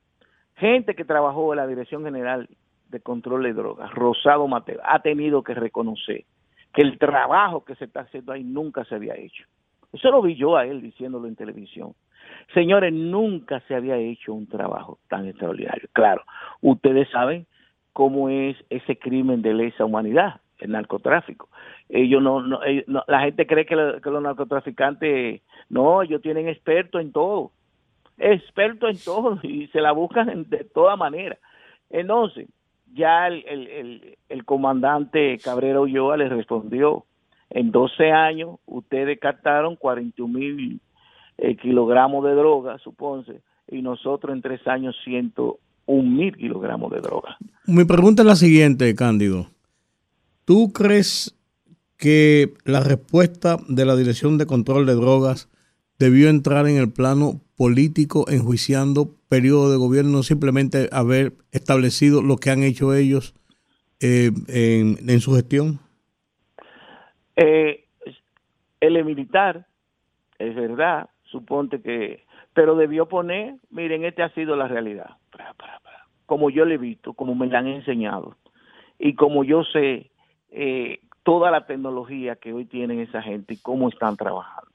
gente 0.56 0.94
que 0.94 1.06
trabajó 1.06 1.54
en 1.54 1.58
la 1.58 1.68
Dirección 1.68 2.04
General 2.04 2.50
de 2.90 3.00
Control 3.00 3.44
de 3.44 3.54
Drogas, 3.54 3.92
Rosado 3.94 4.48
Mateo, 4.48 4.82
ha 4.84 5.02
tenido 5.02 5.42
que 5.42 5.54
reconocer 5.54 6.26
que 6.74 6.82
el 6.82 6.98
trabajo 6.98 7.64
que 7.64 7.76
se 7.76 7.86
está 7.86 8.02
haciendo 8.02 8.34
ahí 8.34 8.44
nunca 8.44 8.84
se 8.86 8.96
había 8.96 9.16
hecho. 9.16 9.46
Eso 9.94 10.12
lo 10.12 10.22
vi 10.22 10.36
yo 10.36 10.56
a 10.56 10.66
él 10.66 10.82
diciéndolo 10.82 11.28
en 11.28 11.36
televisión. 11.36 11.94
Señores, 12.54 12.94
nunca 12.94 13.62
se 13.68 13.76
había 13.76 13.98
hecho 13.98 14.34
un 14.34 14.48
trabajo 14.48 15.00
tan 15.10 15.28
extraordinario. 15.28 15.88
Claro, 15.94 16.24
ustedes 16.62 17.10
saben 17.10 17.46
cómo 17.94 18.30
es 18.30 18.58
ese 18.70 18.98
crimen 18.98 19.42
de 19.42 19.54
lesa 19.54 19.86
humanidad, 19.86 20.42
el 20.60 20.72
narcotráfico. 20.72 21.50
Ellos 21.90 22.22
no, 22.22 22.42
no, 22.42 22.60
la 23.08 23.20
gente 23.22 23.46
cree 23.46 23.66
que, 23.66 23.76
los 23.76 24.24
narcotraficantes, 24.24 25.42
no, 25.70 26.02
ellos 26.02 26.22
tienen 26.22 26.48
expertos 26.48 27.02
en 27.02 27.12
todo, 27.12 27.52
expertos 28.18 28.90
en 28.90 29.04
todo 29.04 29.40
y 29.44 29.68
se 29.68 29.82
la 29.82 29.92
buscan 29.92 30.50
de 30.50 30.64
toda 30.64 30.96
manera. 30.96 31.38
Entonces, 31.90 32.48
ya 32.94 33.28
el, 33.28 33.46
el, 33.48 34.18
el, 34.30 34.46
comandante 34.46 35.38
Cabrera 35.44 35.80
Ulloa 35.82 36.18
le 36.18 36.30
respondió, 36.30 37.06
en 37.52 37.72
12 37.72 38.12
años 38.12 38.60
ustedes 38.66 39.20
captaron 39.20 39.76
41 39.76 40.34
mil 40.34 40.82
eh, 41.38 41.56
kilogramos 41.58 42.24
de 42.26 42.34
droga, 42.34 42.78
supónse, 42.80 43.42
y 43.68 43.82
nosotros 43.82 44.36
en 44.36 44.42
tres 44.42 44.66
años 44.68 44.96
101 45.04 46.10
mil 46.10 46.36
kilogramos 46.36 46.92
de 46.92 47.00
droga. 47.00 47.38
Mi 47.66 47.86
pregunta 47.86 48.22
es 48.22 48.28
la 48.28 48.36
siguiente, 48.36 48.94
Cándido. 48.96 49.48
¿Tú 50.46 50.72
crees 50.74 51.38
que 51.98 52.54
la 52.66 52.82
respuesta 52.82 53.58
de 53.68 53.86
la 53.86 53.96
Dirección 53.96 54.38
de 54.38 54.48
Control 54.48 54.86
de 54.86 54.96
Drogas 54.96 55.50
debió 56.00 56.30
entrar 56.30 56.68
en 56.68 56.78
el 56.78 56.92
plano 56.92 57.40
político 57.56 58.26
enjuiciando 58.28 59.14
periodo 59.30 59.72
de 59.72 59.78
gobierno, 59.78 60.24
simplemente 60.24 60.90
haber 60.92 61.34
establecido 61.52 62.24
lo 62.24 62.38
que 62.38 62.50
han 62.50 62.64
hecho 62.64 62.96
ellos 62.96 63.36
eh, 64.00 64.32
en, 64.48 65.20
su 65.22 65.36
gestión? 65.36 65.80
Eh, 67.36 67.86
el 68.80 69.06
militar, 69.06 69.66
es 70.40 70.56
verdad, 70.56 71.10
suponte 71.24 71.82
que, 71.82 72.26
pero 72.54 72.76
debió 72.76 73.08
poner, 73.08 73.56
miren, 73.70 74.06
esta 74.06 74.26
ha 74.26 74.30
sido 74.30 74.56
la 74.56 74.68
realidad, 74.68 75.18
como 76.26 76.50
yo 76.50 76.66
le 76.66 76.76
he 76.76 76.78
visto, 76.78 77.14
como 77.14 77.36
me 77.36 77.48
la 77.48 77.60
han 77.60 77.68
enseñado 77.68 78.36
y 78.98 79.16
como 79.16 79.44
yo 79.44 79.64
sé 79.64 80.12
eh, 80.52 81.00
toda 81.24 81.52
la 81.52 81.66
tecnología 81.66 82.36
que 82.36 82.54
hoy 82.54 82.66
tienen 82.66 83.00
esa 83.00 83.22
gente 83.22 83.54
y 83.54 83.58
cómo 83.58 83.90
están 83.90 84.18
trabajando. 84.18 84.72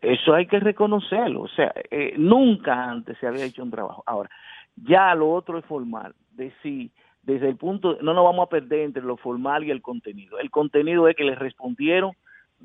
Eso 0.00 0.34
hay 0.34 0.46
que 0.46 0.60
reconocerlo. 0.60 1.42
O 1.42 1.48
sea, 1.48 1.72
eh, 1.90 2.14
nunca 2.16 2.90
antes 2.90 3.18
se 3.18 3.26
había 3.26 3.44
hecho 3.44 3.62
un 3.62 3.70
trabajo. 3.70 4.02
Ahora, 4.06 4.30
ya 4.76 5.14
lo 5.14 5.30
otro 5.30 5.58
es 5.58 5.64
formal. 5.66 6.14
Decir, 6.32 6.90
desde 7.22 7.48
el 7.48 7.56
punto, 7.56 7.98
no 8.00 8.14
nos 8.14 8.24
vamos 8.24 8.46
a 8.46 8.50
perder 8.50 8.80
entre 8.80 9.02
lo 9.02 9.16
formal 9.16 9.64
y 9.64 9.70
el 9.70 9.82
contenido. 9.82 10.38
El 10.38 10.50
contenido 10.50 11.08
es 11.08 11.16
que 11.16 11.24
les 11.24 11.38
respondieron 11.38 12.12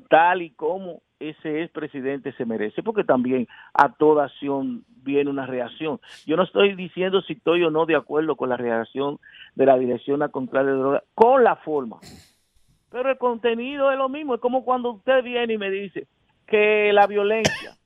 tal 0.08 0.42
y 0.42 0.50
como 0.50 1.02
ese 1.18 1.62
ex 1.62 1.72
presidente 1.72 2.32
se 2.32 2.44
merece, 2.44 2.82
porque 2.82 3.04
también 3.04 3.48
a 3.72 3.92
toda 3.92 4.24
acción 4.24 4.84
viene 5.02 5.30
una 5.30 5.46
reacción. 5.46 6.00
Yo 6.26 6.36
no 6.36 6.42
estoy 6.42 6.74
diciendo 6.74 7.22
si 7.22 7.34
estoy 7.34 7.62
o 7.64 7.70
no 7.70 7.86
de 7.86 7.96
acuerdo 7.96 8.36
con 8.36 8.48
la 8.48 8.56
reacción 8.56 9.18
de 9.54 9.66
la 9.66 9.78
Dirección 9.78 10.22
a 10.22 10.28
Contra 10.28 10.62
de 10.64 10.72
Drogas, 10.72 11.02
con 11.14 11.42
la 11.44 11.56
forma. 11.56 11.98
Pero 12.90 13.10
el 13.10 13.18
contenido 13.18 13.90
es 13.90 13.98
lo 13.98 14.08
mismo, 14.08 14.34
es 14.34 14.40
como 14.40 14.64
cuando 14.64 14.92
usted 14.92 15.22
viene 15.22 15.54
y 15.54 15.58
me 15.58 15.70
dice 15.70 16.06
que 16.46 16.92
la 16.92 17.06
violencia, 17.06 17.76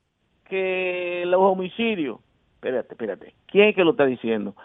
que 0.47 1.23
los 1.25 1.41
homicidios, 1.41 2.19
espérate, 2.55 2.93
espérate, 2.93 3.33
¿quién 3.47 3.69
es 3.69 3.75
que 3.75 3.83
lo 3.83 3.91
está 3.91 4.05
diciendo? 4.05 4.55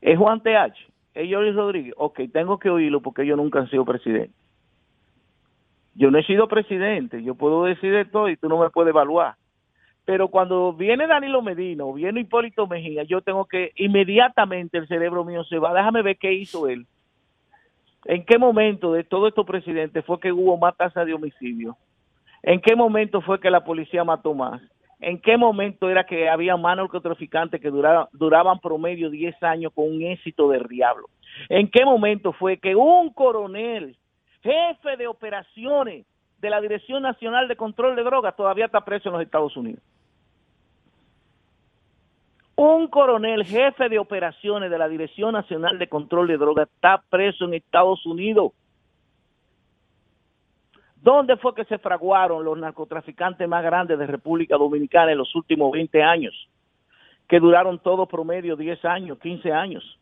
Es 0.00 0.18
Juan 0.18 0.40
TH, 0.40 0.74
es 1.14 1.32
Joris 1.32 1.54
Rodríguez, 1.54 1.94
ok, 1.96 2.20
tengo 2.32 2.58
que 2.58 2.70
oírlo 2.70 3.00
porque 3.00 3.22
ellos 3.22 3.36
nunca 3.36 3.60
han 3.60 3.70
sido 3.70 3.84
presidentes 3.84 4.34
yo 5.94 6.10
no 6.10 6.18
he 6.18 6.24
sido 6.24 6.48
presidente, 6.48 7.22
yo 7.22 7.34
puedo 7.34 7.64
decir 7.64 7.92
de 7.92 8.04
todo 8.04 8.28
y 8.28 8.36
tú 8.36 8.48
no 8.48 8.58
me 8.58 8.70
puedes 8.70 8.90
evaluar. 8.90 9.34
Pero 10.04 10.28
cuando 10.28 10.72
viene 10.72 11.06
Danilo 11.06 11.42
Medina 11.42 11.84
o 11.84 11.92
viene 11.92 12.20
Hipólito 12.20 12.66
Mejía, 12.66 13.02
yo 13.02 13.20
tengo 13.20 13.44
que 13.44 13.72
inmediatamente 13.76 14.78
el 14.78 14.88
cerebro 14.88 15.24
mío 15.24 15.44
se 15.44 15.58
va. 15.58 15.74
Déjame 15.74 16.02
ver 16.02 16.16
qué 16.16 16.32
hizo 16.32 16.68
él. 16.68 16.86
¿En 18.06 18.24
qué 18.24 18.38
momento 18.38 18.92
de 18.94 19.04
todos 19.04 19.28
estos 19.28 19.46
presidentes 19.46 20.04
fue 20.06 20.18
que 20.18 20.32
hubo 20.32 20.56
más 20.56 20.74
tasa 20.76 21.04
de 21.04 21.12
homicidio? 21.12 21.76
¿En 22.42 22.60
qué 22.60 22.74
momento 22.74 23.20
fue 23.20 23.38
que 23.38 23.50
la 23.50 23.62
policía 23.62 24.02
mató 24.02 24.32
más? 24.32 24.62
¿En 25.00 25.20
qué 25.20 25.36
momento 25.36 25.88
era 25.88 26.04
que 26.04 26.28
había 26.28 26.56
más 26.56 26.76
narcotraficantes 26.76 27.60
que 27.60 27.70
duraban, 27.70 28.06
duraban 28.12 28.58
promedio 28.60 29.10
10 29.10 29.42
años 29.42 29.72
con 29.74 29.86
un 29.86 30.02
éxito 30.02 30.50
de 30.50 30.60
diablo? 30.68 31.08
¿En 31.48 31.70
qué 31.70 31.84
momento 31.84 32.32
fue 32.32 32.58
que 32.58 32.74
un 32.74 33.10
coronel 33.12 33.96
jefe 34.42 34.96
de 34.96 35.06
operaciones 35.06 36.06
de 36.40 36.50
la 36.50 36.60
Dirección 36.60 37.02
Nacional 37.02 37.48
de 37.48 37.56
Control 37.56 37.96
de 37.96 38.02
Drogas, 38.02 38.34
todavía 38.34 38.66
está 38.66 38.80
preso 38.80 39.08
en 39.08 39.14
los 39.14 39.22
Estados 39.22 39.56
Unidos. 39.56 39.82
Un 42.56 42.88
coronel 42.88 43.44
jefe 43.44 43.88
de 43.88 43.98
operaciones 43.98 44.70
de 44.70 44.78
la 44.78 44.88
Dirección 44.88 45.32
Nacional 45.32 45.78
de 45.78 45.88
Control 45.88 46.26
de 46.28 46.36
Drogas 46.36 46.68
está 46.74 47.02
preso 47.08 47.44
en 47.44 47.54
Estados 47.54 48.04
Unidos. 48.04 48.52
¿Dónde 51.02 51.36
fue 51.36 51.54
que 51.54 51.64
se 51.64 51.78
fraguaron 51.78 52.44
los 52.44 52.58
narcotraficantes 52.58 53.48
más 53.48 53.62
grandes 53.62 53.98
de 53.98 54.06
República 54.06 54.56
Dominicana 54.56 55.12
en 55.12 55.18
los 55.18 55.34
últimos 55.34 55.72
20 55.72 56.02
años? 56.02 56.48
Que 57.26 57.40
duraron 57.40 57.78
todo 57.78 58.06
promedio 58.06 58.56
10 58.56 58.84
años, 58.84 59.18
15 59.18 59.52
años. 59.52 60.00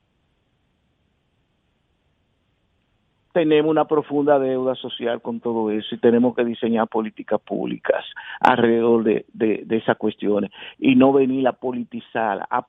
tenemos 3.39 3.71
una 3.71 3.85
profunda 3.85 4.37
deuda 4.41 4.75
social 4.75 5.23
con 5.23 5.39
todo 5.39 5.71
eso 5.71 5.95
y 5.95 5.99
tenemos 5.99 6.35
que 6.35 6.45
diseñar 6.45 6.89
políticas 6.89 7.41
públicas 7.41 8.05
alrededor 8.41 9.05
de, 9.05 9.27
de, 9.33 9.77
esas 9.77 9.97
cuestiones 9.97 10.51
y 10.77 10.97
no 10.97 11.13
venir 11.13 11.47
a 11.47 11.53
politizar, 11.53 12.47
a 12.51 12.67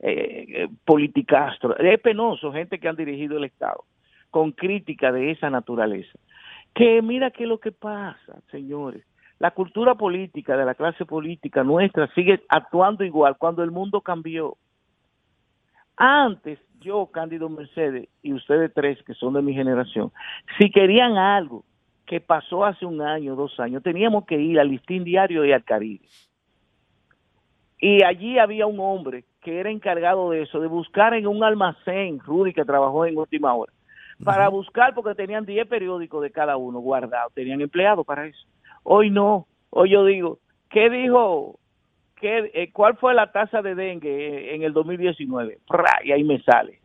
eh, 0.00 0.68
politicastro. 0.84 1.76
Es 1.76 2.00
penoso, 2.00 2.52
gente 2.52 2.80
que 2.80 2.88
han 2.88 2.96
dirigido 2.96 3.36
el 3.36 3.44
Estado 3.44 3.84
con 4.30 4.50
crítica 4.50 5.12
de 5.12 5.30
esa 5.30 5.50
naturaleza. 5.50 6.18
Que 6.74 7.02
mira 7.02 7.30
qué 7.30 7.44
es 7.44 7.48
lo 7.48 7.58
que 7.58 7.72
pasa, 7.72 8.40
señores. 8.50 9.04
La 9.38 9.50
cultura 9.50 9.94
política 9.94 10.56
de 10.56 10.64
la 10.64 10.74
clase 10.74 11.04
política 11.04 11.64
nuestra 11.64 12.06
sigue 12.14 12.42
actuando 12.48 13.04
igual 13.04 13.36
cuando 13.36 13.62
el 13.62 13.70
mundo 13.70 14.00
cambió. 14.00 14.56
Antes 15.96 16.58
yo, 16.80 17.06
Cándido 17.06 17.48
Mercedes, 17.48 18.08
y 18.22 18.32
ustedes 18.32 18.72
tres 18.74 19.02
que 19.04 19.14
son 19.14 19.34
de 19.34 19.42
mi 19.42 19.54
generación, 19.54 20.12
si 20.58 20.70
querían 20.70 21.16
algo 21.16 21.64
que 22.06 22.20
pasó 22.20 22.64
hace 22.64 22.84
un 22.84 23.00
año, 23.00 23.36
dos 23.36 23.58
años, 23.60 23.82
teníamos 23.82 24.26
que 24.26 24.40
ir 24.40 24.58
al 24.58 24.68
listín 24.68 25.04
diario 25.04 25.44
y 25.44 25.52
al 25.52 25.64
Caribe. 25.64 26.06
Y 27.80 28.04
allí 28.04 28.38
había 28.38 28.66
un 28.66 28.78
hombre 28.80 29.24
que 29.40 29.58
era 29.58 29.70
encargado 29.70 30.30
de 30.30 30.42
eso, 30.42 30.60
de 30.60 30.68
buscar 30.68 31.14
en 31.14 31.26
un 31.26 31.42
almacén, 31.42 32.20
Rudy, 32.20 32.52
que 32.52 32.64
trabajó 32.64 33.06
en 33.06 33.18
última 33.18 33.54
hora, 33.54 33.72
para 34.24 34.48
buscar, 34.48 34.94
porque 34.94 35.14
tenían 35.14 35.44
10 35.44 35.68
periódicos 35.68 36.22
de 36.22 36.30
cada 36.30 36.56
uno 36.56 36.80
guardados, 36.80 37.32
tenían 37.34 37.60
empleados 37.60 38.06
para 38.06 38.26
eso. 38.26 38.46
Hoy 38.82 39.10
no, 39.10 39.46
hoy 39.70 39.90
yo 39.90 40.04
digo, 40.04 40.38
¿qué 40.70 40.90
dijo 40.90 41.58
eh, 42.22 42.70
¿cuál 42.72 42.96
fue 42.96 43.14
la 43.14 43.32
tasa 43.32 43.62
de 43.62 43.74
dengue 43.74 44.54
en 44.54 44.62
el 44.62 44.72
2019? 44.72 45.58
Y 46.04 46.12
ahí 46.12 46.22
me 46.22 46.40
sale. 46.42 46.81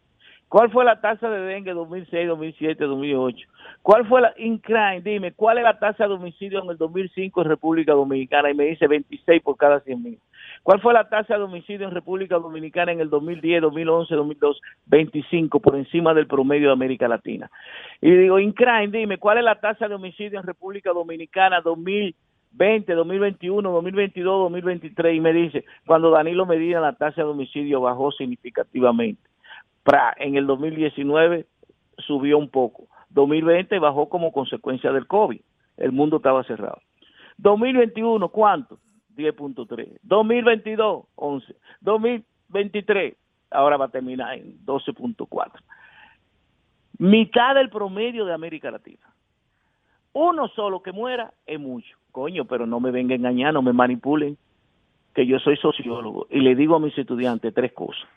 ¿Cuál 0.49 0.71
fue 0.71 0.85
la 0.85 1.01
tasa 1.01 1.29
de 1.29 1.41
dengue 1.41 1.73
2006, 1.73 2.27
2007, 2.27 2.85
2008? 2.85 3.47
¿Cuál 3.81 4.07
fue 4.07 4.21
la 4.21 4.33
INCRIME? 4.37 5.01
Dime, 5.01 5.33
¿cuál 5.33 5.57
es 5.57 5.65
la 5.65 5.77
tasa 5.77 6.07
de 6.07 6.13
homicidio 6.13 6.63
en 6.63 6.69
el 6.69 6.77
2005 6.77 7.41
en 7.41 7.47
República 7.49 7.91
Dominicana? 7.91 8.49
Y 8.49 8.53
me 8.53 8.63
dice 8.65 8.87
26 8.87 9.41
por 9.43 9.57
cada 9.57 9.81
100 9.81 10.01
mil. 10.01 10.19
¿Cuál 10.63 10.79
fue 10.79 10.93
la 10.93 11.09
tasa 11.09 11.37
de 11.37 11.43
homicidio 11.43 11.87
en 11.87 11.93
República 11.93 12.35
Dominicana 12.35 12.93
en 12.93 13.01
el 13.01 13.09
2010, 13.09 13.61
2011, 13.61 14.15
2012? 14.15 14.59
25 14.85 15.59
por 15.59 15.75
encima 15.75 16.13
del 16.13 16.27
promedio 16.27 16.67
de 16.67 16.73
América 16.73 17.09
Latina. 17.09 17.51
Y 17.99 18.09
digo, 18.11 18.39
INCRIME, 18.39 18.87
dime, 18.87 19.17
¿cuál 19.17 19.39
es 19.39 19.43
la 19.43 19.59
tasa 19.59 19.89
de 19.89 19.95
homicidio 19.95 20.39
en 20.39 20.45
República 20.45 20.91
Dominicana 20.91 21.59
2000? 21.59 22.15
20, 22.53 22.93
2021, 22.93 23.69
2022, 23.69 24.39
2023 24.43 25.15
y 25.15 25.19
me 25.19 25.33
dice, 25.33 25.65
cuando 25.85 26.09
Danilo 26.09 26.45
Medina 26.45 26.79
la 26.79 26.93
tasa 26.93 27.21
de 27.21 27.27
homicidio 27.27 27.81
bajó 27.81 28.11
significativamente. 28.13 29.21
En 30.17 30.35
el 30.35 30.47
2019 30.47 31.45
subió 31.99 32.37
un 32.37 32.49
poco. 32.49 32.87
2020 33.09 33.79
bajó 33.79 34.09
como 34.09 34.31
consecuencia 34.31 34.91
del 34.91 35.07
COVID. 35.07 35.41
El 35.77 35.91
mundo 35.91 36.17
estaba 36.17 36.43
cerrado. 36.43 36.81
2021, 37.37 38.29
¿cuánto? 38.29 38.79
10.3. 39.15 39.99
2022, 40.03 41.05
11. 41.15 41.55
2023, 41.81 43.15
ahora 43.51 43.77
va 43.77 43.85
a 43.85 43.89
terminar 43.89 44.37
en 44.37 44.63
12.4. 44.65 45.51
Mitad 46.99 47.55
del 47.55 47.69
promedio 47.69 48.25
de 48.25 48.33
América 48.33 48.71
Latina. 48.71 49.05
Uno 50.13 50.47
solo 50.49 50.81
que 50.81 50.91
muera 50.91 51.31
es 51.45 51.59
mucho 51.59 51.95
coño, 52.17 52.45
pero 52.45 52.65
no 52.65 52.79
me 52.79 52.89
venga 52.89 53.13
a 53.13 53.17
engañar, 53.17 53.53
no 53.53 53.61
me 53.61 53.73
manipulen, 53.73 54.37
que 55.13 55.27
yo 55.27 55.37
soy 55.37 55.55
sociólogo 55.57 56.25
y 56.31 56.39
le 56.39 56.55
digo 56.55 56.75
a 56.75 56.79
mis 56.79 56.97
estudiantes 56.97 57.53
tres 57.53 57.73
cosas. 57.73 58.07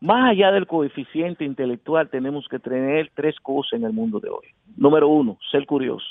Más 0.00 0.30
allá 0.30 0.52
del 0.52 0.66
coeficiente 0.66 1.44
intelectual, 1.44 2.10
tenemos 2.10 2.46
que 2.48 2.58
tener 2.58 3.10
tres 3.14 3.38
cosas 3.40 3.74
en 3.74 3.84
el 3.84 3.92
mundo 3.92 4.20
de 4.20 4.28
hoy. 4.28 4.46
Número 4.76 5.08
uno, 5.08 5.38
ser 5.50 5.66
curioso. 5.66 6.06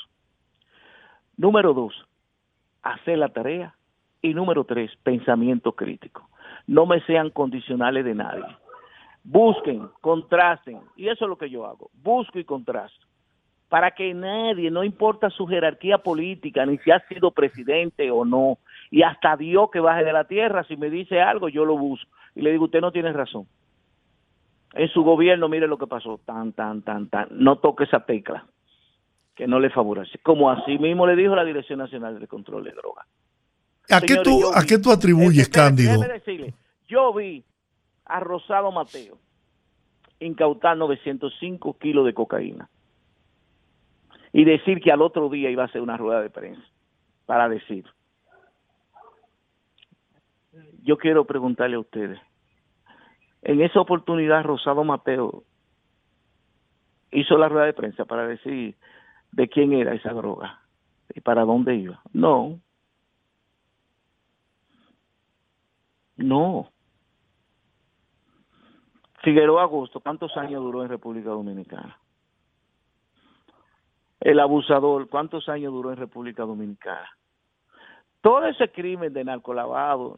Número 1.36 1.72
dos, 1.72 1.94
hacer 2.82 3.18
la 3.18 3.28
tarea. 3.28 3.74
Y 4.22 4.34
número 4.34 4.64
tres, 4.64 4.90
pensamiento 5.02 5.72
crítico. 5.72 6.28
No 6.66 6.86
me 6.86 7.00
sean 7.02 7.30
condicionales 7.30 8.04
de 8.04 8.14
nadie. 8.14 8.44
Busquen, 9.22 9.88
contrasten. 10.00 10.80
Y 10.96 11.08
eso 11.08 11.26
es 11.26 11.28
lo 11.28 11.38
que 11.38 11.50
yo 11.50 11.66
hago. 11.66 11.90
Busco 12.02 12.38
y 12.38 12.44
contrasto 12.44 13.06
para 13.68 13.90
que 13.90 14.14
nadie, 14.14 14.70
no 14.70 14.84
importa 14.84 15.30
su 15.30 15.46
jerarquía 15.46 15.98
política, 15.98 16.64
ni 16.64 16.78
si 16.78 16.90
ha 16.90 17.00
sido 17.08 17.32
presidente 17.32 18.10
o 18.10 18.24
no, 18.24 18.58
y 18.90 19.02
hasta 19.02 19.36
Dios 19.36 19.70
que 19.72 19.80
baje 19.80 20.04
de 20.04 20.12
la 20.12 20.24
tierra, 20.24 20.64
si 20.64 20.76
me 20.76 20.88
dice 20.88 21.20
algo, 21.20 21.48
yo 21.48 21.64
lo 21.64 21.76
busco. 21.76 22.08
Y 22.34 22.42
le 22.42 22.52
digo, 22.52 22.66
usted 22.66 22.80
no 22.80 22.92
tiene 22.92 23.12
razón. 23.12 23.46
En 24.76 24.88
su 24.90 25.02
gobierno, 25.02 25.48
mire 25.48 25.66
lo 25.66 25.78
que 25.78 25.86
pasó, 25.86 26.20
tan, 26.24 26.52
tan, 26.52 26.82
tan, 26.82 27.08
tan, 27.08 27.28
no 27.30 27.58
toque 27.58 27.84
esa 27.84 28.00
tecla, 28.00 28.46
que 29.34 29.46
no 29.46 29.58
le 29.58 29.70
favorece. 29.70 30.18
Como 30.18 30.50
así 30.50 30.78
mismo 30.78 31.06
le 31.06 31.16
dijo 31.16 31.34
la 31.34 31.44
Dirección 31.44 31.78
Nacional 31.78 32.20
de 32.20 32.26
Control 32.26 32.62
de 32.62 32.72
Drogas. 32.72 33.06
¿A, 33.90 34.00
qué 34.00 34.16
tú, 34.22 34.50
¿A 34.54 34.64
qué 34.64 34.78
tú 34.78 34.90
atribuyes, 34.90 35.48
Cándido? 35.48 35.98
Decirle, 36.00 36.52
yo 36.88 37.14
vi 37.14 37.42
a 38.04 38.20
Rosado 38.20 38.70
Mateo 38.70 39.18
incautar 40.20 40.76
905 40.76 41.78
kilos 41.78 42.04
de 42.04 42.14
cocaína 42.14 42.68
y 44.32 44.44
decir 44.44 44.80
que 44.80 44.92
al 44.92 45.02
otro 45.02 45.28
día 45.30 45.50
iba 45.50 45.64
a 45.64 45.68
ser 45.68 45.80
una 45.80 45.96
rueda 45.96 46.20
de 46.20 46.30
prensa 46.30 46.62
para 47.24 47.48
decir. 47.48 47.84
Yo 50.82 50.98
quiero 50.98 51.24
preguntarle 51.24 51.76
a 51.76 51.80
ustedes, 51.80 52.18
en 53.48 53.62
esa 53.62 53.80
oportunidad 53.80 54.42
Rosado 54.42 54.82
Mateo 54.82 55.44
hizo 57.12 57.38
la 57.38 57.48
rueda 57.48 57.66
de 57.66 57.72
prensa 57.72 58.04
para 58.04 58.26
decir 58.26 58.74
de 59.30 59.48
quién 59.48 59.72
era 59.72 59.94
esa 59.94 60.12
droga 60.12 60.60
y 61.14 61.20
para 61.20 61.44
dónde 61.44 61.76
iba. 61.76 62.00
No. 62.12 62.58
No. 66.16 66.72
Figueroa 69.22 69.62
Agosto, 69.62 70.00
¿cuántos 70.00 70.36
años 70.36 70.62
duró 70.62 70.82
en 70.82 70.88
República 70.88 71.30
Dominicana? 71.30 71.98
el 74.20 74.40
abusador, 74.40 75.08
¿cuántos 75.08 75.48
años 75.48 75.72
duró 75.72 75.92
en 75.92 75.98
República 75.98 76.42
Dominicana? 76.42 77.08
Todo 78.22 78.44
ese 78.46 78.72
crimen 78.72 79.12
de 79.12 79.22
narcolavado, 79.22 80.16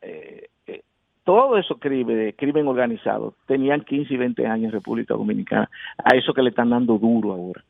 eh, 0.00 0.48
eh, 0.66 0.82
todo 1.24 1.56
eso 1.58 1.78
crimen, 1.78 2.32
crimen 2.36 2.68
organizado, 2.68 3.34
tenían 3.46 3.80
15 3.80 4.12
y 4.12 4.16
20 4.16 4.46
años 4.46 4.66
en 4.66 4.72
República 4.72 5.14
Dominicana, 5.14 5.68
a 5.98 6.16
eso 6.16 6.32
que 6.32 6.42
le 6.42 6.50
están 6.50 6.70
dando 6.70 6.98
duro 6.98 7.32
ahora. 7.32 7.64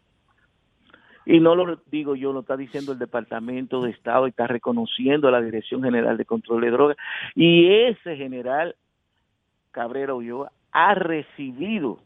Y 1.26 1.40
no 1.40 1.54
lo 1.54 1.78
digo 1.90 2.16
yo, 2.16 2.32
lo 2.32 2.40
está 2.40 2.56
diciendo 2.56 2.92
el 2.92 2.98
Departamento 2.98 3.80
de 3.80 3.90
Estado 3.90 4.26
y 4.26 4.30
está 4.30 4.46
reconociendo 4.46 5.30
la 5.30 5.40
Dirección 5.40 5.82
General 5.82 6.16
de 6.16 6.26
Control 6.26 6.60
de 6.60 6.70
Drogas. 6.70 6.96
Y 7.34 7.72
ese 7.72 8.16
general 8.16 8.76
Cabrera 9.70 10.14
Ulloa 10.14 10.52
ha 10.72 10.94
recibido 10.94 11.98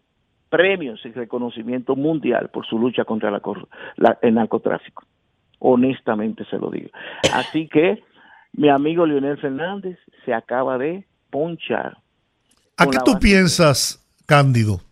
premios 0.48 1.04
y 1.04 1.10
reconocimiento 1.10 1.96
mundial 1.96 2.50
por 2.50 2.64
su 2.66 2.78
lucha 2.78 3.04
contra 3.04 3.30
la, 3.30 4.18
el 4.22 4.34
narcotráfico. 4.34 5.04
Honestamente 5.58 6.44
se 6.44 6.58
lo 6.58 6.70
digo. 6.70 6.90
Así 7.34 7.66
que 7.68 8.02
mi 8.52 8.68
amigo 8.68 9.04
Leonel 9.04 9.38
Fernández 9.38 9.98
se 10.24 10.32
acaba 10.32 10.78
de 10.78 11.04
ponchar. 11.30 11.98
¿A 12.76 12.86
qué 12.86 12.98
tú 13.04 13.18
piensas, 13.18 14.00
Cándido, 14.26 14.82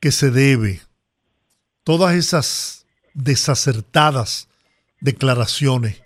que 0.00 0.10
se 0.10 0.30
debe 0.30 0.80
todas 1.82 2.14
esas 2.14 2.86
desacertadas 3.12 4.48
declaraciones 5.00 6.02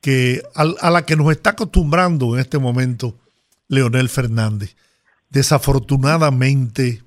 que 0.00 0.42
a, 0.54 0.62
a 0.80 0.90
la 0.90 1.06
que 1.06 1.16
nos 1.16 1.30
está 1.30 1.50
acostumbrando 1.50 2.34
en 2.34 2.40
este 2.40 2.58
momento 2.58 3.18
Leonel 3.68 4.08
Fernández? 4.08 4.76
Desafortunadamente, 5.30 7.02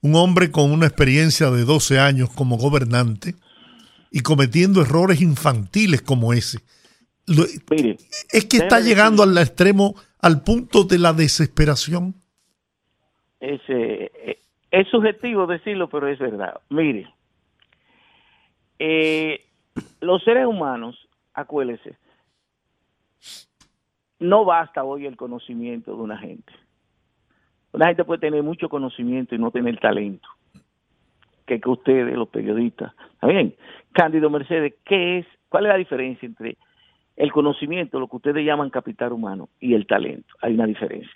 un 0.00 0.16
hombre 0.16 0.50
con 0.50 0.70
una 0.70 0.86
experiencia 0.86 1.50
de 1.50 1.64
12 1.64 1.98
años 1.98 2.30
como 2.30 2.56
gobernante 2.56 3.36
y 4.10 4.20
cometiendo 4.20 4.82
errores 4.82 5.20
infantiles 5.20 6.02
como 6.02 6.32
ese. 6.32 6.60
Es 7.26 8.44
que 8.46 8.56
está 8.58 8.80
llegando 8.80 9.22
al 9.22 9.36
extremo, 9.38 9.94
al 10.20 10.42
punto 10.42 10.84
de 10.84 10.98
la 10.98 11.12
desesperación. 11.12 12.14
Es, 13.40 13.60
eh, 13.68 14.40
es 14.70 14.88
subjetivo 14.88 15.46
decirlo, 15.46 15.88
pero 15.88 16.08
es 16.08 16.18
verdad. 16.18 16.60
Mire, 16.70 17.08
eh, 18.78 19.40
los 20.00 20.22
seres 20.24 20.46
humanos, 20.46 21.08
acuérdense, 21.32 21.96
no 24.18 24.44
basta 24.44 24.84
hoy 24.84 25.06
el 25.06 25.16
conocimiento 25.16 25.94
de 25.94 26.02
una 26.02 26.18
gente. 26.18 26.52
Una 27.72 27.86
gente 27.86 28.04
puede 28.04 28.20
tener 28.20 28.42
mucho 28.42 28.68
conocimiento 28.68 29.34
y 29.34 29.38
no 29.38 29.50
tener 29.50 29.78
talento. 29.78 30.28
Que, 31.46 31.60
que 31.60 31.68
ustedes, 31.68 32.16
los 32.16 32.28
periodistas, 32.28 32.94
¿está 33.12 33.26
bien? 33.26 33.54
Cándido 33.92 34.30
Mercedes, 34.30 34.74
¿qué 34.84 35.18
es? 35.18 35.26
¿Cuál 35.48 35.66
es 35.66 35.72
la 35.72 35.76
diferencia 35.76 36.26
entre 36.26 36.56
el 37.16 37.32
conocimiento, 37.32 38.00
lo 38.00 38.08
que 38.08 38.16
ustedes 38.16 38.44
llaman 38.44 38.70
capital 38.70 39.12
humano, 39.12 39.48
y 39.60 39.74
el 39.74 39.86
talento? 39.86 40.34
Hay 40.40 40.54
una 40.54 40.66
diferencia. 40.66 41.12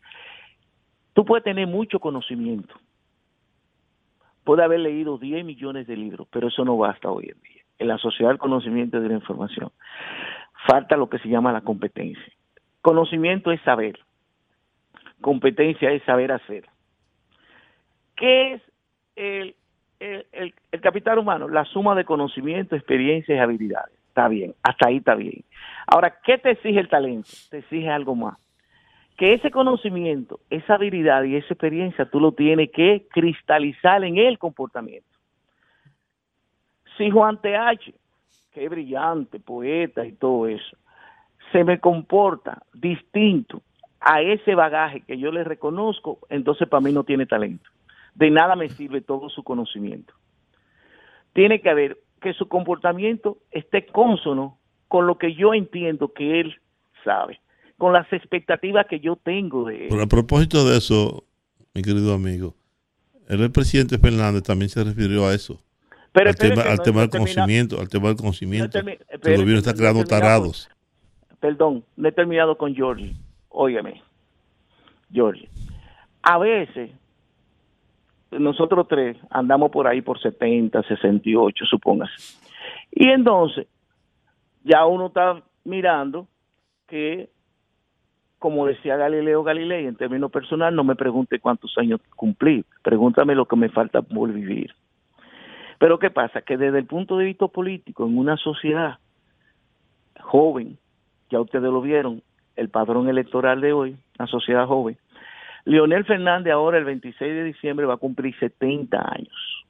Tú 1.13 1.25
puedes 1.25 1.45
tener 1.45 1.67
mucho 1.67 1.99
conocimiento, 1.99 2.75
puede 4.45 4.63
haber 4.63 4.81
leído 4.81 5.19
10 5.19 5.45
millones 5.45 5.87
de 5.87 5.97
libros, 5.97 6.29
pero 6.31 6.49
eso 6.49 6.65
no 6.65 6.77
basta 6.77 7.11
hoy 7.11 7.31
en 7.35 7.43
día. 7.43 7.63
En 7.79 7.89
la 7.89 7.99
sociedad 7.99 8.31
del 8.31 8.39
conocimiento 8.39 9.01
de 9.01 9.09
la 9.09 9.15
información 9.15 9.71
falta 10.67 10.97
lo 10.97 11.09
que 11.09 11.19
se 11.19 11.29
llama 11.29 11.53
la 11.53 11.61
competencia. 11.61 12.33
Conocimiento 12.81 13.53
es 13.53 13.61
saber, 13.63 13.99
competencia 15.21 15.91
es 15.91 16.03
saber 16.05 16.33
hacer. 16.33 16.65
¿Qué 18.17 18.55
es 18.55 18.63
el, 19.17 19.55
el, 20.01 20.81
capital 20.81 21.19
humano? 21.19 21.49
La 21.49 21.65
suma 21.65 21.95
de 21.95 22.05
conocimiento, 22.05 22.75
experiencias 22.75 23.37
y 23.37 23.41
habilidades. 23.41 23.98
Está 24.19 24.27
bien, 24.27 24.53
hasta 24.65 24.89
ahí 24.89 24.97
está 24.97 25.15
bien. 25.15 25.45
Ahora, 25.87 26.19
¿qué 26.25 26.39
te 26.39 26.51
exige 26.51 26.81
el 26.81 26.89
talento? 26.89 27.29
Te 27.51 27.59
exige 27.59 27.89
algo 27.89 28.17
más 28.17 28.37
que 29.17 29.33
ese 29.33 29.53
conocimiento, 29.53 30.41
esa 30.51 30.75
habilidad 30.75 31.23
y 31.23 31.37
esa 31.37 31.55
experiencia 31.55 32.05
tú 32.05 32.19
lo 32.19 32.33
tienes 32.33 32.71
que 32.73 33.07
cristalizar 33.13 34.03
en 34.03 34.19
el 34.19 34.39
comportamiento. 34.39 35.09
Si 36.97 37.11
Juan 37.11 37.41
TH, 37.41 37.95
que 38.53 38.65
es 38.65 38.71
brillante, 38.71 39.39
poeta 39.39 40.05
y 40.05 40.13
todo 40.13 40.49
eso, 40.49 40.77
se 41.53 41.63
me 41.63 41.79
comporta 41.79 42.63
distinto 42.75 43.63
a 44.01 44.21
ese 44.21 44.57
bagaje 44.57 45.03
que 45.03 45.17
yo 45.17 45.31
le 45.31 45.45
reconozco, 45.45 46.19
entonces 46.29 46.69
para 46.69 46.81
mí 46.81 46.93
no 46.93 47.05
tiene 47.05 47.27
talento. 47.27 47.71
De 48.17 48.31
nada 48.31 48.57
me 48.57 48.69
sirve 48.69 49.01
todo 49.01 49.29
su 49.29 49.45
conocimiento. 49.45 50.13
Tiene 51.33 51.61
que 51.61 51.71
haber 51.71 51.99
que 52.19 52.33
su 52.35 52.49
comportamiento 52.49 53.39
esté 53.51 53.87
consono 53.87 54.59
con 54.89 55.07
lo 55.07 55.19
que 55.19 55.35
yo 55.35 55.55
entiendo 55.55 56.13
que 56.13 56.41
él 56.41 56.61
sabe 57.05 57.41
con 57.79 57.93
las 57.93 58.13
expectativas 58.13 58.87
que 58.87 59.01
yo 59.01 59.17
tengo 59.17 59.65
de 59.65 59.85
él. 59.85 59.87
Pero 59.89 60.03
a 60.03 60.07
propósito 60.07 60.69
de 60.69 60.77
eso, 60.77 61.25
mi 61.75 61.83
querido 61.83 62.13
amigo, 62.13 62.55
el 63.29 63.51
presidente 63.53 63.99
Fernández 63.99 64.43
también 64.43 64.69
se 64.69 64.83
refirió 64.83 65.27
a 65.27 65.35
eso. 65.35 65.63
Pero 66.13 66.31
al 66.31 66.37
tema, 66.37 66.63
al 66.63 66.83
tema 66.83 67.01
del 67.03 67.11
conocimiento, 67.11 67.81
al 67.81 67.89
tema 67.89 68.09
del 68.09 68.17
conocimiento. 68.17 68.79
el 68.79 69.37
gobierno 69.37 69.59
está 69.59 69.75
creando 69.75 70.05
tarados. 70.05 70.69
perdón, 71.39 71.85
no 71.97 72.09
he 72.09 72.13
terminado 72.13 72.59
con 72.59 72.75
George. 72.75 73.15
Óigame, 73.51 74.03
George. 75.13 75.49
A 76.23 76.39
veces, 76.39 76.91
nosotros 78.31 78.87
tres 78.89 79.17
andamos 79.31 79.71
por 79.71 79.87
ahí 79.87 80.03
por 80.03 80.21
70, 80.21 80.83
68, 80.83 81.65
supóngase. 81.67 82.39
Y 82.91 83.09
entonces, 83.09 83.67
ya 84.65 84.85
uno 84.87 85.07
está 85.07 85.43
mirando 85.65 86.27
que 86.87 87.31
como 88.39 88.67
decía 88.67 88.97
Galileo 88.97 89.43
Galilei, 89.43 89.87
en 89.87 89.97
términos 89.97 90.31
personal, 90.31 90.75
no 90.75 90.85
me 90.85 90.95
pregunte 90.95 91.41
cuántos 91.41 91.77
años 91.77 92.01
cumplí, 92.15 92.65
pregúntame 92.83 93.35
lo 93.35 93.47
que 93.47 93.57
me 93.57 93.69
falta 93.69 94.03
por 94.03 94.33
vivir. 94.33 94.73
Pero 95.79 95.99
¿qué 95.99 96.11
pasa? 96.11 96.43
Que 96.43 96.57
desde 96.57 96.79
el 96.79 96.87
punto 96.87 97.17
de 97.17 97.27
vista 97.27 97.49
político, 97.49 98.07
en 98.07 98.17
una 98.17 98.37
sociedad 98.37 98.99
joven, 100.21 100.79
ya 101.31 101.41
ustedes 101.41 101.65
lo 101.65 101.81
vieron, 101.81 102.23
el 102.57 102.69
padrón 102.69 103.09
electoral 103.09 103.61
de 103.61 103.73
hoy, 103.73 103.97
la 104.19 104.27
sociedad 104.27 104.67
joven, 104.67 104.97
Leonel 105.69 106.07
Fernández 106.07 106.51
ahora 106.51 106.79
el 106.79 106.85
26 106.87 107.21
de 107.21 107.45
diciembre 107.45 107.85
va 107.85 107.95
a 107.95 107.99
cumplir 107.99 108.35
70 108.39 108.97
años. 109.13 109.67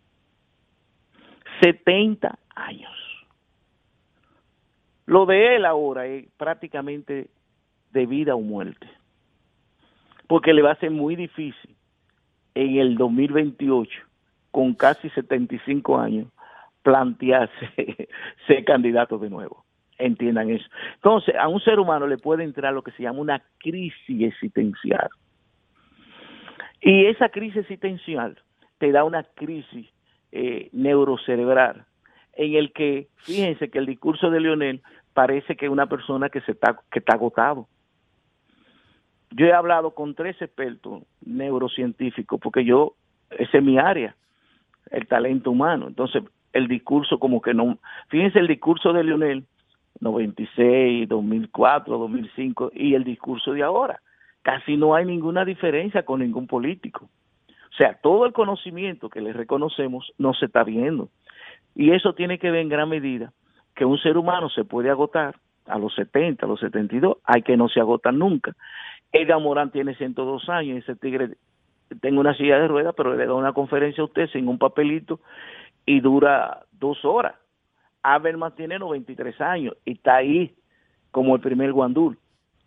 70 1.60 2.38
años. 2.54 2.92
Lo 5.06 5.26
de 5.26 5.56
él 5.56 5.64
ahora 5.64 6.06
es 6.06 6.26
prácticamente 6.36 7.26
de 7.90 8.06
vida 8.06 8.36
o 8.36 8.40
muerte. 8.40 8.88
Porque 10.28 10.54
le 10.54 10.62
va 10.62 10.70
a 10.70 10.76
ser 10.76 10.92
muy 10.92 11.16
difícil 11.16 11.74
en 12.54 12.76
el 12.76 12.96
2028, 12.96 13.90
con 14.52 14.74
casi 14.74 15.10
75 15.10 15.98
años, 15.98 16.28
plantearse 16.84 18.08
ser 18.46 18.64
candidato 18.64 19.18
de 19.18 19.30
nuevo. 19.30 19.64
Entiendan 19.98 20.50
eso. 20.50 20.66
Entonces, 20.94 21.34
a 21.34 21.48
un 21.48 21.58
ser 21.58 21.80
humano 21.80 22.06
le 22.06 22.18
puede 22.18 22.44
entrar 22.44 22.72
lo 22.72 22.82
que 22.82 22.92
se 22.92 23.02
llama 23.02 23.18
una 23.18 23.42
crisis 23.58 24.22
existencial. 24.22 25.08
Y 26.80 27.06
esa 27.06 27.28
crisis 27.28 27.58
existencial 27.58 28.38
te 28.78 28.92
da 28.92 29.04
una 29.04 29.24
crisis 29.24 29.88
eh, 30.32 30.68
neurocerebral 30.72 31.84
en 32.34 32.54
el 32.54 32.72
que, 32.72 33.08
fíjense 33.16 33.68
que 33.68 33.78
el 33.78 33.86
discurso 33.86 34.30
de 34.30 34.40
Leonel 34.40 34.82
parece 35.12 35.56
que 35.56 35.66
es 35.66 35.72
una 35.72 35.86
persona 35.86 36.28
que 36.28 36.40
se 36.42 36.52
está, 36.52 36.78
que 36.90 37.00
está 37.00 37.14
agotado 37.14 37.66
yo 39.30 39.46
he 39.46 39.52
hablado 39.52 39.90
con 39.92 40.14
tres 40.14 40.40
expertos 40.40 41.02
neurocientíficos, 41.24 42.40
porque 42.40 42.64
yo, 42.64 42.94
ese 43.30 43.58
es 43.58 43.64
mi 43.64 43.78
área, 43.78 44.16
el 44.90 45.06
talento 45.06 45.50
humano. 45.50 45.86
Entonces, 45.88 46.22
el 46.52 46.66
discurso 46.68 47.18
como 47.18 47.42
que 47.42 47.54
no, 47.54 47.78
fíjense 48.08 48.38
el 48.38 48.46
discurso 48.46 48.92
de 48.92 49.04
Lionel, 49.04 49.44
96, 50.00 51.08
2004, 51.08 51.98
2005, 51.98 52.70
y 52.74 52.94
el 52.94 53.04
discurso 53.04 53.52
de 53.52 53.62
ahora. 53.62 54.00
Casi 54.48 54.78
no 54.78 54.94
hay 54.94 55.04
ninguna 55.04 55.44
diferencia 55.44 56.04
con 56.04 56.20
ningún 56.20 56.46
político. 56.46 57.10
O 57.50 57.76
sea, 57.76 57.98
todo 58.00 58.24
el 58.24 58.32
conocimiento 58.32 59.10
que 59.10 59.20
le 59.20 59.34
reconocemos 59.34 60.14
no 60.16 60.32
se 60.32 60.46
está 60.46 60.64
viendo. 60.64 61.10
Y 61.74 61.90
eso 61.90 62.14
tiene 62.14 62.38
que 62.38 62.50
ver 62.50 62.62
en 62.62 62.70
gran 62.70 62.88
medida 62.88 63.34
que 63.76 63.84
un 63.84 63.98
ser 63.98 64.16
humano 64.16 64.48
se 64.48 64.64
puede 64.64 64.88
agotar 64.88 65.36
a 65.66 65.78
los 65.78 65.94
70, 65.94 66.46
a 66.46 66.48
los 66.48 66.60
72, 66.60 67.18
hay 67.24 67.42
que 67.42 67.58
no 67.58 67.68
se 67.68 67.78
agotan 67.78 68.18
nunca. 68.18 68.56
Edgar 69.12 69.38
Morán 69.38 69.70
tiene 69.70 69.94
102 69.96 70.48
años, 70.48 70.78
ese 70.78 70.96
tigre 70.96 71.36
tengo 72.00 72.20
una 72.20 72.32
silla 72.32 72.58
de 72.58 72.68
ruedas, 72.68 72.94
pero 72.96 73.14
le 73.14 73.26
da 73.26 73.34
una 73.34 73.52
conferencia 73.52 74.00
a 74.00 74.06
usted 74.06 74.30
sin 74.30 74.48
un 74.48 74.56
papelito 74.56 75.20
y 75.84 76.00
dura 76.00 76.64
dos 76.72 77.04
horas. 77.04 77.34
Aberman 78.02 78.54
tiene 78.54 78.78
93 78.78 79.42
años 79.42 79.76
y 79.84 79.92
está 79.92 80.16
ahí 80.16 80.54
como 81.10 81.34
el 81.36 81.42
primer 81.42 81.70
guandul. 81.74 82.16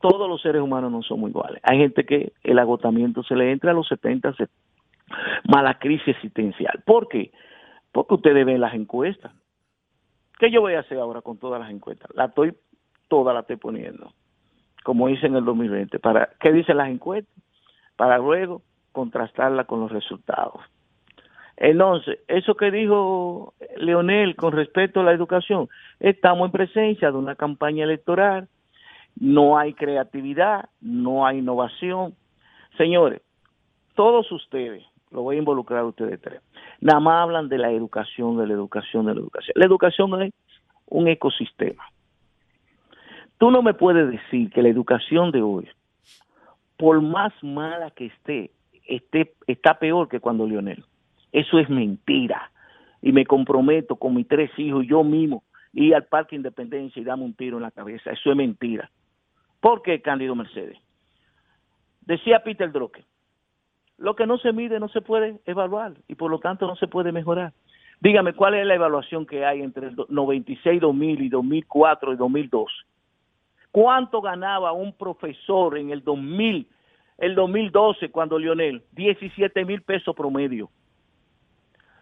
Todos 0.02 0.28
los 0.30 0.42
seres 0.42 0.62
humanos 0.62 0.92
no 0.92 1.02
somos 1.04 1.30
iguales. 1.30 1.62
Hay 1.64 1.78
gente 1.78 2.06
que 2.06 2.34
el 2.44 2.60
agotamiento 2.60 3.24
se 3.24 3.36
le 3.36 3.52
entra 3.52 3.72
a 3.72 3.74
los 3.74 3.88
70, 3.88 4.36
mala 5.48 5.80
crisis 5.80 6.10
existencial. 6.10 6.82
¿Por 6.86 7.08
qué? 7.08 7.32
Porque 7.92 8.16
ustedes 8.16 8.46
ven 8.46 8.62
las 8.62 8.74
encuestas. 8.74 9.32
¿Qué 10.40 10.50
yo 10.50 10.62
voy 10.62 10.74
a 10.74 10.80
hacer 10.80 10.98
ahora 10.98 11.22
con 11.22 11.38
todas 11.38 11.62
las 11.62 11.70
encuestas? 11.70 12.10
La 12.16 12.26
estoy, 12.26 12.54
toda 13.08 13.34
la 13.34 13.42
estoy 13.42 13.58
poniendo 13.58 14.12
como 14.84 15.10
hice 15.10 15.28
en 15.28 15.36
el 15.36 15.46
2020. 15.46 16.00
Para, 16.00 16.30
¿Qué 16.40 16.52
dicen 16.52 16.78
las 16.78 16.90
encuestas? 16.90 17.34
Para 17.96 18.18
luego 18.18 18.62
contrastarla 18.92 19.66
con 19.66 19.80
los 19.82 19.92
resultados. 19.92 20.62
Entonces, 21.58 22.20
eso 22.28 22.56
que 22.56 22.72
dijo 22.72 23.54
Leonel 23.78 24.36
con 24.36 24.54
respecto 24.54 25.02
a 25.02 25.04
la 25.04 25.12
educación, 25.12 25.70
estamos 26.00 26.48
en 26.48 26.52
presencia 26.52 27.12
de 27.12 27.18
una 27.18 27.36
campaña 27.36 27.84
electoral, 27.84 28.48
no 29.20 29.58
hay 29.58 29.74
creatividad, 29.74 30.70
no 30.80 31.26
hay 31.26 31.40
innovación. 31.40 32.16
Señores, 32.78 33.22
todos 33.96 34.32
ustedes, 34.32 34.84
lo 35.12 35.24
voy 35.24 35.36
a 35.36 35.40
involucrar 35.40 35.82
a 35.82 35.86
ustedes 35.86 36.20
tres, 36.22 36.42
nada 36.80 37.00
más 37.00 37.24
hablan 37.24 37.50
de 37.50 37.58
la 37.58 37.72
educación, 37.72 38.38
de 38.38 38.48
la 38.48 38.54
educación, 38.54 39.06
de 39.06 39.14
la 39.14 39.22
educación. 39.22 39.54
La 39.56 39.66
educación 39.66 40.22
es 40.22 40.34
un 40.88 41.08
ecosistema. 41.08 41.84
Tú 43.38 43.50
no 43.52 43.62
me 43.62 43.74
puedes 43.74 44.10
decir 44.12 44.52
que 44.52 44.62
la 44.62 44.70
educación 44.70 45.32
de 45.32 45.42
hoy, 45.42 45.68
por 46.78 47.02
más 47.02 47.34
mala 47.42 47.92
que 47.92 48.08
esté, 48.08 48.52
esté 48.88 49.34
está 49.48 49.80
peor 49.80 50.08
que 50.08 50.20
cuando 50.20 50.46
Lionel. 50.46 50.84
Eso 51.32 51.60
es 51.60 51.70
mentira. 51.70 52.52
Y 53.02 53.12
me 53.12 53.26
comprometo 53.26 53.96
con 53.96 54.14
mis 54.14 54.28
tres 54.28 54.52
hijos, 54.58 54.86
yo 54.88 55.04
mismo, 55.04 55.44
ir 55.74 55.96
al 55.96 56.06
Parque 56.06 56.36
Independencia 56.36 57.02
y 57.02 57.06
darme 57.06 57.24
un 57.24 57.34
tiro 57.34 57.58
en 57.58 57.64
la 57.64 57.72
cabeza. 57.72 58.12
Eso 58.12 58.30
es 58.30 58.36
mentira. 58.36 58.92
¿Por 59.62 59.84
qué, 59.84 60.02
Cándido 60.02 60.36
Mercedes? 60.36 60.78
Decía 62.02 62.44
Peter 62.44 62.72
Drucker, 62.72 63.06
lo 63.98 64.16
que 64.16 64.26
no 64.26 64.40
se 64.40 64.52
mide 64.52 64.80
no 64.80 64.90
se 64.90 65.02
puede 65.02 65.40
evaluar 65.46 65.94
y 66.08 66.16
por 66.16 66.32
lo 66.32 66.40
tanto 66.40 66.68
no 66.68 66.76
se 66.76 66.88
puede 66.88 67.12
mejorar. 67.12 67.54
Dígame, 68.00 68.34
¿cuál 68.34 68.56
es 68.56 68.66
la 68.66 68.74
evaluación 68.74 69.28
que 69.28 69.46
hay 69.46 69.62
entre 69.62 69.90
el 69.90 69.96
96, 70.10 70.82
2000 70.82 71.22
y 71.22 71.30
2004 71.30 72.14
y 72.14 72.16
2002? 72.16 72.72
¿Cuánto 73.72 74.22
ganaba 74.22 74.72
un 74.72 74.94
profesor 74.94 75.78
en 75.78 75.92
el 75.92 76.04
2000, 76.04 76.68
el 77.20 77.36
2012 77.36 78.10
cuando 78.10 78.40
Lionel? 78.40 78.84
17 78.94 79.64
mil 79.66 79.84
pesos 79.84 80.16
promedio. 80.16 80.72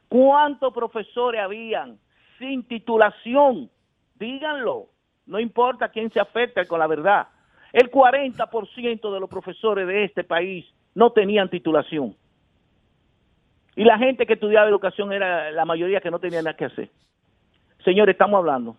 ¿Cuántos 0.08 0.74
profesores 0.74 1.42
habían 1.42 2.00
sin 2.40 2.64
titulación? 2.64 3.70
Díganlo. 4.16 4.88
No 5.26 5.40
importa 5.40 5.90
quién 5.90 6.10
se 6.12 6.22
afecte 6.22 6.66
con 6.66 6.80
la 6.80 6.88
verdad. 6.88 7.28
El 7.74 7.92
40% 7.92 9.14
de 9.14 9.20
los 9.20 9.30
profesores 9.30 9.88
de 9.88 10.04
este 10.06 10.24
país 10.24 10.66
no 10.96 11.12
tenían 11.12 11.50
titulación. 11.50 12.16
Y 13.76 13.84
la 13.84 13.98
gente 13.98 14.26
que 14.26 14.34
estudiaba 14.34 14.68
educación 14.68 15.14
era 15.14 15.52
la 15.52 15.66
mayoría 15.66 16.02
que 16.02 16.12
no 16.12 16.20
tenía 16.20 16.42
nada 16.42 16.58
que 16.58 16.66
hacer. 16.66 16.90
Señores, 17.86 18.14
estamos 18.14 18.40
hablando 18.40 18.76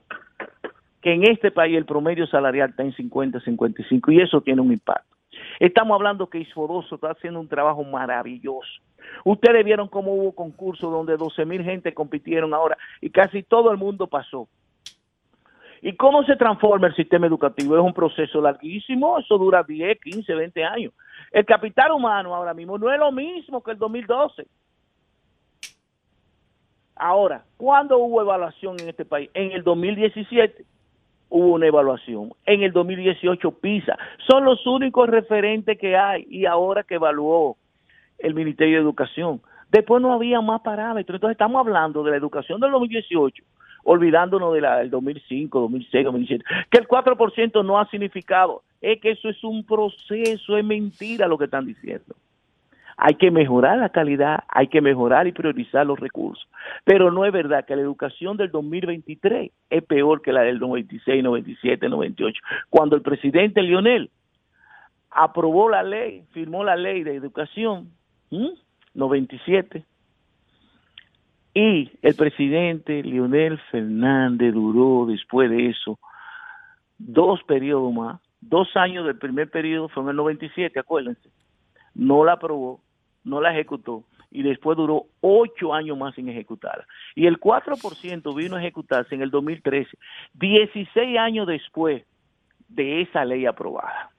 que 1.01 1.15
en 1.15 1.25
este 1.25 1.51
país 1.51 1.77
el 1.77 1.87
promedio 1.87 2.27
salarial 2.27 2.71
está 2.71 2.83
en 2.83 2.95
50, 2.95 3.41
55 3.41 4.13
y 4.13 4.21
eso 4.21 4.41
tiene 4.43 4.61
un 4.61 4.73
impacto. 4.73 5.17
Estamos 5.59 5.95
hablando 5.95 6.29
que 6.29 6.39
Isfodoso 6.39 6.97
está 6.97 7.13
haciendo 7.13 7.41
un 7.41 7.49
trabajo 7.49 7.85
maravilloso. 7.85 8.69
Ustedes 9.25 9.65
vieron 9.65 9.89
cómo 9.89 10.13
hubo 10.13 10.33
concursos 10.33 10.91
donde 10.91 11.17
12 11.17 11.45
mil 11.47 11.63
gente 11.63 11.95
compitieron 11.95 12.53
ahora 12.53 12.77
y 13.01 13.11
casi 13.11 13.43
todo 13.43 13.71
el 13.71 13.79
mundo 13.79 14.07
pasó. 14.07 14.49
¿Y 15.83 15.97
cómo 15.97 16.23
se 16.25 16.37
transforma 16.37 16.89
el 16.89 16.95
sistema 16.95 17.27
educativo? 17.27 17.77
Es 17.77 17.83
un 17.83 17.95
proceso 17.95 18.41
larguísimo, 18.41 19.19
eso 19.19 19.39
dura 19.39 19.63
10, 19.63 19.99
15, 20.01 20.35
20 20.35 20.65
años. 20.65 20.93
El 21.31 21.47
capital 21.47 21.93
humano 21.93 22.35
ahora 22.35 22.53
mismo 22.53 22.77
no 22.77 22.93
es 22.93 22.99
lo 22.99 23.11
mismo 23.13 23.63
que 23.63 23.71
el 23.71 23.79
2012. 23.79 24.47
Ahora, 26.97 27.45
¿cuándo 27.57 27.99
hubo 27.99 28.21
evaluación 28.21 28.77
en 28.79 28.91
este 28.91 29.07
país? 29.07 29.31
En 29.33 29.53
el 29.53 29.63
2017 29.65 30.67
hubo 31.31 31.55
una 31.55 31.67
evaluación. 31.67 32.33
En 32.45 32.63
el 32.63 32.73
2018 32.73 33.51
PISA. 33.53 33.97
Son 34.29 34.45
los 34.45 34.67
únicos 34.67 35.09
referentes 35.09 35.79
que 35.79 35.97
hay 35.97 36.27
y 36.29 36.45
ahora 36.45 36.83
que 36.83 36.97
evaluó 36.97 37.57
el 38.19 38.35
Ministerio 38.35 38.77
de 38.77 38.83
Educación. 38.83 39.41
Después 39.71 40.03
no 40.03 40.13
había 40.13 40.43
más 40.43 40.61
parámetros. 40.61 41.17
Entonces 41.17 41.37
estamos 41.37 41.61
hablando 41.61 42.03
de 42.03 42.11
la 42.11 42.17
educación 42.19 42.61
del 42.61 42.73
2018, 42.73 43.43
olvidándonos 43.91 44.55
de 44.55 44.61
del 44.61 44.89
2005, 44.89 45.61
2006, 45.63 46.05
2007, 46.05 46.45
que 46.71 46.79
el 46.79 46.87
4% 46.87 47.65
no 47.65 47.81
ha 47.81 47.89
significado. 47.89 48.63
Es 48.81 49.01
que 49.01 49.11
eso 49.11 49.29
es 49.29 49.43
un 49.43 49.65
proceso, 49.65 50.57
es 50.57 50.65
mentira 50.65 51.27
lo 51.27 51.37
que 51.37 51.47
están 51.47 51.67
diciendo. 51.67 52.15
Hay 52.97 53.15
que 53.15 53.33
mejorar 53.33 53.79
la 53.79 53.89
calidad, 53.89 54.45
hay 54.49 54.69
que 54.69 54.81
mejorar 54.81 55.27
y 55.27 55.33
priorizar 55.33 55.87
los 55.87 55.99
recursos. 55.99 56.47
Pero 56.85 57.11
no 57.11 57.25
es 57.25 57.33
verdad 57.33 57.65
que 57.65 57.75
la 57.75 57.83
educación 57.83 58.37
del 58.37 58.53
2023 58.53 59.51
es 59.71 59.83
peor 59.83 60.23
que 60.23 60.33
la 60.33 60.43
del 60.43 60.61
96, 60.61 61.25
97, 61.25 61.89
98. 61.89 62.41
Cuando 62.69 62.95
el 62.95 63.03
presidente 63.03 63.61
Lionel 63.61 64.09
aprobó 65.11 65.69
la 65.69 65.83
ley, 65.83 66.23
firmó 66.31 66.63
la 66.63 66.77
ley 66.77 67.03
de 67.03 67.17
educación, 67.17 67.91
97, 68.95 69.85
y 71.55 71.91
el 72.03 72.15
presidente 72.15 73.03
Lionel 73.03 73.59
Fernández 73.71 74.55
duró 74.55 75.07
después 75.07 75.51
de 75.51 75.69
eso 75.69 75.99
dos 76.99 77.43
periodos 77.45 77.93
más, 77.93 78.21
dos 78.41 78.69
años 78.77 79.07
del 79.07 79.19
primer 79.19 79.51
periodo 79.51 79.89
fue 79.89 80.03
en 80.03 80.11
el 80.11 80.17
97, 80.17 80.79
acuérdense, 80.79 81.31
no 81.95 82.25
la 82.25 82.35
aprobó 82.35 82.81
no 83.25 83.41
la 83.41 83.53
ejecutó 83.53 84.05
y 84.31 84.43
después 84.43 84.77
duró 84.77 85.07
ocho 85.21 85.75
años 85.75 85.99
más 85.99 86.15
sin 86.15 86.29
ejecutarla. 86.29 86.87
Y 87.15 87.27
el 87.27 87.39
4% 87.39 88.37
vino 88.37 88.57
a 88.57 88.61
ejecutarse 88.61 89.15
en 89.15 89.23
el 89.23 89.31
2013, 89.31 89.91
16 90.35 91.19
años 91.19 91.47
después 91.47 92.05
de 92.69 93.03
esa 93.03 93.25
ley 93.25 93.47
aprobada. 93.47 94.11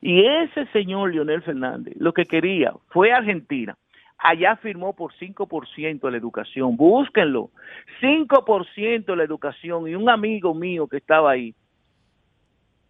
Y 0.00 0.24
ese 0.24 0.66
señor 0.66 1.12
Leonel 1.12 1.42
Fernández 1.42 1.94
lo 1.98 2.12
que 2.12 2.24
quería 2.24 2.72
fue 2.88 3.12
Argentina. 3.12 3.76
Allá 4.18 4.56
firmó 4.56 4.94
por 4.94 5.12
5% 5.14 6.10
la 6.10 6.16
educación. 6.16 6.76
Búsquenlo. 6.76 7.50
5% 8.00 9.16
la 9.16 9.24
educación. 9.24 9.88
Y 9.88 9.94
un 9.94 10.10
amigo 10.10 10.54
mío 10.54 10.88
que 10.88 10.96
estaba 10.96 11.30
ahí, 11.30 11.54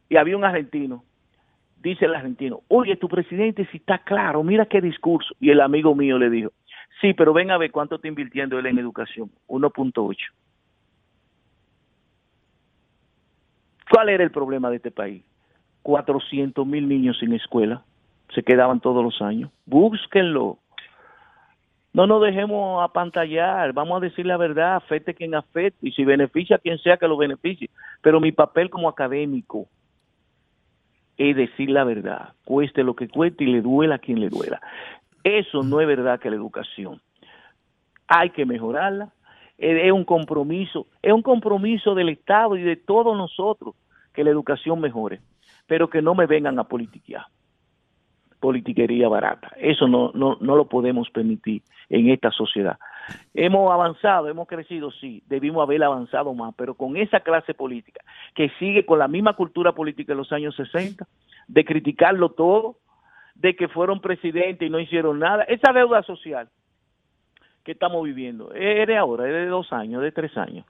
y 0.08 0.16
había 0.16 0.36
un 0.36 0.44
argentino, 0.44 1.04
dice 1.82 2.06
el 2.06 2.14
argentino, 2.14 2.62
oye, 2.68 2.96
tu 2.96 3.08
presidente 3.08 3.66
si 3.70 3.76
está 3.76 3.98
claro, 3.98 4.42
mira 4.42 4.66
qué 4.66 4.80
discurso. 4.80 5.34
Y 5.38 5.50
el 5.50 5.60
amigo 5.60 5.94
mío 5.94 6.18
le 6.18 6.30
dijo, 6.30 6.52
sí, 7.00 7.12
pero 7.14 7.32
ven 7.32 7.50
a 7.50 7.58
ver 7.58 7.70
cuánto 7.70 7.96
está 7.96 8.08
invirtiendo 8.08 8.58
él 8.58 8.66
en 8.66 8.78
educación, 8.78 9.30
1.8. 9.48 10.16
¿Cuál 13.90 14.08
era 14.08 14.24
el 14.24 14.30
problema 14.30 14.70
de 14.70 14.76
este 14.76 14.90
país? 14.90 15.22
400 15.82 16.66
mil 16.66 16.88
niños 16.88 17.18
sin 17.18 17.32
escuela, 17.32 17.82
se 18.34 18.42
quedaban 18.42 18.80
todos 18.80 19.02
los 19.02 19.22
años. 19.22 19.50
Búsquenlo. 19.64 20.58
No 21.98 22.06
nos 22.06 22.22
dejemos 22.22 22.80
apantallar, 22.80 23.72
vamos 23.72 23.96
a 23.96 24.04
decir 24.04 24.24
la 24.24 24.36
verdad, 24.36 24.76
afecte 24.76 25.14
quien 25.14 25.34
afecte 25.34 25.88
y 25.88 25.90
si 25.90 26.04
beneficia 26.04 26.54
a 26.54 26.58
quien 26.60 26.78
sea 26.78 26.96
que 26.96 27.08
lo 27.08 27.16
beneficie. 27.16 27.70
Pero 28.02 28.20
mi 28.20 28.30
papel 28.30 28.70
como 28.70 28.88
académico, 28.88 29.66
es 31.16 31.34
decir 31.34 31.70
la 31.70 31.82
verdad, 31.82 32.34
cueste 32.44 32.84
lo 32.84 32.94
que 32.94 33.08
cueste 33.08 33.42
y 33.42 33.48
le 33.48 33.62
duela 33.62 33.96
a 33.96 33.98
quien 33.98 34.20
le 34.20 34.28
duela. 34.28 34.60
Eso 35.24 35.64
no 35.64 35.80
es 35.80 35.88
verdad 35.88 36.20
que 36.20 36.30
la 36.30 36.36
educación. 36.36 37.00
Hay 38.06 38.30
que 38.30 38.46
mejorarla, 38.46 39.08
es 39.58 39.90
un 39.90 40.04
compromiso, 40.04 40.86
es 41.02 41.12
un 41.12 41.22
compromiso 41.22 41.96
del 41.96 42.10
Estado 42.10 42.56
y 42.56 42.62
de 42.62 42.76
todos 42.76 43.16
nosotros 43.16 43.74
que 44.14 44.22
la 44.22 44.30
educación 44.30 44.80
mejore, 44.80 45.18
pero 45.66 45.90
que 45.90 46.00
no 46.00 46.14
me 46.14 46.26
vengan 46.26 46.60
a 46.60 46.64
politiquear, 46.68 47.26
politiquería 48.40 49.08
barata. 49.08 49.52
Eso 49.56 49.88
no, 49.88 50.12
no, 50.14 50.36
no 50.40 50.56
lo 50.56 50.68
podemos 50.68 51.10
permitir 51.10 51.62
en 51.88 52.10
esta 52.10 52.30
sociedad. 52.30 52.78
Hemos 53.34 53.72
avanzado, 53.72 54.28
hemos 54.28 54.46
crecido, 54.46 54.90
sí, 54.90 55.22
debimos 55.26 55.62
haber 55.62 55.82
avanzado 55.82 56.34
más, 56.34 56.54
pero 56.56 56.74
con 56.74 56.96
esa 56.96 57.20
clase 57.20 57.54
política 57.54 58.00
que 58.34 58.50
sigue 58.58 58.84
con 58.84 58.98
la 58.98 59.08
misma 59.08 59.34
cultura 59.34 59.72
política 59.72 60.12
de 60.12 60.18
los 60.18 60.32
años 60.32 60.54
60, 60.56 61.06
de 61.46 61.64
criticarlo 61.64 62.30
todo, 62.30 62.76
de 63.34 63.56
que 63.56 63.68
fueron 63.68 64.00
presidentes 64.00 64.66
y 64.66 64.70
no 64.70 64.80
hicieron 64.80 65.18
nada, 65.18 65.44
esa 65.44 65.72
deuda 65.72 66.02
social 66.02 66.48
que 67.64 67.72
estamos 67.72 68.04
viviendo 68.04 68.52
es 68.52 68.86
de 68.86 68.96
ahora, 68.96 69.26
es 69.26 69.32
de 69.32 69.46
dos 69.46 69.72
años, 69.72 70.02
de 70.02 70.12
tres 70.12 70.36
años, 70.36 70.66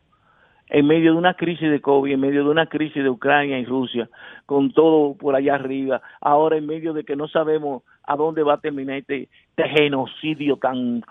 en 0.71 0.87
medio 0.87 1.13
de 1.13 1.19
una 1.19 1.35
crisis 1.35 1.71
de 1.71 1.81
COVID, 1.81 2.13
en 2.13 2.21
medio 2.21 2.45
de 2.45 2.51
una 2.51 2.67
crisis 2.67 3.03
de 3.03 3.11
Ucrania 3.11 3.59
y 3.59 3.65
Rusia, 3.65 4.09
con 4.47 4.73
todo 4.73 5.15
por 5.15 5.35
allá 5.35 5.55
arriba, 5.55 6.03
ahora 6.21 6.57
en 6.57 6.67
medio 6.67 6.93
de 6.93 7.05
que 7.05 7.17
no 7.17 7.29
sabemos 7.29 7.83
a 8.05 8.17
dónde 8.17 8.43
va 8.43 8.55
a 8.55 8.61
terminar 8.61 8.97
este, 8.97 9.29
este 9.51 9.69
genocidio 9.69 10.57
tan 10.57 11.03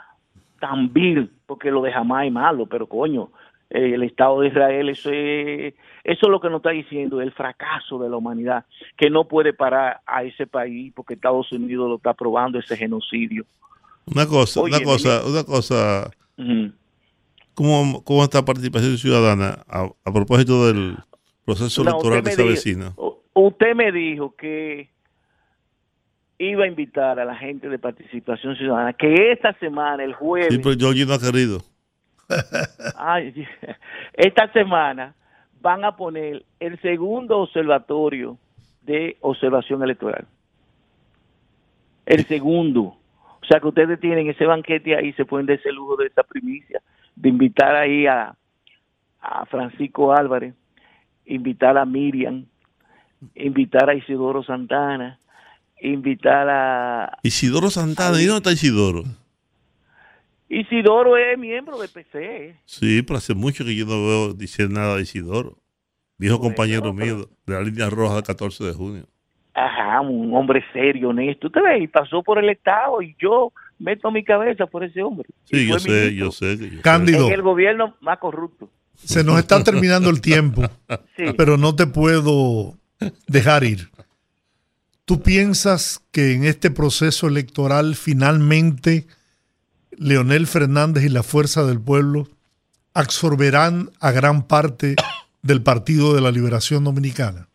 tan 0.59 0.91
vil, 0.91 1.29
porque 1.45 1.69
lo 1.69 1.81
de 1.81 1.91
jamás 1.91 2.25
es 2.25 2.31
malo, 2.31 2.65
pero 2.65 2.87
coño, 2.87 3.29
eh, 3.69 3.93
el 3.93 4.03
Estado 4.03 4.41
de 4.41 4.47
Israel, 4.47 4.89
eso 4.89 5.11
es, 5.11 5.73
eso 6.03 6.25
es 6.25 6.29
lo 6.29 6.39
que 6.39 6.49
nos 6.49 6.59
está 6.59 6.71
diciendo, 6.71 7.21
el 7.21 7.31
fracaso 7.31 7.99
de 7.99 8.09
la 8.09 8.17
humanidad, 8.17 8.65
que 8.95 9.09
no 9.09 9.25
puede 9.25 9.53
parar 9.53 10.01
a 10.05 10.23
ese 10.23 10.47
país 10.47 10.93
porque 10.95 11.13
Estados 11.13 11.51
Unidos 11.51 11.89
lo 11.89 11.95
está 11.97 12.11
aprobando, 12.11 12.59
ese 12.59 12.77
genocidio. 12.77 13.45
Una 14.05 14.25
cosa, 14.25 14.61
una 14.61 14.79
cosa, 14.79 15.21
una 15.27 15.43
cosa, 15.43 16.09
¿cómo, 17.57 18.03
¿cómo, 18.03 18.23
está 18.23 18.45
participación 18.45 18.99
ciudadana 18.99 19.65
a, 19.67 20.13
propósito 20.13 20.67
del 20.67 20.95
proceso 21.43 21.81
electoral 21.81 22.23
que 22.23 22.31
se 22.31 22.43
avecina? 22.43 22.93
Usted 23.33 23.73
me 23.73 23.91
dijo 23.91 24.35
que 24.35 24.89
iba 26.37 26.65
a 26.65 26.67
invitar 26.67 27.19
a 27.19 27.25
la 27.25 27.35
gente 27.35 27.67
de 27.67 27.79
participación 27.79 28.55
ciudadana 28.55 28.93
que 28.93 29.31
esta 29.31 29.53
semana, 29.53 30.03
el 30.03 30.13
jueves. 30.13 30.53
Sí, 30.53 30.59
pero 30.59 30.75
yo 30.75 31.05
no 31.07 31.13
ha 31.15 31.19
querido. 31.19 31.61
esta 34.13 34.51
semana 34.53 35.15
van 35.59 35.83
a 35.83 35.95
poner 35.95 36.45
el 36.59 36.79
segundo 36.81 37.39
observatorio 37.39 38.37
de 38.83 39.17
observación 39.21 39.81
electoral. 39.81 40.27
El 42.05 42.23
segundo. 42.25 42.81
O 42.83 43.45
sea 43.49 43.59
que 43.59 43.67
ustedes 43.67 43.99
tienen 43.99 44.29
ese 44.29 44.45
banquete 44.45 44.95
ahí, 44.95 45.11
se 45.13 45.25
pueden 45.25 45.47
dar 45.47 45.57
ese 45.57 45.71
lujo 45.71 45.95
de 45.95 46.07
esa 46.07 46.21
primicia, 46.21 46.81
de 47.17 47.29
invitar 47.29 47.75
ahí 47.75 48.05
a, 48.05 48.35
a 49.19 49.45
Francisco 49.47 50.13
Álvarez, 50.13 50.53
invitar 51.25 51.77
a 51.77 51.85
Miriam, 51.85 52.45
invitar 53.35 53.89
a 53.89 53.95
Isidoro 53.95 54.43
Santana, 54.43 55.19
invitar 55.81 56.47
a... 56.49 57.17
Isidoro 57.23 57.69
Santana, 57.69 58.21
¿y 58.21 58.25
dónde 58.25 58.37
está 58.37 58.51
Isidoro? 58.51 59.03
Isidoro 60.47 61.17
es 61.17 61.37
miembro 61.37 61.77
del 61.79 61.89
PC. 61.89 62.55
Sí, 62.65 63.01
pero 63.01 63.17
hace 63.17 63.33
mucho 63.33 63.65
que 63.65 63.75
yo 63.75 63.85
no 63.85 64.07
veo 64.07 64.33
decir 64.33 64.69
nada 64.69 64.95
de 64.95 65.01
Isidoro. 65.01 65.57
Viejo 66.19 66.39
compañero 66.39 66.93
mío 66.93 67.29
de 67.45 67.53
la 67.53 67.61
línea 67.61 67.89
roja 67.89 68.15
del 68.15 68.23
14 68.23 68.63
de 68.63 68.73
junio. 68.73 69.03
Ajá, 69.53 70.01
un 70.01 70.33
hombre 70.35 70.63
serio, 70.71 71.09
honesto. 71.09 71.47
Usted 71.47 71.61
ve, 71.61 71.79
y 71.79 71.87
pasó 71.87 72.21
por 72.23 72.37
el 72.37 72.49
Estado 72.49 73.01
y 73.01 73.15
yo 73.19 73.51
meto 73.79 74.11
mi 74.11 74.23
cabeza 74.23 74.65
por 74.67 74.83
ese 74.83 75.01
hombre. 75.01 75.27
Sí, 75.45 75.67
yo 75.67 75.79
sé, 75.79 76.13
yo 76.15 76.31
sé, 76.31 76.57
Cándido. 76.81 77.29
el 77.29 77.41
gobierno 77.41 77.95
más 78.01 78.19
corrupto. 78.19 78.69
Se 78.95 79.23
nos 79.23 79.37
está 79.39 79.63
terminando 79.63 80.09
el 80.09 80.21
tiempo, 80.21 80.63
pero 81.37 81.57
no 81.57 81.75
te 81.75 81.85
puedo 81.87 82.77
dejar 83.27 83.63
ir. 83.63 83.89
¿Tú 85.05 85.21
piensas 85.21 86.01
que 86.11 86.33
en 86.33 86.43
este 86.43 86.71
proceso 86.71 87.27
electoral 87.27 87.95
finalmente 87.95 89.07
Leonel 89.91 90.47
Fernández 90.47 91.05
y 91.05 91.09
la 91.09 91.23
Fuerza 91.23 91.65
del 91.65 91.79
Pueblo 91.79 92.27
absorberán 92.93 93.91
a 93.99 94.11
gran 94.11 94.47
parte 94.47 94.95
del 95.43 95.61
Partido 95.61 96.13
de 96.13 96.21
la 96.21 96.31
Liberación 96.31 96.83
Dominicana? 96.83 97.47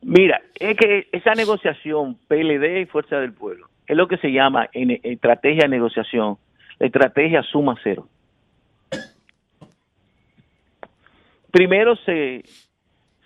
Mira, 0.00 0.41
es 0.62 0.76
que 0.76 1.08
esa 1.10 1.34
negociación 1.34 2.16
PLD 2.28 2.82
y 2.82 2.86
Fuerza 2.86 3.18
del 3.18 3.32
Pueblo 3.32 3.68
es 3.86 3.96
lo 3.96 4.06
que 4.06 4.16
se 4.18 4.30
llama 4.30 4.68
en, 4.72 4.92
estrategia 5.02 5.62
de 5.64 5.68
negociación, 5.68 6.38
la 6.78 6.86
estrategia 6.86 7.42
suma 7.42 7.76
cero. 7.82 8.06
Primero 11.50 11.96
se, 11.96 12.44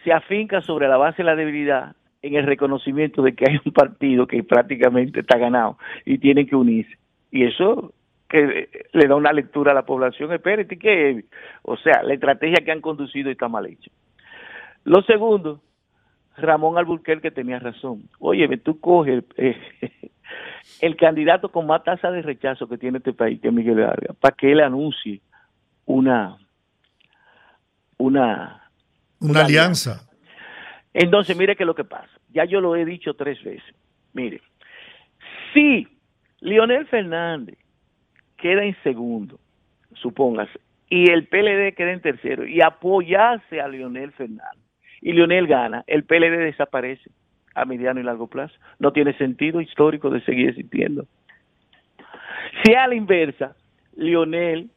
se 0.02 0.12
afinca 0.12 0.62
sobre 0.62 0.88
la 0.88 0.96
base 0.96 1.18
de 1.18 1.24
la 1.24 1.36
debilidad 1.36 1.94
en 2.22 2.34
el 2.34 2.46
reconocimiento 2.46 3.22
de 3.22 3.34
que 3.34 3.44
hay 3.48 3.60
un 3.64 3.72
partido 3.72 4.26
que 4.26 4.42
prácticamente 4.42 5.20
está 5.20 5.36
ganado 5.36 5.78
y 6.04 6.18
tiene 6.18 6.46
que 6.46 6.56
unirse. 6.56 6.96
Y 7.30 7.44
eso 7.44 7.92
que 8.28 8.68
le 8.92 9.06
da 9.06 9.14
una 9.14 9.32
lectura 9.32 9.72
a 9.72 9.74
la 9.74 9.84
población, 9.84 10.32
espérate 10.32 10.78
que, 10.78 11.24
o 11.62 11.76
sea, 11.76 12.02
la 12.02 12.14
estrategia 12.14 12.64
que 12.64 12.72
han 12.72 12.80
conducido 12.80 13.30
está 13.30 13.46
mal 13.46 13.66
hecha. 13.66 13.90
Lo 14.84 15.02
segundo, 15.02 15.60
Ramón 16.36 16.78
Alburquerque 16.78 17.30
tenía 17.30 17.58
razón. 17.58 18.08
Oye, 18.18 18.48
tú 18.58 18.80
coges 18.80 19.24
eh, 19.36 19.56
el 20.80 20.96
candidato 20.96 21.50
con 21.50 21.66
más 21.66 21.84
tasa 21.84 22.10
de 22.10 22.22
rechazo 22.22 22.68
que 22.68 22.78
tiene 22.78 22.98
este 22.98 23.12
país, 23.12 23.40
que 23.40 23.48
es 23.48 23.54
Miguel 23.54 23.80
Vargas, 23.80 24.16
para 24.20 24.36
que 24.36 24.52
él 24.52 24.60
anuncie 24.60 25.20
una 25.86 26.36
una 27.98 28.70
una, 29.20 29.40
alianza. 29.44 30.08
Entonces, 30.92 31.36
mire 31.36 31.56
qué 31.56 31.62
es 31.62 31.66
lo 31.66 31.74
que 31.74 31.84
pasa. 31.84 32.10
Ya 32.30 32.44
yo 32.44 32.60
lo 32.60 32.76
he 32.76 32.84
dicho 32.84 33.14
tres 33.14 33.42
veces. 33.42 33.74
Mire, 34.12 34.42
si 35.54 35.88
Leonel 36.40 36.86
Fernández 36.86 37.58
queda 38.36 38.64
en 38.64 38.76
segundo, 38.82 39.38
supóngase, 39.94 40.60
y 40.88 41.10
el 41.10 41.26
PLD 41.26 41.74
queda 41.74 41.92
en 41.92 42.00
tercero, 42.00 42.46
y 42.46 42.60
apoyase 42.60 43.60
a 43.60 43.68
Leonel 43.68 44.12
Fernández, 44.12 44.65
y 45.00 45.12
Leonel 45.12 45.46
gana, 45.46 45.84
el 45.86 46.04
PLD 46.04 46.38
desaparece 46.38 47.10
a 47.54 47.64
mediano 47.64 48.00
y 48.00 48.04
largo 48.04 48.28
plazo. 48.28 48.54
No 48.78 48.92
tiene 48.92 49.16
sentido 49.16 49.60
histórico 49.60 50.10
de 50.10 50.20
seguir 50.22 50.50
existiendo. 50.50 51.06
Si 52.62 52.74
a 52.74 52.86
la 52.86 52.94
inversa, 52.94 53.56
Leonel 53.96 54.70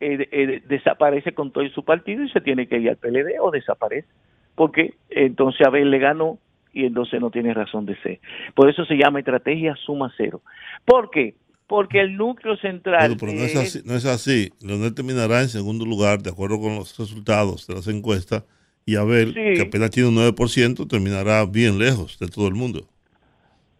eh, 0.00 0.28
eh, 0.30 0.62
desaparece 0.66 1.32
con 1.32 1.50
todo 1.50 1.68
su 1.70 1.84
partido 1.84 2.22
y 2.22 2.30
se 2.30 2.40
tiene 2.40 2.66
que 2.66 2.78
ir 2.78 2.90
al 2.90 2.96
PLD 2.96 3.40
o 3.40 3.50
desaparece, 3.50 4.08
porque 4.54 4.94
entonces 5.10 5.66
Abel 5.66 5.90
le 5.90 5.98
ganó 5.98 6.38
y 6.72 6.84
entonces 6.84 7.20
no 7.20 7.30
tiene 7.30 7.52
razón 7.54 7.86
de 7.86 7.96
ser. 8.02 8.20
Por 8.54 8.70
eso 8.70 8.84
se 8.84 8.94
llama 8.94 9.18
estrategia 9.18 9.74
suma 9.76 10.12
cero. 10.16 10.42
¿Por 10.84 11.10
qué? 11.10 11.34
Porque 11.66 12.00
el 12.00 12.16
núcleo 12.16 12.56
central... 12.56 13.16
Pero, 13.18 13.32
no, 13.32 13.42
es 13.42 13.56
así, 13.56 13.80
no 13.84 13.94
es 13.94 14.04
así. 14.04 14.50
Leonel 14.60 14.94
terminará 14.94 15.42
en 15.42 15.48
segundo 15.48 15.84
lugar, 15.84 16.20
de 16.22 16.30
acuerdo 16.30 16.60
con 16.60 16.76
los 16.76 16.96
resultados 16.98 17.66
de 17.66 17.74
las 17.74 17.86
encuestas, 17.86 18.44
y 18.86 18.96
Abel, 18.96 19.34
que 19.34 19.62
apenas 19.62 19.90
tiene 19.90 20.08
un 20.08 20.16
9%, 20.16 20.88
terminará 20.88 21.44
bien 21.44 21.78
lejos 21.78 22.18
de 22.18 22.28
todo 22.28 22.48
el 22.48 22.54
mundo. 22.54 22.86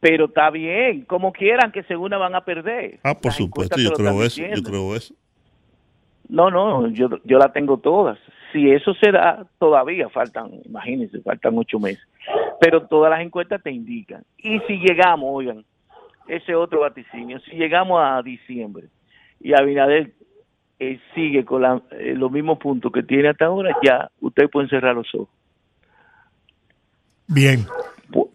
Pero 0.01 0.27
está 0.27 0.51
bien, 0.51 1.03
como 1.03 1.33
quieran 1.33 1.73
que 1.73 1.83
según 1.83 2.11
van 2.11 2.35
a 2.35 2.45
perder. 2.45 3.01
Ah, 3.03 3.19
por 3.19 3.33
supuesto, 3.33 3.79
yo 3.79 3.93
creo 3.93 4.23
eso, 4.23 4.43
yo 4.43 4.63
creo 4.63 4.97
eso. 4.97 5.15
No, 6.29 6.51
no, 6.51 6.89
yo, 6.89 7.09
yo 7.25 7.39
la 7.39 7.53
tengo 7.53 7.79
todas. 7.79 8.19
Si 8.53 8.71
eso 8.71 8.95
se 8.95 9.11
da, 9.11 9.47
todavía 9.59 10.09
faltan, 10.09 10.51
imagínense, 10.65 11.21
faltan 11.21 11.59
ocho 11.59 11.79
meses. 11.79 12.03
Pero 12.61 12.87
todas 12.87 13.11
las 13.11 13.21
encuestas 13.21 13.63
te 13.63 13.71
indican. 13.71 14.25
Y 14.39 14.61
si 14.61 14.79
llegamos, 14.79 15.29
oigan, 15.31 15.65
ese 16.29 16.55
otro 16.55 16.81
vaticinio, 16.81 17.41
si 17.41 17.57
llegamos 17.57 18.01
a 18.03 18.23
diciembre 18.23 18.87
y 19.41 19.53
Abinader 19.55 20.13
eh, 20.81 20.99
sigue 21.15 21.45
con 21.45 21.63
eh, 21.65 22.15
los 22.17 22.33
mismos 22.33 22.59
puntos 22.59 22.91
que 22.91 23.03
tiene 23.03 23.29
hasta 23.29 23.45
ahora, 23.45 23.77
ya 23.85 24.11
usted 24.21 24.49
puede 24.51 24.67
cerrar 24.69 24.95
los 24.95 25.07
ojos. 25.15 25.29
Bien. 27.27 27.67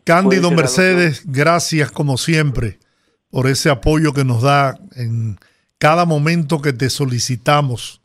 Cándido 0.04 0.52
Mercedes, 0.52 1.26
gracias 1.26 1.92
como 1.92 2.18
siempre 2.18 2.78
por 3.32 3.48
ese 3.48 3.72
apoyo 3.72 4.14
que 4.14 4.24
nos 4.24 4.44
da 4.44 4.78
en 4.96 5.38
cada 5.80 6.06
momento 6.06 6.62
que 6.62 6.72
te 6.72 6.90
solicitamos 6.90 8.02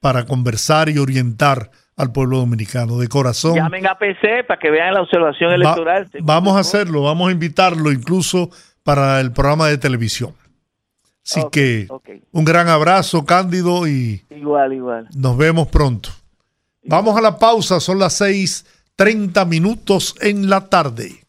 para 0.00 0.26
conversar 0.26 0.88
y 0.88 0.98
orientar 0.98 1.70
al 1.96 2.12
pueblo 2.12 2.38
dominicano 2.38 2.98
de 2.98 3.06
corazón. 3.08 3.54
Llamen 3.54 3.86
a 3.86 3.96
PC 3.96 4.44
para 4.44 4.58
que 4.58 4.70
vean 4.70 4.92
la 4.92 5.02
observación 5.02 5.52
electoral. 5.52 6.10
vamos 6.20 6.56
a 6.56 6.60
hacerlo, 6.60 7.02
vamos 7.02 7.28
a 7.28 7.32
invitarlo 7.32 7.92
incluso 7.92 8.50
para 8.82 9.20
el 9.20 9.32
programa 9.32 9.68
de 9.68 9.78
televisión. 9.78 10.34
Así 11.24 11.40
que 11.50 11.88
un 12.32 12.44
gran 12.44 12.68
abrazo, 12.68 13.24
Cándido, 13.24 13.88
y 13.88 14.22
igual, 14.30 14.72
igual. 14.74 15.08
nos 15.14 15.36
vemos 15.36 15.68
pronto. 15.68 16.10
Vamos 16.84 17.16
a 17.16 17.22
la 17.22 17.38
pausa, 17.38 17.80
son 17.80 17.98
las 17.98 18.20
6:30 18.20 19.46
minutos 19.46 20.14
en 20.20 20.50
la 20.50 20.68
tarde. 20.68 21.23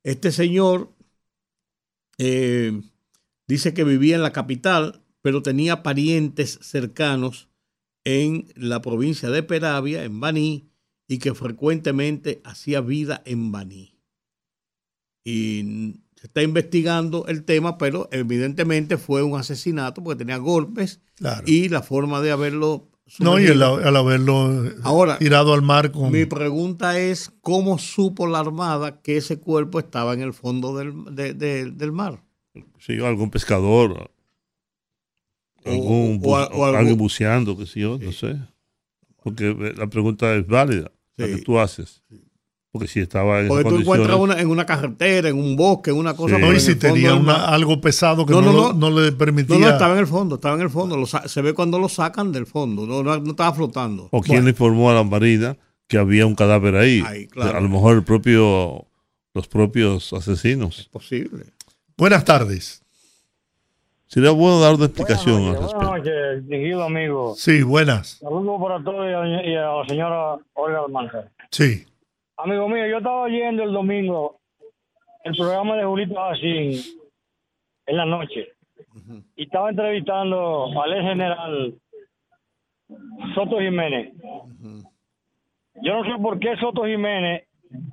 Este 0.03 0.31
señor 0.31 0.89
eh, 2.17 2.81
dice 3.47 3.75
que 3.75 3.83
vivía 3.83 4.15
en 4.15 4.23
la 4.23 4.33
capital, 4.33 5.02
pero 5.23 5.41
tenía 5.41 5.83
parientes 5.83 6.59
cercanos 6.61 7.47
en 8.03 8.47
la 8.55 8.81
provincia 8.81 9.29
de 9.29 9.41
Peravia, 9.41 10.03
en 10.03 10.19
Baní, 10.19 10.69
y 11.07 11.17
que 11.19 11.33
frecuentemente 11.33 12.41
hacía 12.43 12.81
vida 12.81 13.23
en 13.25 13.51
Baní. 13.51 13.95
Y 15.23 16.01
se 16.17 16.27
está 16.27 16.43
investigando 16.43 17.25
el 17.27 17.45
tema, 17.45 17.77
pero 17.77 18.09
evidentemente 18.11 18.97
fue 18.97 19.23
un 19.23 19.39
asesinato 19.39 20.03
porque 20.03 20.19
tenía 20.19 20.37
golpes 20.37 20.99
y 21.45 21.69
la 21.69 21.81
forma 21.81 22.19
de 22.19 22.31
haberlo... 22.31 22.89
No, 23.19 23.39
y 23.39 23.47
al, 23.47 23.61
haberlo 23.63 24.51
Ahora, 24.81 25.19
tirado 25.19 25.53
al 25.53 25.61
mar 25.61 25.91
con... 25.91 26.11
Mi 26.11 26.25
pregunta 26.25 26.99
es, 26.99 27.31
¿cómo 27.39 27.77
supo 27.77 28.27
la 28.27 28.39
Armada 28.39 29.01
que 29.01 29.17
ese 29.17 29.39
cuerpo 29.39 29.79
estaba 29.79 30.13
en 30.13 30.21
el 30.21 30.33
fondo 30.33 30.75
del, 30.75 31.15
del 31.15 31.91
mar? 31.93 32.21
Sí, 32.79 32.97
algún 32.99 33.29
pescador 33.29 34.11
algún, 35.65 36.21
o, 36.23 36.65
alguien 36.65 36.97
buceando, 36.97 37.57
qué 37.57 37.65
sé 37.65 37.81
yo, 37.81 37.97
no 37.97 38.11
sé. 38.11 38.37
Porque 39.23 39.55
la 39.77 39.87
pregunta 39.87 40.33
es 40.35 40.45
válida, 40.45 40.91
la 41.17 41.27
que 41.27 41.37
tú 41.37 41.59
haces. 41.59 42.03
Porque 42.73 42.87
si 42.87 43.01
estaba 43.01 43.41
en 43.41 43.49
Porque 43.49 43.69
tú 43.69 43.77
encuentras 43.77 44.17
una, 44.17 44.41
en 44.41 44.49
una 44.49 44.65
carretera, 44.65 45.29
en 45.29 45.37
un 45.37 45.55
bosque, 45.55 45.91
en 45.91 45.97
una 45.97 46.15
cosa. 46.15 46.39
No, 46.39 46.51
y 46.51 46.59
si 46.59 46.75
tenía 46.75 47.13
algo 47.13 47.79
pesado 47.79 48.25
que 48.25 48.33
no, 48.33 48.73
no, 48.73 48.89
le 48.89 49.11
permitía. 49.11 49.59
No, 49.59 49.65
no, 49.67 49.71
estaba 49.71 49.93
en 49.93 49.99
el 49.99 50.07
fondo, 50.07 50.35
estaba 50.35 50.55
en 50.55 50.61
el 50.61 50.71
fondo. 50.71 51.05
se 51.05 51.41
ve 51.43 51.53
cuando 51.53 51.77
lo 51.77 51.87
sacan 51.87 52.31
del 52.31 52.47
fondo, 52.47 52.87
no, 52.87 53.29
estaba 53.29 53.53
flotando. 53.53 54.09
¿O 54.11 54.21
quién 54.21 54.43
le 54.43 54.49
informó 54.49 54.89
a 54.89 54.95
la 54.95 55.03
marina 55.03 55.55
que 55.87 55.99
había 55.99 56.25
un 56.25 56.33
cadáver 56.33 56.75
ahí? 56.75 57.03
A 57.39 57.59
lo 57.59 57.69
mejor 57.69 57.97
el 57.97 58.03
propio, 58.03 58.87
los 59.35 59.47
propios 59.47 60.11
asesinos. 60.11 60.79
Es 60.79 60.87
posible. 60.87 61.45
Buenas 61.95 62.25
tardes. 62.25 62.82
Sería 64.13 64.29
bueno 64.29 64.59
dar 64.59 64.75
una 64.75 64.85
explicación 64.85 65.41
al 65.47 65.55
Buenas 65.55 65.73
noches, 65.73 66.41
distinguido 66.41 66.83
amigo. 66.83 67.33
Sí, 67.33 67.63
buenas. 67.63 68.19
Saludos 68.19 68.61
para 68.61 68.83
todos 68.83 69.07
y 69.07 69.11
a, 69.11 69.43
y 69.43 69.55
a 69.55 69.71
la 69.71 69.85
señora 69.87 70.37
Olga 70.53 70.81
Almanzar. 70.85 71.29
Sí. 71.49 71.83
Amigo 72.37 72.69
mío, 72.69 72.85
yo 72.85 72.97
estaba 72.97 73.23
oyendo 73.23 73.63
el 73.63 73.73
domingo 73.73 74.39
el 75.23 75.35
programa 75.35 75.77
de 75.77 75.85
Julito 75.85 76.13
Jacín 76.13 76.79
en 77.87 77.97
la 77.97 78.05
noche 78.05 78.49
y 79.35 79.45
estaba 79.45 79.71
entrevistando 79.71 80.79
al 80.79 80.93
ex 80.93 81.01
general 81.01 81.73
Soto 83.33 83.59
Jiménez. 83.61 84.13
Yo 85.81 85.95
no 85.95 86.03
sé 86.03 86.21
por 86.21 86.37
qué 86.37 86.55
Soto 86.57 86.85
Jiménez 86.85 87.47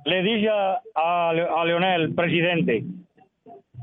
le 0.05 0.21
dice 0.21 0.49
a, 0.49 0.79
a, 0.93 1.29
a 1.31 1.65
Leonel, 1.65 2.13
presidente, 2.13 2.83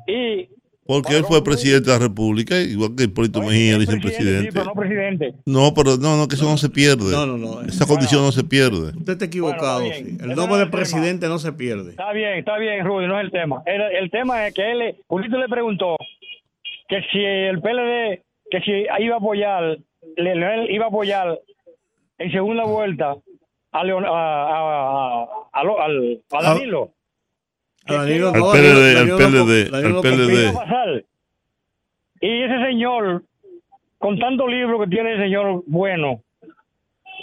y 0.06 0.48
Porque 0.88 1.16
él 1.18 1.24
fue 1.24 1.44
presidente 1.44 1.90
de 1.90 1.98
la 1.98 2.02
República, 2.02 2.58
igual 2.58 2.96
que 2.96 3.04
Hipólito 3.04 3.42
Mejía 3.42 3.76
dice 3.78 3.92
sí, 3.92 4.00
presidente. 4.00 4.50
pero 4.54 4.64
no 4.64 4.72
presidente. 4.72 5.34
No, 5.44 5.74
pero 5.74 5.98
no, 5.98 6.16
no, 6.16 6.26
que 6.26 6.34
eso 6.36 6.46
no 6.48 6.56
se 6.56 6.70
pierde. 6.70 7.12
No, 7.12 7.26
no, 7.26 7.36
no. 7.36 7.60
Esa 7.60 7.86
condición 7.86 8.22
no 8.22 8.32
se 8.32 8.42
pierde. 8.42 8.96
Usted 8.96 9.12
está 9.12 9.26
equivocado. 9.26 9.80
Bueno, 9.80 9.94
está 9.94 10.04
bien. 10.06 10.18
sí. 10.18 10.24
El 10.24 10.34
nombre 10.34 10.56
de 10.56 10.62
el 10.64 10.70
tema. 10.70 10.80
presidente 10.80 11.28
no 11.28 11.38
se 11.38 11.52
pierde. 11.52 11.90
Está 11.90 12.10
bien, 12.12 12.38
está 12.38 12.56
bien, 12.56 12.86
Rudy, 12.86 13.06
no 13.06 13.18
es 13.20 13.26
el 13.26 13.30
tema. 13.30 13.62
El, 13.66 13.82
el 13.82 14.10
tema 14.10 14.46
es 14.46 14.54
que 14.54 14.62
él, 14.72 14.96
Julito 15.06 15.36
le 15.36 15.48
preguntó 15.48 15.94
que 16.88 17.02
si 17.12 17.18
el 17.22 17.60
PLD, 17.60 18.22
que 18.50 18.60
si 18.64 18.86
iba 19.04 19.16
a 19.16 19.18
apoyar, 19.18 19.78
Le- 20.16 20.34
Leonel 20.36 20.70
iba 20.70 20.86
a 20.86 20.88
apoyar 20.88 21.38
en 22.16 22.32
segunda 22.32 22.64
vuelta 22.64 23.14
a, 23.72 23.84
Leon- 23.84 24.06
a, 24.06 24.08
a, 24.08 25.22
a- 25.22 25.26
a 25.52 25.64
lo- 25.64 25.80
al- 25.82 26.22
a 26.32 26.42
Danilo. 26.42 26.94
Danilo 27.88 28.28
Al 28.28 28.34
PLD, 28.34 28.96
al 28.98 29.16
PLD, 29.16 29.74
al 29.74 29.92
no- 29.92 30.02
¿Qué 30.02 30.08
PLD. 30.10 31.04
Y 32.20 32.42
ese 32.42 32.64
señor, 32.66 33.22
con 33.98 34.18
tanto 34.18 34.46
libro 34.48 34.80
que 34.80 34.86
tiene 34.88 35.12
el 35.14 35.20
señor 35.22 35.62
bueno, 35.66 36.22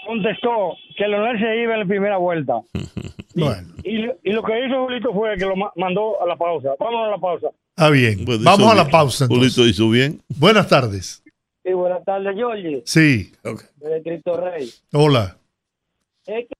contestó 0.06 0.76
que 0.98 1.08
Leonel 1.08 1.40
se 1.40 1.62
iba 1.62 1.74
en 1.74 1.80
la 1.82 1.86
primera 1.86 2.18
vuelta. 2.18 2.62
Bueno, 3.38 3.68
Y, 3.84 4.06
y 4.24 4.32
lo 4.32 4.42
que 4.44 4.66
hizo 4.66 4.86
Julito 4.86 5.12
fue 5.12 5.36
que 5.36 5.44
lo 5.44 5.58
ma- 5.58 5.70
mandó 5.76 6.22
a 6.24 6.26
la 6.26 6.38
pausa. 6.38 6.70
Vámonos 6.80 7.08
a 7.10 7.12
la 7.12 7.18
pausa. 7.18 7.48
está 7.76 7.90
bien. 7.90 8.24
Pues 8.24 8.42
Vamos 8.42 8.72
a 8.72 8.76
la 8.76 8.84
bien. 8.84 8.92
pausa. 8.92 9.26
entonces. 9.26 9.54
Julito 9.58 9.70
hizo 9.70 9.90
bien. 9.90 10.22
Buenas 10.40 10.70
tardes. 10.70 11.22
Sí, 11.62 11.74
buenas 11.74 12.06
tardes, 12.06 12.34
Georgie, 12.34 12.82
Sí. 12.86 13.34
de 13.44 14.02
Cristo 14.04 14.38
Rey. 14.40 14.70
Hola. 14.94 15.36
Es 16.28 16.48
que 16.48 16.56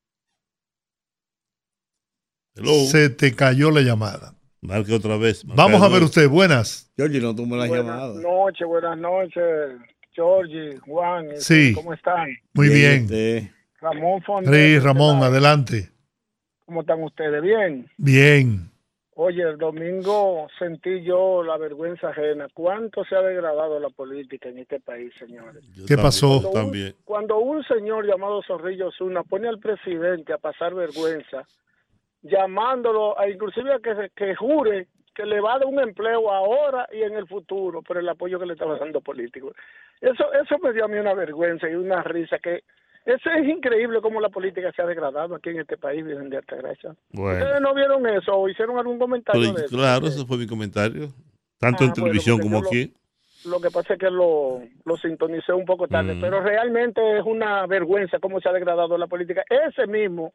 Hello. 2.56 2.72
Se 2.86 3.10
te 3.10 3.36
cayó 3.36 3.70
la 3.72 3.82
llamada. 3.82 4.34
Marque 4.62 4.94
otra 4.94 5.18
vez. 5.18 5.46
marca 5.46 5.62
Vamos 5.64 5.82
a 5.82 5.86
ver 5.86 5.92
nuevo. 5.92 6.06
usted. 6.06 6.30
Buenas. 6.30 6.92
Georgie, 6.98 7.20
no 7.20 7.36
tuvo 7.36 7.56
la 7.56 7.68
buenas 7.68 7.86
llamada. 7.86 8.22
noches, 8.22 8.68
buenas 8.68 8.98
noches, 8.98 9.44
Georgie, 10.14 10.78
Juan, 10.80 11.26
este, 11.32 11.42
Sí. 11.42 11.74
¿cómo 11.74 11.94
están? 11.94 12.28
Muy 12.54 12.70
bien. 12.70 13.04
Usted. 13.04 13.44
Ramón 13.82 14.22
Fonte. 14.24 14.50
Sí, 14.52 14.80
Ramón, 14.80 15.22
adelante. 15.22 15.90
¿Cómo 16.66 16.82
están 16.82 17.04
ustedes? 17.04 17.42
Bien. 17.44 17.88
Bien. 17.98 18.72
Oye, 19.18 19.44
el 19.44 19.58
domingo 19.58 20.48
sentí 20.60 21.04
yo 21.04 21.44
la 21.44 21.58
vergüenza 21.58 22.10
ajena. 22.10 22.48
¿Cuánto 22.54 23.06
se 23.06 23.16
ha 23.16 23.22
degradado 23.22 23.80
la 23.80 23.90
política 23.90 24.50
en 24.50 24.60
este 24.60 24.80
país, 24.80 25.14
señores? 25.20 25.64
Yo 25.74 25.86
¿Qué 25.86 25.96
también, 25.96 26.02
pasó? 26.02 26.42
yo 26.42 26.50
También. 26.52 26.96
Cuando 27.06 27.38
un 27.38 27.64
señor 27.64 28.06
llamado 28.08 28.42
Zorrillo 28.46 28.92
Zuna 28.92 29.24
pone 29.24 29.48
al 29.48 29.60
presidente 29.60 30.34
a 30.34 30.38
pasar 30.38 30.74
vergüenza, 30.74 31.46
llamándolo 32.30 33.18
a 33.20 33.30
inclusive 33.30 33.74
a 33.74 33.80
que, 33.80 34.10
que 34.16 34.36
jure 34.36 34.88
que 35.14 35.26
le 35.26 35.40
va 35.40 35.54
a 35.56 35.60
dar 35.60 35.68
un 35.68 35.80
empleo 35.80 36.30
ahora 36.32 36.88
y 36.92 37.02
en 37.04 37.16
el 37.16 37.26
futuro 37.28 37.82
por 37.82 37.98
el 37.98 38.10
apoyo 38.10 38.38
que 38.40 38.46
le 38.46 38.54
estaba 38.54 38.78
dando 38.78 39.00
político. 39.00 39.54
Eso 40.02 40.26
eso 40.34 40.58
me 40.60 40.74
dio 40.74 40.86
a 40.86 40.88
mí 40.90 40.98
una 40.98 41.14
vergüenza 41.14 41.70
y 41.70 41.76
una 41.76 42.04
risa 42.04 42.38
que 42.40 42.64
eso 43.06 43.30
es 43.30 43.48
increíble 43.48 44.02
cómo 44.02 44.20
la 44.20 44.30
política 44.30 44.72
se 44.76 44.82
ha 44.82 44.86
degradado 44.86 45.36
aquí 45.36 45.52
en 45.52 45.60
este 45.60 45.78
país, 45.78 46.04
Virgen 46.04 46.30
de 46.30 46.38
Altagracia. 46.38 46.96
Bueno. 47.12 47.38
¿Ustedes 47.40 47.62
no 47.62 47.74
vieron 47.76 48.08
eso 48.08 48.34
o 48.36 48.50
hicieron 48.50 48.78
algún 48.80 48.98
comentario 49.00 49.42
Pero, 49.42 49.54
de 49.54 49.66
eso? 49.66 49.76
claro, 49.78 50.08
ese 50.08 50.26
fue 50.26 50.38
mi 50.38 50.48
comentario. 50.48 51.10
Tanto 51.60 51.84
Ah, 51.84 51.88
en 51.88 51.94
televisión 51.94 52.38
bueno, 52.38 52.56
como 52.58 52.68
aquí. 52.68 52.92
Lo 53.46 53.62
que 53.62 53.70
pasa 53.70 53.94
es 53.94 54.00
que 54.00 54.10
lo, 54.10 54.60
lo 54.86 54.98
sintonicé 54.98 55.54
un 55.54 55.66
poco 55.66 55.88
tarde, 55.88 56.16
Mm. 56.16 56.22
pero 56.22 56.42
realmente 56.42 57.20
es 57.20 57.24
una 57.24 57.66
vergüenza 57.68 58.18
cómo 58.20 58.42
se 58.42 58.50
ha 58.50 58.54
degradado 58.54 58.98
la 58.98 59.06
política. 59.08 59.44
Ese 59.50 59.86
mismo 59.86 60.34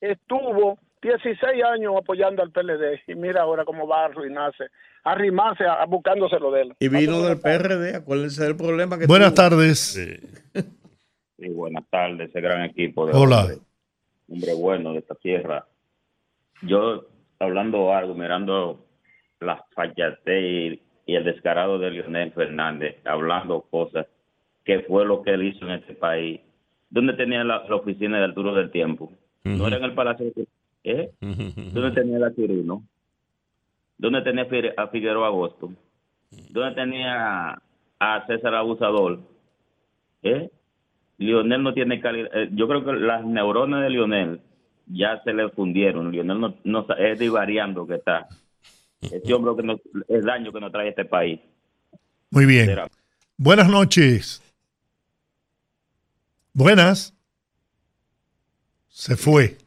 estuvo 0.00 0.78
16 1.02 1.64
años 1.64 1.94
apoyando 1.98 2.42
al 2.42 2.50
PLD 2.52 3.00
y 3.08 3.14
mira 3.16 3.42
ahora 3.42 3.64
cómo 3.64 3.86
va 3.88 4.02
a 4.02 4.04
arruinarse, 4.06 4.64
a 5.04 5.12
arrimarse, 5.12 5.64
a, 5.64 5.74
a 5.82 5.86
buscándoselo 5.86 6.50
de 6.52 6.62
él. 6.62 6.74
Y 6.78 6.88
vino 6.88 7.20
del. 7.22 7.40
PRD, 7.40 7.96
acuérdense 7.96 8.44
del 8.44 8.56
problema 8.56 8.98
que 8.98 9.06
Buenas 9.06 9.34
tuvo. 9.34 9.48
tardes. 9.48 9.78
Sí. 9.78 10.62
Sí, 11.38 11.48
buenas 11.48 11.84
tardes, 11.90 12.30
ese 12.30 12.40
gran 12.40 12.62
equipo 12.64 13.04
de 13.06 13.12
Hola. 13.16 13.40
hombre, 13.40 13.56
hombre 14.30 14.54
bueno 14.54 14.92
de 14.92 15.00
esta 15.00 15.16
tierra. 15.16 15.66
Yo 16.62 17.06
hablando 17.40 17.92
algo, 17.92 18.14
mirando 18.14 18.86
la 19.40 19.64
fallate 19.74 20.40
y, 20.40 20.82
y 21.06 21.16
el 21.16 21.24
descarado 21.24 21.80
de 21.80 21.90
Leonel 21.90 22.32
Fernández, 22.32 22.96
hablando 23.04 23.62
cosas 23.62 24.06
que 24.64 24.82
fue 24.82 25.04
lo 25.04 25.22
que 25.22 25.32
él 25.32 25.42
hizo 25.42 25.64
en 25.66 25.72
este 25.72 25.94
país. 25.94 26.40
¿Dónde 26.90 27.14
tenía 27.14 27.42
la, 27.42 27.64
la 27.68 27.74
oficina 27.74 28.18
de 28.18 28.24
Arturo 28.26 28.54
del 28.54 28.70
Tiempo? 28.70 29.10
¿No 29.42 29.66
era 29.66 29.78
en 29.78 29.84
el 29.84 29.94
Palacio 29.94 30.26
de 30.26 30.46
¿Eh? 30.84 31.10
¿Dónde 31.20 31.90
tenía 31.92 32.18
la 32.18 32.32
Quirino? 32.32 32.82
¿Dónde 33.98 34.22
tenía 34.22 34.46
a 34.76 34.88
Figueroa 34.88 35.28
Agosto? 35.28 35.72
¿Dónde 36.50 36.74
tenía 36.74 37.60
a 38.00 38.26
César 38.26 38.54
Abusador? 38.54 39.20
¿Eh? 40.22 40.50
Lionel 41.18 41.62
no 41.62 41.72
tiene 41.72 42.00
calidad. 42.00 42.30
eh, 42.34 42.48
yo 42.52 42.66
creo 42.66 42.84
que 42.84 42.92
las 42.94 43.24
neuronas 43.24 43.82
de 43.82 43.90
Lionel 43.90 44.40
ya 44.86 45.22
se 45.22 45.32
le 45.32 45.48
fundieron. 45.50 46.10
Lionel 46.10 46.40
no, 46.40 46.54
no 46.64 46.86
es 46.98 47.18
divariando 47.18 47.86
que 47.86 47.94
está. 47.96 48.26
Ese 49.00 49.34
hombre 49.34 49.54
que 49.56 49.62
nos, 49.62 49.80
es 50.08 50.24
daño 50.24 50.52
que 50.52 50.60
nos 50.60 50.72
trae 50.72 50.88
este 50.88 51.04
país. 51.04 51.40
Muy 52.30 52.46
bien. 52.46 52.66
Será. 52.66 52.88
Buenas 53.36 53.68
noches. 53.68 54.42
Buenas. 56.54 57.14
Se 58.88 59.16
fue. 59.16 59.58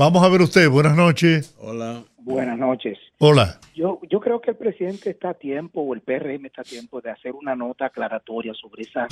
Vamos 0.00 0.24
a 0.24 0.30
ver 0.30 0.40
usted. 0.40 0.66
Buenas 0.70 0.96
noches. 0.96 1.54
Hola. 1.60 2.02
Buenas 2.16 2.56
noches. 2.56 2.96
Hola. 3.18 3.60
Yo, 3.74 4.00
yo 4.08 4.18
creo 4.18 4.40
que 4.40 4.52
el 4.52 4.56
presidente 4.56 5.10
está 5.10 5.28
a 5.28 5.34
tiempo, 5.34 5.82
o 5.82 5.92
el 5.92 6.00
PRM 6.00 6.46
está 6.46 6.62
a 6.62 6.64
tiempo, 6.64 7.02
de 7.02 7.10
hacer 7.10 7.32
una 7.32 7.54
nota 7.54 7.84
aclaratoria 7.84 8.54
sobre 8.54 8.84
esa 8.84 9.06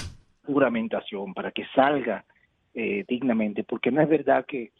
juramentación 0.46 1.34
para 1.34 1.50
que 1.50 1.66
salga 1.74 2.24
eh, 2.72 3.04
dignamente, 3.06 3.64
porque 3.64 3.90
no 3.90 4.00
es 4.00 4.08
verdad 4.08 4.46
que 4.48 4.72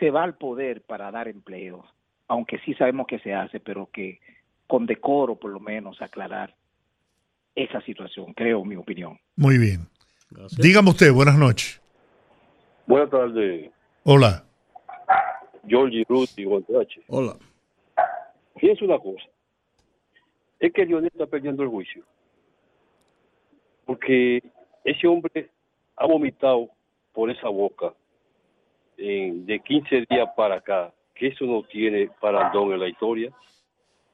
se 0.00 0.10
va 0.10 0.24
al 0.24 0.34
poder 0.34 0.82
para 0.82 1.12
dar 1.12 1.28
empleo, 1.28 1.84
aunque 2.26 2.58
sí 2.64 2.74
sabemos 2.74 3.06
que 3.06 3.20
se 3.20 3.32
hace, 3.32 3.60
pero 3.60 3.88
que 3.92 4.18
con 4.66 4.84
decoro 4.84 5.36
por 5.36 5.52
lo 5.52 5.60
menos 5.60 6.02
aclarar 6.02 6.56
esa 7.54 7.80
situación, 7.82 8.34
creo, 8.34 8.64
mi 8.64 8.74
opinión. 8.74 9.20
Muy 9.36 9.58
bien. 9.58 9.86
Dígame 10.58 10.90
usted. 10.90 11.12
Buenas 11.12 11.38
noches. 11.38 11.80
Buenas 12.88 13.10
tardes, 13.10 13.70
Hola. 14.02 14.44
Georgie, 15.66 16.04
Ruth 16.08 16.30
y 16.36 16.44
Guantache. 16.44 17.02
Hola. 17.08 17.36
Fíjense 18.56 18.84
una 18.84 18.98
cosa. 18.98 19.24
Es 20.58 20.72
que 20.72 20.84
Lionel 20.86 21.10
está 21.12 21.26
perdiendo 21.26 21.62
el 21.62 21.68
juicio. 21.68 22.04
Porque 23.84 24.42
ese 24.84 25.06
hombre 25.06 25.50
ha 25.96 26.06
vomitado 26.06 26.70
por 27.12 27.30
esa 27.30 27.48
boca 27.48 27.92
en- 28.96 29.44
de 29.46 29.60
15 29.60 30.04
días 30.08 30.28
para 30.36 30.56
acá, 30.56 30.92
que 31.14 31.28
eso 31.28 31.44
no 31.44 31.62
tiene 31.64 32.08
parandón 32.20 32.72
en 32.72 32.80
la 32.80 32.88
historia, 32.88 33.32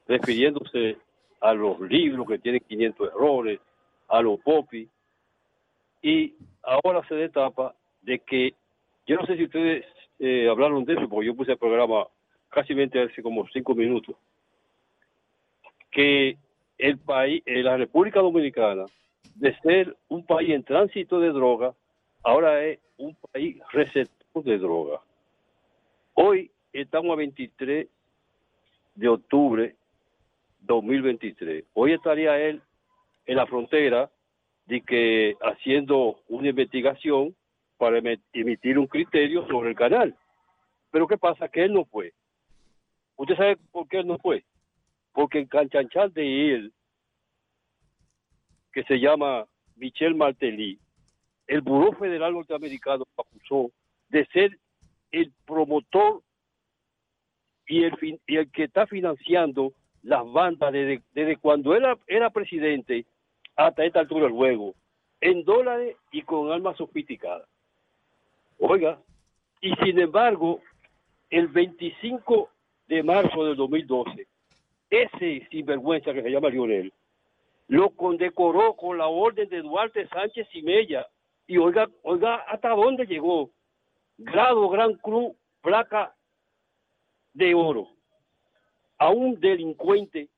refiriéndose 0.07 0.97
a 1.39 1.53
los 1.53 1.79
libros 1.81 2.27
que 2.27 2.39
tienen 2.39 2.61
500 2.67 3.09
errores, 3.09 3.59
a 4.07 4.21
los 4.21 4.39
popis, 4.41 4.87
y 6.01 6.35
ahora 6.63 7.07
se 7.07 7.15
destapa 7.15 7.73
de 8.01 8.19
que, 8.19 8.53
yo 9.07 9.15
no 9.15 9.25
sé 9.25 9.37
si 9.37 9.45
ustedes 9.45 9.85
eh, 10.23 10.47
hablaron 10.47 10.85
de 10.85 10.93
eso, 10.93 11.09
porque 11.09 11.25
yo 11.25 11.35
puse 11.35 11.53
el 11.53 11.57
programa 11.57 12.05
casi 12.49 12.73
hace 12.73 13.23
como 13.23 13.47
cinco 13.47 13.73
minutos, 13.73 14.15
que 15.89 16.37
el 16.77 16.99
país, 16.99 17.41
eh, 17.47 17.63
la 17.63 17.75
República 17.75 18.19
Dominicana, 18.19 18.85
de 19.33 19.57
ser 19.61 19.97
un 20.09 20.23
país 20.23 20.51
en 20.51 20.63
tránsito 20.63 21.19
de 21.19 21.29
droga, 21.29 21.73
ahora 22.21 22.63
es 22.63 22.79
un 22.97 23.17
país 23.31 23.57
receptor 23.71 24.43
de 24.43 24.59
droga. 24.59 25.01
Hoy 26.13 26.51
estamos 26.71 27.13
a 27.13 27.15
23 27.15 27.87
de 28.93 29.07
octubre 29.07 29.75
2023. 30.59 31.65
Hoy 31.73 31.93
estaría 31.93 32.39
él 32.39 32.61
en 33.25 33.37
la 33.37 33.47
frontera 33.47 34.11
de 34.67 34.81
que 34.81 35.35
haciendo 35.41 36.19
una 36.29 36.49
investigación 36.49 37.35
para 37.81 37.97
emi- 37.97 38.21
emitir 38.31 38.77
un 38.77 38.85
criterio 38.85 39.47
sobre 39.47 39.71
el 39.71 39.75
canal. 39.75 40.15
Pero 40.91 41.07
¿qué 41.07 41.17
pasa? 41.17 41.49
Que 41.49 41.63
él 41.63 41.73
no 41.73 41.85
fue. 41.85 42.13
¿Usted 43.15 43.35
sabe 43.35 43.57
por 43.71 43.87
qué 43.87 43.97
él 44.01 44.07
no 44.07 44.19
fue? 44.19 44.43
porque 45.13 45.39
el 45.39 45.49
canchanchan 45.49 46.13
de 46.13 46.53
él, 46.53 46.73
que 48.71 48.83
se 48.83 48.97
llama 48.97 49.45
Michel 49.75 50.15
Martelly, 50.15 50.79
el 51.47 51.59
Buró 51.61 51.91
Federal 51.93 52.31
Norteamericano 52.33 53.03
acusó 53.17 53.71
de 54.07 54.25
ser 54.27 54.57
el 55.11 55.33
promotor 55.45 56.21
y 57.67 57.83
el, 57.83 57.93
que 58.51 58.63
está 58.63 58.87
financiando 58.87 59.73
las 60.03 60.23
bandas 60.31 60.71
desde, 60.71 61.35
cuando 61.37 61.75
era, 61.75 61.97
era 62.07 62.29
presidente 62.29 63.05
hasta 63.57 63.83
esta 63.83 63.99
altura 63.99 64.27
del 64.27 64.33
juego, 64.33 64.73
en 65.19 65.43
dólares 65.43 65.97
y 66.11 66.21
con 66.21 66.51
armas 66.53 66.77
sofisticadas. 66.77 67.50
Oiga, 68.63 69.01
y 69.59 69.73
sin 69.77 69.99
embargo, 69.99 70.61
el 71.31 71.47
25 71.47 72.47
de 72.87 73.01
marzo 73.01 73.43
del 73.43 73.55
2012, 73.55 74.27
ese 74.87 75.47
sinvergüenza 75.49 76.13
que 76.13 76.21
se 76.21 76.29
llama 76.29 76.49
Lionel, 76.49 76.93
lo 77.69 77.89
condecoró 77.89 78.75
con 78.75 78.99
la 78.99 79.07
orden 79.07 79.49
de 79.49 79.63
Duarte 79.63 80.07
Sánchez 80.09 80.47
y 80.53 80.61
Mella. 80.61 81.07
Y 81.47 81.57
oiga, 81.57 81.89
oiga, 82.03 82.35
¿hasta 82.47 82.69
dónde 82.69 83.07
llegó? 83.07 83.49
Grado 84.19 84.69
Gran 84.69 84.93
Cruz, 84.97 85.33
placa 85.61 86.13
de 87.33 87.55
oro. 87.55 87.87
A 88.99 89.09
un 89.09 89.39
delincuente 89.39 90.29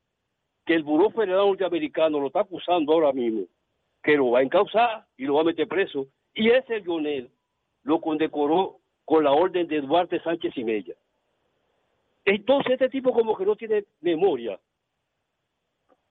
que 0.66 0.76
el 0.76 0.84
Buró 0.84 1.10
Federal 1.10 1.48
Norteamericano 1.48 2.22
lo 2.22 2.28
está 2.28 2.40
acusando 2.40 2.94
ahora 2.94 3.12
mismo, 3.12 3.48
que 4.02 4.16
lo 4.16 4.32
va 4.32 4.40
a 4.40 4.44
encauzar 4.44 5.06
y 5.18 5.26
lo 5.26 5.34
va 5.34 5.42
a 5.42 5.46
meter 5.46 5.68
preso. 5.68 6.08
Y 6.34 6.50
ese 6.52 6.80
Lionel 6.80 7.30
lo 7.84 8.02
condecoró 8.02 8.80
con 9.06 9.24
la 9.24 9.32
orden 9.32 9.68
de 9.68 9.82
Duarte 9.82 10.22
Sánchez 10.22 10.54
y 10.56 10.64
Mella. 10.64 10.94
Entonces 12.26 12.74
este 12.74 12.90
tipo 12.90 13.14
como 13.14 13.36
que 13.38 13.46
no 13.46 13.56
tiene 13.56 13.86
memoria. 14.02 14.60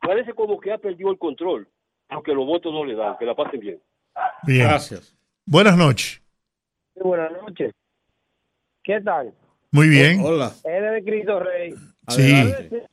Parece 0.01 0.35
como 0.35 0.59
que 0.61 0.73
ha 0.73 0.79
perdido 0.79 1.11
el 1.11 1.19
control, 1.19 1.69
aunque 2.09 2.35
los 2.35 2.47
votos 2.47 2.73
no 2.73 2.85
le 2.85 2.95
dan, 2.95 3.17
que 3.19 3.25
la 3.25 3.35
pasen 3.35 3.61
bien. 3.61 3.81
Bien. 4.43 4.69
Gracias. 4.69 5.17
Buenas 5.47 5.77
noches. 5.77 6.23
Buenas 6.95 7.33
noches. 7.33 7.73
¿Qué 8.83 9.01
tal? 9.01 9.33
Muy 9.71 9.89
bien. 9.89 10.21
Hola. 10.23 10.53
Él 10.65 10.85
es 10.85 10.93
de 10.93 11.05
Cristo 11.05 11.41
Rey. 11.41 11.73
Sí. 12.09 12.35
Adelante. 12.35 12.87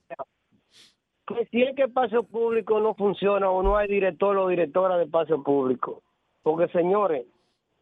Si 1.52 1.62
es 1.62 1.76
que 1.76 1.84
el 1.84 1.90
espacio 1.90 2.24
público 2.24 2.80
no 2.80 2.96
funciona 2.96 3.50
o 3.50 3.62
no 3.62 3.78
hay 3.78 3.88
director 3.88 4.36
o 4.38 4.48
directora 4.48 4.98
de 4.98 5.04
espacio 5.04 5.44
público. 5.44 6.02
Porque, 6.42 6.68
señores, 6.70 7.26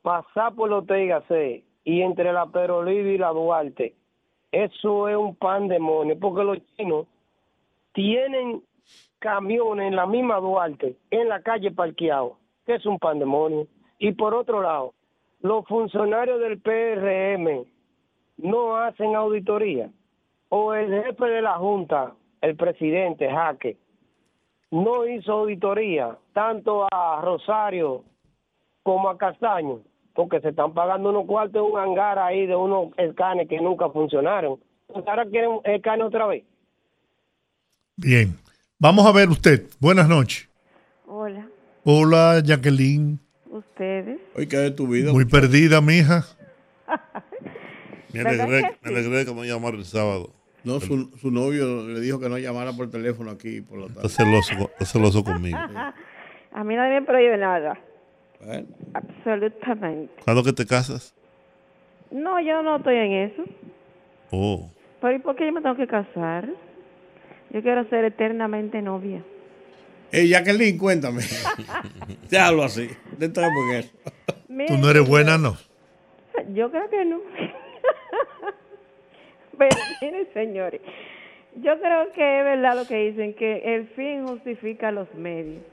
pasar 0.08 0.56
por 0.56 0.70
los 0.70 0.86
y 1.84 2.02
entre 2.02 2.32
la 2.32 2.46
Pedro 2.46 2.78
Oliva 2.78 3.10
y 3.10 3.18
la 3.18 3.32
Duarte, 3.32 3.94
eso 4.54 5.10
es 5.10 5.18
un 5.18 5.36
pandemonio. 5.36 6.18
Porque 6.18 6.46
los 6.46 6.60
chinos 6.78 7.08
tienen 7.92 8.64
camiones 9.20 9.88
en 9.88 9.98
la 9.98 10.06
misma 10.06 10.38
Duarte, 10.38 10.96
en 11.12 11.28
la 11.28 11.42
calle 11.42 11.72
parqueados, 11.72 12.38
que 12.66 12.76
es 12.76 12.86
un 12.86 12.98
pandemonio. 13.00 13.68
Y 14.00 14.14
por 14.14 14.34
otro 14.34 14.62
lado, 14.62 14.94
los 15.42 15.66
funcionarios 15.66 16.40
del 16.40 16.62
PRM 16.62 17.66
no 18.38 18.78
hacen 18.78 19.14
auditoría. 19.14 19.90
O 20.48 20.74
el 20.74 21.04
jefe 21.04 21.26
de 21.26 21.42
la 21.42 21.56
Junta, 21.58 22.14
el 22.40 22.56
presidente 22.56 23.30
Jaque, 23.30 23.76
no 24.72 25.06
hizo 25.06 25.34
auditoría 25.34 26.18
tanto 26.32 26.88
a 26.90 27.20
Rosario 27.22 28.06
como 28.84 29.10
a 29.10 29.18
Castaño, 29.18 29.82
porque 30.18 30.41
se 30.41 30.49
están 30.49 30.73
pagando 30.73 31.11
unos 31.11 31.26
cuartos 31.27 31.56
en 31.64 31.72
un 31.72 31.80
hangar 31.80 32.18
ahí 32.18 32.48
de 32.48 32.56
unos 32.56 32.89
escanes 32.98 33.48
que 33.48 33.61
nunca 33.61 33.88
funcionaron. 33.89 34.60
Entonces 34.88 35.07
ahora 35.10 35.26
quieren 35.27 35.60
escane 35.64 36.03
otra 36.03 36.26
vez. 36.26 36.44
Bien. 37.95 38.35
Vamos 38.80 39.06
a 39.06 39.11
ver 39.11 39.30
usted. 39.30 39.68
Buenas 39.80 40.10
noches. 40.10 40.49
Hola, 41.06 41.48
Hola, 41.84 42.41
Jacqueline. 42.44 43.19
ustedes. 43.49 44.19
Hoy 44.35 44.45
de 44.48 44.72
tu 44.72 44.88
vida. 44.88 45.14
Muy 45.14 45.26
perdida, 45.26 45.80
mija. 45.81 46.26
Me 48.14 48.23
¿Verdad 48.23 48.45
alegré, 48.45 48.61
que 48.81 48.89
me 48.89 48.98
alegré 48.98 49.26
que 49.26 49.34
me 49.34 49.48
llamaron 49.48 49.80
el 49.80 49.85
sábado. 49.85 50.31
No, 50.64 50.80
su, 50.80 51.11
su 51.18 51.30
novio 51.31 51.88
le 51.88 51.99
dijo 51.99 52.19
que 52.19 52.27
no 52.27 52.38
llamara 52.39 52.73
por 52.73 52.89
teléfono 52.89 53.30
aquí 53.31 53.61
por 53.61 53.77
la 53.80 53.85
Está 53.85 54.02
tarde. 54.02 54.10
celoso, 54.10 54.53
con- 54.57 54.68
está 54.72 54.85
celoso 54.85 55.23
conmigo. 55.23 55.57
A 56.52 56.64
mí 56.64 56.76
nadie 56.76 57.02
me 57.02 57.06
prohíbe 57.06 57.38
nada. 57.38 57.77
Bueno, 58.43 58.68
Absolutamente. 58.93 60.14
¿Cuándo 60.23 60.43
que 60.43 60.53
te 60.53 60.65
casas? 60.65 61.14
No, 62.11 62.39
yo 62.39 62.61
no 62.64 62.77
estoy 62.77 62.95
en 62.95 63.11
eso. 63.14 63.43
Oh, 64.31 64.69
Pero 65.01 65.15
¿y 65.15 65.19
por 65.19 65.35
qué 65.35 65.45
yo 65.45 65.53
me 65.53 65.61
tengo 65.61 65.76
que 65.76 65.88
casar? 65.88 66.47
Yo 67.49 67.61
quiero 67.61 67.88
ser 67.89 68.05
eternamente 68.05 68.81
novia. 68.81 69.23
Hey, 70.11 70.30
Jacqueline, 70.30 70.77
cuéntame. 70.77 71.22
Déjalo 72.30 72.64
así. 72.64 72.89
No 73.18 73.26
entremos 73.26 73.53
en 73.72 73.76
eso. 73.80 73.91
Tú 74.68 74.77
no 74.77 74.89
eres 74.89 75.07
buena, 75.07 75.38
¿no? 75.38 75.57
Yo 76.53 76.72
creo 76.72 76.89
que 76.89 77.05
no. 77.05 77.18
Pero 79.57 79.76
miren, 80.01 80.27
señores, 80.34 80.81
yo 81.55 81.80
creo 81.80 82.11
que 82.14 82.39
es 82.39 82.45
verdad 82.45 82.76
lo 82.76 82.88
que 82.88 83.09
dicen, 83.09 83.34
que 83.34 83.76
el 83.76 83.88
fin 83.89 84.27
justifica 84.27 84.91
los 84.91 85.11
medios. 85.15 85.64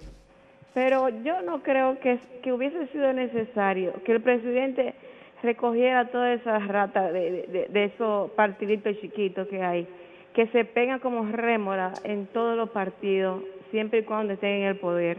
Pero 0.75 1.09
yo 1.23 1.41
no 1.43 1.63
creo 1.63 1.99
que, 2.01 2.19
que 2.43 2.53
hubiese 2.53 2.87
sido 2.89 3.13
necesario 3.13 3.93
que 4.05 4.13
el 4.13 4.21
presidente 4.21 4.95
recogiera 5.43 6.09
todas 6.09 6.41
esas 6.41 6.67
ratas 6.69 7.13
de, 7.13 7.31
de, 7.31 7.43
de- 7.47 7.67
de 7.69 7.85
esos 7.85 8.31
partiditos 8.33 8.99
chiquitos 9.01 9.47
que 9.49 9.63
hay, 9.63 9.87
que 10.35 10.47
se 10.49 10.65
pegan 10.65 10.99
como 11.01 11.25
rémora 11.31 12.01
en 12.03 12.27
todos 12.27 12.57
los 12.57 12.71
partidos, 12.71 13.43
siempre 13.71 14.01
y 14.01 14.03
cuando 14.03 14.33
estén 14.33 14.63
en 14.63 14.69
el 14.69 14.77
poder. 14.77 15.19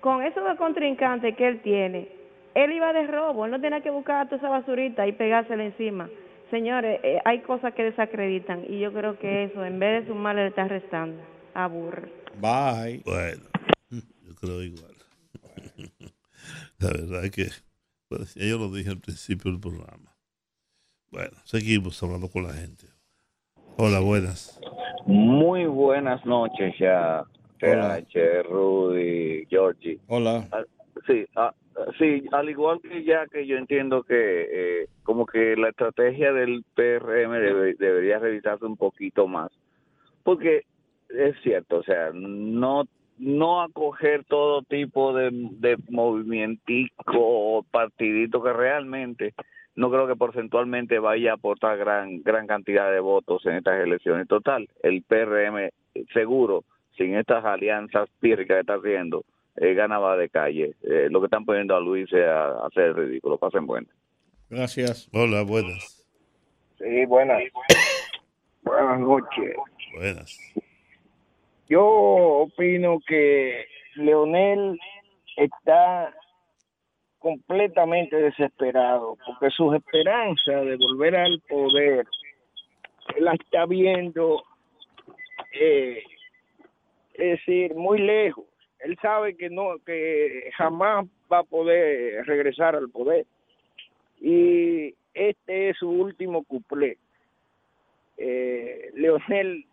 Con 0.00 0.22
esos 0.22 0.44
dos 0.44 0.56
contrincantes 0.58 1.34
que 1.34 1.48
él 1.48 1.60
tiene, 1.60 2.08
él 2.54 2.72
iba 2.72 2.92
de 2.92 3.06
robo, 3.06 3.46
él 3.46 3.50
no 3.50 3.60
tenía 3.60 3.80
que 3.80 3.90
buscar 3.90 4.26
toda 4.26 4.36
esa 4.36 4.48
basurita 4.48 5.06
y 5.08 5.12
pegársela 5.12 5.64
encima. 5.64 6.08
Señores, 6.50 7.00
eh, 7.02 7.18
hay 7.24 7.40
cosas 7.40 7.74
que 7.74 7.82
desacreditan 7.84 8.62
y 8.68 8.78
yo 8.78 8.92
creo 8.92 9.18
que 9.18 9.44
eso, 9.44 9.64
en 9.64 9.78
vez 9.80 10.02
de 10.02 10.12
sumarle, 10.12 10.42
le 10.42 10.48
está 10.48 10.68
restando. 10.68 11.20
Aburre. 11.54 12.08
Bye. 12.38 13.00
bueno, 13.04 13.42
creo 14.44 14.62
igual. 14.62 14.94
La 16.78 16.88
verdad 16.88 17.24
es 17.24 17.30
que, 17.30 17.46
pues, 18.08 18.34
yo 18.34 18.58
lo 18.58 18.70
dije 18.70 18.90
al 18.90 19.00
principio 19.00 19.50
del 19.50 19.60
programa. 19.60 20.14
Bueno, 21.10 21.36
seguimos 21.44 22.02
hablando 22.02 22.28
con 22.28 22.42
la 22.44 22.52
gente. 22.52 22.86
Hola, 23.76 24.00
buenas. 24.00 24.60
Muy 25.06 25.66
buenas 25.66 26.24
noches 26.26 26.74
ya. 26.78 27.24
H, 27.60 28.42
Rudy, 28.42 29.46
Georgie. 29.48 29.98
Hola. 30.08 30.48
Ah, 30.52 30.62
Sí, 31.08 31.26
ah, 31.36 31.52
sí, 31.98 32.24
al 32.32 32.48
igual 32.48 32.80
que 32.80 33.04
ya 33.04 33.26
que 33.26 33.46
yo 33.46 33.56
entiendo 33.56 34.04
que 34.04 34.14
eh, 34.84 34.88
como 35.02 35.26
que 35.26 35.54
la 35.56 35.68
estrategia 35.70 36.32
del 36.32 36.64
PRM 36.74 37.32
debe- 37.40 37.74
debería 37.76 38.18
revisarse 38.20 38.64
un 38.64 38.76
poquito 38.76 39.26
más, 39.26 39.50
porque 40.22 40.62
es 41.10 41.34
cierto, 41.42 41.78
o 41.78 41.82
sea, 41.82 42.10
no 42.14 42.84
no 43.18 43.62
acoger 43.62 44.24
todo 44.24 44.62
tipo 44.62 45.12
de, 45.12 45.30
de 45.32 45.76
movimentico 45.88 47.12
o 47.14 47.62
partidito 47.62 48.42
que 48.42 48.52
realmente 48.52 49.34
no 49.76 49.90
creo 49.90 50.06
que 50.06 50.16
porcentualmente 50.16 50.98
vaya 50.98 51.32
a 51.32 51.34
aportar 51.34 51.76
gran 51.78 52.22
gran 52.22 52.46
cantidad 52.46 52.90
de 52.90 53.00
votos 53.00 53.44
en 53.46 53.56
estas 53.56 53.80
elecciones. 53.80 54.28
Total, 54.28 54.68
el 54.82 55.02
PRM 55.02 55.70
seguro, 56.12 56.64
sin 56.96 57.14
estas 57.16 57.44
alianzas 57.44 58.08
pírricas 58.20 58.56
que 58.56 58.60
está 58.60 58.74
haciendo, 58.74 59.24
eh, 59.56 59.74
ganaba 59.74 60.16
de 60.16 60.28
calle. 60.28 60.74
Eh, 60.82 61.08
lo 61.10 61.20
que 61.20 61.26
están 61.26 61.44
poniendo 61.44 61.76
a 61.76 61.80
Luis 61.80 62.12
es 62.12 62.24
a, 62.24 62.48
a 62.48 62.66
hacer 62.66 62.94
ridículo. 62.94 63.38
Pasen 63.38 63.66
buenas. 63.66 63.92
Gracias. 64.50 65.08
Hola, 65.12 65.42
buenas. 65.42 66.06
Sí, 66.78 67.04
buenas. 67.06 67.42
buenas 68.62 69.00
noches. 69.00 69.56
Buenas. 69.96 70.54
Yo 71.68 71.84
opino 71.84 72.98
que 73.06 73.66
Leonel 73.94 74.78
está 75.36 76.14
completamente 77.18 78.16
desesperado 78.16 79.16
porque 79.24 79.50
sus 79.50 79.74
esperanzas 79.74 80.66
de 80.66 80.76
volver 80.76 81.16
al 81.16 81.40
poder 81.48 82.06
la 83.18 83.32
está 83.32 83.64
viendo 83.66 84.42
eh, 85.52 86.02
es 87.14 87.38
decir 87.38 87.74
muy 87.74 87.98
lejos. 87.98 88.44
Él 88.80 88.98
sabe 89.00 89.36
que 89.36 89.48
no 89.48 89.78
que 89.86 90.50
jamás 90.56 91.06
va 91.32 91.38
a 91.38 91.44
poder 91.44 92.26
regresar 92.26 92.76
al 92.76 92.90
poder. 92.90 93.24
Y 94.20 94.94
este 95.14 95.70
es 95.70 95.78
su 95.78 95.88
último 95.88 96.44
cuplé. 96.44 96.98
Eh, 98.18 98.90
Leonel 98.94 99.64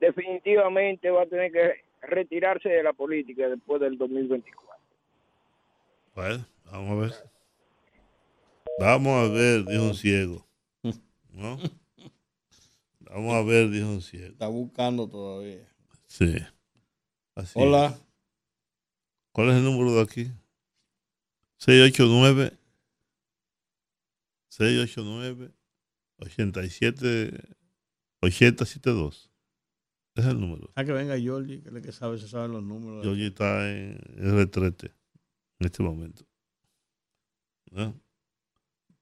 definitivamente 0.00 1.10
va 1.10 1.22
a 1.22 1.26
tener 1.26 1.52
que 1.52 1.84
retirarse 2.02 2.68
de 2.68 2.82
la 2.82 2.92
política 2.92 3.48
después 3.48 3.80
del 3.80 3.98
2024. 3.98 4.68
Bueno, 6.14 6.46
vamos 6.70 6.90
a 6.90 7.00
ver. 7.00 7.12
Vamos 8.80 9.28
a 9.28 9.32
ver, 9.32 9.64
dijo 9.64 9.82
un 9.82 9.94
ciego. 9.94 10.46
¿No? 11.32 11.58
Vamos 13.00 13.34
a 13.34 13.42
ver, 13.42 13.70
dijo 13.70 13.88
un 13.88 14.02
ciego. 14.02 14.26
Está 14.26 14.48
buscando 14.48 15.08
todavía. 15.08 15.66
Sí. 16.06 16.36
Así 17.34 17.58
Hola. 17.58 17.86
es. 17.86 18.04
¿Cuál 19.32 19.50
es 19.50 19.56
el 19.56 19.64
número 19.64 19.94
de 19.94 20.02
aquí? 20.02 20.30
689 21.58 22.52
689 24.48 25.52
87 26.18 27.30
8072. 28.20 29.30
Ese 30.18 30.26
es 30.26 30.34
el 30.34 30.40
número. 30.40 30.68
A 30.74 30.84
que 30.84 30.90
venga 30.92 31.14
Jordi, 31.16 31.60
que 31.60 31.68
es 31.68 31.74
el 31.76 31.80
que 31.80 31.92
sabe, 31.92 32.18
se 32.18 32.26
saben 32.26 32.50
los 32.50 32.62
números. 32.64 33.04
Georgie 33.04 33.28
está 33.28 33.70
en 33.70 34.00
el 34.16 34.34
retrete 34.34 34.86
en 35.60 35.66
este 35.66 35.80
momento. 35.84 36.24
¿No? 37.70 37.94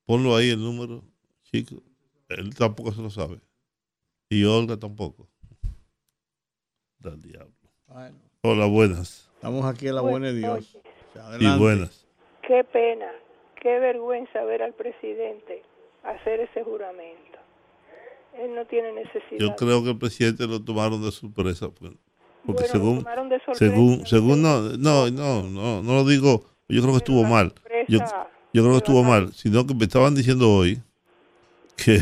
Ponlo 0.04 0.36
ahí 0.36 0.50
el 0.50 0.60
número, 0.60 1.02
chico. 1.42 1.82
Él 2.28 2.54
tampoco 2.54 2.92
se 2.92 3.00
lo 3.00 3.08
sabe. 3.08 3.40
Y 4.28 4.44
Olga 4.44 4.76
tampoco. 4.76 5.26
Del 6.98 7.22
diablo. 7.22 7.54
Bueno, 7.86 8.18
Hola, 8.42 8.66
buenas. 8.66 9.30
estamos 9.36 9.64
aquí 9.64 9.88
a 9.88 9.94
la 9.94 10.02
buena 10.02 10.26
de 10.26 10.34
Dios. 10.34 10.76
Y 11.40 11.58
buenas. 11.58 12.06
Qué 12.46 12.62
pena, 12.62 13.10
qué 13.62 13.78
vergüenza 13.78 14.44
ver 14.44 14.62
al 14.62 14.74
presidente 14.74 15.62
hacer 16.02 16.40
ese 16.40 16.62
juramento. 16.62 17.38
Él 18.38 18.54
no 18.54 18.64
tiene 18.66 18.92
necesidad. 18.92 19.38
Yo 19.38 19.56
creo 19.56 19.82
que 19.82 19.90
el 19.90 19.98
presidente 19.98 20.46
lo 20.46 20.62
tomaron 20.62 21.02
de 21.02 21.10
sorpresa. 21.10 21.68
pues, 21.70 21.92
Porque 22.44 22.62
Bueno, 22.62 22.62
lo 22.62 22.66
según, 22.68 22.98
tomaron 22.98 23.28
de 23.28 23.38
sorpresa, 23.38 23.58
según, 23.58 24.06
según, 24.06 24.42
no, 24.42 24.60
no, 24.78 25.10
no, 25.10 25.42
no, 25.42 25.82
no 25.82 25.92
lo 25.94 26.04
digo, 26.04 26.44
yo 26.68 26.80
creo 26.82 26.92
que 26.92 26.98
estuvo 26.98 27.24
mal. 27.24 27.52
Yo, 27.88 27.98
yo 28.52 28.62
creo 28.62 28.70
que 28.72 28.78
estuvo 28.78 29.02
mal, 29.02 29.32
sino 29.32 29.66
que 29.66 29.74
me 29.74 29.84
estaban 29.84 30.14
diciendo 30.14 30.50
hoy 30.50 30.78
que, 31.76 31.98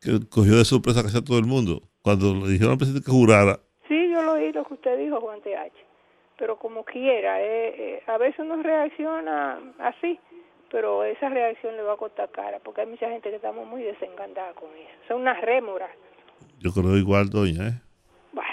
que 0.00 0.20
cogió 0.28 0.56
de 0.56 0.64
sorpresa 0.64 1.02
casi 1.02 1.18
a 1.18 1.24
todo 1.24 1.38
el 1.38 1.44
mundo. 1.46 1.82
Cuando 2.02 2.34
le 2.34 2.48
dijeron 2.52 2.72
al 2.72 2.78
presidente 2.78 3.04
que 3.04 3.12
jurara, 3.12 3.60
Sí, 3.88 4.10
yo 4.10 4.22
lo 4.22 4.32
oí 4.32 4.52
lo 4.52 4.64
que 4.64 4.74
usted 4.74 4.98
dijo, 4.98 5.20
Juan 5.20 5.40
TH. 5.40 5.72
Pero 6.38 6.58
como 6.58 6.84
quiera, 6.84 7.42
eh, 7.42 7.74
eh, 7.96 8.02
a 8.06 8.16
veces 8.18 8.38
uno 8.40 8.62
reacciona 8.62 9.58
así, 9.80 10.20
pero 10.70 11.04
esa 11.04 11.28
reacción 11.28 11.76
le 11.76 11.82
va 11.82 11.94
a 11.94 11.96
costar 11.96 12.30
cara, 12.30 12.58
porque 12.60 12.82
hay 12.82 12.86
mucha 12.86 13.08
gente 13.08 13.30
que 13.30 13.36
estamos 13.36 13.66
muy 13.66 13.82
desencantada 13.82 14.52
con 14.54 14.68
eso. 14.74 14.90
Son 15.08 15.20
unas 15.22 15.40
rémoras. 15.40 15.90
yo 16.60 16.72
creo 16.72 16.96
igual, 16.96 17.30
doña, 17.30 17.68
¿eh? 17.68 17.80
Bueno, 18.32 18.50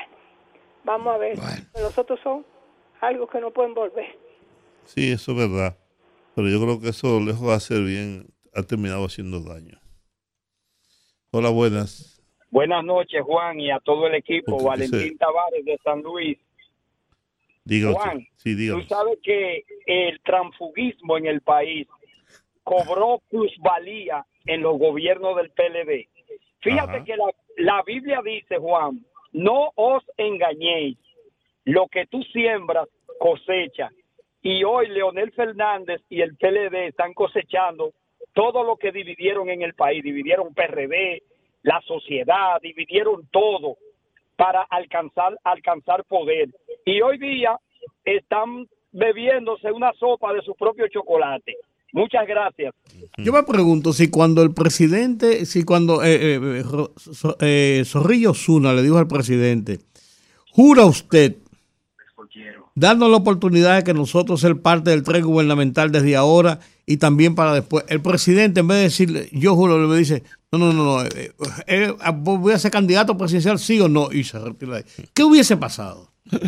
vamos 0.83 1.15
a 1.15 1.17
ver. 1.17 1.37
Los 1.79 1.97
otros 1.97 2.19
son 2.21 2.45
algo 3.01 3.27
que 3.27 3.39
no 3.41 3.51
pueden 3.51 3.73
volver. 3.73 4.17
Sí, 4.85 5.11
eso 5.11 5.31
es 5.33 5.37
verdad. 5.37 5.77
Pero 6.35 6.49
yo 6.49 6.59
creo 6.61 6.79
que 6.79 6.89
eso, 6.89 7.19
lejos 7.19 7.47
de 7.47 7.53
hacer 7.53 7.81
bien, 7.83 8.27
ha 8.53 8.63
terminado 8.63 9.05
haciendo 9.05 9.39
daño. 9.41 9.79
Hola, 11.31 11.49
buenas. 11.49 12.21
Buenas 12.51 12.83
noches, 12.85 13.21
Juan, 13.23 13.59
y 13.59 13.71
a 13.71 13.79
todo 13.79 14.07
el 14.07 14.15
equipo. 14.15 14.51
Porque 14.51 14.65
Valentín 14.65 15.17
Tavares 15.17 15.65
de 15.65 15.77
San 15.83 16.01
Luis. 16.01 16.37
Usted. 17.65 17.91
Juan, 17.93 18.19
Sí, 18.35 18.51
Tú 18.53 18.57
dígame. 18.57 18.85
sabes 18.87 19.17
que 19.23 19.65
el 19.87 20.21
transfugismo 20.21 21.17
en 21.17 21.25
el 21.25 21.41
país 21.41 21.87
cobró 22.65 23.21
plusvalía 23.29 24.25
en 24.45 24.61
los 24.61 24.77
gobiernos 24.77 25.37
del 25.37 25.51
PLD. 25.51 26.09
Fíjate 26.59 26.97
Ajá. 26.97 27.05
que 27.05 27.15
la, 27.15 27.31
la 27.57 27.83
Biblia 27.83 28.21
dice, 28.25 28.57
Juan, 28.57 29.05
no 29.31 29.71
os 29.75 30.03
engañéis. 30.17 30.97
Lo 31.63 31.87
que 31.87 32.07
tú 32.07 32.21
siembras, 32.23 32.89
cosecha. 33.19 33.91
Y 34.41 34.63
hoy 34.63 34.87
Leonel 34.89 35.31
Fernández 35.31 36.01
y 36.09 36.21
el 36.21 36.35
PLD 36.35 36.87
están 36.87 37.13
cosechando 37.13 37.93
todo 38.33 38.63
lo 38.63 38.77
que 38.77 38.91
dividieron 38.91 39.49
en 39.49 39.61
el 39.61 39.73
país. 39.73 40.03
Dividieron 40.03 40.53
PRD, 40.53 41.23
la 41.63 41.81
sociedad, 41.81 42.59
dividieron 42.61 43.27
todo 43.31 43.77
para 44.35 44.63
alcanzar, 44.63 45.37
alcanzar 45.43 46.03
poder. 46.05 46.49
Y 46.83 47.01
hoy 47.01 47.17
día 47.17 47.57
están 48.03 48.67
bebiéndose 48.91 49.71
una 49.71 49.93
sopa 49.93 50.33
de 50.33 50.41
su 50.41 50.55
propio 50.55 50.87
chocolate. 50.87 51.57
Muchas 51.95 52.27
gracias. 52.27 52.73
Yo 53.17 53.31
me 53.31 53.43
pregunto 53.43 53.93
si 53.93 54.09
cuando 54.09 54.41
el 54.43 54.51
presidente, 54.53 55.45
si 55.45 55.63
cuando 55.63 56.03
eh, 56.03 56.35
eh, 56.35 56.63
So- 56.97 57.37
eh, 57.39 57.83
Zorrillo 57.85 58.33
Zuna 58.33 58.73
le 58.73 58.83
dijo 58.83 58.97
al 58.97 59.07
presidente, 59.07 59.79
jura 60.51 60.83
usted, 60.85 61.37
dando 62.75 63.07
la 63.07 63.15
oportunidad 63.15 63.77
de 63.77 63.83
que 63.85 63.93
nosotros 63.93 64.41
ser 64.41 64.61
parte 64.61 64.89
del 64.89 65.03
tren 65.03 65.23
gubernamental 65.23 65.89
desde 65.93 66.17
ahora 66.17 66.59
y 66.85 66.97
también 66.97 67.33
para 67.33 67.53
después. 67.53 67.85
El 67.87 68.01
presidente, 68.01 68.59
en 68.59 68.67
vez 68.67 68.77
de 68.79 68.83
decirle, 68.83 69.29
yo 69.31 69.55
juro, 69.55 69.87
le 69.89 69.97
dice, 69.97 70.23
no, 70.51 70.57
no, 70.59 70.73
no, 70.73 70.83
no, 70.83 71.03
eh, 71.05 71.31
eh, 71.67 71.93
eh, 71.97 72.11
voy 72.13 72.51
a 72.51 72.59
ser 72.59 72.71
candidato 72.71 73.17
presidencial, 73.17 73.57
sí 73.57 73.79
o 73.79 73.87
no, 73.87 74.11
y 74.11 74.25
se 74.25 74.37
retira. 74.37 74.83
¿Qué 75.13 75.23
hubiese 75.23 75.55
pasado? 75.55 76.11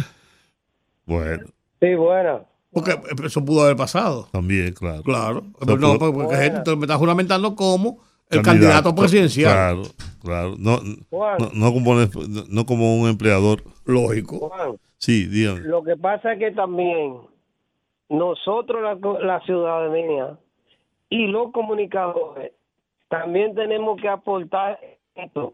Bueno, 1.05 1.45
Sí, 1.79 1.93
buena. 1.95 2.41
Porque 2.71 2.99
eso 3.25 3.43
pudo 3.45 3.63
haber 3.63 3.75
pasado. 3.77 4.27
también, 4.31 4.73
claro. 4.73 5.01
Claro. 5.03 5.43
Pero 5.59 5.77
no, 5.77 5.97
pudo- 5.97 6.13
porque 6.13 6.51
te 6.63 6.75
me 6.75 6.81
está 6.83 6.97
juramentando 6.97 7.55
como 7.55 7.99
el 8.29 8.41
candidato, 8.41 8.93
presidencial. 8.93 9.51
Claro, 9.53 9.81
claro. 10.21 10.55
No, 10.59 10.79
no, 10.81 11.49
no 11.53 11.73
como, 11.73 11.95
no, 11.95 12.07
no 12.49 12.65
como 12.65 12.97
un 12.97 13.07
empleador. 13.09 13.63
Lógico. 13.85 14.49
Juan, 14.49 14.77
Sí, 14.97 15.25
dígame. 15.27 15.61
lo 15.61 15.83
que 15.83 15.95
pasa 15.95 16.33
es 16.33 16.39
que 16.39 16.51
también 16.51 17.17
nosotros, 18.09 18.81
la, 18.81 18.95
la 19.25 19.39
ciudadanía 19.41 20.37
y 21.09 21.27
los 21.27 21.51
comunicadores, 21.51 22.51
también 23.09 23.55
tenemos 23.55 23.99
que 24.01 24.09
aportar 24.09 24.79
esto. 25.15 25.53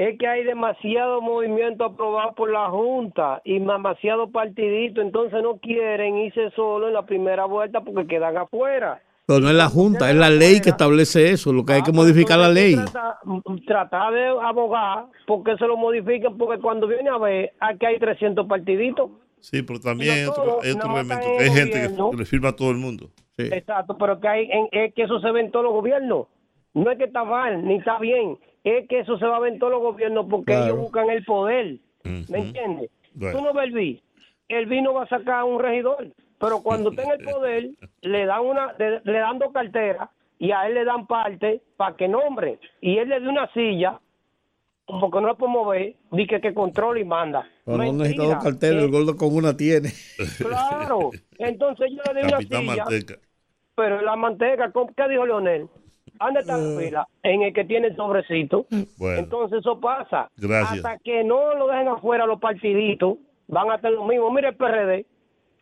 Es 0.00 0.18
que 0.18 0.26
hay 0.26 0.44
demasiado 0.44 1.20
movimiento 1.20 1.84
aprobado 1.84 2.32
por 2.34 2.50
la 2.50 2.70
Junta 2.70 3.42
y 3.44 3.58
demasiado 3.58 4.30
partidito, 4.30 5.02
entonces 5.02 5.42
no 5.42 5.58
quieren 5.58 6.16
irse 6.16 6.50
solo 6.56 6.88
en 6.88 6.94
la 6.94 7.04
primera 7.04 7.44
vuelta 7.44 7.82
porque 7.82 8.06
quedan 8.06 8.34
afuera. 8.38 9.02
Pero 9.26 9.40
no 9.40 9.48
es 9.50 9.54
la 9.54 9.68
Junta, 9.68 10.08
es 10.08 10.16
la 10.16 10.30
ley 10.30 10.60
que 10.62 10.70
establece 10.70 11.30
eso. 11.30 11.52
Lo 11.52 11.66
que 11.66 11.74
hay 11.74 11.82
que 11.82 11.92
modificar 11.92 12.38
la 12.38 12.48
ley. 12.48 12.76
Trata- 12.76 13.18
tratar 13.66 14.14
de 14.14 14.26
abogar 14.28 15.04
porque 15.26 15.56
se 15.58 15.66
lo 15.66 15.76
modifiquen, 15.76 16.38
porque 16.38 16.60
cuando 16.62 16.86
viene 16.86 17.10
a 17.10 17.18
ver, 17.18 17.52
aquí 17.60 17.84
hay 17.84 17.98
300 17.98 18.46
partiditos. 18.46 19.10
Sí, 19.38 19.62
pero 19.62 19.80
también 19.80 20.14
hay 20.14 20.24
otro, 20.24 20.60
hay 20.62 20.70
otro 20.72 20.90
elemento. 20.96 21.26
que 21.36 21.44
Hay 21.44 21.50
gente 21.50 21.78
gobierno. 21.78 22.10
que 22.10 22.16
le 22.16 22.24
firma 22.24 22.48
a 22.48 22.56
todo 22.56 22.70
el 22.70 22.78
mundo. 22.78 23.10
Exacto, 23.36 23.96
pero 23.98 24.18
que 24.18 24.28
hay 24.28 24.48
en- 24.50 24.68
es 24.72 24.94
que 24.94 25.02
eso 25.02 25.20
se 25.20 25.30
ve 25.30 25.40
en 25.40 25.50
todos 25.50 25.64
los 25.64 25.74
gobiernos. 25.74 26.26
No 26.72 26.90
es 26.90 26.96
que 26.98 27.04
está 27.04 27.22
mal, 27.24 27.64
ni 27.66 27.76
está 27.76 27.98
bien. 27.98 28.38
Es 28.64 28.88
que 28.88 29.00
eso 29.00 29.18
se 29.18 29.26
va 29.26 29.36
a 29.36 29.40
ver 29.40 29.54
en 29.54 29.58
todos 29.58 29.72
los 29.72 29.82
gobiernos 29.82 30.26
porque 30.28 30.52
Claro. 30.52 30.64
ellos 30.66 30.78
buscan 30.78 31.10
el 31.10 31.24
poder. 31.24 31.76
¿Me 32.04 32.38
entiendes? 32.38 32.90
Bueno. 33.14 33.38
Tú 33.38 33.44
no 33.44 33.52
ves 33.54 33.64
el 33.64 33.72
BI. 33.72 34.02
El 34.48 34.66
BI 34.66 34.82
no 34.82 34.94
va 34.94 35.04
a 35.04 35.08
sacar 35.08 35.44
un 35.44 35.60
regidor. 35.60 36.08
Pero 36.38 36.62
cuando 36.62 36.90
tenga 36.90 37.14
el 37.14 37.24
poder, 37.24 37.70
le 38.02 38.26
dan 38.26 38.40
una 38.44 38.72
le, 38.78 39.00
le 39.04 39.18
dan 39.18 39.38
dos 39.38 39.52
carteras 39.52 40.08
y 40.38 40.52
a 40.52 40.66
él 40.66 40.74
le 40.74 40.84
dan 40.84 41.06
parte 41.06 41.60
para 41.76 41.96
que 41.96 42.08
nombre. 42.08 42.58
Y 42.80 42.96
él 42.98 43.08
le 43.10 43.20
da 43.20 43.28
una 43.28 43.52
silla, 43.52 44.00
porque 44.86 45.20
no 45.20 45.26
la 45.28 45.34
puede 45.34 45.52
mover, 45.52 45.96
di 46.12 46.26
que, 46.26 46.40
que 46.40 46.54
controla 46.54 46.98
y 47.00 47.04
manda. 47.04 47.46
Pero 47.64 47.76
no 47.78 47.92
necesita 47.92 48.24
dos 48.24 48.42
carteles, 48.42 48.84
el 48.84 48.90
gordo 48.90 49.16
con 49.16 49.34
una 49.34 49.56
tiene. 49.56 49.90
Claro. 50.38 51.10
Entonces 51.38 51.90
yo 51.92 52.12
le 52.12 52.20
di 52.22 52.26
una 52.28 52.38
silla. 52.38 52.60
Manteca. 52.84 53.14
Pero 53.76 54.00
la 54.02 54.16
manteca, 54.16 54.70
¿cómo- 54.72 54.92
¿qué 54.96 55.08
dijo 55.08 55.26
Leonel? 55.26 55.68
¿Dónde 56.20 56.40
está 56.40 56.58
la 56.58 56.80
fila? 56.80 57.08
En 57.22 57.42
el 57.42 57.52
que 57.54 57.64
tiene 57.64 57.88
el 57.88 57.96
sobrecito. 57.96 58.66
Bueno. 58.98 59.18
Entonces 59.18 59.60
eso 59.60 59.80
pasa. 59.80 60.30
Gracias. 60.36 60.84
Hasta 60.84 60.98
que 60.98 61.24
no 61.24 61.54
lo 61.54 61.66
dejen 61.68 61.88
afuera 61.88 62.26
los 62.26 62.38
partiditos, 62.38 63.18
van 63.48 63.70
a 63.70 63.74
hacer 63.74 63.92
lo 63.92 64.04
mismo. 64.04 64.30
Mire 64.30 64.48
el 64.48 64.56
PRD. 64.56 65.06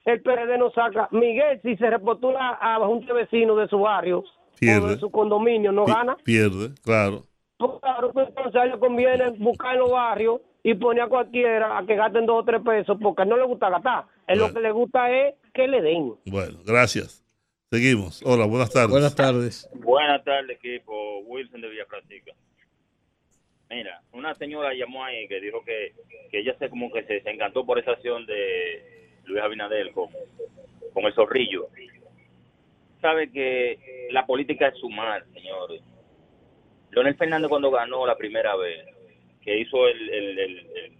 El 0.04 0.22
PRD 0.22 0.58
no 0.58 0.70
saca. 0.70 1.08
Miguel, 1.12 1.60
si 1.62 1.76
se 1.76 1.90
repostula 1.90 2.50
a 2.50 2.78
un 2.86 3.06
vecino 3.06 3.54
de 3.56 3.68
su 3.68 3.78
barrio 3.78 4.24
o 4.62 4.86
de 4.86 4.96
su 4.98 5.10
condominio, 5.10 5.70
no 5.70 5.84
gana. 5.84 6.16
Pierde, 6.24 6.74
claro. 6.82 7.24
Pues 7.58 7.72
claro, 7.80 8.12
pues 8.12 8.28
entonces 8.28 8.54
a 8.54 8.64
le 8.66 8.78
conviene 8.78 9.30
buscar 9.38 9.74
en 9.74 9.80
los 9.80 9.90
barrios 9.90 10.40
y 10.62 10.74
poner 10.74 11.04
a 11.04 11.08
cualquiera 11.08 11.78
a 11.78 11.84
que 11.84 11.96
gasten 11.96 12.26
dos 12.26 12.42
o 12.42 12.44
tres 12.44 12.62
pesos 12.62 12.96
porque 13.00 13.24
no 13.24 13.36
le 13.36 13.44
gusta 13.44 13.68
gastar. 13.70 14.06
Es 14.26 14.38
lo 14.38 14.52
que 14.52 14.60
le 14.60 14.70
gusta 14.70 15.10
es 15.10 15.34
que 15.52 15.66
le 15.66 15.82
den. 15.82 16.14
Bueno, 16.26 16.58
gracias. 16.64 17.24
Seguimos. 17.70 18.22
Hola, 18.24 18.46
buenas 18.46 18.70
tardes. 18.70 18.90
Buenas 18.90 19.14
tardes. 19.14 19.68
Buenas 19.74 20.24
tardes, 20.24 20.56
equipo. 20.56 21.18
Wilson 21.20 21.60
de 21.60 21.68
Villa 21.68 21.84
Francisca. 21.86 22.32
Mira, 23.70 24.00
una 24.12 24.34
señora 24.34 24.72
llamó 24.72 25.04
ahí 25.04 25.28
que 25.28 25.38
dijo 25.40 25.62
que, 25.64 25.92
que 26.30 26.38
ella 26.40 26.56
se 26.58 26.70
como 26.70 26.90
que 26.90 27.02
se, 27.04 27.20
se 27.20 27.30
encantó 27.30 27.66
por 27.66 27.78
esa 27.78 27.90
acción 27.92 28.24
de 28.24 29.18
Luis 29.24 29.42
Abinader 29.42 29.92
con, 29.92 30.08
con 30.94 31.04
el 31.04 31.12
zorrillo. 31.12 31.68
Sabe 33.02 33.30
que 33.30 34.08
la 34.10 34.24
política 34.24 34.68
es 34.68 34.78
sumar, 34.78 35.22
señores. 35.34 35.82
Leonel 36.90 37.16
Fernández 37.16 37.50
cuando 37.50 37.70
ganó 37.70 38.06
la 38.06 38.16
primera 38.16 38.56
vez, 38.56 38.86
que 39.42 39.58
hizo 39.60 39.86
el, 39.86 40.08
el, 40.08 40.38
el, 40.38 40.58
el- 40.58 40.92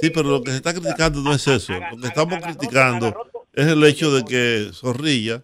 Sí, 0.00 0.10
pero 0.10 0.28
lo 0.28 0.42
que 0.42 0.50
se 0.50 0.56
está 0.58 0.72
criticando 0.72 1.20
no 1.20 1.32
es 1.32 1.46
eso. 1.46 1.72
Lo 1.72 1.96
que 1.96 2.06
estamos 2.06 2.38
criticando 2.42 3.14
es 3.52 3.66
el 3.66 3.82
hecho 3.84 4.14
de 4.14 4.24
que 4.24 4.70
Zorrilla 4.72 5.42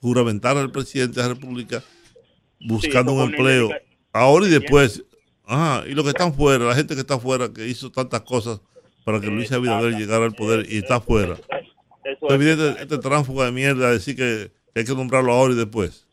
juramentara 0.00 0.60
al 0.60 0.70
presidente 0.70 1.20
de 1.20 1.28
la 1.28 1.34
República 1.34 1.82
buscando 2.60 3.12
un 3.12 3.30
empleo. 3.30 3.70
Ahora 4.12 4.46
y 4.46 4.50
después. 4.50 5.04
Ajá, 5.44 5.84
y 5.86 5.94
los 5.94 6.04
que 6.04 6.10
están 6.10 6.34
fuera, 6.34 6.64
la 6.64 6.74
gente 6.74 6.94
que 6.94 7.00
está 7.00 7.18
fuera, 7.18 7.52
que 7.52 7.68
hizo 7.68 7.92
tantas 7.92 8.22
cosas 8.22 8.60
para 9.04 9.20
que 9.20 9.28
Luis 9.28 9.52
Abinader 9.52 9.92
llegara 9.92 10.24
al 10.24 10.32
poder 10.32 10.66
y 10.68 10.78
está 10.78 11.00
fuera. 11.00 11.36
Es 12.02 12.18
evidente, 12.28 12.82
este 12.82 12.98
tránsfuga 12.98 13.44
de 13.44 13.52
mierda, 13.52 13.92
decir 13.92 14.16
que 14.16 14.50
hay 14.74 14.84
que 14.84 14.94
nombrarlo 14.94 15.32
ahora 15.32 15.54
y 15.54 15.56
después. 15.56 16.06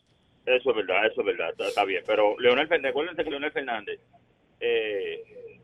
Eso 0.46 0.70
es 0.70 0.76
verdad, 0.76 1.06
eso 1.10 1.20
es 1.22 1.26
verdad, 1.26 1.33
está, 1.54 1.68
está 1.68 1.84
bien. 1.84 2.02
Pero 2.06 2.38
Leonel 2.38 2.68
Fernández, 2.68 2.90
acuérdense 2.90 3.24
que 3.24 3.30
Leonel 3.30 3.52
Fernández 3.52 4.00
eh, 4.60 5.58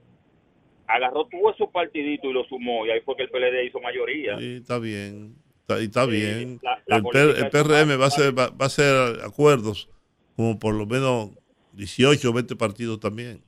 agarró 0.87 1.27
todo 1.27 1.55
su 1.57 1.71
partidito 1.71 2.29
y 2.31 2.33
lo 2.33 2.45
sumó, 2.45 2.87
y 2.87 2.91
ahí 2.91 3.01
fue 3.01 3.17
que 3.17 3.23
el 3.25 3.31
PLD 3.31 3.65
hizo 3.67 3.81
mayoría. 3.81 4.39
Sí, 4.39 4.57
está 4.57 4.79
bien. 4.79 5.37
Está, 5.61 5.81
y 5.81 5.85
está 5.85 6.07
bien. 6.07 6.59
la- 6.63 6.83
la 6.87 6.97
el, 6.97 7.03
PRM 7.51 8.01
va 8.01 8.05
a, 8.05 8.09
hacer, 8.09 8.37
va, 8.37 8.49
va 8.49 8.65
a 8.65 8.67
hacer 8.67 9.23
acuerdos 9.25 9.89
como 10.35 10.59
por 10.59 10.75
lo 10.75 10.87
menos 10.87 11.31
18 11.75 12.31
o 12.31 12.33
20 12.33 12.57
partidos 12.57 12.99
también. 12.99 13.41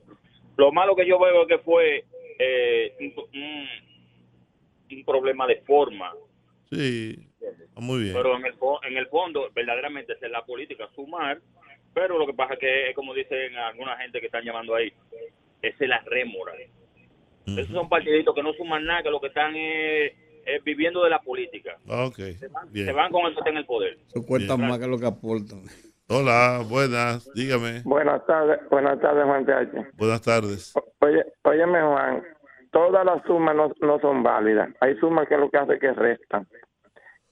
Lo 0.55 0.71
malo 0.71 0.95
que 0.95 1.05
yo 1.07 1.19
veo 1.19 1.41
es 1.41 1.47
que 1.49 1.57
fue 1.59 2.05
eh, 2.39 2.93
un, 2.99 3.13
un- 3.41 5.03
problema 5.05 5.45
de 5.47 5.57
forma. 5.61 6.13
Sí, 6.71 7.17
muy 7.75 8.03
bien. 8.03 8.13
Pero 8.13 8.37
en 8.37 8.45
el, 8.45 8.53
en 8.87 8.97
el 8.97 9.07
fondo, 9.07 9.49
verdaderamente 9.53 10.13
es 10.13 10.31
la 10.31 10.45
política, 10.45 10.87
sumar. 10.95 11.41
Pero 11.93 12.17
lo 12.17 12.25
que 12.25 12.33
pasa 12.33 12.53
es 12.53 12.59
que, 12.59 12.89
es 12.89 12.95
como 12.95 13.13
dicen 13.13 13.55
alguna 13.55 13.95
gente 13.97 14.19
que 14.19 14.25
están 14.27 14.43
llamando 14.43 14.75
ahí, 14.75 14.91
es 15.61 15.75
la 15.81 16.01
rémora. 16.05 16.53
Esos 17.45 17.67
son 17.67 17.89
partiditos 17.89 18.33
que 18.33 18.43
no 18.43 18.53
suman 18.53 18.85
nada, 18.85 19.03
que 19.03 19.09
lo 19.09 19.19
que 19.19 19.27
están 19.27 19.55
es, 19.55 20.13
es 20.45 20.63
viviendo 20.63 21.03
de 21.03 21.09
la 21.09 21.19
política. 21.19 21.77
Ah, 21.89 22.05
Ok, 22.05 22.17
bien. 22.71 22.85
Se 22.87 22.91
van 22.93 23.11
con 23.11 23.25
el 23.25 23.33
que 23.33 23.39
está 23.39 23.49
en 23.49 23.57
el 23.57 23.65
poder. 23.65 23.97
Eso 24.07 24.25
cuesta 24.25 24.55
Bien. 24.55 24.67
más 24.69 24.79
que 24.79 24.87
lo 24.87 24.97
que 24.97 25.05
aportan. 25.07 25.63
Hola, 26.09 26.63
buenas, 26.69 27.31
dígame. 27.33 27.81
Buenas 27.85 28.25
tardes, 28.25 28.59
buenas 28.69 28.99
tardes, 28.99 29.23
Juan 29.23 29.45
T.H. 29.45 29.87
Buenas 29.93 30.21
tardes. 30.21 30.73
Oye, 30.99 31.23
óyeme, 31.43 31.81
Juan, 31.81 32.23
todas 32.71 33.05
las 33.05 33.23
sumas 33.25 33.55
no, 33.55 33.71
no 33.81 33.99
son 33.99 34.21
válidas. 34.21 34.69
Hay 34.81 34.95
sumas 34.97 35.27
que 35.27 35.37
lo 35.37 35.49
que 35.49 35.57
hace 35.57 35.73
es 35.75 35.79
que 35.79 35.93
restan. 35.93 36.47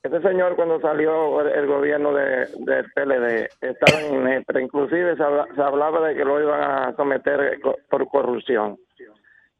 Este 0.03 0.19
señor 0.22 0.56
cuando 0.56 0.80
salió 0.82 1.41
el, 1.41 1.68
gobierno 1.68 2.11
de, 2.14 2.48
del 2.57 2.86
PLD 2.95 3.49
estaba 3.61 4.02
en 4.02 4.44
inclusive 4.61 5.15
se, 5.15 5.23
habla- 5.23 5.48
se 5.56 5.61
hablaba 5.61 6.07
de 6.07 6.15
que 6.15 6.26
lo 6.26 6.41
iban 6.41 6.60
a 6.61 6.95
someter 6.95 7.60
por 7.90 8.07
corrupción. 8.07 8.78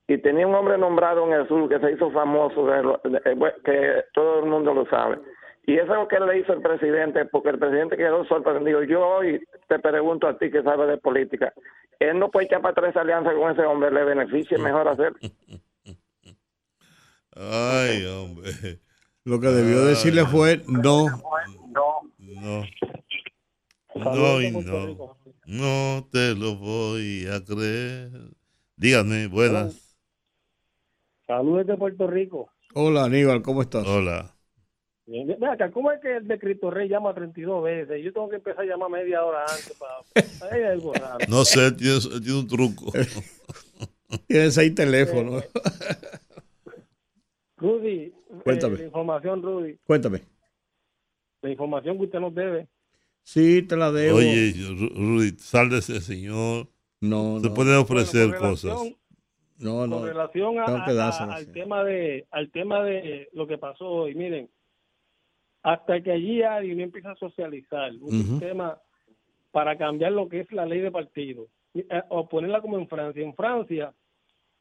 Y 0.07 0.18
tenía 0.18 0.47
un 0.47 0.55
hombre 0.55 0.77
nombrado 0.80 1.26
en 1.27 1.34
el 1.34 1.47
sur 1.47 1.69
que 1.69 1.80
se 1.80 1.91
hizo 1.93 2.09
famoso, 2.11 2.65
de 2.65 2.81
de- 3.09 3.22
eh, 3.26 3.53
que 3.63 4.03
todo 4.13 4.39
el 4.39 4.45
mundo 4.49 4.73
lo 4.73 4.85
sabe. 4.88 5.19
Y 5.68 5.76
eso 5.76 5.93
es 5.93 5.99
lo 5.99 6.07
que 6.07 6.19
le 6.19 6.39
hizo 6.39 6.53
el 6.53 6.61
presidente, 6.61 7.23
porque 7.26 7.49
el 7.49 7.59
presidente 7.59 7.95
quedó 7.95 8.26
sorprendido. 8.26 8.81
Yo 8.84 9.07
hoy 9.07 9.39
te 9.68 9.77
pregunto 9.77 10.27
a 10.27 10.38
ti 10.39 10.49
que 10.49 10.63
sabes 10.63 10.88
de 10.89 10.97
política, 10.97 11.53
él 11.99 12.18
no 12.18 12.31
puede 12.31 12.47
echar 12.47 12.61
para 12.61 12.73
tres 12.73 12.97
alianzas 12.97 13.35
con 13.35 13.51
ese 13.51 13.61
hombre, 13.63 13.91
le 13.91 14.03
beneficia 14.03 14.57
mejor 14.57 14.88
hacer. 14.88 15.13
Ay, 17.35 18.05
hombre. 18.07 18.49
Lo 19.23 19.39
que 19.39 19.48
debió 19.48 19.85
decirle 19.85 20.26
fue 20.26 20.64
no. 20.68 21.06
No. 22.18 22.64
No 23.95 24.41
y 24.41 24.52
no. 24.52 25.18
No 25.45 26.07
te 26.11 26.34
lo 26.34 26.56
voy 26.56 27.27
a 27.27 27.43
creer. 27.43 28.10
Díganme, 28.76 29.27
buenas. 29.27 29.95
Saludos 31.27 31.68
de 31.68 31.77
Puerto 31.77 32.07
Rico. 32.07 32.49
Hola 32.73 33.03
Aníbal, 33.06 33.41
¿cómo 33.41 33.61
estás? 33.61 33.85
Hola. 33.88 34.35
¿cómo 35.73 35.91
es 35.91 35.99
que 36.02 36.18
el 36.18 36.27
de 36.27 36.39
Cristo 36.39 36.72
Rey 36.72 36.88
llama 36.88 37.14
32 37.14 37.64
veces? 37.64 38.03
Yo 38.03 38.14
tengo 38.14 38.30
que 38.30 38.38
empezar 38.38 38.64
a 38.64 38.65
llamar 38.65 38.89
media 38.89 39.23
hora 39.23 39.41
antes 39.41 39.77
para... 39.77 40.52
Hay 40.52 40.64
algo 40.64 40.93
raro. 40.93 41.18
No 41.27 41.43
sé, 41.43 41.72
tiene, 41.73 41.99
tiene 41.99 42.39
un 42.39 42.48
truco. 42.48 42.91
Tiene 44.27 44.52
seis 44.52 44.76
teléfonos. 44.76 45.45
Rudy, 47.56 48.14
Cuéntame. 48.43 48.75
eh, 48.75 48.77
la 48.79 48.85
información, 48.85 49.41
Rudy, 49.41 49.77
Cuéntame. 49.83 50.21
la 51.41 51.49
información 51.49 51.97
que 51.97 52.03
usted 52.05 52.19
nos 52.19 52.33
debe. 52.35 52.67
Sí, 53.23 53.61
te 53.63 53.75
la 53.77 53.91
debo. 53.91 54.17
Oye, 54.17 54.53
Ru- 54.53 54.93
Rudy, 54.95 55.29
sal 55.37 55.69
de 55.69 55.77
ese 55.79 56.01
señor. 56.01 56.67
No, 57.01 57.39
Se 57.39 57.49
no. 57.49 57.53
pueden 57.53 57.75
ofrecer 57.77 58.27
Bueno, 58.29 58.39
cosas. 58.49 58.71
relación- 58.71 58.97
No, 59.59 59.87
no. 59.87 59.97
con 59.97 60.07
relación 60.07 60.59
a- 60.59 60.65
que 60.85 60.91
al 60.99 61.45
sí. 61.45 61.51
tema 61.51 61.83
de 61.83 62.25
al 62.31 62.49
tema 62.51 62.83
de 62.83 63.29
lo 63.33 63.45
que 63.47 63.57
pasó 63.59 63.87
hoy 63.87 64.15
miren 64.15 64.49
hasta 65.63 66.01
que 66.01 66.11
allí 66.11 66.41
alguien 66.41 66.79
empieza 66.81 67.11
a 67.11 67.15
socializar 67.15 67.91
un 68.01 68.09
sistema 68.11 68.79
para 69.51 69.77
cambiar 69.77 70.13
lo 70.13 70.27
que 70.27 70.39
es 70.41 70.51
la 70.51 70.65
ley 70.65 70.79
de 70.79 70.91
partido 70.91 71.47
eh, 71.75 71.85
o 72.09 72.27
ponerla 72.27 72.61
como 72.61 72.77
en 72.79 72.87
Francia 72.87 73.21
en 73.23 73.35
Francia 73.35 73.93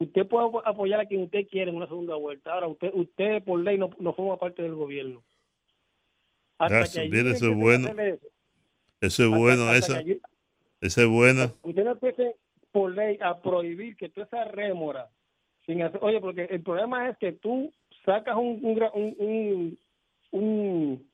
usted 0.03 0.27
puede 0.27 0.45
apo- 0.47 0.61
apoyar 0.65 0.99
a 0.99 1.05
quien 1.05 1.23
usted 1.23 1.47
quiera 1.49 1.69
en 1.69 1.77
una 1.77 1.87
segunda 1.87 2.15
vuelta 2.15 2.53
ahora 2.53 2.67
usted 2.67 2.91
usted 2.93 3.43
por 3.43 3.59
ley 3.59 3.77
no, 3.77 3.89
no 3.99 4.13
forma 4.13 4.37
parte 4.37 4.61
del 4.63 4.73
gobierno 4.75 5.23
hasta 6.57 6.81
Eso, 6.81 7.01
que 7.01 7.19
eso 7.31 7.51
es 7.51 7.55
bueno. 7.57 7.87
hacer 7.87 7.99
eso, 8.07 8.27
Eso 9.01 9.23
es 9.23 9.27
hasta- 9.29 9.37
bueno, 9.37 9.63
hasta 9.63 9.77
esa. 9.77 9.93
que 9.93 9.99
allí- 10.11 10.21
Esa 10.81 11.01
es 11.03 11.07
buena. 11.07 11.53
usted 11.63 11.83
no 11.83 11.91
empiece 11.91 12.35
por 12.71 12.95
ley 12.95 13.17
a 13.21 13.39
prohibir 13.41 13.95
que 13.97 14.09
toda 14.09 14.25
esa 14.27 14.43
rémora 14.45 15.09
sin 15.65 15.81
hacer, 15.81 15.99
oye 16.03 16.19
porque 16.19 16.45
el 16.45 16.61
problema 16.61 17.09
es 17.09 17.17
que 17.17 17.33
tú 17.33 17.71
sacas 18.05 18.35
un 18.35 18.59
un, 18.63 18.81
un, 18.93 19.79
un, 20.31 21.07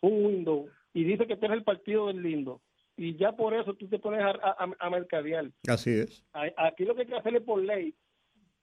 un, 0.00 0.24
window 0.26 0.68
y 0.92 1.04
dice 1.04 1.26
que 1.26 1.36
tú 1.36 1.46
eres 1.46 1.58
el 1.58 1.64
partido 1.64 2.08
del 2.08 2.22
lindo 2.22 2.60
y 2.96 3.16
ya 3.16 3.32
por 3.32 3.54
eso 3.54 3.74
tú 3.74 3.86
te 3.88 3.98
pones 3.98 4.20
a, 4.20 4.30
a, 4.30 4.68
a 4.78 4.90
mercadear 4.90 5.50
Así 5.68 5.90
es. 5.90 6.24
Aquí 6.56 6.84
lo 6.84 6.94
que 6.94 7.02
hay 7.02 7.06
que 7.06 7.14
hacerle 7.16 7.40
por 7.42 7.62
ley 7.62 7.94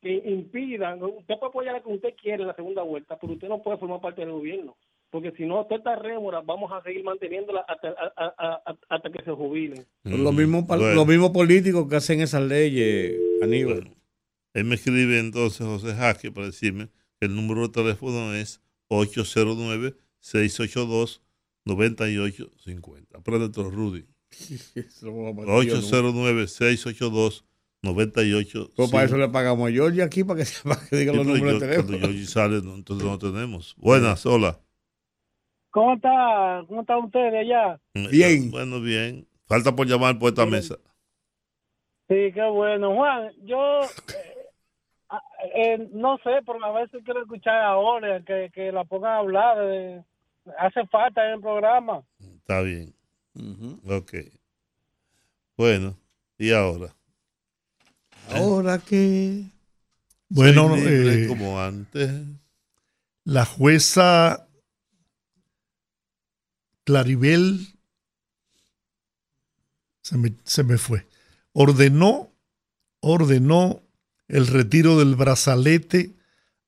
que 0.03 0.21
impidan 0.29 1.01
usted 1.01 1.35
puede 1.39 1.49
apoyar 1.49 1.75
a 1.77 1.81
que 1.81 1.89
usted 1.89 2.13
quiere 2.21 2.41
en 2.43 2.47
la 2.49 2.55
segunda 2.55 2.83
vuelta 2.83 3.17
pero 3.19 3.33
usted 3.33 3.47
no 3.47 3.63
puede 3.63 3.77
formar 3.77 4.01
parte 4.01 4.21
del 4.21 4.31
gobierno 4.31 4.75
porque 5.09 5.31
si 5.37 5.45
no 5.45 5.63
toda 5.65 5.77
esta 5.77 5.95
rémora 5.95 6.41
vamos 6.41 6.71
a 6.71 6.81
seguir 6.83 7.03
manteniéndola 7.03 7.61
hasta, 7.67 7.87
a- 7.89 8.13
a- 8.37 8.61
a- 8.65 8.77
hasta 8.89 9.11
que 9.11 9.23
se 9.23 9.31
jubilen 9.31 9.85
Son 10.03 10.23
los 10.23 10.33
mismos, 10.33 10.65
Bueno. 10.67 10.93
los 10.93 11.07
mismos 11.07 11.29
políticos 11.31 11.87
que 11.89 11.95
hacen 11.95 12.21
esas 12.21 12.41
leyes, 12.43 13.15
Aníbal. 13.41 13.89
Él 14.53 14.65
me 14.65 14.75
escribe 14.75 15.17
entonces, 15.19 15.65
José 15.65 15.95
Jaque, 15.95 16.31
para 16.31 16.45
decirme 16.47 16.89
que 17.19 17.25
el 17.27 17.35
número 17.35 17.61
de 17.63 17.69
teléfono 17.69 18.33
es 18.35 18.61
809-682-9850. 21.65 23.15
Aprende 23.17 23.49
todo, 23.49 23.69
Rudy. 23.71 24.05
Eso 24.75 25.11
lo 27.83 27.89
vamos 27.93 28.03
a 28.03 28.05
matar 28.07 28.23
yo 28.23 28.37
nunca. 28.39 28.49
809-682-9850. 28.69 28.73
Pues 28.75 28.91
para 28.91 29.03
eso 29.05 29.17
le 29.17 29.29
pagamos 29.29 29.69
a 29.69 29.71
Georgie 29.71 30.01
aquí 30.03 30.23
para 30.23 30.43
que, 30.43 30.49
para 30.63 30.81
que 30.89 30.95
diga 30.95 31.11
Sí, 31.11 31.17
los 31.17 31.27
números 31.27 31.51
yo- 31.53 31.59
de 31.59 31.65
teléfono. 31.67 31.87
Cuando 31.89 32.07
Georgie 32.07 32.25
sale, 32.25 32.61
no, 32.63 32.75
entonces 32.75 33.05
no 33.07 33.17
tenemos. 33.19 33.75
Buenas, 33.77 34.25
hola. 34.25 34.59
¿Cómo 35.69 35.93
está? 35.95 36.63
¿Cómo 36.67 36.81
está 36.81 36.97
usted 36.97 37.31
de 37.31 37.39
allá? 37.39 37.79
Bien. 38.11 38.49
Bueno, 38.51 38.79
bien. 38.81 39.27
Falta 39.47 39.75
por 39.75 39.85
llamar 39.87 40.17
por 40.19 40.29
esta 40.29 40.45
mesa. 40.45 40.75
Sí, 42.07 42.31
qué 42.33 42.47
bueno. 42.51 42.93
Juan, 42.95 43.31
yo 43.43 43.81
eh, 43.81 43.87
eh, 45.55 45.89
no 45.93 46.17
sé, 46.17 46.29
pero 46.45 46.63
a 46.63 46.71
veces 46.79 47.01
quiero 47.03 47.21
escuchar 47.21 47.55
a 47.63 47.75
Ole 47.77 48.23
que, 48.25 48.49
que 48.53 48.71
la 48.71 48.83
pongan 48.85 49.11
a 49.13 49.17
hablar. 49.17 49.57
eh, 49.61 50.03
hace 50.59 50.85
falta 50.87 51.25
en 51.27 51.35
el 51.35 51.41
programa. 51.41 52.03
Está 52.19 52.61
bien. 52.61 52.93
Ok. 53.89 54.13
Bueno, 55.57 55.97
¿y 56.37 56.51
ahora? 56.51 56.93
Ahora 58.29 58.79
que. 58.79 59.45
Bueno, 60.29 60.69
Soy 60.69 60.81
libre 60.81 61.23
eh, 61.23 61.27
como 61.27 61.61
antes. 61.61 62.11
La 63.25 63.45
jueza 63.45 64.47
Claribel 66.83 67.67
se 70.01 70.17
me, 70.17 70.33
se 70.43 70.63
me 70.63 70.77
fue. 70.77 71.07
Ordenó, 71.53 72.31
ordenó 72.99 73.81
el 74.27 74.47
retiro 74.47 74.99
del 74.99 75.15
brazalete 75.15 76.13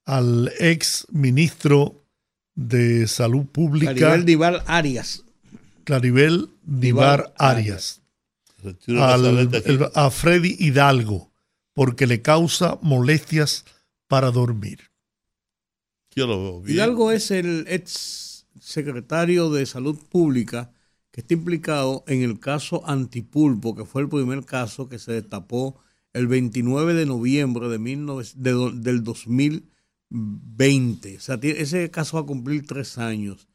al 0.05 0.51
ex 0.59 1.07
ministro 1.11 2.05
de 2.53 3.07
Salud 3.07 3.45
Pública. 3.47 3.93
Claribel 3.93 4.25
Divar 4.25 4.63
Arias. 4.67 5.23
Claribel 5.83 6.49
Divar 6.63 7.19
Divar 7.25 7.33
Arias. 7.37 8.01
Al- 8.87 9.49
el- 9.53 9.89
a 9.93 10.09
Freddy 10.09 10.55
Hidalgo, 10.59 11.31
porque 11.75 12.07
le 12.07 12.23
causa 12.23 12.79
molestias 12.81 13.65
para 14.07 14.31
dormir. 14.31 14.89
Yo 16.15 16.25
lo 16.25 16.41
veo 16.41 16.61
bien. 16.61 16.75
Hidalgo 16.77 17.11
es 17.11 17.29
el 17.29 17.65
ex 17.67 18.47
secretario 18.59 19.51
de 19.51 19.65
Salud 19.65 19.97
Pública 20.09 20.71
que 21.11 21.21
está 21.21 21.33
implicado 21.33 22.03
en 22.07 22.21
el 22.23 22.39
caso 22.39 22.87
Antipulpo, 22.87 23.75
que 23.75 23.85
fue 23.85 24.01
el 24.01 24.09
primer 24.09 24.43
caso 24.45 24.89
que 24.89 24.99
se 24.99 25.13
destapó 25.13 25.79
el 26.13 26.27
29 26.27 26.93
de 26.93 27.05
noviembre 27.05 27.67
de 27.67 27.77
19 27.77 28.23
de 28.35 28.51
do- 28.51 28.71
del 28.71 29.03
2020. 29.03 31.17
O 31.17 31.19
sea, 31.19 31.39
ese 31.41 31.91
caso 31.91 32.17
va 32.17 32.23
a 32.23 32.25
cumplir 32.25 32.65
tres 32.65 32.97
años. 32.97 33.47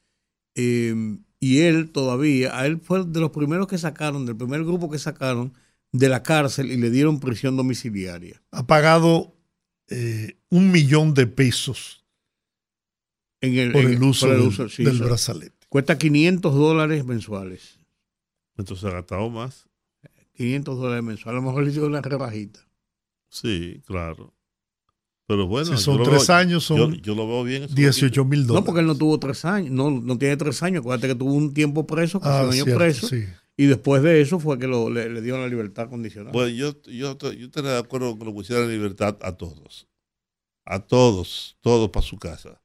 Eh, 0.55 1.19
y 1.39 1.59
él 1.61 1.91
todavía, 1.91 2.59
a 2.59 2.67
él 2.67 2.81
fue 2.81 3.05
de 3.05 3.21
los 3.21 3.31
primeros 3.31 3.67
que 3.67 3.79
sacaron, 3.79 4.27
del 4.27 4.37
primer 4.37 4.65
grupo 4.65 4.91
que 4.91 4.99
sacaron 4.99 5.55
de 5.93 6.09
la 6.09 6.23
cárcel 6.23 6.71
y 6.71 6.77
le 6.77 6.91
dieron 6.91 7.21
prisión 7.21 7.57
domiciliaria. 7.57 8.43
Ha 8.53 8.67
pagado 8.67 9.37
eh, 9.89 10.39
un 10.51 10.71
millón 10.71 11.15
de 11.15 11.27
pesos 11.27 12.05
En 13.41 13.57
el, 13.59 13.73
por 13.73 13.83
en- 13.83 13.93
el 13.95 14.03
uso 14.03 14.27
por 14.27 14.35
el 14.35 14.41
del, 14.41 14.49
uso, 14.49 14.69
sí, 14.69 14.85
del 14.85 14.99
sí. 14.99 15.03
brazalete. 15.03 15.67
Cuesta 15.69 15.99
500 15.99 16.55
dólares 16.55 17.05
mensuales. 17.05 17.79
Entonces 18.57 18.85
ha 18.85 18.91
gastado 18.91 19.31
más. 19.31 19.69
500 20.37 20.79
dólares 20.79 21.03
mensuales. 21.05 21.39
A 21.39 21.43
lo 21.43 21.47
mejor 21.47 21.63
le 21.65 21.71
hicieron 21.71 21.91
una 21.91 22.03
rebajita. 22.03 22.61
Sí, 23.31 23.81
claro. 23.87 24.35
Pero 25.27 25.47
bueno, 25.47 25.77
Si 25.77 25.83
son 25.85 26.03
tres 26.03 26.27
veo- 26.27 26.37
años, 26.37 26.65
son 26.65 26.77
yo, 26.95 27.01
yo 27.03 27.15
lo 27.15 27.27
veo 27.29 27.45
bien. 27.45 27.63
eso 27.65 27.75
18 27.75 28.25
mil 28.25 28.41
No, 28.43 28.47
dólares. 28.49 28.67
porque 28.67 28.81
él 28.81 28.87
no 28.87 28.97
tuvo 28.97 29.19
tres 29.21 29.45
años. 29.45 29.71
No, 29.71 29.91
no 29.91 30.19
tiene 30.19 30.37
tres 30.37 30.61
años. 30.63 30.81
Acuérdate 30.81 31.09
que 31.09 31.15
tuvo 31.15 31.33
un 31.35 31.55
tiempo 31.55 31.87
preso, 31.87 32.21
casi 32.21 32.33
Ah, 32.39 32.43
un 32.47 32.53
año 32.53 32.65
cierto, 32.65 32.79
preso. 32.79 33.07
sí. 33.09 33.25
Y 33.61 33.67
después 33.67 34.03
de 34.03 34.23
eso 34.23 34.41
fue 34.41 34.59
que 34.59 34.67
lo- 34.67 34.89
le, 34.89 35.11
le 35.11 35.21
dieron 35.21 35.43
la 35.43 35.47
libertad 35.47 35.91
condicional. 35.91 36.33
Bueno, 36.33 36.49
yo, 36.49 36.81
yo, 36.85 37.19
yo 37.19 37.45
estaría 37.47 37.73
de 37.73 37.79
acuerdo 37.79 38.17
con 38.17 38.33
que 38.35 38.53
lo 38.53 38.63
en 38.63 38.71
libertad 38.71 39.19
a 39.21 39.33
todos. 39.37 39.87
A 40.65 40.79
todos, 40.79 41.59
todos 41.61 41.91
para 41.91 42.07
su 42.07 42.19
casa. 42.19 42.63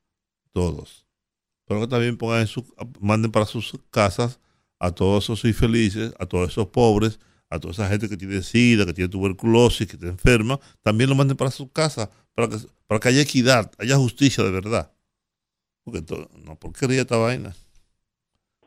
Todos. 0.54 1.06
Pero 1.66 1.82
que 1.82 1.88
también 1.88 2.16
pongan 2.16 2.40
en 2.40 2.48
su, 2.48 2.66
manden 3.02 3.30
para 3.30 3.46
sus 3.46 3.78
casas 3.92 4.40
a 4.80 4.92
todos 4.92 5.26
esos 5.26 5.44
infelices, 5.44 6.14
a 6.18 6.28
todos 6.28 6.50
esos 6.52 6.68
pobres, 6.68 7.20
a 7.50 7.60
toda 7.60 7.74
esa 7.74 7.90
gente 7.90 8.08
que 8.08 8.16
tiene 8.16 8.42
sida, 8.42 8.86
que 8.86 8.94
tiene 8.94 9.10
tuberculosis, 9.10 9.88
que 9.88 9.98
está 9.98 10.08
enferma, 10.08 10.62
también 10.82 11.10
lo 11.10 11.18
manden 11.18 11.36
para 11.36 11.52
sus 11.52 11.72
casas, 11.74 12.08
para 12.34 12.48
que, 12.48 12.56
para 12.88 13.02
que 13.02 13.10
haya 13.10 13.22
equidad, 13.22 13.70
haya 13.80 13.98
justicia 13.98 14.46
de 14.46 14.52
verdad. 14.52 14.94
Porque 15.84 16.02
todo, 16.02 16.30
no 16.42 16.58
porquería 16.58 17.02
esta 17.02 17.18
vaina. 17.18 17.54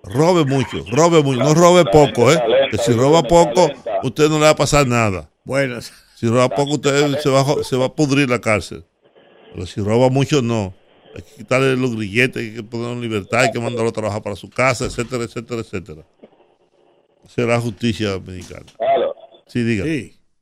Robe 0.09 0.45
mucho, 0.45 0.85
robe 0.91 1.23
mucho, 1.23 1.41
no 1.41 1.55
robe 1.55 1.85
poco, 1.85 2.33
¿eh? 2.33 2.41
Que 2.71 2.79
si 2.79 2.93
roba 2.93 3.23
poco, 3.23 3.69
usted 4.03 4.29
no 4.29 4.37
le 4.39 4.45
va 4.45 4.51
a 4.51 4.57
pasar 4.57 4.87
nada. 4.87 5.31
Bueno, 5.45 5.79
Si 6.15 6.27
roba 6.29 6.49
poco, 6.49 6.75
usted 6.75 7.19
se 7.19 7.31
va, 7.31 7.45
se 7.63 7.77
va 7.77 7.87
a 7.87 7.95
pudrir 7.95 8.29
la 8.29 8.41
cárcel. 8.41 8.85
Pero 9.53 9.67
si 9.67 9.81
roba 9.81 10.09
mucho, 10.09 10.43
no. 10.43 10.75
Hay 11.15 11.23
que 11.23 11.35
quitarle 11.37 11.77
los 11.77 11.97
grilletes, 11.97 12.43
hay 12.43 12.55
que 12.57 12.63
ponerlo 12.63 12.95
en 12.95 13.01
libertad, 13.01 13.41
hay 13.41 13.51
que 13.53 13.61
mandarlo 13.61 13.91
a 13.91 13.93
trabajar 13.93 14.23
para 14.23 14.37
su 14.37 14.51
casa, 14.51 14.85
etcétera, 14.85 15.25
etcétera, 15.25 15.61
etcétera. 15.61 16.03
Será 17.27 17.61
justicia 17.61 18.11
dominicana. 18.11 18.67
Claro. 18.77 19.15
Sí, 19.47 19.63
diga. 19.63 19.85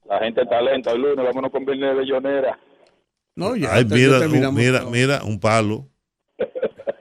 La 0.09 0.19
gente 0.21 0.43
está 0.43 0.61
lenta 0.61 0.93
el 0.93 1.03
lunes, 1.03 1.25
vámonos 1.25 1.51
con 1.51 1.65
Viernes 1.65 1.91
de 1.91 1.95
Bellonera. 1.97 2.59
No, 3.35 3.53
Ay, 3.53 3.85
mira, 3.85 4.21
un, 4.21 4.55
mira, 4.55 4.85
mira, 4.85 5.23
un 5.25 5.39
palo. 5.39 5.87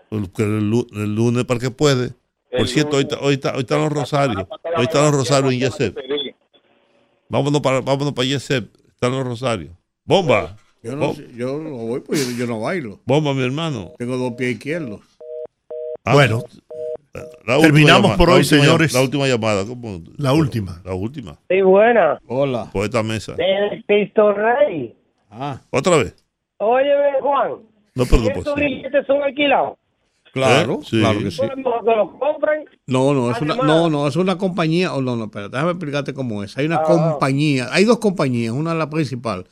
Porque 0.10 0.44
el, 0.44 0.72
el 0.94 1.16
lunes 1.16 1.46
para 1.46 1.60
que 1.60 1.72
puede. 1.72 2.12
Por 2.58 2.68
cierto, 2.68 2.98
hoy, 2.98 3.04
está- 3.04 3.20
hoy, 3.20 3.34
está- 3.36 3.54
hoy 3.54 3.60
están 3.62 3.82
los 3.82 3.92
rosarios. 3.92 4.46
Hoy 4.78 4.84
están 4.84 5.04
los 5.06 5.16
rosarios 5.16 5.54
en 5.54 5.60
Yesep. 5.60 5.98
Vámonos 7.30 7.62
para, 7.62 7.82
vámonos 7.82 8.14
para 8.14 8.28
Yesep. 8.28 8.70
Están 8.90 9.12
los 9.12 9.24
rosarios. 9.26 9.72
¡Bomba! 10.06 10.56
Yo 10.84 10.96
no, 10.96 11.14
sé, 11.16 11.28
yo 11.36 11.58
no 11.58 11.72
voy, 11.72 12.00
pues 12.02 12.30
yo, 12.38 12.46
yo 12.46 12.48
no 12.52 12.62
bailo. 12.62 13.00
¡Bomba, 13.06 13.34
mi 13.34 13.44
hermano! 13.44 13.94
Tengo 13.98 14.18
dos 14.18 14.34
pies 14.34 14.52
izquierdos. 14.54 15.02
Ah, 16.04 16.14
Bueno, 16.14 16.44
la 17.46 17.56
última 17.58 17.62
terminamos 17.62 18.02
llamada, 18.04 18.18
por 18.18 18.28
la 18.30 18.36
hoy, 18.36 18.42
última 18.42 18.62
señores. 18.62 18.94
La 18.94 19.02
última 19.02 19.28
llamada. 19.28 19.66
¿cómo? 19.66 20.02
La 20.18 20.34
última. 20.34 20.82
La 20.86 20.94
última. 20.94 21.40
Sí, 21.50 21.62
buena. 21.62 22.20
Hola. 22.28 22.70
Por 22.72 22.86
esta 22.86 23.02
mesa. 23.02 23.34
El 23.40 23.84
Cristo 23.86 24.32
Rey. 24.34 24.96
Ah. 25.32 25.60
¿Otra 25.72 25.98
vez? 25.98 26.16
Oye, 26.58 26.92
Juan. 27.22 27.52
No, 27.96 28.06
pero 28.06 28.22
no 28.22 28.28
¿Estos 28.28 28.44
posible. 28.44 28.66
billetes 28.76 29.08
son 29.08 29.24
alquilados? 29.24 29.78
Claro, 30.36 30.80
¿Eh? 30.82 30.86
Sí. 30.90 31.00
claro 31.00 31.20
que 31.20 31.32
sí. 31.32 31.42
¿No? 32.88 33.14
No, 33.14 33.14
no, 33.14 33.32
es 33.32 33.42
una, 33.42 33.56
no, 33.56 33.90
no, 33.90 34.06
es 34.08 34.18
una 34.18 34.38
compañía. 34.38 34.94
Oh, 34.94 35.02
no, 35.02 35.16
no, 35.16 35.26
espera, 35.26 35.48
déjame 35.48 35.72
explicarte 35.72 36.14
cómo 36.14 36.44
es. 36.44 36.58
Hay 36.58 36.66
una 36.66 36.78
Ah. 36.78 36.84
compañía, 36.84 37.70
hay 37.72 37.86
dos 37.86 38.00
compañías, 38.00 38.52
una 38.54 38.74
la 38.76 38.90
principal, 38.90 39.46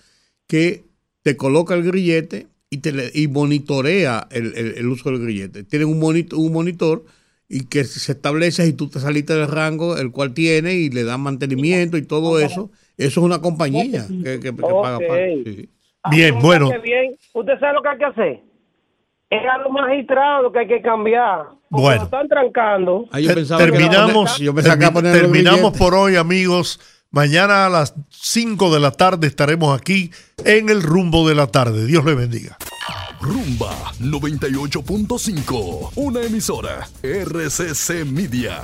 que 0.45 0.83
te 1.21 1.37
coloca 1.37 1.73
el 1.73 1.83
grillete 1.83 2.47
y 2.69 2.79
te 2.79 2.91
le- 2.91 3.11
y 3.13 3.29
monitorea 3.29 4.27
el, 4.29 4.53
el- 4.57 4.73
el 4.77 4.87
uso 4.87 5.09
del 5.09 5.19
grillete. 5.21 5.63
Tienen 5.63 5.87
un 5.87 5.99
monitor, 5.99 6.37
un 6.37 6.51
monitor 6.51 7.05
y 7.47 7.65
que 7.67 7.85
se 7.85 8.11
establece 8.11 8.65
si 8.65 8.73
tú 8.73 8.89
te 8.89 8.99
saliste 8.99 9.33
del 9.35 9.47
rango, 9.47 9.95
el 9.97 10.11
cual 10.11 10.33
tiene, 10.33 10.73
y 10.73 10.89
le 10.89 11.05
dan 11.05 11.21
mantenimiento 11.21 11.95
y 11.95 12.01
todo 12.01 12.39
eso. 12.39 12.71
Eso 12.97 13.19
es 13.21 13.25
una 13.25 13.39
compañía 13.39 14.05
que, 14.07 14.23
que- 14.23 14.39
que 14.41 14.53
paga. 14.53 14.99
Sí. 15.45 15.69
Bien, 16.11 16.37
bueno. 16.41 16.69
Bien. 16.83 17.15
¿Usted 17.33 17.53
sabe 17.59 17.73
lo 17.75 17.81
que 17.81 17.87
hay 17.89 17.97
que 17.97 18.05
hacer? 18.05 18.43
Es 19.35 19.49
a 19.49 19.57
los 19.59 19.71
magistrados 19.71 20.51
que 20.53 20.59
hay 20.59 20.67
que 20.67 20.81
cambiar. 20.81 21.45
Bueno. 21.69 22.03
están 22.03 22.27
trancando. 22.27 23.05
Ah, 23.11 23.19
yo 23.19 23.33
que 23.33 23.43
terminamos, 23.43 24.37
yo 24.37 24.53
que 24.53 24.61
termi- 24.61 24.93
los 24.93 25.03
terminamos 25.13 25.75
por 25.77 25.95
hoy, 25.95 26.15
amigos. 26.17 26.79
Mañana 27.09 27.65
a 27.65 27.69
las 27.69 27.93
5 28.09 28.73
de 28.73 28.79
la 28.79 28.91
tarde 28.91 29.27
estaremos 29.27 29.75
aquí 29.79 30.11
en 30.45 30.69
el 30.69 30.81
rumbo 30.83 31.27
de 31.27 31.35
la 31.35 31.47
tarde. 31.47 31.85
Dios 31.85 32.05
le 32.05 32.13
bendiga. 32.15 32.57
Rumba 33.21 33.71
98.5, 33.99 35.91
una 35.95 36.21
emisora 36.21 36.87
RCC 37.01 38.03
Media. 38.05 38.61